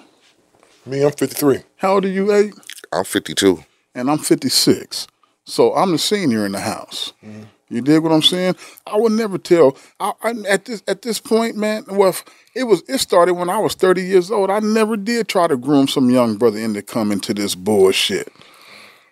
Me, 0.85 1.03
I'm 1.03 1.11
53. 1.11 1.59
How 1.77 1.93
old 1.93 2.05
are 2.05 2.09
you, 2.09 2.25
Eiht? 2.27 2.59
I'm 2.91 3.05
52. 3.05 3.63
And 3.93 4.09
I'm 4.09 4.17
56. 4.17 5.07
So 5.43 5.75
I'm 5.75 5.91
the 5.91 5.97
senior 5.97 6.45
in 6.45 6.53
the 6.53 6.59
house. 6.59 7.13
Mm-hmm. 7.23 7.43
You 7.71 7.81
dig 7.81 8.03
what 8.03 8.11
I'm 8.11 8.21
saying? 8.21 8.57
I 8.85 8.97
would 8.97 9.13
never 9.13 9.37
tell. 9.37 9.77
I, 9.99 10.11
I, 10.21 10.31
at 10.49 10.65
this 10.65 10.83
at 10.89 11.03
this 11.03 11.19
point, 11.19 11.55
man. 11.55 11.85
Well, 11.87 12.13
it 12.53 12.65
was 12.65 12.83
it 12.89 12.97
started 12.97 13.35
when 13.35 13.49
I 13.49 13.59
was 13.59 13.75
30 13.75 14.01
years 14.01 14.29
old. 14.29 14.51
I 14.51 14.59
never 14.59 14.97
did 14.97 15.29
try 15.29 15.47
to 15.47 15.55
groom 15.55 15.87
some 15.87 16.09
young 16.09 16.35
brother 16.35 16.59
into 16.59 16.81
coming 16.81 17.21
to 17.21 17.33
this 17.33 17.55
bullshit. 17.55 18.31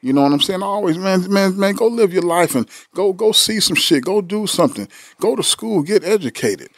You 0.02 0.12
know 0.14 0.24
what 0.24 0.34
I'm 0.34 0.42
saying? 0.42 0.62
I 0.62 0.66
always, 0.66 0.98
man, 0.98 1.32
man, 1.32 1.58
man, 1.58 1.76
go 1.76 1.88
live 1.88 2.14
your 2.14 2.24
life 2.24 2.54
and 2.56 2.70
go 2.94 3.14
go 3.14 3.32
see 3.32 3.62
some 3.62 3.76
shit. 3.76 4.04
Go 4.04 4.22
do 4.22 4.46
something. 4.46 4.90
Go 5.22 5.38
to 5.38 5.44
school. 5.44 5.82
Get 5.82 6.04
educated. 6.04 6.70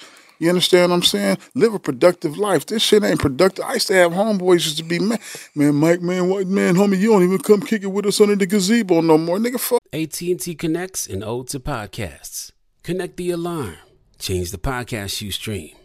You 0.42 0.50
understand 0.50 0.90
what 0.90 0.96
I'm 0.96 1.04
saying? 1.04 1.38
Live 1.54 1.76
a 1.76 1.80
productive 1.80 2.36
life. 2.36 2.66
This 2.66 2.82
shit 2.82 3.04
ain't 3.04 3.20
productive. 3.20 3.64
I 3.64 3.76
used 3.76 3.86
to 3.90 3.94
have 3.94 4.12
homeboys 4.12 4.54
used 4.54 4.78
to 4.80 4.84
be 4.84 4.98
man, 4.98 5.20
man, 5.54 5.76
Mike, 5.76 6.02
man, 6.02 6.30
what, 6.30 6.48
man, 6.48 6.74
homie, 6.74 6.98
you 6.98 7.12
don't 7.12 7.22
even 7.22 7.38
come 7.38 7.62
kick 7.62 7.84
it 7.84 7.92
with 7.92 8.08
us 8.08 8.20
under 8.20 8.36
the 8.36 8.48
gazebo 8.48 9.02
no 9.02 9.20
more, 9.20 9.38
nigga. 9.38 9.60
Fuck. 9.60 9.84
AT&T 9.94 10.56
connects 10.56 11.06
and 11.06 11.24
ode 11.24 11.48
to 11.50 11.60
podcasts. 11.60 12.54
Connect 12.82 13.18
the 13.18 13.30
alarm. 13.30 13.76
Change 14.18 14.50
the 14.50 14.58
podcast 14.58 15.22
you 15.22 15.32
stream. 15.32 15.76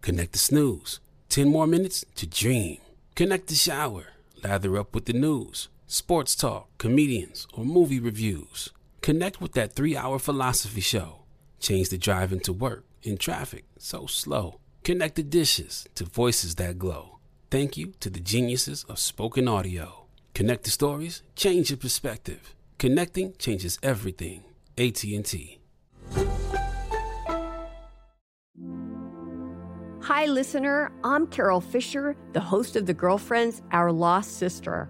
Connect 0.00 0.32
the 0.32 0.38
snooze. 0.38 1.00
10 1.28 1.46
more 1.46 1.66
minutes 1.66 2.06
to 2.14 2.26
dream. 2.26 2.78
Connect 3.14 3.48
the 3.48 3.54
shower. 3.54 4.04
Lather 4.42 4.78
up 4.78 4.94
with 4.94 5.04
the 5.04 5.12
news, 5.12 5.68
sports 5.86 6.34
talk, 6.34 6.70
comedians, 6.78 7.46
or 7.52 7.62
movie 7.62 8.00
reviews. 8.00 8.70
Connect 9.02 9.42
with 9.42 9.52
that 9.52 9.74
three 9.74 9.98
hour 9.98 10.18
philosophy 10.18 10.80
show. 10.80 11.24
Change 11.60 11.90
the 11.90 11.98
drive 11.98 12.32
into 12.32 12.54
work 12.54 12.86
in 13.02 13.18
traffic 13.18 13.64
so 13.78 14.06
slow. 14.06 14.60
Connect 14.84 15.16
the 15.16 15.22
dishes 15.22 15.86
to 15.94 16.04
voices 16.04 16.54
that 16.56 16.78
glow. 16.78 17.18
Thank 17.50 17.76
you 17.76 17.94
to 18.00 18.10
the 18.10 18.20
geniuses 18.20 18.84
of 18.84 18.98
spoken 18.98 19.48
audio. 19.48 20.06
Connect 20.34 20.64
the 20.64 20.70
stories, 20.70 21.22
change 21.34 21.70
your 21.70 21.76
perspective. 21.76 22.54
Connecting 22.78 23.34
changes 23.38 23.78
everything. 23.82 24.44
AT&T. 24.76 25.58
Hi, 30.02 30.26
listener. 30.26 30.90
I'm 31.04 31.26
Carole 31.26 31.60
Fisher, 31.60 32.16
the 32.32 32.40
host 32.40 32.76
of 32.76 32.86
The 32.86 32.94
Girlfriends, 32.94 33.62
Our 33.72 33.92
Lost 33.92 34.38
Sister. 34.38 34.88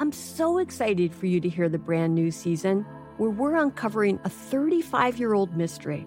I'm 0.00 0.10
so 0.12 0.58
excited 0.58 1.14
for 1.14 1.26
you 1.26 1.40
to 1.40 1.48
hear 1.48 1.68
the 1.68 1.78
brand 1.78 2.14
new 2.14 2.30
season 2.30 2.86
where 3.18 3.30
we're 3.30 3.56
uncovering 3.56 4.18
a 4.24 4.28
35 4.28 5.18
year 5.18 5.34
old 5.34 5.56
mystery. 5.56 6.06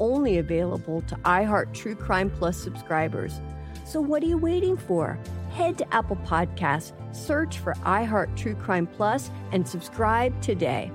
only 0.00 0.38
available 0.38 1.02
to 1.02 1.14
iHeart 1.16 1.74
True 1.74 1.94
Crime 1.94 2.30
Plus 2.30 2.56
subscribers. 2.56 3.40
So, 3.84 4.00
what 4.00 4.22
are 4.22 4.26
you 4.26 4.38
waiting 4.38 4.76
for? 4.76 5.18
Head 5.50 5.78
to 5.78 5.94
Apple 5.94 6.16
Podcasts, 6.16 6.92
search 7.14 7.58
for 7.58 7.74
iHeart 7.84 8.36
True 8.36 8.54
Crime 8.54 8.86
Plus, 8.86 9.30
and 9.52 9.66
subscribe 9.66 10.40
today. 10.42 10.90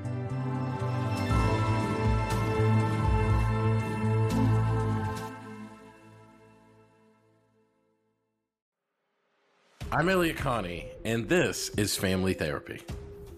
I'm 9.92 10.10
Elliott 10.10 10.38
Connie, 10.38 10.88
and 11.06 11.30
this 11.30 11.70
is 11.78 11.96
Family 11.96 12.34
Therapy. 12.34 12.82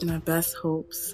My 0.01 0.19
best 0.19 0.55
hopes. 0.55 1.13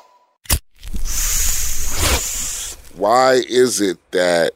Why 2.95 3.41
is 3.47 3.81
it 3.81 3.97
that 4.11 4.53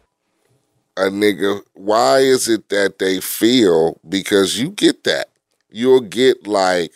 a 0.97 1.03
nigga 1.03 1.61
why 1.73 2.19
is 2.19 2.47
it 2.47 2.69
that 2.69 2.99
they 2.99 3.19
feel 3.19 3.99
because 4.07 4.59
you 4.59 4.69
get 4.69 5.03
that. 5.03 5.29
You'll 5.69 6.01
get 6.01 6.47
like 6.47 6.93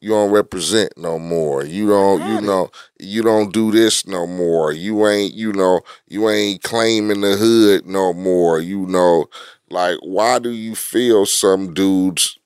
you 0.00 0.10
don't 0.10 0.30
represent 0.30 0.96
no 0.96 1.18
more. 1.18 1.64
You 1.64 1.88
don't 1.88 2.20
you 2.28 2.40
know 2.40 2.70
you 2.98 3.22
don't 3.22 3.52
do 3.52 3.70
this 3.72 4.06
no 4.06 4.26
more. 4.26 4.72
You 4.72 5.06
ain't 5.06 5.34
you 5.34 5.52
know 5.52 5.80
you 6.08 6.28
ain't 6.28 6.62
claiming 6.62 7.20
the 7.22 7.36
hood 7.36 7.86
no 7.86 8.12
more 8.12 8.60
you 8.60 8.86
know. 8.86 9.26
Like 9.68 9.98
why 10.02 10.38
do 10.38 10.50
you 10.50 10.74
feel 10.74 11.26
some 11.26 11.74
dudes 11.74 12.38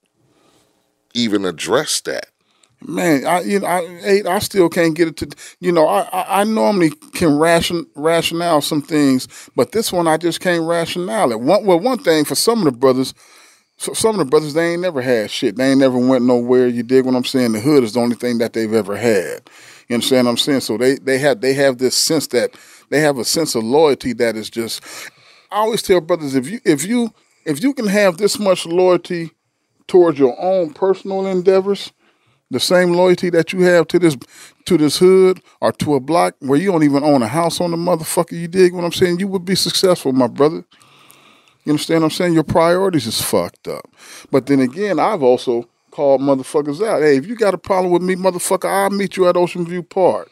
even 1.15 1.45
address 1.45 2.01
that 2.03 2.27
Man, 2.86 3.27
I 3.27 3.40
you 3.40 3.61
know 3.61 3.66
I 3.66 3.81
Eiht, 4.05 4.27
I 4.27 4.39
still 4.40 4.69
can't 4.69 4.94
get 4.94 5.09
it 5.09 5.16
to 5.19 5.28
you 5.61 5.73
know 5.73 5.86
I 5.86 6.02
I, 6.12 6.40
I 6.40 6.44
normally 6.44 6.90
can 6.90 7.39
ration 7.39 7.86
rationale 7.94 8.61
some 8.61 8.82
things, 8.82 9.27
but 9.56 9.73
this 9.73 9.93
one 9.93 10.06
I 10.06 10.19
just 10.19 10.40
can't 10.40 10.65
rationale 10.65 11.32
it. 11.32 11.40
One 11.40 11.65
well 11.65 11.81
one 11.81 11.98
thing 11.98 12.24
for 12.24 12.35
some 12.35 12.59
of 12.59 12.65
the 12.66 12.78
brothers, 12.78 13.15
so 13.78 13.94
some 13.94 14.11
of 14.11 14.19
the 14.19 14.24
brothers 14.27 14.52
they 14.52 14.73
ain't 14.73 14.82
never 14.82 15.01
had 15.01 15.31
shit. 15.31 15.56
They 15.56 15.70
ain't 15.70 15.81
never 15.81 15.97
went 15.97 16.27
nowhere. 16.27 16.66
You 16.66 16.82
dig 16.82 17.06
what 17.06 17.15
I'm 17.15 17.24
saying? 17.24 17.52
The 17.52 17.61
hood 17.61 17.85
is 17.85 17.94
the 17.94 18.01
only 18.01 18.16
thing 18.16 18.39
that 18.39 18.52
they've 18.52 18.73
ever 18.73 18.97
had. 18.97 19.48
You 19.89 19.94
understand 19.94 20.27
what 20.27 20.32
I'm 20.32 20.36
saying? 20.39 20.61
So 20.61 20.77
they 20.77 20.97
they 20.97 21.19
have 21.19 21.40
they 21.40 21.55
have 21.55 21.78
this 21.78 21.97
sense 21.97 22.27
that 22.28 22.51
they 22.90 23.01
have 23.01 23.16
a 23.19 23.24
sense 23.24 23.55
of 23.55 23.65
loyalty 23.65 24.12
that 24.15 24.36
is 24.36 24.51
just. 24.51 24.82
I 25.51 25.59
always 25.59 25.82
tell 25.82 26.02
brothers 26.02 26.35
if 26.35 26.51
you 26.51 26.61
if 26.66 26.85
you 26.85 27.15
if 27.47 27.62
you 27.62 27.73
can 27.73 27.86
have 27.86 28.19
this 28.19 28.39
much 28.39 28.66
loyalty 28.66 29.31
towards 29.86 30.19
your 30.19 30.36
own 30.39 30.74
personal 30.74 31.27
endeavors 31.27 31.93
the 32.51 32.61
same 32.61 32.93
loyalty 32.93 33.31
that 33.31 33.53
you 33.53 33.61
have 33.62 33.89
to 33.89 33.99
this 33.99 34.16
to 34.66 34.79
this 34.79 34.99
hood 34.99 35.41
or 35.61 35.73
to 35.73 35.95
a 35.95 36.01
block 36.01 36.35
where 36.41 36.59
you 36.59 36.71
don't 36.71 36.83
even 36.83 37.05
own 37.05 37.23
a 37.23 37.29
house 37.29 37.61
on 37.61 37.71
the 37.71 37.77
motherfucker, 37.77 38.39
you 38.39 38.49
dig 38.49 38.73
what 38.73 38.85
I'm 38.85 38.93
saying? 38.93 39.19
You 39.21 39.29
would 39.29 39.45
be 39.45 39.55
successful, 39.55 40.12
my 40.12 40.27
brother. 40.27 40.65
You 41.65 41.73
understand 41.73 42.03
what 42.03 42.07
I'm 42.07 42.11
saying? 42.11 42.35
Your 42.35 42.45
priorities 42.45 43.07
is 43.07 43.21
fucked 43.21 43.69
up. 43.69 43.87
But 44.31 44.47
then 44.47 44.61
again, 44.61 44.99
I've 44.99 45.23
also 45.23 45.69
called 45.91 46.21
motherfuckers 46.21 46.87
out. 46.87 47.03
Hey, 47.03 47.16
if 47.16 47.27
you 47.27 47.37
got 47.37 47.55
a 47.55 47.59
problem 47.59 47.93
with 47.93 48.03
me, 48.03 48.16
motherfucker, 48.16 48.69
I'll 48.69 48.91
meet 48.91 49.16
you 49.16 49.29
at 49.29 49.37
Ocean 49.37 49.65
View 49.65 49.83
Park. 49.83 50.31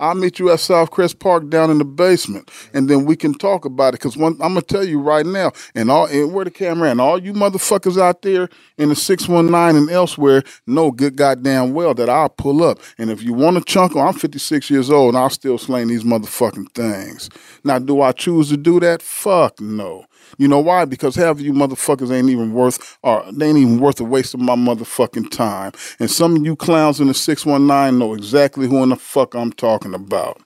I'll 0.00 0.14
meet 0.14 0.38
you 0.38 0.50
at 0.50 0.60
South 0.60 0.90
Crest 0.90 1.20
Park 1.20 1.48
down 1.48 1.70
in 1.70 1.78
the 1.78 1.84
basement, 1.84 2.50
and 2.72 2.88
then 2.88 3.04
we 3.04 3.16
can 3.16 3.32
talk 3.32 3.64
about 3.64 3.94
it. 3.94 4.00
Because 4.00 4.16
I'm 4.16 4.36
gonna 4.38 4.62
tell 4.62 4.84
you 4.84 5.00
right 5.00 5.24
now, 5.24 5.52
and 5.74 5.90
all 5.90 6.06
and 6.06 6.32
where 6.32 6.44
the 6.44 6.50
camera 6.50 6.90
and 6.90 7.00
all 7.00 7.22
you 7.22 7.32
motherfuckers 7.32 8.00
out 8.00 8.22
there 8.22 8.48
in 8.76 8.88
the 8.88 8.96
six 8.96 9.28
one 9.28 9.50
nine 9.50 9.76
and 9.76 9.88
elsewhere 9.90 10.42
know 10.66 10.90
good 10.90 11.16
goddamn 11.16 11.74
well 11.74 11.94
that 11.94 12.08
I'll 12.08 12.28
pull 12.28 12.64
up. 12.64 12.80
And 12.98 13.10
if 13.10 13.22
you 13.22 13.32
want 13.32 13.56
a 13.56 13.60
chunk, 13.60 13.96
I'm 13.96 14.14
56 14.14 14.68
years 14.70 14.90
old 14.90 15.14
and 15.14 15.22
I'll 15.22 15.30
still 15.30 15.58
sling 15.58 15.88
these 15.88 16.04
motherfucking 16.04 16.72
things. 16.72 17.30
Now, 17.62 17.78
do 17.78 18.00
I 18.00 18.12
choose 18.12 18.48
to 18.50 18.56
do 18.56 18.80
that? 18.80 19.00
Fuck 19.02 19.60
no. 19.60 20.06
You 20.38 20.48
know 20.48 20.58
why? 20.58 20.84
Because 20.84 21.14
half 21.14 21.36
of 21.36 21.40
you 21.40 21.52
motherfuckers 21.52 22.10
ain't 22.12 22.30
even 22.30 22.52
worth, 22.52 22.98
or 23.02 23.24
they 23.32 23.48
ain't 23.48 23.58
even 23.58 23.80
worth 23.80 23.96
the 23.96 24.04
waste 24.04 24.34
of 24.34 24.40
my 24.40 24.56
motherfucking 24.56 25.30
time. 25.30 25.72
And 25.98 26.10
some 26.10 26.36
of 26.36 26.44
you 26.44 26.56
clowns 26.56 27.00
in 27.00 27.08
the 27.08 27.14
619 27.14 27.98
know 27.98 28.14
exactly 28.14 28.66
who 28.68 28.82
in 28.82 28.90
the 28.90 28.96
fuck 28.96 29.34
I'm 29.34 29.52
talking 29.52 29.94
about. 29.94 30.40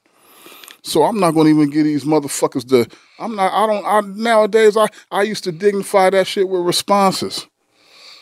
So 0.83 1.03
I'm 1.03 1.21
not 1.21 1.33
gonna 1.33 1.51
even 1.51 1.71
give 1.71 1.85
these 1.85 2.05
motherfuckers 2.05 2.67
the. 2.69 2.91
I'm 3.19 3.35
not. 3.37 3.53
I 3.53 3.67
don't. 3.67 3.85
I 3.85 4.01
nowadays 4.15 4.77
I 4.77 4.87
I 5.11 5.23
used 5.23 5.45
to 5.45 5.53
dignify 5.53 6.11
that 6.11 6.27
shit 6.27 6.49
with 6.49 6.63
responses. 6.63 7.47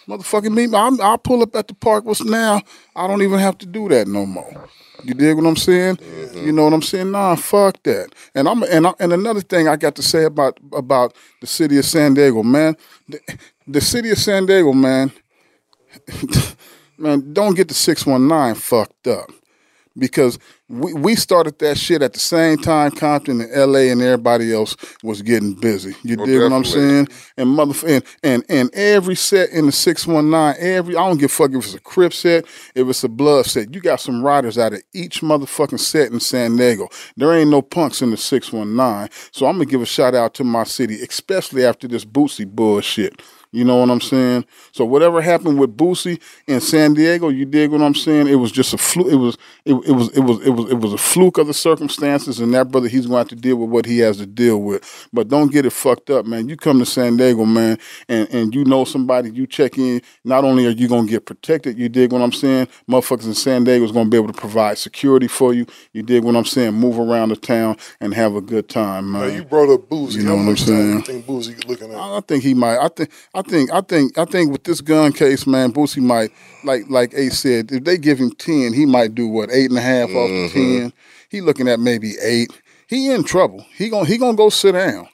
Motherfucking 0.09 0.55
me, 0.55 0.69
I'm, 0.77 1.01
I'll 1.01 1.19
pull 1.19 1.43
up 1.43 1.57
at 1.57 1.67
the 1.67 1.75
park. 1.75 2.05
What's 2.05 2.25
now? 2.25 2.63
I 2.95 3.09
don't 3.09 3.23
even 3.23 3.41
have 3.41 3.59
to 3.59 3.67
do 3.67 3.89
that 3.89 4.07
no 4.07 4.25
more. 4.25 4.69
You 5.05 5.15
dig 5.15 5.37
what 5.37 5.47
I'm 5.47 5.57
saying? 5.57 5.97
Mm-hmm. 5.97 6.47
You 6.47 6.53
know 6.53 6.65
what 6.65 6.73
I'm 6.73 6.83
saying? 6.83 7.11
Nah, 7.11 7.37
fuck 7.37 7.83
that. 7.85 8.15
And 8.35 8.49
I'm 8.49 8.63
and 8.65 8.87
I, 8.87 8.93
and 8.99 9.13
another 9.13 9.41
thing 9.41 9.69
I 9.69 9.77
got 9.77 9.95
to 9.97 10.03
say 10.03 10.25
about 10.25 10.59
about 10.73 11.15
the 11.41 11.47
city 11.47 11.79
of 11.79 11.85
San 11.85 12.15
Diego, 12.15 12.43
man. 12.43 12.77
The, 13.09 13.21
the 13.67 13.81
city 13.81 14.11
of 14.11 14.19
San 14.19 14.47
Diego, 14.47 14.73
man. 14.73 15.13
man, 16.99 17.33
don't 17.33 17.55
get 17.55 17.69
the 17.69 17.75
six 17.75 18.07
one 18.07 18.29
nine 18.29 18.55
fucked 18.55 19.07
up 19.07 19.31
because 19.97 20.39
we, 20.69 20.93
we 20.95 21.15
started 21.15 21.59
that 21.61 21.79
shit 21.79 22.03
at 22.03 22.13
the 22.13 22.19
same 22.19 22.59
time 22.59 22.91
Compton 22.91 23.41
and 23.41 23.73
LA 23.73 23.91
and 23.91 24.03
everybody 24.03 24.53
else 24.53 24.77
was 25.03 25.23
getting 25.23 25.55
busy. 25.55 25.95
You 26.03 26.17
Oh, 26.19 26.27
dig 26.27 26.41
what 26.43 26.53
I'm 26.53 26.65
saying? 26.65 27.09
And 27.37 27.51
mother 27.51 27.75
and, 27.87 28.05
and 28.23 28.45
and 28.49 28.75
every 28.75 29.15
set 29.15 29.51
in 29.51 29.67
the 29.67 29.73
six 29.73 30.07
one 30.07 30.31
nine, 30.31 30.57
every 30.59 30.97
I 30.97 31.07
don't 31.07 31.19
give 31.19 31.31
a 31.31 31.35
fuck 31.35 31.51
if 31.53 31.65
it's 31.65 31.75
a 31.75 31.81
crip 31.81 32.13
set, 32.13 32.47
if 32.75 32.89
it's 32.89 33.05
a 33.05 33.09
blood 33.09 33.47
set. 33.47 33.73
You 33.75 33.81
got 33.81 34.01
some 34.01 34.23
riders 34.23 34.59
out 34.59 34.73
of 34.73 34.83
each 34.93 35.21
motherfucking 35.21 35.79
set 35.81 36.11
in 36.11 36.19
San 36.21 36.57
Diego. 36.57 36.89
There 37.17 37.33
ain't 37.33 37.51
no 37.51 37.63
punks 37.63 38.03
in 38.03 38.11
the 38.11 38.17
six 38.17 38.53
one 38.53 38.75
nine. 38.75 39.09
So 39.31 39.47
I'm 39.47 39.55
gonna 39.55 39.67
give 39.67 39.83
a 39.83 39.87
shout 39.87 40.15
out 40.15 40.35
to 40.35 40.45
my 40.45 40.65
city, 40.65 41.01
especially 41.01 41.65
after 41.65 41.87
this 41.87 42.05
Boosie 42.05 42.47
bullshit. 42.47 43.23
You 43.53 43.65
know 43.65 43.79
what 43.79 43.91
I'm 43.91 44.01
saying? 44.01 44.45
So 44.73 44.85
whatever 44.85 45.21
happened 45.21 45.59
with 45.59 45.77
Boosie 45.77 46.21
in 46.47 46.61
San 46.61 46.95
Diego, 46.95 47.29
you 47.29 47.45
dig 47.47 47.71
what 47.71 47.81
I'm 47.83 47.95
saying? 47.95 48.29
It 48.29 48.37
was 48.37 48.53
just 48.53 48.75
a 48.75 48.79
fluke. 48.79 49.09
It 49.13 49.17
was 49.17 49.39
it, 49.65 49.75
it 49.75 49.93
was 49.93 50.09
it 50.17 50.21
was 50.21 50.47
it 50.47 50.51
was 50.51 50.71
it 50.71 50.75
was 50.75 50.93
a 50.93 50.99
fluke 50.99 51.39
of 51.39 51.47
the 51.47 51.55
circumstances, 51.55 52.41
and 52.41 52.53
that 52.55 52.71
brother 52.71 52.89
he's 52.89 53.07
going 53.07 53.15
to 53.15 53.19
have 53.19 53.29
to 53.29 53.37
deal 53.37 53.57
with 53.57 53.71
what 53.71 53.87
he 53.87 53.99
has 54.01 54.19
to 54.19 54.27
deal 54.27 54.61
with. 54.61 55.09
But 55.13 55.29
don't 55.29 55.53
get 55.53 55.67
it 55.67 55.71
fucked 55.71 56.11
up, 56.11 56.27
man. 56.27 56.49
You 56.49 56.57
come 56.57 56.79
to 56.79 56.87
San 56.87 57.17
Diego, 57.17 57.45
man, 57.45 57.79
and 58.09 58.29
and 58.33 58.55
you 58.55 58.65
know 58.65 58.85
somebody, 58.85 59.31
you 59.31 59.47
check 59.47 59.79
in. 59.79 60.03
Not 60.25 60.45
only 60.45 60.67
are 60.67 60.71
you 60.71 60.89
going 60.89 61.07
to 61.07 61.11
get 61.11 61.27
protected, 61.27 61.79
you 61.79 61.89
dig 61.89 62.13
what 62.13 62.23
I'm 62.23 62.33
saying? 62.33 62.69
Motherfuckers 62.91 63.27
in 63.27 63.35
San 63.35 63.65
Diego 63.65 63.85
is 63.85 63.93
going 63.93 64.07
to 64.07 64.11
be 64.11 64.17
able 64.17 64.33
to 64.33 64.39
provide 64.39 64.79
security 64.79 65.29
for 65.29 65.55
you. 65.55 65.67
You 65.93 66.03
dig 66.03 66.25
what 66.25 66.37
I'm 66.37 66.45
saying? 66.45 66.75
Move 66.75 66.99
around 66.99 67.31
the 67.31 67.37
town 67.37 67.77
and 68.01 68.13
have 68.15 68.35
a 68.35 68.41
good 68.41 68.69
time, 68.69 69.13
man. 69.13 69.29
Now, 69.29 69.35
you 69.35 69.45
brought 69.45 69.73
up 69.73 69.89
Boosie. 69.89 70.17
You 70.17 70.25
know 70.25 70.37
what 70.37 70.49
I'm 70.49 70.57
saying? 70.57 70.93
you 70.93 71.01
think 71.03 71.27
Boosie 71.27 71.67
looking 71.69 71.93
at? 71.93 71.99
I 71.99 72.21
think 72.21 72.43
he 72.43 72.55
might. 72.55 72.79
I 72.79 72.89
think. 72.89 73.11
I 73.37 73.43
think. 73.43 73.73
I 73.73 73.81
think. 73.83 74.19
I 74.19 74.25
think 74.25 74.51
with 74.51 74.65
this 74.65 74.81
gun 74.81 75.13
case, 75.13 75.47
man, 75.47 75.73
Boosie 75.73 76.03
might. 76.03 76.31
Like 76.65 76.85
like 76.89 77.13
Ace 77.15 77.39
said, 77.39 77.71
if 77.71 77.85
they 77.85 77.99
give 77.99 78.19
him 78.19 78.31
ten, 78.33 78.73
he 78.73 78.87
might 78.87 79.15
do 79.15 79.29
what 79.29 79.51
eight 79.53 79.69
and 79.71 79.79
a 79.79 79.83
half 79.83 80.09
off 80.09 80.29
the 80.29 80.49
Mhm. 80.49 80.53
ten. 80.53 80.93
He 81.29 81.41
looking 81.41 81.69
at 81.69 81.79
maybe 81.79 82.15
eight. 82.23 82.51
He 82.89 83.11
in 83.11 83.25
trouble. 83.25 83.65
He 83.77 83.89
gonna 83.89 84.07
he 84.09 84.17
gonna 84.17 84.37
go 84.37 84.49
sit 84.49 84.73
down. 84.73 85.09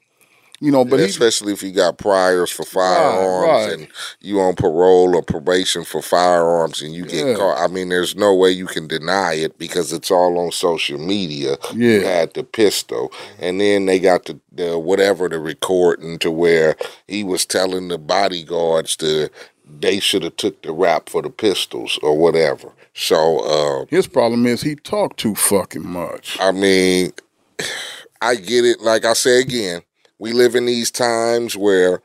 You 0.63 0.71
know, 0.71 0.85
but 0.85 1.01
he 1.01 1.07
especially 1.07 1.53
if 1.53 1.61
you 1.65 1.73
got 1.73 1.99
priors 1.99 2.49
for 2.49 2.65
firearms 2.65 3.67
right. 3.67 3.73
and 3.81 3.89
you 4.21 4.39
on 4.39 4.55
parole 4.55 5.17
or 5.17 5.21
probation 5.21 5.83
for 5.83 6.01
firearms 6.01 6.81
and 6.81 6.95
you 6.95 7.05
get 7.05 7.27
Yeah. 7.27 7.35
caught. 7.35 7.59
I 7.59 7.67
mean, 7.67 7.89
there's 7.89 8.15
no 8.15 8.33
way 8.33 8.53
you 8.53 8.67
can 8.67 8.87
deny 8.87 9.35
it 9.35 9.59
because 9.59 9.93
it's 9.93 10.09
all 10.09 10.39
on 10.39 10.53
social 10.53 10.99
media. 10.99 11.57
You 11.75 12.03
Yeah. 12.03 12.09
had 12.09 12.35
the 12.35 12.45
pistol, 12.45 13.13
and 13.41 13.61
then 13.61 13.87
they 13.87 13.99
got 13.99 14.27
the, 14.27 14.39
the 14.53 14.79
whatever 14.79 15.29
the 15.29 15.41
recording 15.41 16.17
to 16.21 16.31
where 16.31 16.77
he 17.09 17.25
was 17.25 17.45
telling 17.45 17.89
the 17.89 17.99
bodyguards 17.99 18.95
to 18.99 19.31
they 19.81 19.99
should 19.99 20.23
have 20.23 20.37
took 20.37 20.63
the 20.63 20.71
rap 20.73 21.09
for 21.09 21.23
the 21.23 21.31
pistols 21.31 21.99
or 22.05 22.17
whatever. 22.17 22.71
So 22.95 23.41
uh, 23.41 23.87
his 23.91 24.07
problem 24.07 24.47
is 24.47 24.63
he 24.63 24.77
talked 24.77 25.17
too 25.19 25.35
fucking 25.35 25.89
much. 25.89 26.39
I 26.41 26.53
mean, 26.53 27.11
I 28.23 28.37
get 28.37 28.65
it. 28.65 28.81
Like 28.81 29.05
I 29.05 29.15
say 29.15 29.41
again, 29.41 29.83
we 30.23 30.33
live 30.33 30.55
in 30.55 30.67
these 30.67 30.93
times 30.93 31.57
where 31.57 32.01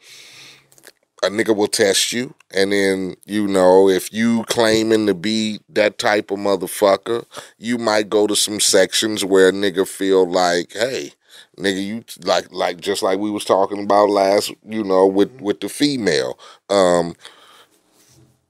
a 1.21 1.27
nigga 1.29 1.55
will 1.55 1.67
test 1.67 2.11
you, 2.11 2.33
and 2.51 2.71
then 2.71 3.15
you 3.25 3.47
know 3.47 3.87
if 3.87 4.11
you 4.11 4.43
claiming 4.45 5.05
to 5.05 5.13
be 5.13 5.59
that 5.69 5.99
type 5.99 6.31
of 6.31 6.39
motherfucker, 6.39 7.25
you 7.59 7.77
might 7.77 8.09
go 8.09 8.25
to 8.25 8.35
some 8.35 8.59
sections 8.59 9.23
where 9.23 9.49
a 9.49 9.51
nigga 9.51 9.87
feel 9.87 10.27
like, 10.27 10.73
hey, 10.73 11.11
nigga, 11.59 11.85
you 11.85 12.03
like 12.23 12.51
like 12.51 12.81
just 12.81 13.03
like 13.03 13.19
we 13.19 13.29
was 13.29 13.45
talking 13.45 13.83
about 13.83 14.09
last, 14.09 14.51
you 14.67 14.83
know, 14.83 15.05
with 15.05 15.39
with 15.39 15.59
the 15.59 15.69
female. 15.69 16.39
Um, 16.71 17.15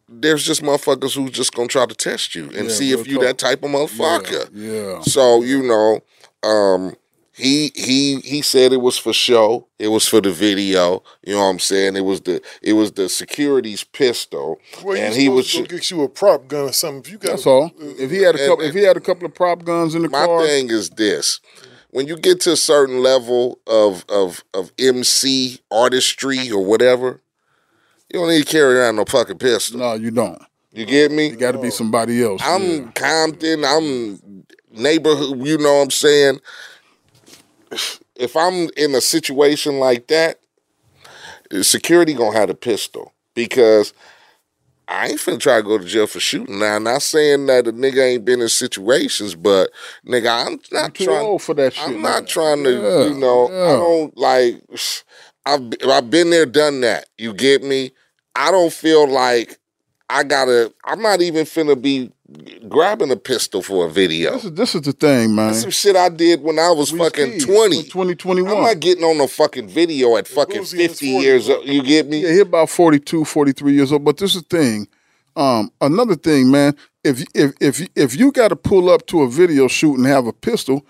there's 0.07 0.45
just 0.45 0.61
motherfuckers 0.61 1.14
who's 1.14 1.31
just 1.31 1.53
gonna 1.53 1.68
try 1.68 1.85
to 1.85 1.94
test 1.95 2.35
you 2.35 2.45
and 2.56 2.69
Yeah, 2.69 2.73
see 2.73 2.91
if 2.94 3.06
you 3.06 3.15
talk. 3.15 3.23
that 3.23 3.38
type 3.38 3.64
of 3.64 3.72
motherfucker. 3.72 4.49
Yeah. 4.53 5.02
So 5.02 5.41
you 5.44 5.61
know, 5.64 6.02
um, 6.49 6.95
he 7.38 7.72
he 7.76 8.19
he 8.22 8.41
said 8.41 8.73
it 8.73 8.81
was 8.81 8.97
for 8.97 9.14
show. 9.14 9.68
It 9.77 9.89
was 9.89 10.07
for 10.07 10.22
the 10.22 10.31
video. 10.31 11.03
You 11.23 11.35
know 11.35 11.41
what 11.41 11.49
I'm 11.49 11.59
saying? 11.59 11.95
It 11.95 12.01
was 12.01 12.22
the 12.22 12.41
it 12.64 12.73
was 12.73 12.93
the 12.93 13.07
security's 13.07 13.84
pistol, 13.84 14.59
Well, 14.84 14.97
and 14.97 15.14
he 15.14 15.30
was. 15.30 15.51
supposed 15.51 15.69
to 15.69 15.76
go 15.76 15.77
get 15.77 15.91
you 15.91 16.01
a 16.01 16.09
prop 16.09 16.47
gun 16.47 16.69
or 16.69 16.73
something. 16.73 17.01
If 17.01 17.11
you 17.11 17.18
got, 17.19 17.30
That's 17.31 17.45
all. 17.45 17.65
Uh, 17.80 17.93
if 17.99 18.09
he 18.09 18.23
had 18.23 18.35
a 18.35 18.47
couple, 18.47 18.65
if 18.65 18.73
he 18.73 18.81
had 18.81 18.97
a 18.97 18.99
couple 19.01 19.26
of 19.27 19.35
prop 19.35 19.64
guns 19.64 19.93
in 19.93 20.01
the 20.01 20.09
My 20.09 20.26
car, 20.26 20.39
My 20.39 20.45
thing 20.47 20.72
is 20.72 20.89
this: 20.89 21.39
when 21.91 22.07
you 22.07 22.18
get 22.18 22.41
to 22.41 22.53
a 22.53 22.57
certain 22.57 23.03
level 23.03 23.59
of 23.68 24.03
of 24.09 24.43
of 24.55 24.72
MC 24.80 25.59
artistry 25.69 26.49
or 26.51 26.65
whatever, 26.65 27.22
you 28.11 28.19
don't 28.19 28.30
need 28.30 28.45
to 28.45 28.51
carry 28.51 28.80
around 28.80 28.95
no 28.95 29.05
fucking 29.05 29.38
pistol. 29.38 29.77
No, 29.80 29.93
you 29.93 30.09
don't. 30.09 30.41
You 30.72 30.85
get 30.85 31.11
me? 31.11 31.30
You 31.30 31.35
got 31.38 31.53
to 31.53 31.59
be 31.59 31.69
somebody 31.72 32.23
else. 32.23 32.41
I'm 32.43 32.91
Compton. 32.91 33.64
I'm 33.64 34.43
neighborhood. 34.72 35.45
You 35.45 35.57
know 35.57 35.76
what 35.77 35.84
I'm 35.84 35.91
saying? 35.91 36.39
If 38.15 38.35
I'm 38.35 38.69
in 38.77 38.95
a 38.95 39.02
situation 39.02 39.80
like 39.80 40.07
that, 40.07 40.39
security 41.61 42.14
gonna 42.14 42.38
have 42.38 42.49
a 42.49 42.56
pistol 42.56 43.14
because 43.35 43.94
I 44.88 45.07
ain't 45.07 45.19
finna 45.19 45.39
try 45.39 45.57
to 45.57 45.64
go 45.64 45.77
to 45.77 45.84
jail 45.84 46.07
for 46.07 46.19
shooting. 46.19 46.60
Now, 46.60 46.77
I'm 46.77 46.84
not 46.84 47.02
saying 47.02 47.45
that 47.48 47.68
a 47.68 47.73
nigga 47.73 48.14
ain't 48.14 48.26
been 48.26 48.41
in 48.41 48.48
situations, 48.48 49.35
but 49.35 49.69
nigga, 50.06 50.48
I'm 50.48 50.60
not 50.72 50.95
too 50.95 51.06
trying. 51.06 51.26
old 51.26 51.41
for 51.41 51.53
that 51.56 51.73
shit. 51.73 51.88
I'm 51.88 52.02
not 52.02 52.27
trying 52.27 52.64
to, 52.64 52.72
Yeah, 52.72 53.10
you 53.10 53.19
know, 53.19 53.48
I 53.48 53.76
don't 53.77 54.18
like. 54.18 54.61
I've 55.45 55.73
I've 55.89 56.10
been 56.10 56.30
there, 56.30 56.45
done 56.45 56.81
that. 56.81 57.10
You 57.18 57.34
get 57.34 57.64
me? 57.64 57.91
I 58.35 58.52
don't 58.52 58.72
feel 58.72 59.07
like 59.10 59.60
I 60.09 60.23
gotta. 60.23 60.73
I'm 60.85 61.01
not 61.01 61.21
even 61.21 61.45
finna 61.45 61.79
be 61.79 62.11
grabbing 62.67 63.11
a 63.11 63.15
pistol 63.15 63.61
for 63.61 63.88
a 63.88 63.89
video. 63.89 64.34
This 64.34 64.45
is 64.45 64.53
this 64.53 64.75
is 64.75 64.81
the 64.81 64.93
thing, 64.93 65.35
man. 65.35 65.47
That's 65.47 65.61
some 65.61 65.71
shit 65.71 65.95
I 65.95 66.09
did 66.09 66.41
when 66.41 66.59
I 66.59 66.71
was 66.71 66.91
fucking 66.91 67.31
kids, 67.34 67.45
20. 67.45 67.84
2021. 67.84 68.51
I'm 68.51 68.63
not 68.63 68.79
getting 68.79 69.03
on 69.03 69.17
no 69.17 69.27
fucking 69.27 69.67
video 69.67 70.15
at 70.17 70.27
fucking 70.27 70.65
50 70.65 71.07
years 71.07 71.49
old. 71.49 71.65
You 71.65 71.84
get 71.84 72.07
me? 72.07 72.21
Yeah, 72.23 72.31
he 72.31 72.39
about 72.39 72.69
42, 72.69 73.25
43 73.25 73.73
years 73.73 73.91
old. 73.91 74.05
But 74.05 74.17
this 74.17 74.35
is 74.35 74.43
the 74.43 74.57
thing. 74.57 74.88
Um, 75.35 75.71
another 75.81 76.15
thing, 76.15 76.51
man. 76.51 76.75
If 77.03 77.23
if 77.34 77.53
if 77.61 77.88
if 77.95 78.15
you 78.15 78.31
got 78.31 78.49
to 78.49 78.55
pull 78.55 78.89
up 78.89 79.05
to 79.07 79.21
a 79.21 79.29
video 79.29 79.67
shoot 79.67 79.95
and 79.95 80.05
have 80.05 80.25
a 80.25 80.34
pistol, 80.34 80.85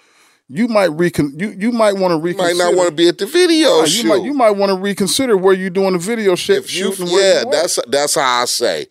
you 0.50 0.68
might 0.68 0.92
recon 0.92 1.34
you 1.38 1.50
you 1.58 1.72
might 1.72 1.94
want 1.94 2.12
to 2.12 2.30
You 2.30 2.36
might 2.38 2.44
reconsider. 2.52 2.64
not 2.64 2.76
want 2.76 2.90
to 2.90 2.96
be 2.96 3.08
at 3.10 3.18
the 3.18 3.26
video 3.26 3.80
Nah, 3.80 3.86
shoot. 3.86 4.04
you 4.04 4.10
might 4.10 4.24
you 4.24 4.34
might 4.34 4.52
want 4.52 4.70
to 4.72 4.78
reconsider 4.78 5.36
where 5.36 5.54
you 5.54 5.70
doing 5.70 5.94
the 5.94 6.00
video 6.00 6.36
shit. 6.36 6.58
If 6.64 6.74
you, 6.76 6.94
yeah, 7.00 7.42
you 7.44 7.52
that's 7.52 7.80
that's 7.88 8.16
how 8.16 8.42
I 8.42 8.46
say. 8.46 8.88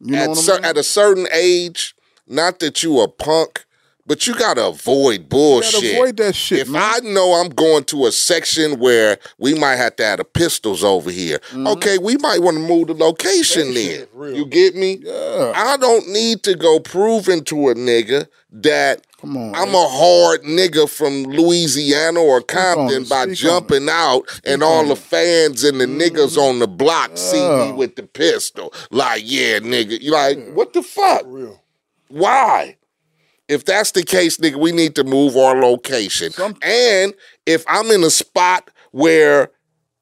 You 0.00 0.12
know 0.12 0.18
at, 0.18 0.28
what 0.30 0.38
I 0.38 0.40
cer- 0.42 0.54
mean? 0.54 0.64
at 0.64 0.76
a 0.76 0.82
certain 0.82 1.28
age, 1.32 1.94
not 2.26 2.58
that 2.60 2.82
you 2.82 3.00
a 3.00 3.06
punk, 3.08 3.64
but 4.04 4.26
you 4.26 4.34
gotta 4.34 4.66
avoid 4.66 5.28
bullshit. 5.28 5.94
avoid 5.94 6.16
that 6.16 6.34
shit, 6.34 6.58
If 6.66 6.74
I 6.74 6.98
know 7.04 7.34
I'm 7.34 7.50
going 7.50 7.84
to 7.84 8.06
a 8.06 8.12
section 8.12 8.80
where 8.80 9.18
we 9.38 9.54
might 9.54 9.76
have 9.76 9.94
to 9.96 10.04
have 10.04 10.18
the 10.18 10.24
pistols 10.24 10.82
over 10.82 11.10
here, 11.10 11.38
Mm-hmm. 11.50 11.66
okay, 11.68 11.98
we 11.98 12.16
might 12.16 12.42
want 12.42 12.56
to 12.56 12.62
move 12.62 12.88
the 12.88 12.94
location 12.94 13.72
then. 13.74 14.08
You 14.34 14.44
get 14.46 14.74
me? 14.74 14.98
Yeah. 15.02 15.52
I 15.54 15.76
don't 15.76 16.08
need 16.08 16.42
to 16.42 16.56
go 16.56 16.80
proving 16.80 17.44
to 17.44 17.68
a 17.68 17.74
nigga 17.76 18.26
that 18.50 19.06
Come 19.22 19.36
on, 19.36 19.54
I'm 19.54 19.74
a 19.74 19.88
hard 19.88 20.42
nigga 20.42 20.90
from 20.90 21.22
Louisiana 21.22 22.20
or 22.20 22.42
Compton 22.42 23.04
by 23.04 23.32
jumping 23.32 23.88
out 23.88 24.22
and 24.44 24.62
all 24.62 24.84
the 24.84 24.96
fans 24.96 25.64
and 25.64 25.80
the 25.80 25.86
niggas 25.86 26.36
on 26.36 26.58
the 26.58 26.66
block 26.66 27.16
see 27.16 27.48
me 27.48 27.72
with 27.72 27.96
the 27.96 28.02
pistol. 28.02 28.74
Like, 28.90 29.22
yeah, 29.24 29.60
nigga. 29.60 30.00
You 30.02 30.10
like, 30.10 30.52
what 30.52 30.72
the 30.72 30.82
fuck? 30.82 31.24
Why? 32.08 32.76
if 33.48 33.64
that's 33.64 33.92
the 33.92 34.02
case, 34.02 34.38
nigga, 34.38 34.56
we 34.56 34.72
need 34.72 34.94
to 34.96 35.04
move 35.04 35.36
our 35.36 35.60
location. 35.60 36.32
and 36.62 37.14
if 37.46 37.64
I'm 37.68 37.86
in 37.86 38.02
a 38.02 38.10
spot 38.10 38.70
where 38.92 39.50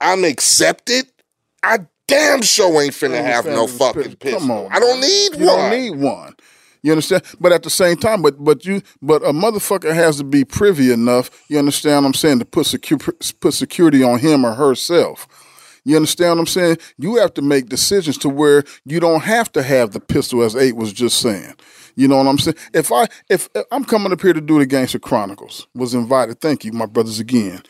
I'm 0.00 0.24
accepted, 0.24 1.06
I 1.62 1.80
damn 2.06 2.42
sure 2.42 2.82
ain't 2.82 2.92
finna 2.92 3.22
have 3.22 3.46
no 3.46 3.66
fucking 3.66 4.16
pistol. 4.16 4.40
Come 4.40 4.50
on, 4.50 4.72
I 4.72 4.78
don't 4.78 5.00
need 5.00 5.36
you 5.36 5.46
one. 5.46 5.58
don't 5.58 5.70
need 5.70 5.90
one. 5.90 6.34
You 6.82 6.92
understand? 6.92 7.22
But 7.40 7.52
at 7.52 7.62
the 7.62 7.70
same 7.70 7.96
time, 7.96 8.22
but 8.22 8.42
but 8.42 8.64
you 8.64 8.82
but 9.02 9.22
a 9.22 9.32
motherfucker 9.32 9.94
has 9.94 10.16
to 10.18 10.24
be 10.24 10.44
privy 10.44 10.92
enough. 10.92 11.30
You 11.48 11.58
understand 11.58 12.04
what 12.04 12.08
I'm 12.08 12.14
saying 12.14 12.38
to 12.40 12.44
put 12.44 12.66
secu- 12.66 13.40
put 13.40 13.54
security 13.54 14.02
on 14.02 14.18
him 14.18 14.44
or 14.44 14.54
herself. 14.54 15.26
You 15.84 15.96
understand 15.96 16.32
what 16.32 16.40
I'm 16.40 16.46
saying? 16.46 16.78
You 16.98 17.16
have 17.16 17.34
to 17.34 17.42
make 17.42 17.68
decisions 17.68 18.18
to 18.18 18.28
where 18.28 18.64
you 18.84 19.00
don't 19.00 19.22
have 19.22 19.50
to 19.52 19.62
have 19.62 19.92
the 19.92 20.00
pistol, 20.00 20.42
as 20.42 20.54
Eiht 20.54 20.74
was 20.74 20.92
just 20.92 21.20
saying. 21.20 21.54
You 21.96 22.08
know 22.08 22.16
what 22.16 22.26
I'm 22.26 22.38
saying? 22.38 22.56
If 22.72 22.92
I 22.92 23.06
if 23.28 23.48
if 23.54 23.64
I'm 23.72 23.84
coming 23.84 24.12
up 24.12 24.20
here 24.20 24.32
to 24.32 24.40
do 24.40 24.58
the 24.58 24.66
Gangster 24.66 24.98
Chronicles, 24.98 25.66
was 25.74 25.94
invited. 25.94 26.40
Thank 26.40 26.64
you, 26.64 26.72
my 26.72 26.86
brothers 26.86 27.18
again. 27.18 27.62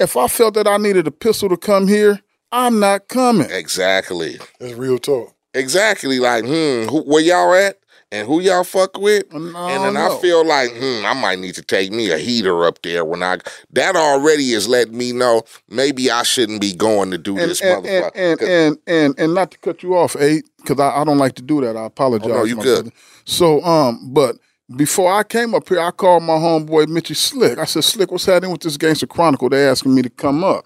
If 0.00 0.16
I 0.16 0.28
felt 0.28 0.54
that 0.54 0.68
I 0.68 0.76
needed 0.76 1.06
a 1.06 1.10
pistol 1.10 1.48
to 1.48 1.56
come 1.56 1.88
here, 1.88 2.20
I'm 2.52 2.78
not 2.80 3.08
coming. 3.08 3.50
Exactly. 3.50 4.38
That's 4.58 4.74
real 4.74 4.98
talk. 4.98 5.34
Exactly. 5.54 6.20
Like, 6.20 6.44
hmm, 6.44 6.84
who, 6.88 7.02
where 7.02 7.22
y'all 7.22 7.52
at? 7.54 7.78
And 8.10 8.26
who 8.26 8.40
y'all 8.40 8.64
fuck 8.64 8.96
with? 8.96 9.24
and 9.34 9.54
then 9.54 9.96
I 9.98 10.18
feel 10.22 10.42
like, 10.46 10.70
hmm, 10.72 11.04
I 11.04 11.12
might 11.12 11.38
need 11.38 11.54
to 11.56 11.62
take 11.62 11.92
me 11.92 12.10
a 12.10 12.16
heater 12.16 12.64
up 12.64 12.80
there 12.82 13.04
when 13.04 13.22
I. 13.22 13.38
That 13.72 13.96
already 13.96 14.52
is 14.52 14.66
letting 14.66 14.96
me 14.96 15.12
know 15.12 15.42
maybe 15.68 16.10
I 16.10 16.22
shouldn't 16.22 16.62
be 16.62 16.74
going 16.74 17.10
to 17.10 17.18
do 17.18 17.38
and, 17.38 17.50
this 17.50 17.60
and, 17.60 17.84
motherfucker. 17.84 18.10
and, 18.14 18.40
and, 18.40 18.78
and 18.86 19.18
and 19.18 19.34
not 19.34 19.50
to 19.50 19.58
cut 19.58 19.82
you 19.82 19.94
off, 19.94 20.14
Eiht, 20.14 20.44
because 20.56 20.80
I, 20.80 21.02
I 21.02 21.04
don't 21.04 21.18
like 21.18 21.34
to 21.34 21.42
do 21.42 21.60
that. 21.60 21.76
I 21.76 21.84
apologize. 21.84 22.30
Oh, 22.30 22.34
no, 22.34 22.44
you 22.44 22.56
good. 22.56 22.84
brother. 22.84 22.96
So, 23.26 23.62
um, 23.62 24.10
but 24.10 24.36
before 24.74 25.12
I 25.12 25.22
came 25.22 25.54
up 25.54 25.68
here, 25.68 25.80
I 25.80 25.90
called 25.90 26.22
my 26.22 26.34
homeboy 26.34 26.88
Mitchy 26.88 27.14
Slick. 27.14 27.58
I 27.58 27.64
said, 27.64 27.84
Slick, 27.84 28.10
what's 28.10 28.24
happening 28.24 28.52
with 28.52 28.62
this 28.62 28.78
Gangster 28.78 29.06
Chronicle? 29.06 29.50
They 29.50 29.68
asking 29.68 29.94
me 29.94 30.00
to 30.00 30.10
come 30.10 30.44
up. 30.44 30.64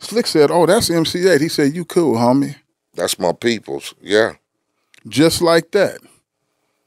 Slick 0.00 0.26
said, 0.26 0.50
Oh, 0.50 0.66
that's 0.66 0.90
MC 0.90 1.20
Eiht. 1.20 1.40
He 1.40 1.48
said, 1.48 1.76
You 1.76 1.84
cool, 1.84 2.16
homie. 2.16 2.56
That's 2.94 3.20
my 3.20 3.32
people's. 3.32 3.94
Yeah. 4.00 4.32
Just 5.08 5.40
like 5.40 5.70
that. 5.72 6.00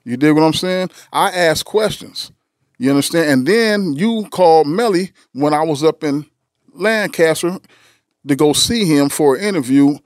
You 0.06 0.18
dig 0.18 0.34
what 0.34 0.44
I'm 0.44 0.54
saying? 0.54 0.92
I 1.12 1.32
asked 1.32 1.66
questions. 1.66 2.32
You 2.78 2.92
understand? 2.92 3.30
And 3.30 3.48
then 3.48 3.94
you 3.94 4.28
called 4.32 4.68
Melly 4.68 5.12
when 5.34 5.54
I 5.54 5.64
was 5.64 5.84
up 5.84 6.04
in 6.04 6.26
Lancaster 6.74 7.58
to 8.28 8.36
go 8.36 8.54
see 8.54 8.86
him 8.86 9.10
for 9.10 9.36
an 9.36 9.44
interview 9.44 9.98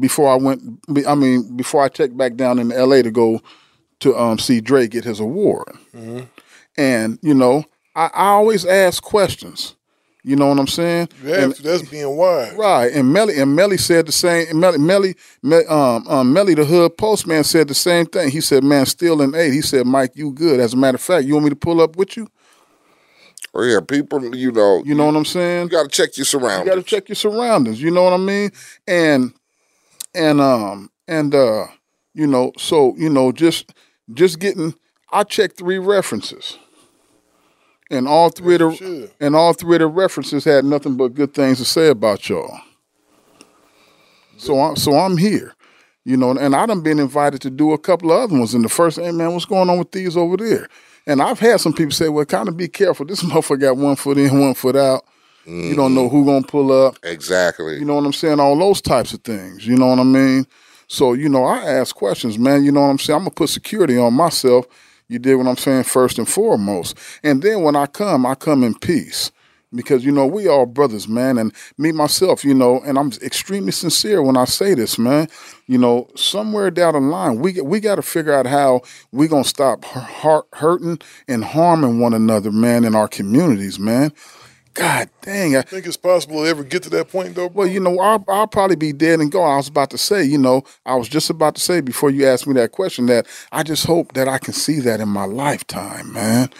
before 0.00 0.28
I 0.28 0.36
went. 0.36 0.62
I 1.06 1.14
mean, 1.14 1.56
before 1.56 1.82
I 1.82 1.88
checked 1.88 2.16
back 2.16 2.34
down 2.34 2.58
in 2.58 2.72
L.A. 2.72 3.02
to 3.02 3.10
go 3.10 3.40
to 4.00 4.16
um, 4.16 4.38
see 4.38 4.60
Dre 4.60 4.88
get 4.88 5.04
his 5.04 5.20
award. 5.20 5.68
Mm-hmm. 5.94 6.24
And 6.76 7.18
you 7.22 7.34
know, 7.34 7.64
I, 7.94 8.06
I 8.06 8.26
always 8.28 8.64
ask 8.64 9.02
questions. 9.02 9.74
You 10.28 10.36
know 10.36 10.48
what 10.48 10.58
I'm 10.58 10.66
saying? 10.66 11.08
Yeah, 11.24 11.46
that's 11.46 11.82
being 11.88 12.14
wise. 12.16 12.52
Right, 12.52 12.92
and 12.92 13.10
Melly 13.12 13.38
and 13.38 13.56
Melly 13.56 13.78
said 13.78 14.04
the 14.06 14.12
same. 14.12 14.46
and 14.50 14.60
Melly, 14.60 14.76
Melly, 14.78 15.14
Me- 15.42 15.64
um, 15.68 16.06
um, 16.06 16.32
Melly, 16.34 16.52
the 16.54 16.66
hood 16.66 16.98
postman, 16.98 17.44
said 17.44 17.66
the 17.66 17.74
same 17.74 18.04
thing. 18.04 18.30
He 18.30 18.42
said, 18.42 18.62
"Man, 18.62 18.84
Steele 18.84 19.22
and 19.22 19.32
Eiht. 19.32 19.54
He 19.54 19.62
said, 19.62 19.86
"Mike, 19.86 20.12
you 20.16 20.30
good." 20.32 20.60
As 20.60 20.74
a 20.74 20.76
matter 20.76 20.96
of 20.96 21.00
fact, 21.00 21.24
you 21.24 21.32
want 21.32 21.44
me 21.44 21.50
to 21.50 21.56
pull 21.56 21.80
up 21.80 21.96
with 21.96 22.18
you? 22.18 22.28
Oh 23.54 23.62
yeah, 23.62 23.80
people, 23.80 24.36
you 24.36 24.52
know, 24.52 24.82
You 24.84 24.94
know 24.94 25.06
what 25.06 25.16
I'm 25.16 25.24
saying? 25.24 25.64
you 25.64 25.70
got 25.70 25.84
to 25.84 25.88
check 25.88 26.16
your 26.18 26.26
surroundings. 26.26 26.66
You 26.66 26.70
got 26.72 26.76
to 26.76 26.82
check 26.82 27.08
your 27.08 27.16
surroundings. 27.16 27.80
You 27.80 27.90
know 27.90 28.02
what 28.02 28.12
I 28.12 28.18
mean? 28.18 28.50
And 28.86 29.32
and 30.14 30.40
um 30.42 30.90
and 31.06 31.34
uh 31.34 31.66
you 32.12 32.26
know 32.26 32.52
so 32.58 32.94
you 32.98 33.08
know 33.08 33.32
just 33.32 33.72
just 34.12 34.38
getting. 34.38 34.74
I 35.10 35.22
checked 35.24 35.56
three 35.56 35.78
references, 35.78 36.58
and 37.90 38.06
all 38.06 38.30
three 38.30 38.54
of 38.56 38.60
the 38.60 39.10
and 39.20 39.34
all 39.34 39.52
three 39.52 39.76
of 39.76 39.80
the 39.80 39.86
references 39.86 40.44
had 40.44 40.64
nothing 40.64 40.96
but 40.96 41.14
good 41.14 41.34
things 41.34 41.58
to 41.58 41.64
say 41.64 41.88
about 41.88 42.28
y'all. 42.28 42.58
So 44.36 44.60
I'm 44.60 44.76
so 44.76 44.96
I'm 44.96 45.16
here. 45.16 45.54
You 46.04 46.16
know, 46.16 46.30
and 46.30 46.56
I 46.56 46.64
done 46.64 46.80
been 46.80 46.98
invited 46.98 47.42
to 47.42 47.50
do 47.50 47.72
a 47.72 47.78
couple 47.78 48.10
of 48.10 48.18
other 48.18 48.38
ones. 48.38 48.54
And 48.54 48.64
the 48.64 48.70
first, 48.70 48.98
hey 48.98 49.10
man, 49.10 49.32
what's 49.32 49.44
going 49.44 49.68
on 49.68 49.78
with 49.78 49.92
these 49.92 50.16
over 50.16 50.38
there? 50.38 50.68
And 51.06 51.20
I've 51.20 51.38
had 51.38 51.60
some 51.60 51.72
people 51.74 51.92
say, 51.92 52.08
well, 52.08 52.24
kind 52.24 52.48
of 52.48 52.56
be 52.56 52.68
careful. 52.68 53.04
This 53.04 53.22
motherfucker 53.24 53.60
got 53.60 53.76
one 53.76 53.96
foot 53.96 54.16
in, 54.16 54.40
one 54.40 54.54
foot 54.54 54.76
out. 54.76 55.04
You 55.46 55.74
don't 55.74 55.94
know 55.94 56.10
who 56.10 56.26
gonna 56.26 56.46
pull 56.46 56.70
up. 56.70 56.98
Exactly. 57.02 57.78
You 57.78 57.86
know 57.86 57.94
what 57.94 58.04
I'm 58.04 58.12
saying? 58.12 58.38
All 58.38 58.58
those 58.58 58.82
types 58.82 59.14
of 59.14 59.22
things. 59.22 59.66
You 59.66 59.76
know 59.76 59.86
what 59.86 59.98
I 59.98 60.04
mean? 60.04 60.46
So, 60.88 61.14
you 61.14 61.28
know, 61.28 61.44
I 61.44 61.64
ask 61.64 61.96
questions, 61.96 62.38
man. 62.38 62.64
You 62.64 62.72
know 62.72 62.82
what 62.82 62.88
I'm 62.88 62.98
saying? 62.98 63.16
I'm 63.16 63.22
gonna 63.22 63.30
put 63.30 63.48
security 63.48 63.96
on 63.96 64.12
myself. 64.12 64.66
You 65.08 65.18
did 65.18 65.36
what 65.36 65.46
I'm 65.46 65.56
saying 65.56 65.84
first 65.84 66.18
and 66.18 66.28
foremost. 66.28 66.96
And 67.22 67.42
then 67.42 67.62
when 67.62 67.76
I 67.76 67.86
come, 67.86 68.26
I 68.26 68.34
come 68.34 68.62
in 68.62 68.74
peace. 68.74 69.32
Because, 69.74 70.02
you 70.02 70.12
know, 70.12 70.26
we 70.26 70.48
all 70.48 70.64
brothers, 70.64 71.06
man. 71.08 71.36
And 71.36 71.52
me 71.76 71.92
myself, 71.92 72.42
you 72.42 72.54
know, 72.54 72.80
and 72.86 72.98
I'm 72.98 73.12
extremely 73.22 73.72
sincere 73.72 74.22
when 74.22 74.36
I 74.36 74.46
say 74.46 74.72
this, 74.72 74.98
man. 74.98 75.28
You 75.66 75.76
know, 75.76 76.08
somewhere 76.14 76.70
down 76.70 76.94
the 76.94 77.00
line, 77.00 77.40
we 77.40 77.60
we 77.60 77.78
got 77.78 77.96
to 77.96 78.02
figure 78.02 78.32
out 78.32 78.46
how 78.46 78.80
we 79.12 79.28
gonna 79.28 79.44
stop 79.44 79.84
hurt, 79.84 80.46
hurting 80.54 81.00
and 81.26 81.44
harming 81.44 82.00
one 82.00 82.14
another, 82.14 82.50
man, 82.50 82.84
in 82.84 82.94
our 82.94 83.08
communities, 83.08 83.78
man. 83.78 84.10
God 84.78 85.10
dang, 85.22 85.56
I 85.56 85.62
think 85.62 85.86
it's 85.86 85.96
possible 85.96 86.44
to 86.44 86.48
ever 86.48 86.62
get 86.62 86.84
to 86.84 86.90
that 86.90 87.08
point, 87.08 87.34
though. 87.34 87.48
Well, 87.48 87.66
you 87.66 87.80
know, 87.80 87.98
I'll, 87.98 88.24
I'll 88.28 88.46
probably 88.46 88.76
be 88.76 88.92
dead 88.92 89.18
and 89.18 89.32
gone. 89.32 89.54
I 89.54 89.56
was 89.56 89.66
about 89.66 89.90
to 89.90 89.98
say, 89.98 90.22
you 90.22 90.38
know, 90.38 90.62
I 90.86 90.94
was 90.94 91.08
just 91.08 91.30
about 91.30 91.56
to 91.56 91.60
say 91.60 91.80
before 91.80 92.10
you 92.10 92.26
asked 92.26 92.46
me 92.46 92.54
that 92.54 92.70
question 92.70 93.06
that 93.06 93.26
I 93.50 93.64
just 93.64 93.86
hope 93.86 94.12
that 94.12 94.28
I 94.28 94.38
can 94.38 94.52
see 94.52 94.78
that 94.80 95.00
in 95.00 95.08
my 95.08 95.24
lifetime, 95.24 96.12
man. 96.12 96.50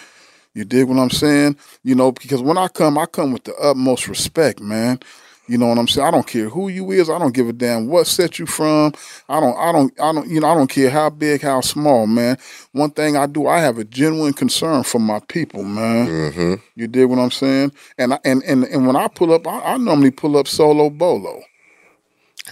You 0.52 0.64
dig 0.64 0.88
what 0.88 0.98
I'm 0.98 1.10
saying? 1.10 1.58
You 1.84 1.94
know, 1.94 2.10
because 2.10 2.42
when 2.42 2.58
I 2.58 2.66
come, 2.66 2.98
I 2.98 3.06
come 3.06 3.32
with 3.32 3.44
the 3.44 3.54
utmost 3.54 4.08
respect, 4.08 4.60
man. 4.60 4.98
You 5.48 5.56
know 5.56 5.66
what 5.66 5.78
I'm 5.78 5.88
saying? 5.88 6.06
I 6.06 6.10
don't 6.10 6.26
care 6.26 6.50
who 6.50 6.68
you 6.68 6.90
is. 6.92 7.08
I 7.08 7.18
don't 7.18 7.34
give 7.34 7.48
a 7.48 7.52
damn 7.54 7.88
what 7.88 8.06
set 8.06 8.38
you 8.38 8.44
from. 8.44 8.92
I 9.28 9.40
don't. 9.40 9.56
I 9.56 9.72
don't. 9.72 10.00
I 10.00 10.12
don't. 10.12 10.28
You 10.28 10.40
know. 10.40 10.48
I 10.48 10.54
don't 10.54 10.68
care 10.68 10.90
how 10.90 11.08
big, 11.08 11.40
how 11.40 11.62
small, 11.62 12.06
man. 12.06 12.36
One 12.72 12.90
thing 12.90 13.16
I 13.16 13.26
do, 13.26 13.46
I 13.46 13.60
have 13.60 13.78
a 13.78 13.84
genuine 13.84 14.34
concern 14.34 14.82
for 14.82 14.98
my 14.98 15.20
people, 15.28 15.64
man. 15.64 16.06
Mm-hmm. 16.06 16.54
You 16.76 16.86
dig 16.86 17.08
what 17.08 17.18
I'm 17.18 17.30
saying? 17.30 17.72
And 17.96 18.14
I, 18.14 18.18
and 18.24 18.42
and 18.44 18.64
and 18.64 18.86
when 18.86 18.96
I 18.96 19.08
pull 19.08 19.32
up, 19.32 19.46
I, 19.46 19.60
I 19.60 19.76
normally 19.78 20.10
pull 20.10 20.36
up 20.36 20.46
solo 20.46 20.90
bolo. 20.90 21.40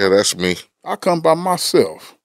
Yeah, 0.01 0.09
that's 0.09 0.37
me. 0.37 0.57
I 0.85 0.97
come 0.97 1.21
by 1.21 1.35
myself. 1.35 2.16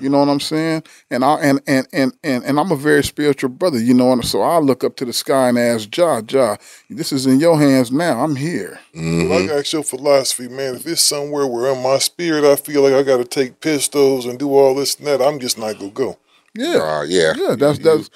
You 0.00 0.08
know 0.08 0.18
what 0.18 0.28
I'm 0.28 0.40
saying? 0.40 0.82
And 1.10 1.24
I 1.24 1.34
and 1.36 1.60
and 1.66 1.86
and 1.92 2.12
and, 2.24 2.44
and 2.44 2.58
I'm 2.58 2.72
a 2.72 2.76
very 2.76 3.04
spiritual 3.04 3.50
brother, 3.50 3.78
you 3.78 3.94
know, 3.94 4.12
and 4.12 4.24
so 4.24 4.42
I 4.42 4.58
look 4.58 4.82
up 4.84 4.96
to 4.96 5.04
the 5.04 5.12
sky 5.12 5.48
and 5.48 5.58
ask 5.58 5.88
Jah, 5.90 6.22
Jah, 6.22 6.56
this 6.90 7.12
is 7.12 7.26
in 7.26 7.38
your 7.40 7.58
hands 7.58 7.92
now. 7.92 8.20
I'm 8.22 8.36
here. 8.36 8.80
Mm-hmm. 8.94 9.28
Well, 9.30 9.42
I 9.42 9.46
got 9.46 9.72
your 9.72 9.82
philosophy, 9.84 10.48
man. 10.48 10.74
If 10.76 10.86
it's 10.86 11.02
somewhere 11.02 11.46
where 11.46 11.72
in 11.72 11.82
my 11.82 11.98
spirit 11.98 12.44
I 12.44 12.56
feel 12.56 12.82
like 12.82 12.94
I 12.94 13.02
got 13.02 13.18
to 13.18 13.24
take 13.24 13.60
pistols 13.60 14.26
and 14.26 14.38
do 14.38 14.54
all 14.54 14.74
this 14.74 14.96
and 14.96 15.06
that, 15.06 15.22
I'm 15.22 15.38
just 15.38 15.58
not 15.58 15.78
gonna 15.78 15.90
go. 15.90 16.18
Yeah, 16.54 16.78
Uh, 16.78 17.02
yeah. 17.02 17.32
yeah. 17.36 17.54
That's 17.54 17.78
that's 17.78 18.10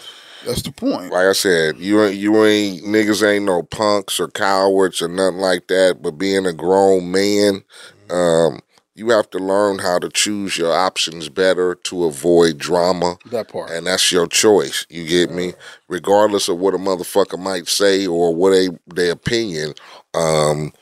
that's 0.44 0.62
the 0.62 0.72
point. 0.72 1.10
Like 1.12 1.26
I 1.26 1.32
said, 1.32 1.78
you 1.78 2.02
ain't 2.04 2.16
you 2.16 2.44
ain't 2.44 2.84
niggas 2.84 3.26
ain't 3.26 3.44
no 3.44 3.62
punks 3.62 4.20
or 4.20 4.28
cowards 4.28 5.02
or 5.02 5.08
nothing 5.08 5.40
like 5.40 5.66
that. 5.68 5.98
But 6.02 6.12
being 6.12 6.46
a 6.46 6.52
grown 6.52 7.10
man, 7.10 7.64
um, 8.10 8.60
you 8.96 9.10
have 9.10 9.28
to 9.30 9.38
learn 9.38 9.78
how 9.78 9.98
to 9.98 10.08
choose 10.08 10.56
your 10.56 10.72
options 10.72 11.28
better 11.28 11.74
to 11.74 12.04
avoid 12.06 12.56
drama. 12.56 13.18
That 13.26 13.48
part. 13.48 13.70
And 13.70 13.86
that's 13.86 14.10
your 14.10 14.26
choice. 14.26 14.86
You 14.88 15.06
get 15.06 15.30
me? 15.30 15.52
Regardless 15.88 16.48
of 16.48 16.58
what 16.58 16.72
a 16.74 16.78
motherfucker 16.78 17.38
might 17.38 17.68
say 17.68 18.06
or 18.06 18.34
what 18.34 18.50
they 18.50 18.68
their 18.86 19.12
opinion, 19.12 19.74
um, 20.14 20.72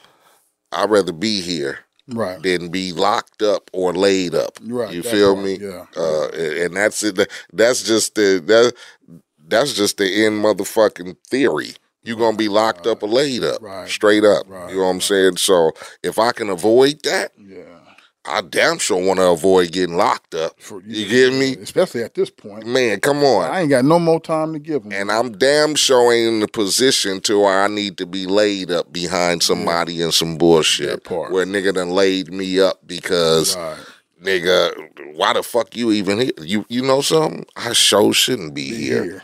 I'd 0.72 0.90
rather 0.90 1.12
be 1.12 1.40
here 1.40 1.80
Right. 2.06 2.40
than 2.42 2.68
be 2.68 2.92
locked 2.92 3.42
up 3.42 3.68
or 3.72 3.92
laid 3.94 4.34
up. 4.34 4.58
Right, 4.62 4.94
You 4.94 5.02
feel 5.02 5.34
me? 5.36 5.58
yeah. 5.60 5.86
Uh, 5.96 6.28
and 6.28 6.76
that's 6.76 7.02
it. 7.02 7.18
That's 7.52 7.82
just 7.82 8.14
the 8.14 8.40
that 8.46 8.74
that's 9.48 9.72
just 9.72 9.96
the 9.98 10.24
end 10.24 10.44
motherfucking 10.44 11.16
theory. 11.26 11.74
You're 12.02 12.18
gonna 12.18 12.36
be 12.36 12.48
locked 12.50 12.86
up 12.86 13.02
or 13.02 13.08
laid 13.08 13.42
up, 13.42 13.62
right. 13.62 13.88
straight 13.88 14.24
up. 14.24 14.46
you 14.46 14.76
know 14.76 14.82
what 14.84 14.90
I'm 14.90 15.00
saying? 15.00 15.38
So 15.38 15.72
if 16.02 16.18
I 16.18 16.32
can 16.32 16.50
avoid 16.50 17.00
that, 17.04 17.32
yeah, 17.38 17.63
I 18.26 18.40
damn 18.40 18.78
sure 18.78 19.04
want 19.04 19.18
to 19.18 19.26
avoid 19.26 19.72
getting 19.72 19.96
locked 19.96 20.34
up. 20.34 20.56
you 20.86 21.06
get 21.08 21.32
me? 21.32 21.56
Especially 21.56 22.02
at 22.02 22.14
this 22.14 22.30
point. 22.30 22.66
Man, 22.66 23.00
come 23.00 23.22
on. 23.22 23.50
I 23.50 23.60
ain't 23.60 23.70
got 23.70 23.84
no 23.84 23.98
more 23.98 24.20
time 24.20 24.54
to 24.54 24.58
give 24.58 24.82
them. 24.82 24.92
And 24.92 25.12
I'm 25.12 25.36
damn 25.36 25.74
sure 25.74 26.12
ain't 26.12 26.34
in 26.34 26.40
the 26.40 26.48
position 26.48 27.20
to 27.22 27.40
where 27.40 27.62
I 27.62 27.68
need 27.68 27.98
to 27.98 28.06
be 28.06 28.26
laid 28.26 28.70
up 28.70 28.92
behind 28.92 29.42
somebody 29.42 30.00
in 30.00 30.10
some 30.10 30.38
bullshit. 30.38 31.08
Where 31.10 31.44
nigga 31.44 31.74
done 31.74 31.90
laid 31.90 32.32
me 32.32 32.60
up 32.60 32.80
because 32.86 33.56
nigga, 34.22 35.14
why 35.14 35.34
the 35.34 35.42
fuck 35.42 35.76
you 35.76 35.92
even 35.92 36.18
here? 36.20 36.32
You 36.38 36.64
you 36.68 36.82
know 36.82 37.02
something? 37.02 37.44
I 37.56 37.72
sure 37.74 38.12
shouldn't 38.14 38.54
be, 38.54 38.74
here. 38.74 39.22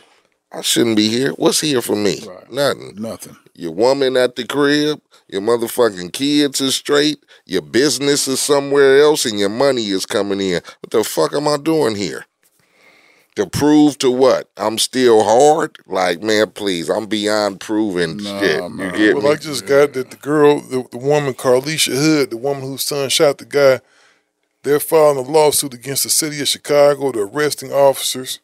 I 0.52 0.60
shouldn't 0.62 0.97
be 0.97 1.09
here. 1.09 1.31
What's 1.32 1.60
here 1.60 1.81
for 1.81 1.97
me? 1.97 2.20
Nothing. 2.51 2.94
Nothing. 2.97 3.36
Your 3.61 3.73
woman 3.73 4.16
at 4.16 4.37
the 4.37 4.47
crib, 4.47 5.03
your 5.28 5.43
motherfucking 5.43 6.15
kids 6.15 6.62
is 6.62 6.77
straight, 6.77 7.23
your 7.45 7.61
business 7.61 8.27
is 8.27 8.41
somewhere 8.41 9.03
else, 9.03 9.27
and 9.27 9.39
your 9.39 9.51
money 9.51 9.85
is 9.89 10.07
coming 10.07 10.41
in. 10.41 10.62
What 10.81 10.91
the 10.91 11.05
fuck 11.05 11.35
am 11.35 11.47
I 11.47 11.59
doing 11.59 11.95
here? 11.95 12.24
To 13.37 13.47
prove 13.47 13.99
to 13.99 14.11
what? 14.11 14.49
I'm 14.57 14.78
still 14.78 15.23
hard? 15.23 15.77
Like, 15.87 16.23
man, 16.23 16.53
please, 16.53 16.89
I'm 16.89 17.05
beyond 17.05 17.61
proving 17.61 18.19
shit. 18.20 18.62
You 18.62 18.93
get 18.93 19.16
well, 19.16 19.24
me? 19.24 19.31
I 19.32 19.37
just 19.37 19.66
got 19.66 19.93
that 19.93 20.11
the 20.11 20.16
girl, 20.16 20.61
the, 20.62 20.89
the 20.91 20.97
woman, 20.97 21.35
Carlishia 21.35 21.95
Hood, 21.95 22.31
the 22.31 22.39
woman 22.39 22.62
whose 22.62 22.87
son 22.87 23.11
shot 23.11 23.37
the 23.37 23.45
guy, 23.45 23.82
they're 24.62 24.81
filing 24.81 25.19
a 25.19 25.31
lawsuit 25.31 25.74
against 25.74 26.05
the 26.05 26.11
city 26.11 26.41
of 26.41 26.49
Chicago, 26.49 27.12
the 27.12 27.20
arresting 27.20 27.74
officers. 27.74 28.41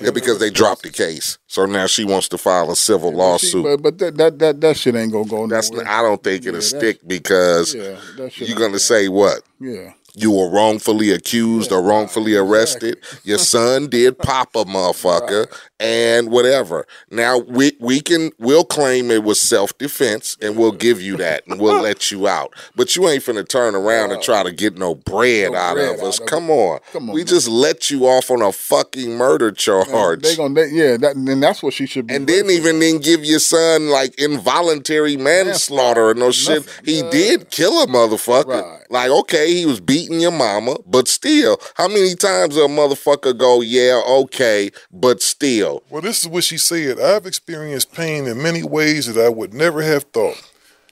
Yeah, 0.00 0.10
because 0.10 0.40
they 0.40 0.50
dropped 0.50 0.82
the 0.82 0.90
case. 0.90 1.38
So 1.46 1.66
now 1.66 1.86
she 1.86 2.04
wants 2.04 2.28
to 2.28 2.38
file 2.38 2.70
a 2.70 2.76
civil 2.76 3.12
lawsuit. 3.12 3.62
But, 3.64 3.82
but 3.82 3.98
that, 3.98 4.16
that 4.16 4.38
that 4.40 4.60
that 4.60 4.76
shit 4.76 4.96
ain't 4.96 5.12
gonna 5.12 5.28
go 5.28 5.46
That's 5.46 5.70
nowhere. 5.70 5.88
I 5.88 6.02
don't 6.02 6.22
think 6.22 6.42
it'll 6.44 6.54
that's- 6.60 6.70
stick 6.70 6.98
because 7.06 7.74
yeah, 7.74 7.96
you're 8.36 8.58
gonna 8.58 8.80
say 8.80 9.08
what? 9.08 9.42
Yeah. 9.60 9.92
You 10.16 10.30
were 10.30 10.48
wrongfully 10.48 11.10
accused 11.10 11.72
or 11.72 11.82
wrongfully 11.82 12.36
arrested. 12.36 12.98
Your 13.24 13.38
son 13.38 13.88
did 13.88 14.18
pop 14.18 14.54
a 14.54 14.64
motherfucker 14.64 15.52
and 15.80 16.30
whatever. 16.30 16.86
Now 17.10 17.38
we 17.38 17.72
we 17.80 18.00
can 18.00 18.30
we'll 18.38 18.64
claim 18.64 19.10
it 19.10 19.24
was 19.24 19.40
self 19.40 19.76
defense 19.76 20.36
and 20.40 20.56
we'll 20.56 20.72
give 20.72 21.02
you 21.02 21.16
that 21.16 21.44
and 21.48 21.60
we'll 21.60 21.82
let 21.82 22.12
you 22.12 22.28
out. 22.28 22.54
But 22.76 22.94
you 22.94 23.08
ain't 23.08 23.24
finna 23.24 23.46
turn 23.46 23.74
around 23.74 24.12
and 24.12 24.22
try 24.22 24.44
to 24.44 24.52
get 24.52 24.78
no 24.78 24.94
bread 24.94 25.52
out 25.54 25.74
bread 25.74 25.94
of 25.96 26.00
out 26.00 26.06
us. 26.06 26.20
of 26.20 26.26
Come 26.26 26.48
on. 26.48 26.78
Come 26.92 27.10
on, 27.10 27.14
we 27.14 27.24
just 27.24 27.48
let 27.48 27.90
you 27.90 28.06
off 28.06 28.30
on 28.30 28.40
a 28.40 28.52
fucking 28.52 29.16
murder 29.16 29.50
charge. 29.50 30.22
They 30.22 30.36
gonna 30.36 30.54
they, 30.54 30.68
yeah, 30.70 30.96
that, 30.96 31.16
and 31.16 31.42
that's 31.42 31.62
what 31.62 31.74
she 31.74 31.86
should 31.86 32.06
be. 32.06 32.14
and 32.14 32.26
didn't 32.26 32.52
even 32.52 32.78
then 32.78 32.98
give 32.98 33.24
your 33.24 33.40
son 33.40 33.88
like 33.88 34.14
involuntary 34.18 35.16
manslaughter 35.16 36.10
and 36.10 36.20
no 36.20 36.30
shit. 36.30 36.68
He 36.84 37.02
did 37.10 37.50
kill 37.50 37.82
a 37.82 37.86
motherfucker. 37.86 38.80
Like, 38.90 39.10
okay, 39.10 39.52
he 39.52 39.66
was 39.66 39.80
beating 40.04 40.20
your 40.20 40.32
mama, 40.32 40.76
but 40.86 41.08
still, 41.08 41.58
how 41.74 41.88
many 41.88 42.14
times 42.14 42.56
a 42.56 42.60
motherfucker 42.60 43.36
go, 43.36 43.60
yeah, 43.60 44.00
okay, 44.06 44.70
but 44.90 45.22
still? 45.22 45.82
Well, 45.90 46.02
this 46.02 46.22
is 46.22 46.28
what 46.28 46.44
she 46.44 46.58
said. 46.58 47.00
I've 47.00 47.26
experienced 47.26 47.92
pain 47.92 48.26
in 48.26 48.42
many 48.42 48.62
ways 48.62 49.12
that 49.12 49.24
I 49.24 49.28
would 49.28 49.54
never 49.54 49.82
have 49.82 50.04
thought. 50.04 50.50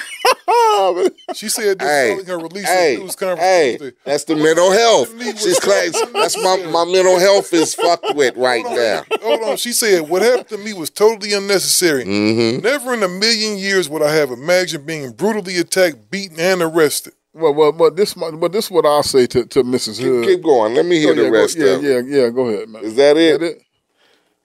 she 1.36 1.50
said 1.50 1.78
this 1.78 1.88
Hey, 1.88 2.24
her 2.24 2.40
release 2.40 2.66
hey, 2.66 2.96
of 2.96 3.02
news 3.02 3.16
conference 3.16 3.42
hey, 3.42 3.92
that's 4.04 4.24
the 4.24 4.36
mental 4.36 4.72
health. 4.72 5.14
She's 5.38 5.60
claims 5.60 6.02
that's 6.14 6.42
my 6.42 6.58
my 6.72 6.86
mental 6.86 7.20
health 7.20 7.54
is 7.54 7.76
fucked 7.76 8.16
with 8.16 8.36
right 8.38 8.64
now. 8.64 9.04
Hold 9.22 9.44
on. 9.44 9.58
She 9.58 9.74
said, 9.74 10.10
What 10.10 10.22
happened 10.22 10.48
to 10.50 10.58
me 10.58 10.74
was 10.74 10.90
totally 10.90 11.34
unnecessary. 11.34 12.06
Mm-hmm. 12.06 12.64
Never 12.64 12.94
in 12.94 13.04
a 13.04 13.08
million 13.10 13.58
years 13.58 13.90
would 13.90 14.02
I 14.02 14.14
have 14.16 14.32
imagined 14.32 14.86
being 14.86 15.12
brutally 15.12 15.58
attacked, 15.58 16.10
beaten, 16.10 16.40
and 16.40 16.62
arrested. 16.62 17.14
Well, 17.36 17.54
well, 17.54 17.74
well, 17.74 17.92
this, 17.92 18.14
but 18.14 18.54
this 18.54 18.66
is 18.66 18.72
what 18.72 18.86
I'll 18.86 19.04
say 19.04 19.28
to, 19.28 19.46
to 19.46 19.64
Mrs. 19.64 20.02
Hood. 20.02 20.26
Keep 20.26 20.42
going. 20.44 20.74
Let 20.74 20.86
me 20.86 21.00
hear 21.00 21.12
Oh, 21.12 21.16
the 21.16 21.24
yeah, 21.24 21.30
rest 21.30 21.58
go, 21.58 21.66
yeah, 21.66 21.72
of 21.74 21.84
it. 21.84 22.06
Yeah, 22.06 22.18
yeah, 22.24 22.30
go 22.30 22.48
ahead, 22.48 22.70
man. 22.70 22.84
Is 22.86 22.96
that 22.96 23.18
it? 23.18 23.62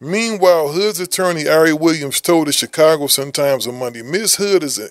Meanwhile, 0.01 0.73
Hood's 0.73 0.99
attorney 0.99 1.47
Ari 1.47 1.73
Williams 1.75 2.21
told 2.21 2.49
the 2.49 2.53
Chicago 2.53 3.07
Sun 3.07 3.33
Times 3.33 3.67
on 3.69 3.79
Monday, 3.79 4.03
Ms. 4.03 4.37
Hood 4.37 4.65
is, 4.65 4.79
a, 4.79 4.89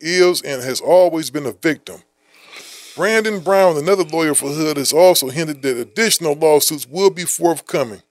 is 0.00 0.42
and 0.42 0.62
has 0.62 0.80
always 0.80 1.30
been 1.30 1.46
a 1.46 1.52
victim. 1.52 2.02
Brandon 2.94 3.40
Brown, 3.40 3.76
another 3.78 4.04
lawyer 4.04 4.34
for 4.34 4.50
Hood, 4.50 4.76
has 4.76 4.92
also 4.92 5.30
hinted 5.30 5.62
that 5.62 5.76
additional 5.76 6.34
lawsuits 6.34 6.86
will 6.86 7.10
be 7.10 7.24
forthcoming. 7.24 8.02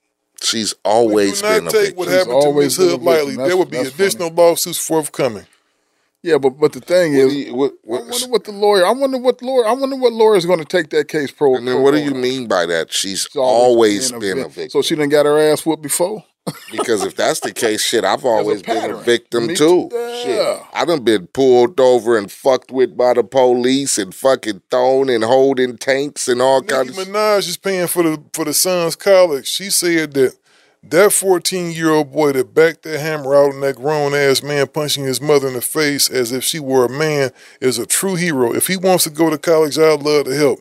She's 0.41 0.73
always 0.83 1.41
Do 1.41 1.47
not 1.47 1.57
been 1.59 1.67
a 1.67 1.71
take 1.71 1.81
victim. 1.81 1.97
what 1.97 2.07
happened 2.09 2.41
to 2.41 2.53
Ms. 2.53 2.77
Hood 2.77 3.01
lightly. 3.03 3.35
There 3.35 3.55
will 3.55 3.65
be 3.65 3.77
additional 3.77 4.31
lawsuits 4.31 4.85
forthcoming. 4.85 5.45
Yeah, 6.21 6.37
but 6.37 6.51
but 6.59 6.73
the 6.73 6.81
thing 6.81 7.13
is, 7.13 7.47
I 7.47 7.51
wonder 7.53 8.27
what 8.27 8.43
the 8.43 8.51
lawyer. 8.51 8.85
I 8.85 8.91
wonder 8.91 9.17
what 9.17 9.41
lawyer. 9.41 9.65
I 9.65 9.71
wonder 9.71 9.95
what 9.95 10.11
lawyer 10.11 10.35
is 10.35 10.45
going 10.45 10.59
to 10.59 10.65
take 10.65 10.89
that 10.89 11.07
case 11.07 11.31
pro. 11.31 11.55
And 11.55 11.67
then 11.67 11.81
what 11.81 11.91
do 11.91 11.99
you 11.99 12.13
mean 12.13 12.47
by 12.47 12.65
that? 12.65 12.91
She's 12.91 13.27
always 13.35 14.11
been 14.11 14.39
a 14.39 14.49
victim. 14.49 14.69
So 14.69 14.81
she 14.81 14.95
done 14.95 15.09
got 15.09 15.25
her 15.25 15.39
ass 15.39 15.65
whooped 15.65 15.81
before. 15.83 16.25
Because 16.71 17.03
if 17.05 17.15
that's 17.15 17.41
the 17.41 17.53
case, 17.53 17.83
shit, 17.83 18.03
I've 18.03 18.25
always 18.25 18.63
been 18.63 18.91
a 18.91 18.97
victim 18.97 19.47
Me 19.47 19.55
too. 19.55 19.87
too. 19.89 20.19
Shit, 20.23 20.35
Yeah. 20.37 20.63
I 20.73 20.83
done 20.83 21.03
been 21.03 21.27
pulled 21.27 21.79
over 21.79 22.17
and 22.17 22.31
fucked 22.31 22.71
with 22.71 22.97
by 22.97 23.13
the 23.13 23.23
police 23.23 23.97
and 23.99 24.15
fucking 24.15 24.63
thrown 24.71 25.09
and 25.09 25.23
holding 25.23 25.77
tanks 25.77 26.27
and 26.27 26.41
all 26.41 26.61
Nicki 26.61 26.73
kinds 26.73 26.97
of 26.97 27.07
Minaj 27.07 27.47
is 27.47 27.57
paying 27.57 27.85
for 27.87 28.01
the 28.03 28.23
for 28.33 28.45
the 28.45 28.53
son's 28.53 28.95
college. 28.95 29.47
She 29.47 29.69
said 29.69 30.13
that 30.13 30.35
that 30.83 31.11
14 31.11 31.71
year 31.71 31.89
old 31.91 32.11
boy 32.11 32.31
that 32.31 32.53
backed 32.53 32.83
that 32.83 32.99
hammer 32.99 33.35
out 33.35 33.53
on 33.53 33.61
that 33.61 33.75
grown 33.75 34.13
ass 34.15 34.41
man 34.41 34.67
punching 34.67 35.03
his 35.03 35.21
mother 35.21 35.47
in 35.47 35.53
the 35.53 35.61
face 35.61 36.09
as 36.09 36.31
if 36.31 36.43
she 36.43 36.59
were 36.59 36.85
a 36.85 36.89
man 36.89 37.31
is 37.61 37.77
a 37.77 37.85
true 37.85 38.15
hero. 38.15 38.53
If 38.53 38.67
he 38.67 38.77
wants 38.77 39.03
to 39.03 39.09
go 39.09 39.29
to 39.29 39.37
college, 39.37 39.77
I'd 39.77 40.01
love 40.01 40.25
to 40.25 40.35
help. 40.35 40.59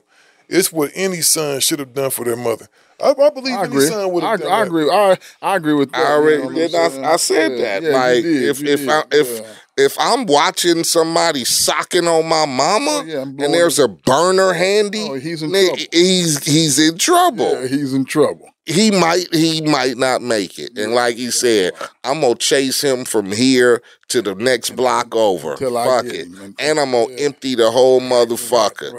It's 0.49 0.73
what 0.73 0.90
any 0.95 1.20
son 1.20 1.61
should 1.61 1.78
have 1.78 1.95
done 1.95 2.11
for 2.11 2.24
their 2.24 2.36
mother. 2.36 2.69
I, 3.01 3.11
I 3.11 3.31
believe 3.31 3.55
I 3.55 3.61
any 3.65 3.66
agree. 3.77 3.86
son 3.86 4.11
would 4.12 4.24
I, 4.24 4.31
have 4.32 4.40
done 4.40 4.51
I 4.53 4.59
that. 4.61 4.66
agree. 4.66 4.90
I 4.90 5.19
I 5.40 5.57
agree 5.57 5.74
with 5.74 5.93
that. 5.93 5.99
I 6.05 6.12
already 6.12 6.36
you 6.43 6.43
know 6.43 6.49
I'm 6.49 6.55
did. 6.55 6.70
saying? 6.73 7.05
I, 7.05 7.12
I 7.12 7.16
said 7.16 7.53
Yeah, 7.53 7.59
that. 7.81 7.82
yeah, 7.85 7.90
like 7.90 8.23
did, 8.24 8.43
if 8.43 8.62
if 8.65 8.81
did, 8.81 8.89
I, 8.89 9.03
if 9.12 9.40
yeah. 9.40 9.55
if 9.85 9.97
I'm 10.01 10.27
watching 10.27 10.82
somebody 10.82 11.45
socking 11.45 12.09
on 12.09 12.27
my 12.28 12.45
mama 12.47 13.05
oh, 13.07 13.23
and 13.23 13.39
there's 13.55 13.78
a 13.78 13.86
burner 13.86 14.51
oh, 14.51 14.53
handy, 14.53 15.07
Oh, 15.09 15.15
he's 15.15 15.43
in 15.45 15.51
nigga, 15.51 15.66
trouble. 15.69 15.85
he's 15.93 16.45
he's 16.45 16.78
in 16.89 16.99
trouble. 16.99 17.53
Yeah, 17.62 17.69
he's 17.69 17.95
in 17.95 18.05
trouble. 18.05 18.49
He 18.69 18.90
might 18.90 19.35
he 19.35 19.62
might 19.62 19.97
not 19.97 20.20
make 20.20 20.59
it, 20.59 20.77
and 20.77 20.93
like 20.93 21.16
he 21.16 21.31
said, 21.31 21.73
I'm 22.05 22.20
gonna 22.20 22.35
chase 22.35 22.82
him 22.85 23.07
from 23.07 23.32
here 23.32 23.81
to 24.09 24.20
the 24.20 24.35
next 24.35 24.77
block 24.77 25.15
over. 25.16 25.57
Fuck 25.86 26.05
it, 26.12 26.28
and 26.59 26.78
I'm 26.78 26.90
gonna 26.93 27.15
empty 27.15 27.55
the 27.55 27.70
whole 27.70 28.01
motherfucker. 28.01 28.93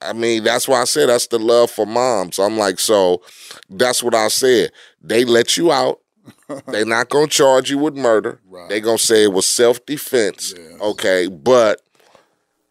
I 0.00 0.12
mean, 0.12 0.44
that's 0.44 0.68
why 0.68 0.80
I 0.80 0.84
said 0.84 1.08
that's 1.08 1.26
the 1.26 1.40
love 1.40 1.70
for 1.72 1.84
moms. 1.84 2.38
I'm 2.38 2.56
like, 2.56 2.78
so 2.78 3.22
that's 3.68 4.02
what 4.04 4.14
I 4.14 4.28
said. 4.28 4.70
They 5.02 5.24
let 5.24 5.56
you 5.56 5.72
out. 5.72 5.98
They're 6.68 6.84
not 6.84 7.08
gonna 7.08 7.26
charge 7.26 7.70
you 7.70 7.78
with 7.78 7.96
murder. 7.96 8.40
They're 8.68 8.78
gonna 8.80 8.98
say 8.98 9.24
it 9.24 9.32
was 9.32 9.46
self 9.46 9.84
defense. 9.84 10.54
Okay, 10.80 11.26
but 11.26 11.80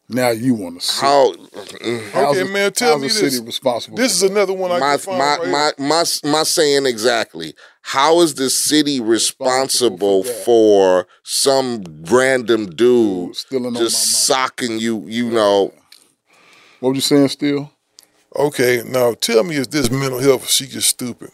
now 0.10 0.30
you 0.30 0.54
want 0.54 0.80
to 0.82 0.86
see 0.88 1.02
how? 1.06 1.34
Okay, 1.34 2.44
man, 2.52 2.72
tell 2.72 2.94
how's 2.94 3.02
me 3.02 3.08
the 3.08 3.14
this. 3.14 3.34
city 3.34 3.46
responsible? 3.46 3.98
This 3.98 4.14
is 4.14 4.24
another 4.30 4.54
one 4.54 4.72
I 4.72 4.80
my 4.80 4.90
can 4.92 5.00
find 5.00 5.18
my, 5.18 5.38
right 5.38 5.80
my 5.80 5.86
my 5.88 6.32
my 6.32 6.44
saying 6.44 6.86
exactly. 6.86 7.54
How 7.82 8.20
is 8.22 8.36
the 8.36 8.50
city 8.50 9.00
responsible 9.00 10.24
for 10.24 11.08
some 11.24 11.84
random 12.10 12.68
dude 12.68 13.36
just 13.76 14.26
socking 14.26 14.80
you? 14.80 15.04
You 15.08 15.30
know, 15.32 15.74
What 16.80 16.90
was 16.90 16.98
you 16.98 17.02
saying, 17.02 17.28
Steele? 17.30 17.72
Okay, 18.36 18.84
now 18.86 19.14
tell 19.14 19.44
me, 19.44 19.56
is 19.56 19.68
this 19.70 19.90
mental 19.90 20.20
health 20.20 20.44
or 20.44 20.48
she 20.48 20.68
just 20.68 20.90
stupid? 20.90 21.32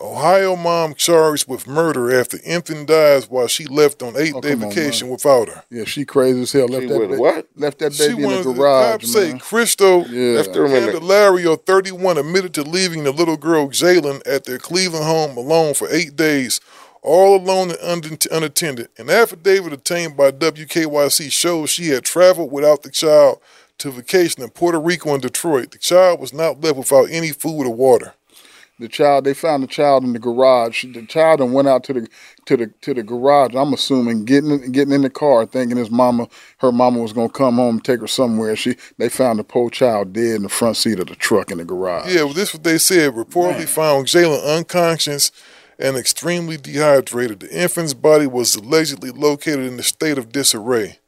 Ohio 0.00 0.54
mom 0.54 0.94
charged 0.94 1.48
with 1.48 1.66
murder 1.66 2.16
after 2.20 2.38
infant 2.44 2.86
dies 2.86 3.28
while 3.28 3.48
she 3.48 3.64
left 3.66 4.00
on 4.00 4.16
eighth 4.16 4.36
oh, 4.36 4.40
day 4.40 4.50
Oh, 4.52 4.54
come 4.54 4.64
on, 4.64 4.70
vacation 4.70 5.08
man. 5.08 5.12
without 5.14 5.48
her. 5.48 5.64
Yeah, 5.70 5.84
she 5.84 6.04
crazy 6.04 6.42
as 6.42 6.52
hell. 6.52 6.68
Left 6.68 6.82
She 6.84 6.88
that 6.88 6.98
with 7.00 7.10
ba- 7.10 7.16
what? 7.18 7.46
Left 7.56 7.78
that 7.80 7.92
She 7.94 8.08
baby 8.10 8.22
in 8.22 8.28
wanted 8.28 8.44
the 8.44 8.52
the 8.52 8.58
garage, 8.58 8.92
cops 8.92 9.12
say 9.12 9.28
man. 9.30 9.38
Kristel 9.40 10.06
Yeah. 10.08 10.36
Left 10.38 10.54
her 10.54 10.66
in 10.66 10.86
the- 10.86 10.92
Candelario, 11.00 11.56
31, 11.66 12.16
admitted 12.16 12.54
to 12.54 12.62
leaving 12.62 13.02
the 13.02 13.10
little 13.10 13.36
girl 13.36 13.68
Jailyn 13.70 14.22
at 14.24 14.44
their 14.44 14.58
Cleveland 14.58 15.04
home 15.04 15.36
alone 15.36 15.74
for 15.74 15.88
eight 15.90 16.14
days, 16.14 16.60
all 17.02 17.36
alone 17.36 17.72
and 17.82 18.04
un- 18.06 18.18
unattended. 18.30 18.88
An 18.98 19.10
affidavit 19.10 19.72
obtained 19.72 20.16
by 20.16 20.30
WKYC 20.30 21.28
shows 21.32 21.70
she 21.70 21.88
had 21.88 22.04
traveled 22.04 22.52
without 22.52 22.84
the 22.84 22.90
child 22.90 23.40
to 23.78 23.90
vacation 23.90 24.44
in 24.44 24.50
Puerto 24.50 24.78
Rico 24.78 25.12
and 25.12 25.22
Detroit. 25.22 25.72
The 25.72 25.78
child 25.78 26.20
was 26.20 26.32
not 26.32 26.60
left 26.60 26.76
without 26.78 27.08
any 27.10 27.30
food 27.32 27.64
or 27.66 27.74
water. 27.74 28.14
The 28.80 28.88
child, 28.88 29.24
they 29.24 29.34
found 29.34 29.64
the 29.64 29.66
child 29.66 30.04
in 30.04 30.12
the 30.12 30.20
garage. 30.20 30.84
The 30.84 31.04
child 31.06 31.40
and 31.40 31.52
went 31.52 31.66
out 31.66 31.82
to 31.84 31.92
the 31.92 32.08
to 32.46 32.56
the 32.56 32.68
to 32.82 32.94
the 32.94 33.02
garage. 33.02 33.54
I'm 33.54 33.72
assuming 33.72 34.24
getting 34.24 34.70
getting 34.70 34.94
in 34.94 35.02
the 35.02 35.10
car, 35.10 35.46
thinking 35.46 35.76
his 35.76 35.90
mama, 35.90 36.28
her 36.58 36.70
mama 36.70 37.00
was 37.00 37.12
gonna 37.12 37.28
come 37.28 37.56
home 37.56 37.76
and 37.76 37.84
take 37.84 38.00
her 38.00 38.06
somewhere. 38.06 38.54
She 38.54 38.76
they 38.96 39.08
found 39.08 39.40
the 39.40 39.44
poor 39.44 39.68
child 39.68 40.12
dead 40.12 40.36
in 40.36 40.42
the 40.42 40.48
front 40.48 40.76
seat 40.76 41.00
of 41.00 41.08
the 41.08 41.16
truck 41.16 41.50
in 41.50 41.58
the 41.58 41.64
garage. 41.64 42.14
Yeah, 42.14 42.24
well, 42.24 42.34
this 42.34 42.50
is 42.50 42.54
what 42.54 42.64
they 42.64 42.78
said. 42.78 43.14
Reportedly 43.14 43.66
found 43.66 44.06
Jailyn 44.06 44.44
unconscious 44.56 45.32
and 45.78 45.96
extremely 45.96 46.56
dehydrated. 46.56 47.40
The 47.40 47.50
infant's 47.50 47.94
body 47.94 48.26
was 48.26 48.54
allegedly 48.54 49.10
located 49.10 49.72
in 49.72 49.78
a 49.78 49.82
state 49.82 50.18
of 50.18 50.32
disarray. 50.32 50.98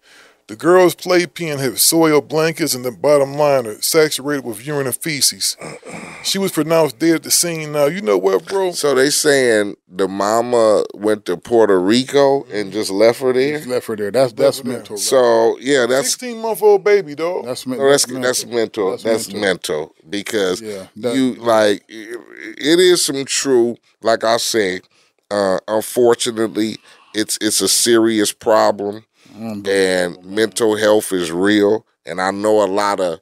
The 0.51 0.57
girl's 0.57 0.97
playpen 0.97 1.59
had 1.59 1.79
soiled 1.79 2.27
blankets 2.29 2.75
and 2.75 2.85
the 2.85 2.91
bottom 2.91 3.35
liner 3.35 3.81
saturated 3.81 4.45
with 4.45 4.67
urine 4.67 4.89
and 4.89 4.97
feces. 4.97 5.57
She 6.25 6.39
was 6.39 6.51
pronounced 6.51 6.99
dead 6.99 7.15
at 7.15 7.23
the 7.23 7.31
scene. 7.31 7.71
Now, 7.71 7.85
you 7.87 8.03
know 8.03 8.19
what, 8.19 8.47
bro? 8.47 8.73
so 8.73 8.97
they 8.97 9.11
saying 9.11 9.77
the 9.89 10.09
mama 10.09 10.83
went 10.93 11.27
to 11.27 11.37
Puerto 11.37 11.79
Rico 11.79 12.43
and 12.51 12.73
just 12.73 12.91
left 12.91 13.21
her 13.21 13.33
there. 13.33 13.59
Just 13.59 13.69
left 13.69 13.87
her 13.87 13.95
there. 13.95 14.11
That's 14.11 14.33
that's 14.33 14.65
mental. 14.65 14.97
So 14.97 15.57
yeah, 15.61 15.87
that's 15.87 16.09
16 16.15 16.43
month 16.43 16.65
old 16.65 16.83
baby, 16.83 17.15
dog. 17.15 17.45
That's, 17.45 17.65
No, 17.65 17.89
that's 17.89 18.07
that's 18.07 18.45
mental. 18.45 18.97
That's, 18.97 19.33
mental. 19.33 19.95
because 20.09 20.61
Yeah, 20.61 20.89
that- 20.97 21.15
you 21.15 21.35
like 21.35 21.85
it 21.89 22.81
is 22.81 23.05
some 23.05 23.25
true. 23.25 23.77
Like 24.03 24.25
I 24.25 24.39
say, 24.39 24.81
uh, 25.31 25.61
unfortunately, 25.69 26.79
it's 27.15 27.39
it's 27.41 27.61
a 27.61 27.69
serious 27.69 28.33
problem, 28.33 29.05
and 29.36 30.23
mental 30.24 30.77
health 30.77 31.12
is 31.12 31.31
real. 31.32 31.86
And 32.07 32.20
I 32.20 32.31
know 32.31 32.62
a 32.62 32.66
lot 32.66 33.01
of 33.01 33.20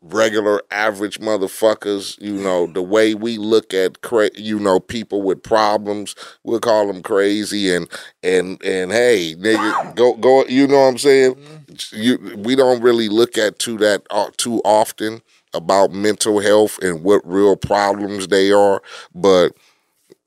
regular 0.00 0.60
average 0.70 1.20
motherfuckers, 1.20 2.20
you 2.20 2.34
know, 2.34 2.66
the 2.66 2.82
way 2.82 3.14
we 3.14 3.38
look 3.38 3.72
at 3.72 4.00
cra- 4.02 4.30
you 4.36 4.58
know 4.58 4.80
people 4.80 5.22
with 5.22 5.42
problems, 5.42 6.14
we'll 6.42 6.60
call 6.60 6.88
them 6.88 7.02
crazy 7.02 7.72
and 7.74 7.88
and 8.22 8.62
and 8.64 8.90
hey, 8.90 9.34
nigga, 9.38 9.94
go 9.94 10.14
go, 10.14 10.44
you 10.46 10.66
know 10.66 10.80
what 10.80 10.88
I'm 10.88 10.98
saying? 10.98 11.36
You 11.92 12.34
we 12.36 12.56
don't 12.56 12.82
really 12.82 13.08
look 13.08 13.38
at 13.38 13.58
to 13.60 13.76
that 13.78 14.02
uh, 14.10 14.30
too 14.36 14.60
often 14.64 15.22
about 15.54 15.92
mental 15.92 16.40
health 16.40 16.78
and 16.82 17.04
what 17.04 17.22
real 17.24 17.56
problems 17.56 18.28
they 18.28 18.50
are, 18.50 18.82
but 19.14 19.52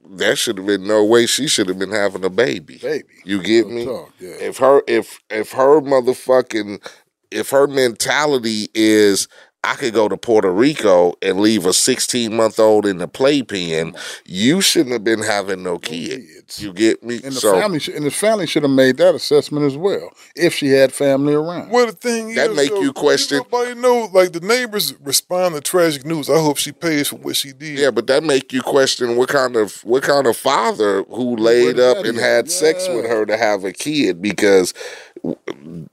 there 0.10 0.36
should 0.36 0.57
have 0.57 0.68
been 0.68 0.88
no 0.88 1.03
way 1.03 1.26
she 1.26 1.48
should 1.48 1.68
have 1.68 1.80
been 1.80 1.91
having 1.91 2.23
a 2.23 2.30
baby. 2.30 2.77
Baby. 2.77 3.06
You 3.23 3.41
get 3.41 3.68
me? 3.68 3.86
talk, 3.86 4.14
yeah. 4.19 4.36
If 4.40 4.57
her 4.57 4.82
if 4.88 5.19
if 5.30 5.52
her 5.52 5.82
motherfucking 5.82 6.86
if 7.32 7.49
her 7.49 7.68
mentality 7.68 8.69
is 8.73 9.27
I 9.66 9.76
could 9.76 9.94
go 9.94 10.08
to 10.08 10.16
Puerto 10.16 10.52
Rico 10.52 11.16
and 11.22 11.40
leave 11.40 11.66
a 11.66 11.74
16 11.74 12.36
month 12.36 12.60
old 12.60 12.86
in 12.86 13.00
the 13.00 13.08
playpen, 13.08 13.96
you 14.26 14.62
shouldn't 14.62 14.94
have 14.94 15.04
been 15.04 15.24
having 15.24 15.64
no 15.64 15.80
kids. 15.80 16.62
You 16.62 16.72
get 16.72 17.04
me? 17.04 17.16
And 17.16 17.34
the 17.34 17.40
so 17.42 17.60
family 17.60 17.80
sh- 17.80 17.88
and 17.90 18.06
the 18.06 18.12
family 18.12 18.46
should 18.46 18.62
have 18.64 18.72
made 18.72 18.98
that 18.98 19.16
assessment 19.16 19.66
as 19.66 19.76
well 19.76 20.12
if 20.36 20.54
she 20.54 20.68
had 20.68 20.94
family 20.94 21.34
around. 21.34 21.72
Well, 21.72 21.88
the 21.88 21.92
thing 21.94 22.36
That 22.36 22.52
is, 22.52 22.56
make 22.56 22.70
though, 22.70 22.82
you 22.82 22.94
question- 22.94 23.38
Nobody 23.40 23.74
know. 23.80 24.08
Like 24.14 24.32
the 24.34 24.40
neighbors 24.42 24.94
respond 25.02 25.56
to 25.56 25.62
tragic 25.62 26.06
news. 26.06 26.30
I 26.30 26.38
hope 26.40 26.58
she 26.58 26.72
pays 26.72 27.08
for 27.08 27.16
what 27.18 27.36
she 27.36 27.52
did. 27.52 27.80
yeah, 27.80 27.90
but 27.92 28.06
that 28.08 28.24
make 28.24 28.54
you 28.54 28.62
question 28.62 29.16
what 29.18 29.30
kind 29.30 29.56
of 29.56 29.84
what 29.84 30.04
kind 30.04 30.28
of 30.28 30.38
father 30.38 31.04
who 31.04 31.36
laid 31.36 31.80
up 31.80 31.98
and 32.06 32.18
at? 32.18 32.24
had 32.24 32.52
sex 32.52 32.88
with 32.88 33.06
her 33.06 33.26
to 33.26 33.36
have 33.38 33.64
a 33.64 33.72
kid 33.74 34.22
because 34.22 34.74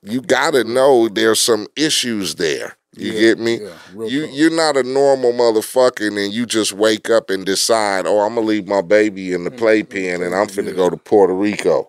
you 0.03 0.21
got 0.21 0.53
to 0.53 0.65
know 0.65 1.09
there's 1.09 1.41
some 1.41 1.67
issues 1.77 2.35
there. 2.35 2.77
You 2.95 3.13
Yeah, 3.13 3.21
get 3.21 3.39
me? 3.39 3.61
yeah, 3.61 4.07
you 4.07 4.27
you're 4.27 4.51
not 4.51 4.77
a 4.77 4.83
normal 4.83 5.33
motherfucker 5.33 6.09
and 6.09 6.33
you 6.33 6.45
just 6.45 6.73
wake 6.75 7.09
up 7.09 7.31
and 7.31 7.45
decide, 7.47 8.07
"Oh, 8.07 8.21
I'm 8.21 8.35
going 8.35 8.47
to 8.47 8.49
leave 8.49 8.69
my 8.69 8.83
baby 8.83 9.33
in 9.33 9.45
the 9.45 9.51
mm, 9.51 9.57
playpen 9.57 10.21
mm, 10.21 10.27
and 10.27 10.35
mm, 10.35 10.41
I'm 10.41 10.49
finna 10.49 10.77
go 10.77 10.91
to 10.91 10.97
Puerto 10.99 11.33
Rico." 11.33 11.89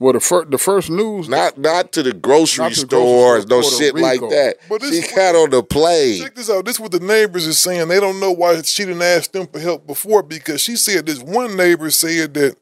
Well, 0.00 0.14
the 0.14 0.20
first 0.20 0.50
the 0.50 0.58
first 0.58 0.90
news, 0.90 1.28
not 1.28 1.58
not 1.58 1.92
to 1.92 2.02
the 2.02 2.12
grocery 2.12 2.70
to 2.70 2.80
the 2.80 2.86
grocery 2.86 2.86
stores, 2.86 3.42
store, 3.42 3.56
no 3.58 3.62
Puerto 3.62 3.76
shit 3.76 3.94
like 3.94 4.20
that. 4.20 4.56
But 4.68 4.82
she 4.82 5.02
got 5.14 5.36
on 5.36 5.50
the 5.50 5.62
plane. 5.62 6.22
Check 6.22 6.34
this 6.34 6.50
out. 6.50 6.64
This 6.64 6.76
is 6.76 6.80
what 6.80 6.90
the 6.90 7.00
neighbors 7.00 7.46
are 7.46 7.52
saying. 7.52 7.86
They 7.88 8.00
don't 8.00 8.18
know 8.18 8.32
why 8.32 8.62
she 8.62 8.86
didn't 8.86 9.02
ask 9.02 9.30
them 9.30 9.46
for 9.46 9.60
help 9.60 9.86
before 9.86 10.22
because 10.22 10.62
she 10.62 10.76
said 10.76 11.06
this 11.06 11.20
one 11.20 11.54
neighbor 11.54 11.90
said 11.90 12.32
that 12.34 12.56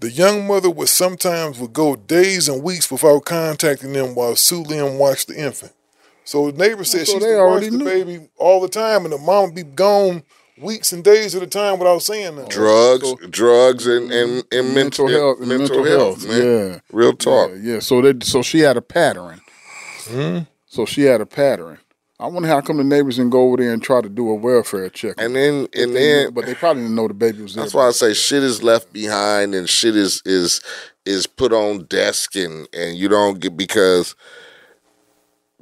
the 0.00 0.10
young 0.10 0.46
mother 0.46 0.68
would 0.68 0.88
sometimes 0.88 1.58
would 1.60 1.72
go 1.72 1.94
days 1.94 2.48
and 2.48 2.62
weeks 2.62 2.90
without 2.90 3.24
contacting 3.24 3.92
them 3.92 4.14
while 4.16 4.34
Sue 4.34 4.62
Lynn 4.62 4.98
watched 4.98 5.28
the 5.28 5.40
infant. 5.40 5.72
So 6.30 6.48
the 6.52 6.58
neighbor 6.58 6.84
said 6.84 7.08
So 7.08 7.14
she 7.14 7.18
they 7.18 7.26
used 7.26 7.38
to 7.38 7.42
watch 7.44 7.50
already 7.50 7.70
the 7.70 7.78
knew. 7.78 7.84
baby 7.84 8.28
all 8.36 8.60
the 8.60 8.68
time 8.68 9.04
and 9.04 9.12
the 9.12 9.18
mom 9.18 9.46
would 9.46 9.54
be 9.56 9.64
gone 9.64 10.22
weeks 10.62 10.92
and 10.92 11.02
days 11.02 11.34
at 11.34 11.42
a 11.42 11.46
time 11.48 11.80
without 11.80 12.02
saying 12.02 12.36
nothing. 12.36 12.50
drugs, 12.50 13.12
drugs, 13.30 13.84
and 13.88 14.12
and, 14.12 14.44
and 14.52 14.72
mental 14.72 15.06
mental, 15.06 15.08
health, 15.08 15.40
and 15.40 15.48
mental, 15.48 15.84
health, 15.84 16.28
man. 16.28 16.40
Yeah, 16.42 16.78
Real 16.92 17.14
talk. 17.14 17.50
Yeah, 17.50 17.72
yeah. 17.74 17.78
So 17.80 18.00
they 18.00 18.14
so 18.24 18.42
she 18.42 18.60
had 18.60 18.76
a 18.76 18.80
pattern. 18.80 19.40
Hmm? 20.04 20.38
So 20.66 20.86
she 20.86 21.02
had 21.02 21.20
a 21.20 21.26
pattern. 21.26 21.78
I 22.20 22.26
wonder 22.28 22.48
how 22.48 22.60
come 22.60 22.76
the 22.76 22.84
neighbors 22.84 23.16
didn't 23.16 23.30
go 23.30 23.40
over 23.48 23.56
there 23.56 23.72
and 23.72 23.82
try 23.82 24.00
to 24.00 24.08
do 24.08 24.30
a 24.30 24.34
welfare 24.36 24.88
check. 24.88 25.14
And 25.18 25.34
then 25.34 25.66
and 25.74 25.96
they 25.96 26.00
then 26.00 26.24
knew- 26.26 26.30
but 26.30 26.46
they 26.46 26.54
probably 26.54 26.82
didn't 26.82 26.94
know 26.94 27.08
the 27.08 27.14
baby 27.14 27.42
was 27.42 27.54
there. 27.56 27.64
That's 27.64 27.74
why 27.74 27.88
I 27.88 27.90
say 27.90 28.14
shit 28.14 28.44
is 28.44 28.62
left 28.62 28.92
behind 28.92 29.52
and 29.56 29.68
shit 29.68 29.96
is 29.96 30.22
is 30.24 30.60
is 31.04 31.26
put 31.26 31.52
on 31.52 31.86
desk 31.86 32.36
and 32.36 32.68
and 32.72 32.96
you 32.96 33.08
don't 33.08 33.40
get 33.40 33.56
because 33.56 34.14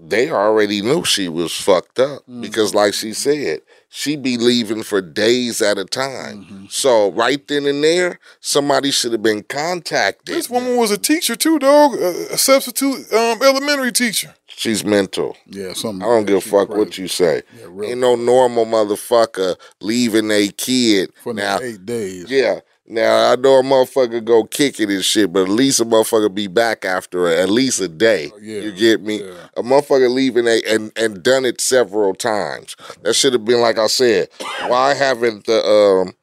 they 0.01 0.31
already 0.31 0.81
knew 0.81 1.05
she 1.05 1.29
was 1.29 1.53
fucked 1.53 1.99
up 1.99 2.23
because 2.41 2.75
like 2.75 2.95
she 2.95 3.13
said 3.13 3.61
she 3.91 4.17
be 4.17 4.37
leaving 4.37 4.83
for 4.83 5.01
days 5.01 5.61
at 5.61 5.77
a 5.79 5.85
time 5.85 6.69
so 6.71 7.11
right 7.13 7.49
then 7.49 7.67
and 7.67 7.83
there 7.83 8.21
somebody 8.41 8.91
should 8.91 9.11
have 9.13 9.23
been 9.23 9.43
contacted 9.43 10.35
This 10.37 10.49
woman 10.49 10.77
was 10.77 10.91
a 10.91 10.99
teacher 10.99 11.35
too, 11.37 11.59
dog. 11.59 11.95
A, 11.95 12.37
substitute 12.39 13.13
um, 13.13 13.43
elementary 13.43 13.91
teacher. 13.93 14.35
she's 14.47 14.85
mental 14.85 15.37
yeah 15.47 15.73
something 15.73 16.03
i 16.03 16.07
don't 16.07 16.27
give 16.27 16.37
a 16.37 16.41
fuck 16.41 16.69
what 16.69 16.97
you 16.99 17.09
say 17.09 17.43
ain't 17.85 17.99
no 18.01 18.15
normal 18.15 18.67
motherfucker 18.67 19.57
leaving 19.81 20.31
a 20.31 20.49
kid 20.49 21.13
for 21.23 21.35
now 21.35 21.59
eight 21.61 21.85
days. 21.85 22.31
Yeah. 22.31 22.61
Now 22.91 23.33
I 23.33 23.37
know 23.37 23.59
a 23.59 23.63
motherfucker 23.63 24.25
go 24.25 24.45
kick 24.45 24.81
it 24.81 24.89
and 24.89 25.05
shit, 25.05 25.31
but 25.33 25.43
at 25.43 25.49
least 25.51 25.81
a 25.81 25.85
motherfucker 25.85 26.35
be 26.35 26.47
back 26.47 26.87
after 26.87 27.27
at 27.29 27.51
least 27.51 27.81
a 27.81 27.89
day. 27.89 28.33
you 28.41 28.73
get 28.73 29.03
me? 29.03 29.21
A 29.57 29.63
motherfucker 29.63 30.11
leaving 30.11 30.47
a 30.47 30.63
and 30.67 30.91
and 30.97 31.23
done 31.23 31.45
it 31.45 31.61
several 31.61 32.15
times. 32.15 32.77
That 33.03 33.15
should 33.15 33.35
have 33.35 33.45
been 33.45 33.61
like 33.61 33.79
I 33.79 33.89
said. 33.89 34.29
Why 34.67 34.95
haven't 34.95 35.45
the 35.45 35.63
um? 35.65 36.15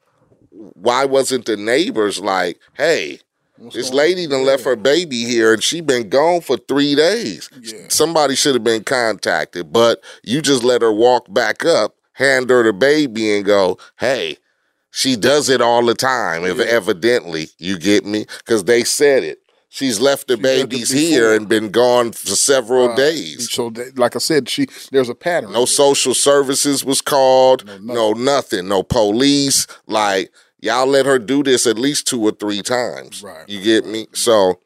Why 0.50 1.04
wasn't 1.04 1.44
the 1.46 1.56
neighbors 1.56 2.18
like, 2.20 2.58
hey? 2.74 3.20
this 3.72 3.90
lady 3.90 4.26
done 4.26 4.44
left 4.44 4.64
her 4.64 4.76
baby 4.76 5.24
here 5.24 5.54
and 5.54 5.62
she 5.62 5.80
been 5.80 6.08
gone 6.10 6.42
for 6.42 6.58
three 6.58 6.94
days. 6.94 7.48
Somebody 7.88 8.34
should 8.34 8.54
have 8.54 8.64
been 8.64 8.84
contacted, 8.84 9.72
but 9.72 10.02
you 10.22 10.42
just 10.42 10.62
let 10.62 10.82
her 10.82 10.92
walk 10.92 11.32
back 11.32 11.64
up, 11.64 11.94
hand 12.12 12.50
her 12.50 12.62
the 12.62 12.72
baby, 12.74 13.34
and 13.34 13.44
go, 13.46 13.78
"Hey, 13.98 14.36
she 14.96 15.14
does 15.16 15.48
it 15.50 15.60
all 15.60 15.84
the 15.84 15.94
time." 15.94 16.44
If 16.44 16.58
evidently 16.58 17.50
you 17.58 17.78
get 17.78 18.04
me, 18.06 18.24
because 18.38 18.64
they 18.64 18.82
said 18.82 19.22
it. 19.22 19.38
She's 19.68 20.00
left 20.00 20.28
the 20.28 20.38
babies 20.38 20.90
here 20.90 21.34
and 21.34 21.46
been 21.48 21.70
gone 21.70 22.12
for 22.12 22.34
several 22.34 22.88
Right. 22.88 22.96
days. 22.96 23.50
So, 23.52 23.68
they, 23.68 23.90
like 23.96 24.16
I 24.16 24.20
said, 24.20 24.48
she 24.48 24.68
there's 24.90 25.10
a 25.10 25.14
pattern. 25.14 25.52
No 25.52 25.66
social 25.66 26.14
services 26.14 26.82
was 26.82 27.02
called. 27.02 27.64
No 27.82 28.12
nothing. 28.12 28.68
No 28.68 28.82
police. 28.82 29.66
Like 29.86 30.32
y'all 30.62 30.86
let 30.86 31.04
her 31.04 31.18
do 31.18 31.42
this 31.42 31.66
at 31.66 31.78
least 31.78 32.06
two 32.06 32.22
or 32.22 32.30
three 32.32 32.62
times. 32.62 33.22
Right. 33.22 33.46
You 33.48 33.60
get 33.60 33.84
me? 33.86 34.06
So 34.14 34.60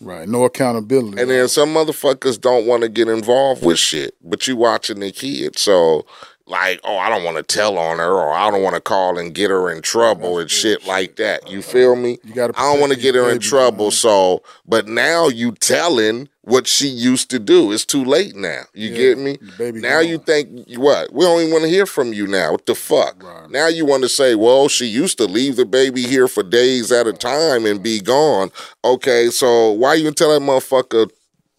Right. 0.00 0.28
No 0.28 0.44
accountability. 0.44 1.20
and 1.22 1.30
then 1.30 1.46
some 1.48 1.72
motherfuckers 1.72 2.40
don't 2.40 2.66
want 2.66 2.82
to 2.82 2.88
get 2.88 3.08
involved 3.08 3.64
with 3.64 3.78
shit, 3.78 4.14
but 4.22 4.46
you 4.48 4.56
watching 4.56 5.00
the 5.00 5.12
kid. 5.12 5.58
So 5.58 6.04
like, 6.46 6.80
oh, 6.84 6.96
I 6.96 7.08
don't 7.08 7.24
want 7.24 7.36
to 7.36 7.42
tell 7.42 7.76
on 7.76 7.98
her, 7.98 8.12
or 8.12 8.32
I 8.32 8.50
don't 8.50 8.62
want 8.62 8.74
to 8.76 8.80
call 8.80 9.18
and 9.18 9.34
get 9.34 9.50
her 9.50 9.70
in 9.70 9.82
trouble 9.82 10.38
and 10.38 10.50
shit 10.50 10.86
like 10.86 11.16
that. 11.16 11.50
You 11.50 11.60
feel 11.60 11.96
me? 11.96 12.18
You 12.24 12.34
gotta 12.34 12.52
I 12.56 12.70
don't 12.72 12.80
want 12.80 12.92
to 12.92 12.98
get 12.98 13.14
her 13.14 13.30
in 13.30 13.40
trouble. 13.40 13.90
So, 13.90 14.42
but 14.66 14.86
now 14.86 15.28
you 15.28 15.52
telling 15.52 16.28
what 16.42 16.68
she 16.68 16.86
used 16.86 17.28
to 17.30 17.40
do. 17.40 17.72
It's 17.72 17.84
too 17.84 18.04
late 18.04 18.36
now. 18.36 18.62
You 18.72 18.94
get 18.94 19.18
me? 19.18 19.38
Baby 19.58 19.80
now 19.80 19.98
you 19.98 20.18
think 20.18 20.68
what? 20.76 21.12
We 21.12 21.24
don't 21.24 21.40
even 21.40 21.52
want 21.52 21.64
to 21.64 21.70
hear 21.70 21.86
from 21.86 22.12
you 22.12 22.28
now. 22.28 22.52
What 22.52 22.66
the 22.66 22.76
fuck? 22.76 23.24
Now 23.50 23.66
you 23.66 23.84
want 23.84 24.04
to 24.04 24.08
say, 24.08 24.36
well, 24.36 24.68
she 24.68 24.86
used 24.86 25.18
to 25.18 25.24
leave 25.24 25.56
the 25.56 25.66
baby 25.66 26.02
here 26.02 26.28
for 26.28 26.44
days 26.44 26.92
at 26.92 27.08
a 27.08 27.12
time 27.12 27.66
and 27.66 27.82
be 27.82 28.00
gone. 28.00 28.52
Okay, 28.84 29.30
so 29.30 29.72
why 29.72 29.94
you 29.94 30.12
tell 30.12 30.32
that 30.32 30.40
motherfucker 30.40 31.10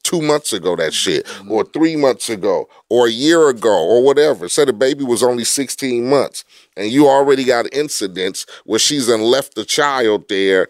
two 0.08 0.22
months 0.22 0.54
ago 0.54 0.76
that 0.78 0.94
mm-hmm. 0.94 1.22
shit, 1.22 1.50
or 1.50 1.66
three 1.66 1.96
months 1.96 2.30
ago, 2.30 2.70
or 2.90 3.08
a 3.08 3.12
year 3.12 3.50
ago, 3.50 3.70
or 3.70 4.02
whatever. 4.04 4.48
Say 4.48 4.66
the 4.66 4.74
baby 4.74 5.04
was 5.04 5.22
only 5.22 5.44
16 5.44 6.10
months, 6.10 6.46
and 6.78 6.90
you 6.90 7.08
already 7.08 7.44
got 7.44 7.72
incidents 7.74 8.46
where 8.66 8.80
she's 8.80 9.08
done 9.08 9.22
left 9.22 9.56
the 9.56 9.66
child 9.66 10.30
there 10.30 10.70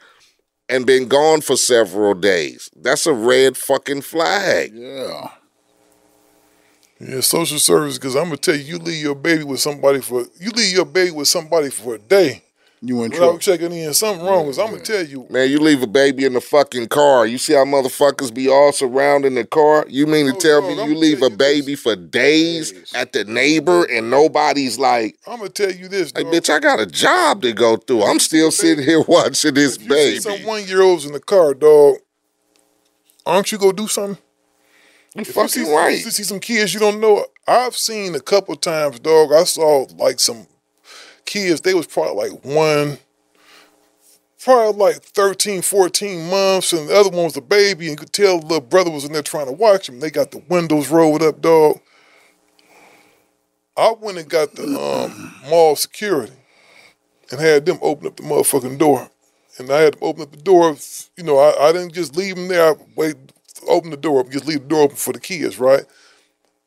and 0.69 0.85
been 0.85 1.07
gone 1.07 1.41
for 1.41 1.55
several 1.55 2.14
days. 2.14 2.69
That's 2.76 3.05
a 3.05 3.14
red 3.14 3.55
fucking 3.55 4.01
flag. 4.01 4.72
Yeah. 4.73 5.30
Yeah, 6.99 7.22
social 7.22 7.59
service. 7.59 7.99
Because 7.99 8.15
I'm 8.15 8.26
gonna 8.26 8.38
tell 8.38 8.55
you, 8.55 8.64
you 8.64 8.77
leave 8.80 9.03
your 9.03 9.15
baby 9.15 9.43
with 9.43 9.59
somebody 9.59 10.01
for 10.01 10.26
you 10.39 10.49
leave 10.49 10.76
your 10.76 10.85
baby 10.85 11.11
with 11.11 11.27
somebody 11.27 11.69
for 11.69 11.95
a 11.95 11.99
day. 11.99 12.43
You 12.79 12.97
in 13.03 13.09
without 13.09 13.17
trouble. 13.17 13.39
checking 13.39 13.71
in. 13.71 13.91
Something 13.93 14.23
wrong. 14.25 14.45
Cause 14.45 14.59
I'm 14.59 14.69
gonna 14.69 14.83
tell 14.83 15.03
you, 15.03 15.25
Man, 15.31 15.49
you 15.49 15.59
leave 15.59 15.81
a 15.81 15.87
baby 15.87 16.25
in 16.25 16.33
the 16.33 16.41
fucking 16.41 16.89
car. 16.89 17.25
You 17.25 17.39
see 17.39 17.53
how 17.53 17.65
motherfuckers 17.65 18.31
be 18.31 18.47
all 18.47 18.71
surrounding 18.71 19.33
the 19.33 19.45
car? 19.45 19.85
You 19.89 20.05
mean 20.05 20.27
to 20.27 20.35
oh, 20.35 20.39
tell 20.39 20.61
me 20.61 20.75
you 20.85 20.95
leave 20.95 21.23
a 21.23 21.31
baby 21.31 21.75
for 21.75 21.95
days 21.95 22.93
at 22.93 23.13
the 23.13 23.23
neighbor 23.25 23.85
and 23.85 24.11
nobody's 24.11 24.77
like, 24.77 25.17
I'm 25.25 25.37
gonna 25.37 25.49
tell 25.49 25.71
you 25.71 25.87
this. 25.87 26.11
hey, 26.15 26.23
bitch, 26.23 26.51
I 26.53 26.59
got 26.59 26.79
a 26.79 26.85
job 26.85 27.41
to 27.41 27.51
go 27.53 27.77
through. 27.77 28.03
I'm 28.03 28.19
still 28.19 28.51
sitting 28.51 28.83
here 28.85 29.01
watching 29.07 29.55
this 29.55 29.75
See 29.75 29.87
baby. 29.87 30.19
some 30.19 30.43
one 30.43 30.65
year 30.67 30.81
olds 30.83 31.05
in 31.05 31.13
the 31.13 31.19
car, 31.19 31.55
dog. 31.55 31.95
Aren't 33.25 33.51
you 33.51 33.57
gonna 33.57 33.73
do 33.73 33.87
something? 33.87 34.21
You 35.15 35.21
If 35.21 35.33
fucking 35.33 35.47
see, 35.65 35.75
right. 35.75 35.97
You 35.97 36.11
see 36.11 36.23
some 36.23 36.39
kids 36.39 36.75
you 36.75 36.79
don't 36.79 36.99
know. 37.01 37.25
I've 37.47 37.75
seen 37.75 38.13
a 38.13 38.19
couple 38.19 38.55
times, 38.55 38.99
dog. 38.99 39.33
I 39.33 39.45
saw 39.45 39.87
like 39.97 40.19
some 40.19 40.45
kids. 41.27 41.61
They 41.61 41.75
was 41.75 41.85
probably 41.85 42.29
like 42.29 42.43
one, 42.43 42.97
probably 44.43 44.93
like 44.93 45.03
13, 45.03 45.61
14 45.61 46.29
months, 46.31 46.73
and 46.73 46.89
the 46.89 46.95
other 46.95 47.09
one 47.09 47.25
was 47.25 47.37
a 47.37 47.41
baby, 47.41 47.87
and 47.87 47.91
you 47.91 47.97
could 47.97 48.13
tell 48.13 48.39
the 48.39 48.47
little 48.47 48.61
brother 48.61 48.89
was 48.89 49.05
in 49.05 49.13
there 49.13 49.21
trying 49.21 49.45
to 49.45 49.51
watch 49.51 49.87
him. 49.87 49.99
They 49.99 50.09
got 50.09 50.31
the 50.31 50.41
windows 50.49 50.89
rolled 50.89 51.21
up, 51.21 51.39
dog. 51.41 51.79
I 53.77 53.93
went 54.01 54.17
and 54.17 54.27
got 54.27 54.55
the 54.55 54.63
um, 54.63 55.35
mall 55.47 55.75
security 55.75 56.33
and 57.29 57.39
had 57.39 57.65
them 57.67 57.77
open 57.81 58.07
up 58.07 58.17
the 58.17 58.23
motherfucking 58.23 58.79
door. 58.79 59.11
And 59.59 59.69
I 59.69 59.81
had 59.81 59.93
them 59.93 60.03
open 60.03 60.23
up 60.23 60.31
the 60.31 60.37
door. 60.37 60.75
You 61.15 61.23
know, 61.23 61.37
I, 61.37 61.69
I 61.69 61.71
didn't 61.71 61.93
just 61.93 62.15
leave 62.15 62.35
them 62.35 62.47
there. 62.47 62.71
I 62.71 62.75
wait, 62.95 63.15
open 63.67 63.91
the 63.91 63.97
door 63.97 64.21
up, 64.21 64.31
just 64.31 64.47
leave 64.47 64.61
the 64.61 64.67
door 64.67 64.81
open 64.81 64.95
for 64.97 65.13
the 65.13 65.19
kids, 65.19 65.59
right? 65.59 65.83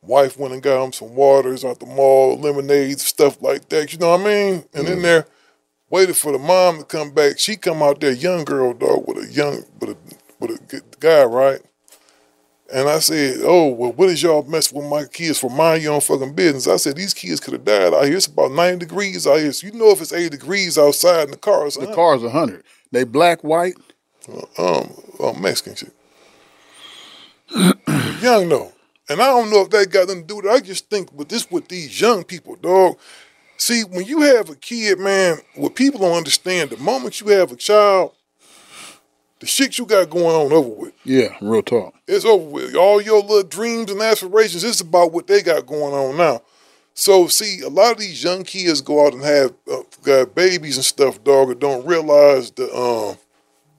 Wife 0.03 0.39
went 0.39 0.55
and 0.55 0.63
got 0.63 0.83
him 0.83 0.93
some 0.93 1.15
waters 1.15 1.65
out 1.65 1.79
the 1.79 1.87
mall, 1.87 2.39
lemonades, 2.39 3.07
stuff 3.07 3.41
like 3.43 3.69
that. 3.69 3.93
You 3.93 3.99
know 3.99 4.11
what 4.11 4.21
I 4.23 4.25
mean? 4.25 4.65
And 4.73 4.87
then 4.87 5.03
there, 5.03 5.27
waited 5.91 6.17
for 6.17 6.33
the 6.33 6.39
mom 6.39 6.79
to 6.79 6.85
come 6.85 7.11
back. 7.11 7.39
She 7.39 7.57
come 7.57 7.83
out 7.83 8.01
there, 8.01 8.13
young 8.13 8.45
girl, 8.45 8.73
dog, 8.73 9.05
with 9.07 9.29
a 9.29 9.33
young, 9.33 9.65
with 9.79 9.91
a, 9.91 9.97
with 10.39 10.51
a 10.53 10.63
good 10.69 10.99
guy, 11.01 11.25
right? 11.25 11.61
And 12.73 12.89
I 12.89 13.01
said, 13.01 13.39
"Oh, 13.43 13.67
well, 13.67 13.93
what 13.93 14.11
is 14.11 14.23
y'all 14.23 14.45
messing 14.45 14.79
with 14.79 14.89
my 14.89 15.05
kids 15.05 15.41
for 15.41 15.51
mind 15.51 15.83
your 15.83 15.95
own 15.95 16.01
fucking 16.01 16.35
business?" 16.35 16.69
I 16.69 16.77
said, 16.77 16.95
"These 16.95 17.15
kids 17.15 17.41
could 17.41 17.53
have 17.55 17.65
died 17.65 17.93
out 17.93 18.05
here. 18.05 18.17
It's 18.17 18.27
about 18.27 18.53
ninety 18.53 18.87
degrees 18.87 19.27
out 19.27 19.41
here. 19.41 19.53
So 19.53 19.67
you 19.67 19.73
know 19.73 19.91
if 19.91 20.01
it's 20.01 20.13
eighty 20.13 20.29
degrees 20.31 20.79
outside 20.79 21.25
in 21.25 21.31
the 21.33 21.37
car, 21.37 21.67
it's 21.67 21.77
The 21.77 21.93
car's 21.93 22.23
a 22.23 22.31
hundred. 22.31 22.63
They 22.93 23.03
black, 23.03 23.43
white. 23.43 23.75
um, 24.57 24.95
um 25.19 25.43
Mexican 25.43 25.75
shit. 25.75 25.93
young 28.23 28.49
though, 28.49 28.73
and 29.11 29.21
I 29.21 29.27
don't 29.27 29.51
know 29.51 29.63
if 29.63 29.71
that 29.71 29.91
got 29.91 30.07
nothing 30.07 30.23
to 30.23 30.27
do 30.27 30.37
with 30.37 30.47
it. 30.47 30.51
I 30.51 30.61
just 30.61 30.89
think 30.89 31.13
with 31.13 31.29
this 31.29 31.51
with 31.51 31.69
these 31.69 32.01
young 32.01 32.25
people, 32.25 32.55
dog. 32.57 32.97
See, 33.57 33.83
when 33.83 34.07
you 34.07 34.23
have 34.23 34.49
a 34.49 34.55
kid, 34.55 34.99
man, 34.99 35.39
what 35.57 35.75
people 35.75 36.01
don't 36.01 36.17
understand, 36.17 36.71
the 36.71 36.79
moment 36.79 37.21
you 37.21 37.27
have 37.29 37.53
a 37.53 37.57
child, 37.57 38.15
the 39.41 39.47
shit 39.47 39.77
you 39.79 39.85
got 39.85 40.09
going 40.09 40.35
on 40.35 40.53
over 40.53 40.69
with. 40.69 40.95
Yeah, 41.05 41.37
real 41.43 41.63
talk. 41.63 41.95
It's 42.07 42.25
over 42.25 42.45
with. 42.45 42.75
All 42.75 43.03
your 43.03 43.21
little 43.21 43.43
dreams 43.43 43.91
and 43.91 44.01
aspirations, 44.01 44.65
it's 44.65 44.81
about 44.81 45.13
what 45.13 45.27
they 45.27 45.43
got 45.43 45.67
going 45.67 45.93
on 45.93 46.17
now. 46.17 46.43
So, 46.95 47.27
see, 47.27 47.61
a 47.61 47.69
lot 47.69 47.93
of 47.93 47.99
these 47.99 48.23
young 48.23 48.45
kids 48.45 48.81
go 48.81 49.07
out 49.07 49.15
and 49.15 49.23
have 49.25 49.55
uh, 49.71 49.83
got 50.03 50.35
babies 50.35 50.77
and 50.77 50.85
stuff, 50.85 51.23
dog, 51.25 51.51
and 51.51 51.61
don't 51.61 51.87
realize 51.87 52.51
the 52.53 52.73
um, 52.75 53.17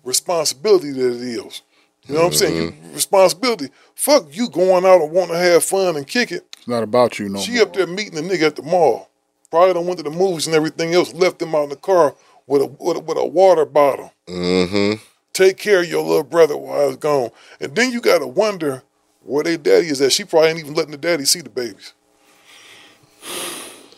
responsibility 0.03 0.91
that 0.91 1.15
it 1.15 1.21
is. 1.21 1.61
You 2.07 2.15
know 2.15 2.21
what 2.21 2.27
I'm 2.27 2.33
saying? 2.33 2.93
Responsibility. 2.93 3.69
Fuck 4.01 4.35
you 4.35 4.49
going 4.49 4.83
out 4.83 4.99
and 4.99 5.11
wanting 5.11 5.35
to 5.35 5.39
have 5.39 5.63
fun 5.63 5.95
and 5.95 6.07
kick 6.07 6.31
it. 6.31 6.43
It's 6.57 6.67
not 6.67 6.81
about 6.81 7.19
you 7.19 7.29
no 7.29 7.39
She 7.39 7.61
up 7.61 7.71
there 7.73 7.85
meeting 7.85 8.17
a 8.17 8.21
nigga 8.23 8.47
at 8.47 8.55
the 8.55 8.63
mall. 8.63 9.11
Probably 9.51 9.75
done 9.75 9.85
went 9.85 9.99
to 9.99 10.03
the 10.03 10.09
movies 10.09 10.47
and 10.47 10.55
everything 10.55 10.95
else, 10.95 11.13
left 11.13 11.39
him 11.39 11.53
out 11.53 11.65
in 11.65 11.69
the 11.69 11.75
car 11.75 12.15
with 12.47 12.63
a 12.63 12.65
with 12.65 12.97
a, 12.97 12.99
with 12.99 13.19
a 13.19 13.25
water 13.27 13.63
bottle. 13.63 14.11
Mm-hmm. 14.25 15.03
Take 15.33 15.57
care 15.57 15.81
of 15.81 15.87
your 15.87 16.01
little 16.01 16.23
brother 16.23 16.57
while 16.57 16.81
I 16.81 16.85
was 16.85 16.97
gone. 16.97 17.29
And 17.59 17.75
then 17.75 17.91
you 17.91 18.01
gotta 18.01 18.25
wonder 18.25 18.81
where 19.21 19.43
their 19.43 19.57
daddy 19.57 19.89
is 19.89 20.01
at. 20.01 20.13
She 20.13 20.23
probably 20.23 20.49
ain't 20.49 20.59
even 20.61 20.73
letting 20.73 20.93
the 20.93 20.97
daddy 20.97 21.25
see 21.25 21.41
the 21.41 21.51
babies. 21.51 21.93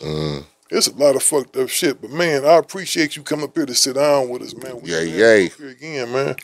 Mm. 0.00 0.44
It's 0.68 0.86
a 0.86 0.94
lot 0.96 1.16
of 1.16 1.22
fucked 1.22 1.56
up 1.56 1.70
shit. 1.70 2.02
But 2.02 2.10
man, 2.10 2.44
I 2.44 2.56
appreciate 2.56 3.16
you 3.16 3.22
coming 3.22 3.46
up 3.46 3.56
here 3.56 3.64
to 3.64 3.74
sit 3.74 3.94
down 3.94 4.28
with 4.28 4.42
us, 4.42 4.54
man. 4.54 4.82
We 4.82 4.90
Yay, 4.90 5.06
yay. 5.08 5.48
here 5.48 5.70
again, 5.70 6.12
man. 6.12 6.36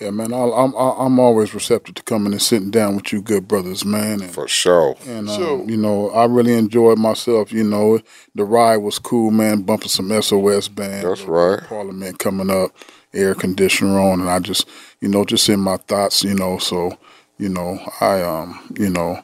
Yeah, 0.00 0.10
man. 0.10 0.32
I, 0.32 0.38
I'm 0.42 0.74
I- 0.76 0.96
I'm 1.04 1.18
always 1.18 1.54
receptive 1.54 1.94
to 1.96 2.02
coming 2.02 2.32
and 2.32 2.40
sitting 2.42 2.70
down 2.70 2.96
with 2.96 3.12
you, 3.12 3.20
good 3.22 3.46
brothers, 3.46 3.84
man. 3.84 4.22
And, 4.22 4.30
For 4.30 4.48
sure. 4.48 4.96
and 5.06 5.28
um, 5.28 5.68
you 5.68 5.76
know, 5.76 6.10
I 6.10 6.24
really 6.24 6.54
enjoyed 6.54 6.98
myself. 6.98 7.52
You 7.52 7.64
know, 7.64 8.00
the 8.34 8.44
ride 8.44 8.78
was 8.78 8.98
cool, 8.98 9.30
man. 9.30 9.62
Bumping 9.62 9.88
some 9.88 10.10
SOS 10.22 10.68
band. 10.68 11.06
That's 11.06 11.22
right. 11.22 11.62
Parliament 11.64 12.18
coming 12.18 12.50
up, 12.50 12.70
air 13.12 13.34
conditioner 13.34 13.98
on, 14.00 14.20
and 14.20 14.30
I 14.30 14.38
just, 14.40 14.66
you 15.00 15.08
know, 15.08 15.24
just 15.24 15.48
in 15.48 15.60
my 15.60 15.76
thoughts, 15.76 16.24
you 16.24 16.34
know. 16.34 16.58
So, 16.58 16.96
you 17.38 17.48
know, 17.48 17.78
I 18.00 18.22
um, 18.22 18.58
you 18.78 18.88
know, 18.90 19.22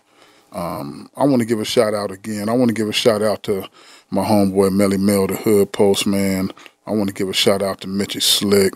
um, 0.52 1.10
I 1.16 1.24
want 1.24 1.40
to 1.40 1.46
give 1.46 1.60
a 1.60 1.64
shout 1.64 1.94
out 1.94 2.10
again. 2.10 2.48
I 2.48 2.52
want 2.52 2.68
to 2.68 2.74
give 2.74 2.88
a 2.88 2.92
shout 2.92 3.22
out 3.22 3.42
to 3.44 3.66
my 4.10 4.24
homeboy 4.24 4.72
Melly 4.72 4.98
Mel, 4.98 5.26
the 5.26 5.36
Hood 5.36 5.72
Postman. 5.72 6.52
I 6.86 6.90
want 6.92 7.08
to 7.08 7.14
give 7.14 7.28
a 7.28 7.32
shout 7.32 7.62
out 7.62 7.80
to 7.82 7.88
Mitchy 7.88 8.20
Slick. 8.20 8.74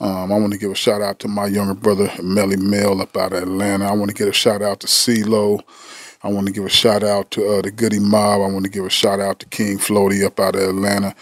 Um, 0.00 0.32
I 0.32 0.38
want 0.38 0.52
to 0.52 0.58
give 0.58 0.70
a 0.70 0.74
shout 0.74 1.02
out 1.02 1.18
to 1.20 1.28
my 1.28 1.46
younger 1.46 1.74
brother 1.74 2.10
Melly 2.22 2.56
Mel 2.56 3.00
up 3.00 3.16
out 3.16 3.32
of 3.32 3.42
Atlanta. 3.42 3.86
I 3.86 3.92
want 3.92 4.10
to 4.10 4.14
give 4.14 4.28
a 4.28 4.32
shout 4.32 4.62
out 4.62 4.80
to 4.80 4.86
CeeLo. 4.86 5.62
I 6.22 6.28
want 6.28 6.46
to 6.46 6.52
give 6.52 6.64
a 6.64 6.70
shout 6.70 7.02
out 7.02 7.30
to 7.32 7.46
uh, 7.46 7.62
the 7.62 7.70
Goodie 7.70 8.00
Mob. 8.00 8.40
I 8.40 8.46
want 8.46 8.64
to 8.64 8.70
give 8.70 8.84
a 8.84 8.90
shout 8.90 9.20
out 9.20 9.40
to 9.40 9.46
King 9.46 9.78
Floaty 9.78 10.24
up 10.24 10.40
out 10.40 10.56
of 10.56 10.62
Atlanta. 10.62 11.14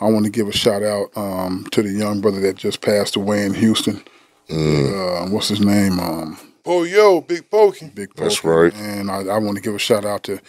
I 0.00 0.04
want 0.04 0.26
to 0.26 0.30
give 0.30 0.48
a 0.48 0.52
shout 0.52 0.82
out 0.82 1.16
um, 1.16 1.66
to 1.72 1.82
the 1.82 1.90
young 1.90 2.20
brother 2.20 2.40
that 2.40 2.56
just 2.56 2.82
passed 2.82 3.16
away 3.16 3.44
in 3.44 3.54
Houston. 3.54 4.02
Uh, 4.50 5.26
what's 5.28 5.48
his 5.48 5.60
name? 5.60 5.98
Um, 5.98 6.38
Oh 6.66 6.84
yo, 6.84 7.20
Big 7.22 7.48
Pokey. 7.50 7.88
Big 7.88 8.14
That's 8.14 8.44
right. 8.44 8.74
And 8.74 9.10
I, 9.10 9.22
I 9.22 9.38
want 9.38 9.56
to 9.56 9.62
give 9.62 9.74
a 9.74 9.78
shout 9.78 10.04
out 10.04 10.24
to, 10.24 10.40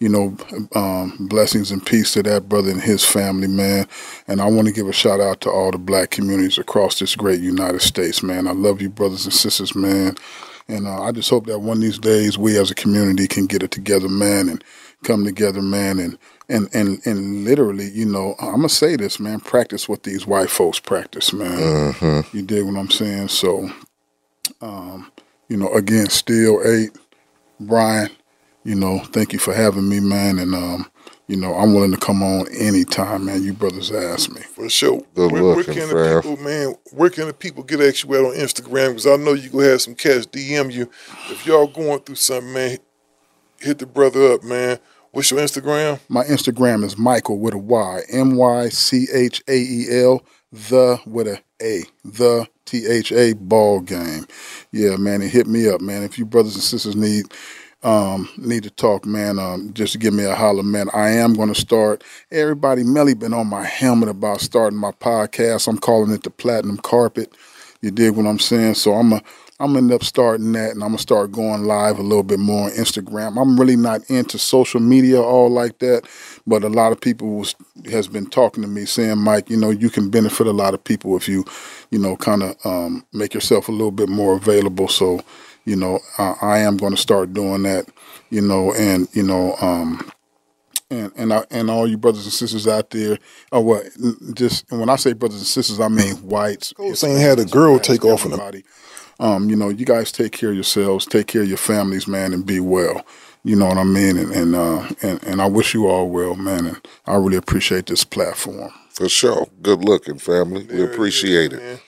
you 0.00 0.08
know, 0.08 0.34
um, 0.74 1.14
blessings 1.28 1.70
and 1.70 1.84
peace 1.84 2.14
to 2.14 2.22
that 2.22 2.48
brother 2.48 2.70
and 2.70 2.80
his 2.80 3.04
family, 3.04 3.46
man. 3.46 3.86
And 4.26 4.40
I 4.40 4.46
want 4.46 4.66
to 4.66 4.72
give 4.72 4.88
a 4.88 4.92
shout 4.92 5.20
out 5.20 5.42
to 5.42 5.50
all 5.50 5.70
the 5.70 5.78
black 5.78 6.10
communities 6.10 6.56
across 6.56 6.98
this 6.98 7.14
great 7.14 7.40
United 7.40 7.82
States, 7.82 8.22
man. 8.22 8.48
I 8.48 8.52
love 8.52 8.80
you, 8.80 8.88
brothers 8.88 9.26
and 9.26 9.34
sisters, 9.34 9.74
man. 9.74 10.16
And 10.68 10.86
uh, 10.86 11.02
I 11.02 11.12
just 11.12 11.28
hope 11.28 11.46
that 11.46 11.58
one 11.58 11.78
of 11.78 11.82
these 11.82 11.98
days 11.98 12.38
we 12.38 12.56
as 12.56 12.70
a 12.70 12.74
community 12.74 13.28
can 13.28 13.46
get 13.46 13.62
it 13.62 13.72
together, 13.72 14.08
man, 14.08 14.48
and 14.48 14.64
come 15.04 15.24
together, 15.24 15.60
man, 15.60 15.98
and 15.98 16.18
and 16.48 16.68
and 16.72 17.04
and 17.04 17.44
literally, 17.44 17.90
you 17.90 18.06
know, 18.06 18.36
I'm 18.40 18.56
gonna 18.56 18.68
say 18.68 18.96
this, 18.96 19.20
man. 19.20 19.40
Practice 19.40 19.88
what 19.88 20.04
these 20.04 20.26
white 20.26 20.48
folks 20.48 20.78
practice, 20.78 21.32
man. 21.32 21.58
Mm-hmm. 21.58 22.36
You 22.36 22.42
dig 22.42 22.64
what 22.64 22.78
I'm 22.78 22.90
saying? 22.90 23.28
So, 23.28 23.68
um, 24.60 25.10
you 25.48 25.56
know, 25.56 25.72
again, 25.74 26.08
Steele 26.08 26.58
Eiht, 26.58 26.96
Brian. 27.58 28.10
You 28.62 28.74
know, 28.74 28.98
thank 28.98 29.32
you 29.32 29.38
for 29.38 29.54
having 29.54 29.88
me, 29.88 30.00
man. 30.00 30.38
And 30.38 30.54
um, 30.54 30.90
you 31.26 31.36
know, 31.36 31.54
I'm 31.54 31.72
willing 31.74 31.92
to 31.92 31.96
come 31.96 32.22
on 32.22 32.46
anytime, 32.48 33.24
man. 33.26 33.42
You 33.42 33.52
brothers 33.52 33.90
ask 33.90 34.30
me. 34.30 34.40
For 34.40 34.68
sure. 34.68 35.02
Good 35.14 35.32
where, 35.32 35.42
where 35.42 35.56
looking, 35.56 35.74
can 35.74 35.88
the 35.88 36.20
people, 36.22 36.44
man, 36.44 36.74
where 36.92 37.08
can 37.08 37.26
the 37.28 37.32
people 37.32 37.62
get 37.62 37.80
at 37.80 38.02
you 38.02 38.14
at 38.14 38.24
on 38.24 38.34
Instagram? 38.34 38.88
Because 38.88 39.06
I 39.06 39.16
know 39.16 39.32
you 39.32 39.48
gonna 39.48 39.64
have 39.64 39.80
some 39.80 39.94
cats 39.94 40.26
DM 40.26 40.72
you. 40.72 40.90
If 41.30 41.46
y'all 41.46 41.68
going 41.68 42.00
through 42.00 42.16
something, 42.16 42.52
man, 42.52 42.78
hit 43.60 43.78
the 43.78 43.86
brother 43.86 44.32
up, 44.32 44.42
man. 44.42 44.78
What's 45.12 45.30
your 45.30 45.40
Instagram? 45.40 45.98
My 46.08 46.24
Instagram 46.24 46.84
is 46.84 46.98
Michael 46.98 47.38
with 47.38 47.54
a 47.54 47.58
Y, 47.58 48.00
M 48.10 48.36
Y 48.36 48.68
C 48.68 49.06
H 49.12 49.42
A 49.48 49.56
E 49.56 49.86
L, 50.02 50.24
the 50.52 51.00
with 51.06 51.26
a 51.26 51.40
A, 51.62 51.84
the 52.04 52.46
T 52.64 52.86
H 52.86 53.10
A 53.12 53.32
ball 53.34 53.80
game. 53.80 54.26
Yeah, 54.70 54.96
man, 54.96 55.22
and 55.22 55.30
hit 55.30 55.46
me 55.46 55.68
up, 55.68 55.80
man. 55.80 56.02
If 56.02 56.18
you 56.18 56.24
brothers 56.26 56.54
and 56.54 56.62
sisters 56.62 56.94
need 56.94 57.26
um, 57.82 58.28
need 58.36 58.62
to 58.64 58.70
talk, 58.70 59.06
man, 59.06 59.38
um, 59.38 59.72
just 59.72 59.98
give 59.98 60.12
me 60.12 60.24
a 60.24 60.34
holler, 60.34 60.62
man. 60.62 60.88
I 60.92 61.10
am 61.10 61.34
going 61.34 61.52
to 61.52 61.60
start. 61.60 62.04
Everybody, 62.30 62.84
Melly 62.84 63.14
been 63.14 63.32
on 63.32 63.46
my 63.46 63.64
helmet 63.64 64.08
about 64.08 64.40
starting 64.40 64.78
my 64.78 64.92
podcast. 64.92 65.66
I'm 65.66 65.78
calling 65.78 66.12
it 66.12 66.22
the 66.22 66.30
Platinum 66.30 66.76
Carpet. 66.78 67.34
You 67.80 67.90
dig 67.90 68.14
what 68.14 68.26
I'm 68.26 68.38
saying? 68.38 68.74
So 68.74 68.92
I'm 68.92 69.12
a 69.12 69.22
I'm 69.60 69.74
gonna 69.74 69.80
end 69.80 69.92
up 69.92 70.02
starting 70.02 70.52
that, 70.52 70.70
and 70.70 70.82
I'm 70.82 70.88
gonna 70.88 70.98
start 70.98 71.32
going 71.32 71.64
live 71.64 71.98
a 71.98 72.02
little 72.02 72.22
bit 72.22 72.38
more 72.38 72.64
on 72.64 72.70
Instagram. 72.70 73.38
I'm 73.38 73.60
really 73.60 73.76
not 73.76 74.00
into 74.08 74.38
social 74.38 74.80
media 74.80 75.20
all 75.20 75.50
like 75.50 75.80
that, 75.80 76.08
but 76.46 76.64
a 76.64 76.68
lot 76.68 76.92
of 76.92 77.00
people 77.00 77.36
was, 77.36 77.54
has 77.90 78.08
been 78.08 78.24
talking 78.24 78.62
to 78.62 78.68
me 78.68 78.86
saying, 78.86 79.18
Mike, 79.18 79.50
you 79.50 79.58
know, 79.58 79.68
you 79.68 79.90
can 79.90 80.08
benefit 80.08 80.46
a 80.46 80.52
lot 80.52 80.72
of 80.72 80.82
people 80.82 81.14
if 81.14 81.28
you, 81.28 81.44
you 81.90 81.98
know, 81.98 82.16
kind 82.16 82.42
of 82.42 82.56
um, 82.64 83.04
make 83.12 83.34
yourself 83.34 83.68
a 83.68 83.72
little 83.72 83.90
bit 83.90 84.08
more 84.08 84.34
available. 84.34 84.88
So, 84.88 85.20
you 85.64 85.76
know, 85.76 86.00
uh, 86.18 86.34
I 86.40 86.58
am 86.58 86.76
going 86.76 86.92
to 86.92 87.00
start 87.00 87.32
doing 87.32 87.62
that, 87.64 87.86
you 88.30 88.40
know, 88.40 88.72
and 88.74 89.08
you 89.12 89.22
know, 89.22 89.54
um, 89.60 90.10
and 90.90 91.12
and 91.16 91.32
I, 91.32 91.44
and 91.50 91.70
all 91.70 91.86
you 91.86 91.96
brothers 91.96 92.24
and 92.24 92.32
sisters 92.32 92.66
out 92.66 92.90
there, 92.90 93.18
or 93.52 93.62
what? 93.62 93.86
Just 94.34 94.70
when 94.70 94.88
I 94.88 94.96
say 94.96 95.12
brothers 95.12 95.38
and 95.38 95.46
sisters, 95.46 95.80
I 95.80 95.88
mean 95.88 96.16
whites. 96.16 96.72
saying 96.94 97.18
had 97.20 97.38
a 97.38 97.44
girl 97.44 97.78
take 97.78 98.04
off 98.04 98.24
in 98.24 98.32
a- 98.32 98.34
everybody. 98.34 98.64
Um, 99.20 99.50
you 99.50 99.56
know, 99.56 99.68
you 99.68 99.84
guys 99.84 100.10
take 100.10 100.32
care 100.32 100.48
of 100.48 100.54
yourselves, 100.54 101.04
take 101.04 101.26
care 101.26 101.42
of 101.42 101.48
your 101.48 101.58
families, 101.58 102.08
man, 102.08 102.32
and 102.32 102.44
be 102.46 102.58
well. 102.58 103.04
You 103.44 103.54
know 103.54 103.66
what 103.66 103.76
I 103.76 103.84
mean? 103.84 104.16
And 104.16 104.32
and 104.32 104.54
uh, 104.54 104.88
and, 105.02 105.22
and 105.24 105.42
I 105.42 105.46
wish 105.46 105.74
you 105.74 105.86
all 105.88 106.08
well, 106.08 106.34
man. 106.36 106.66
And 106.66 106.88
I 107.06 107.16
really 107.16 107.36
appreciate 107.36 107.86
this 107.86 108.04
platform. 108.04 108.70
For 108.90 109.08
sure. 109.08 109.46
Good 109.62 109.84
looking, 109.84 110.18
family. 110.18 110.66
We 110.70 110.82
appreciate 110.82 111.52
it. 111.52 111.80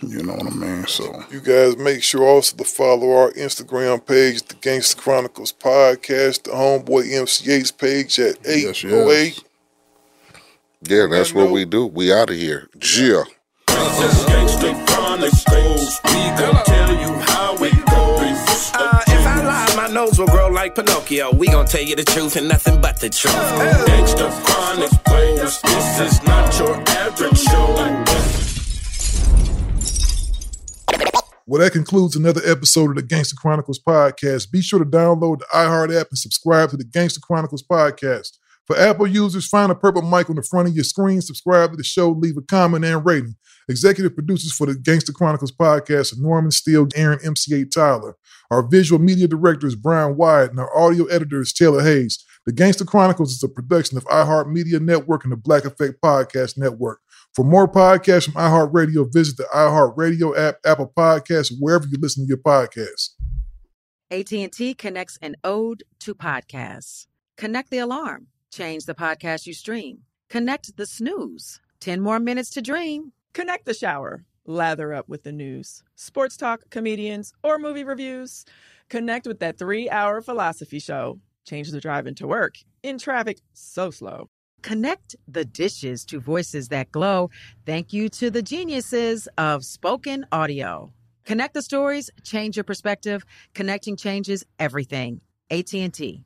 You 0.00 0.22
know 0.22 0.34
what 0.34 0.46
I 0.46 0.50
mean? 0.50 0.86
So 0.86 1.24
You 1.30 1.40
guys 1.40 1.76
make 1.76 2.02
sure 2.02 2.24
also 2.24 2.56
to 2.56 2.64
follow 2.64 3.10
our 3.12 3.32
Instagram 3.32 4.04
page, 4.06 4.42
the 4.42 4.54
Gangster 4.54 5.00
Chronicles 5.00 5.52
Podcast, 5.52 6.44
the 6.44 6.50
Homeboy 6.50 7.12
MC 7.12 7.46
Eiht 7.50 7.76
page 7.78 8.18
at 8.20 8.36
808. 8.46 9.42
Yeah, 10.82 11.06
that's 11.10 11.34
what 11.34 11.50
we 11.50 11.64
do. 11.64 11.86
We 11.86 12.12
out 12.12 12.30
of 12.30 12.36
here. 12.36 12.68
Yeah. 12.76 13.24
Gangsta 13.66 14.86
Chronicles, 14.86 16.00
we 16.04 16.12
gon' 16.38 16.64
tell 16.64 16.92
you 16.92 17.12
how 17.26 17.54
it 17.56 17.72
goes. 17.86 18.70
Uh, 18.74 19.02
if 19.08 19.26
I 19.26 19.42
lie, 19.44 19.74
my 19.76 19.92
nose 19.92 20.18
will 20.18 20.28
grow 20.28 20.48
like 20.48 20.76
Pinocchio. 20.76 21.32
We 21.34 21.48
gon' 21.48 21.66
tell 21.66 21.82
you 21.82 21.96
the 21.96 22.04
truth 22.04 22.36
and 22.36 22.48
nothing 22.48 22.80
but 22.80 23.00
the 23.00 23.10
truth. 23.10 23.34
Gangsta 23.34 24.30
Chronicles, 24.44 25.60
this 25.62 26.00
is 26.00 26.22
not 26.22 26.56
your 26.58 26.76
average 26.88 27.38
show. 27.40 28.47
Well, 31.46 31.62
that 31.62 31.72
concludes 31.72 32.14
another 32.14 32.42
episode 32.44 32.90
of 32.90 32.96
the 32.96 33.02
Gangster 33.02 33.36
Chronicles 33.40 33.80
podcast. 33.80 34.50
Be 34.50 34.60
sure 34.60 34.80
to 34.80 34.84
download 34.84 35.38
the 35.38 35.46
iHeart 35.54 35.98
app 35.98 36.08
and 36.10 36.18
subscribe 36.18 36.68
to 36.70 36.76
the 36.76 36.84
Gangster 36.84 37.20
Chronicles 37.20 37.62
podcast. 37.62 38.36
For 38.66 38.78
Apple 38.78 39.06
users, 39.06 39.48
find 39.48 39.72
a 39.72 39.74
purple 39.74 40.02
mic 40.02 40.28
on 40.28 40.36
the 40.36 40.42
front 40.42 40.68
of 40.68 40.74
your 40.74 40.84
screen, 40.84 41.22
subscribe 41.22 41.70
to 41.70 41.78
the 41.78 41.82
show, 41.82 42.10
leave 42.10 42.36
a 42.36 42.42
comment 42.42 42.84
and 42.84 43.02
rating. 43.02 43.34
Executive 43.66 44.14
producers 44.14 44.52
for 44.52 44.66
the 44.66 44.74
Gangster 44.74 45.10
Chronicles 45.10 45.52
podcast 45.52 46.12
are 46.12 46.20
Norman 46.20 46.50
Steele, 46.50 46.86
Aaron 46.94 47.18
MC 47.24 47.52
Eiht 47.52 47.70
Tyler. 47.70 48.16
Our 48.50 48.62
visual 48.62 49.00
media 49.00 49.26
director 49.26 49.66
is 49.66 49.74
Brian 49.74 50.18
Wyatt, 50.18 50.50
and 50.50 50.60
our 50.60 50.78
audio 50.78 51.06
editor 51.06 51.40
is 51.40 51.54
Taylor 51.54 51.82
Hayes. 51.82 52.22
The 52.44 52.52
Gangster 52.52 52.84
Chronicles 52.84 53.32
is 53.32 53.42
a 53.42 53.48
production 53.48 53.96
of 53.96 54.04
iHeartMedia 54.04 54.82
Network 54.82 55.24
and 55.24 55.32
the 55.32 55.36
Black 55.36 55.64
Effect 55.64 56.02
Podcast 56.02 56.58
Network. 56.58 57.00
For 57.34 57.44
more 57.44 57.68
podcasts 57.68 58.24
from 58.24 58.34
iHeartRadio, 58.34 59.12
visit 59.12 59.36
the 59.36 59.46
iHeartRadio 59.54 60.36
app, 60.36 60.56
Apple 60.64 60.92
Podcasts, 60.96 61.52
wherever 61.58 61.86
you 61.86 61.98
listen 62.00 62.24
to 62.24 62.28
your 62.28 62.38
podcasts. 62.38 63.10
AT&T 64.10 64.74
connects 64.74 65.18
an 65.20 65.36
ode 65.44 65.84
to 66.00 66.14
podcasts. 66.14 67.06
Connect 67.36 67.70
the 67.70 67.78
alarm. 67.78 68.28
Change 68.50 68.86
the 68.86 68.94
podcast 68.94 69.46
you 69.46 69.52
stream. 69.52 69.98
Connect 70.28 70.76
the 70.76 70.86
snooze. 70.86 71.60
10 71.80 72.00
more 72.00 72.18
minutes 72.18 72.50
to 72.50 72.62
dream. 72.62 73.12
Connect 73.34 73.66
the 73.66 73.74
shower. 73.74 74.24
Lather 74.46 74.94
up 74.94 75.10
with 75.10 75.24
the 75.24 75.32
news, 75.32 75.82
sports 75.94 76.36
talk, 76.36 76.62
comedians, 76.70 77.34
or 77.42 77.58
movie 77.58 77.84
reviews. 77.84 78.46
Connect 78.88 79.26
with 79.26 79.40
that 79.40 79.58
three 79.58 79.90
hour 79.90 80.22
philosophy 80.22 80.78
show. 80.78 81.20
Change 81.44 81.70
the 81.70 81.80
drive 81.80 82.06
into 82.06 82.26
work 82.26 82.56
in 82.82 82.98
traffic 82.98 83.40
so 83.52 83.90
slow. 83.90 84.30
Connect 84.62 85.16
the 85.26 85.44
dishes 85.44 86.04
to 86.06 86.20
voices 86.20 86.68
that 86.68 86.90
glow. 86.92 87.30
Thank 87.64 87.92
you 87.92 88.08
to 88.10 88.30
the 88.30 88.42
geniuses 88.42 89.28
of 89.38 89.64
spoken 89.64 90.26
audio. 90.32 90.92
Connect 91.24 91.54
the 91.54 91.62
stories, 91.62 92.10
change 92.22 92.56
your 92.56 92.64
perspective. 92.64 93.24
Connecting 93.54 93.96
changes 93.96 94.44
everything. 94.58 95.20
AT&T. 95.50 96.24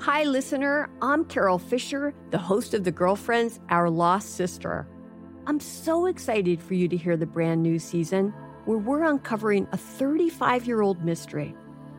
Hi, 0.00 0.22
listener. 0.24 0.88
I'm 1.02 1.24
Carole 1.24 1.58
Fisher, 1.58 2.14
the 2.30 2.38
host 2.38 2.72
of 2.74 2.84
The 2.84 2.92
Girlfriends, 2.92 3.60
Our 3.68 3.90
Lost 3.90 4.36
Sister. 4.36 4.88
I'm 5.46 5.60
so 5.60 6.06
excited 6.06 6.62
for 6.62 6.74
you 6.74 6.88
to 6.88 6.96
hear 6.96 7.16
the 7.16 7.26
brand 7.26 7.62
new 7.62 7.78
season 7.78 8.32
where 8.64 8.78
we're 8.78 9.02
uncovering 9.02 9.66
a 9.72 9.76
35 9.76 10.66
year 10.66 10.80
old 10.80 11.04
mystery. 11.04 11.54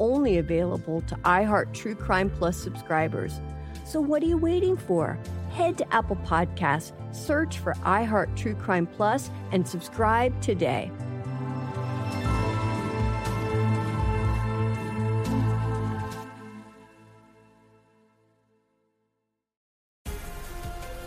only 0.00 0.38
available 0.38 1.02
to 1.02 1.14
iHeart 1.16 1.72
True 1.72 1.94
Crime 1.94 2.30
Plus 2.30 2.56
subscribers. 2.56 3.40
So 3.84 4.00
what 4.00 4.22
are 4.22 4.26
you 4.26 4.36
waiting 4.36 4.76
for? 4.76 5.18
Head 5.50 5.78
to 5.78 5.94
Apple 5.94 6.16
Podcasts, 6.16 6.92
search 7.14 7.58
for 7.58 7.74
iHeart 7.74 8.34
True 8.36 8.54
Crime 8.54 8.86
Plus, 8.86 9.30
and 9.52 9.66
subscribe 9.66 10.40
today. 10.40 10.90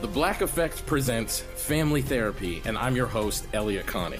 The 0.02 0.10
Black 0.10 0.42
Effect 0.42 0.86
presents 0.86 1.40
Family 1.40 2.02
Therapy, 2.02 2.62
and 2.66 2.78
I'm 2.78 2.96
your 2.96 3.08
host, 3.08 3.48
Elliott 3.54 3.86
Connie. 3.86 4.20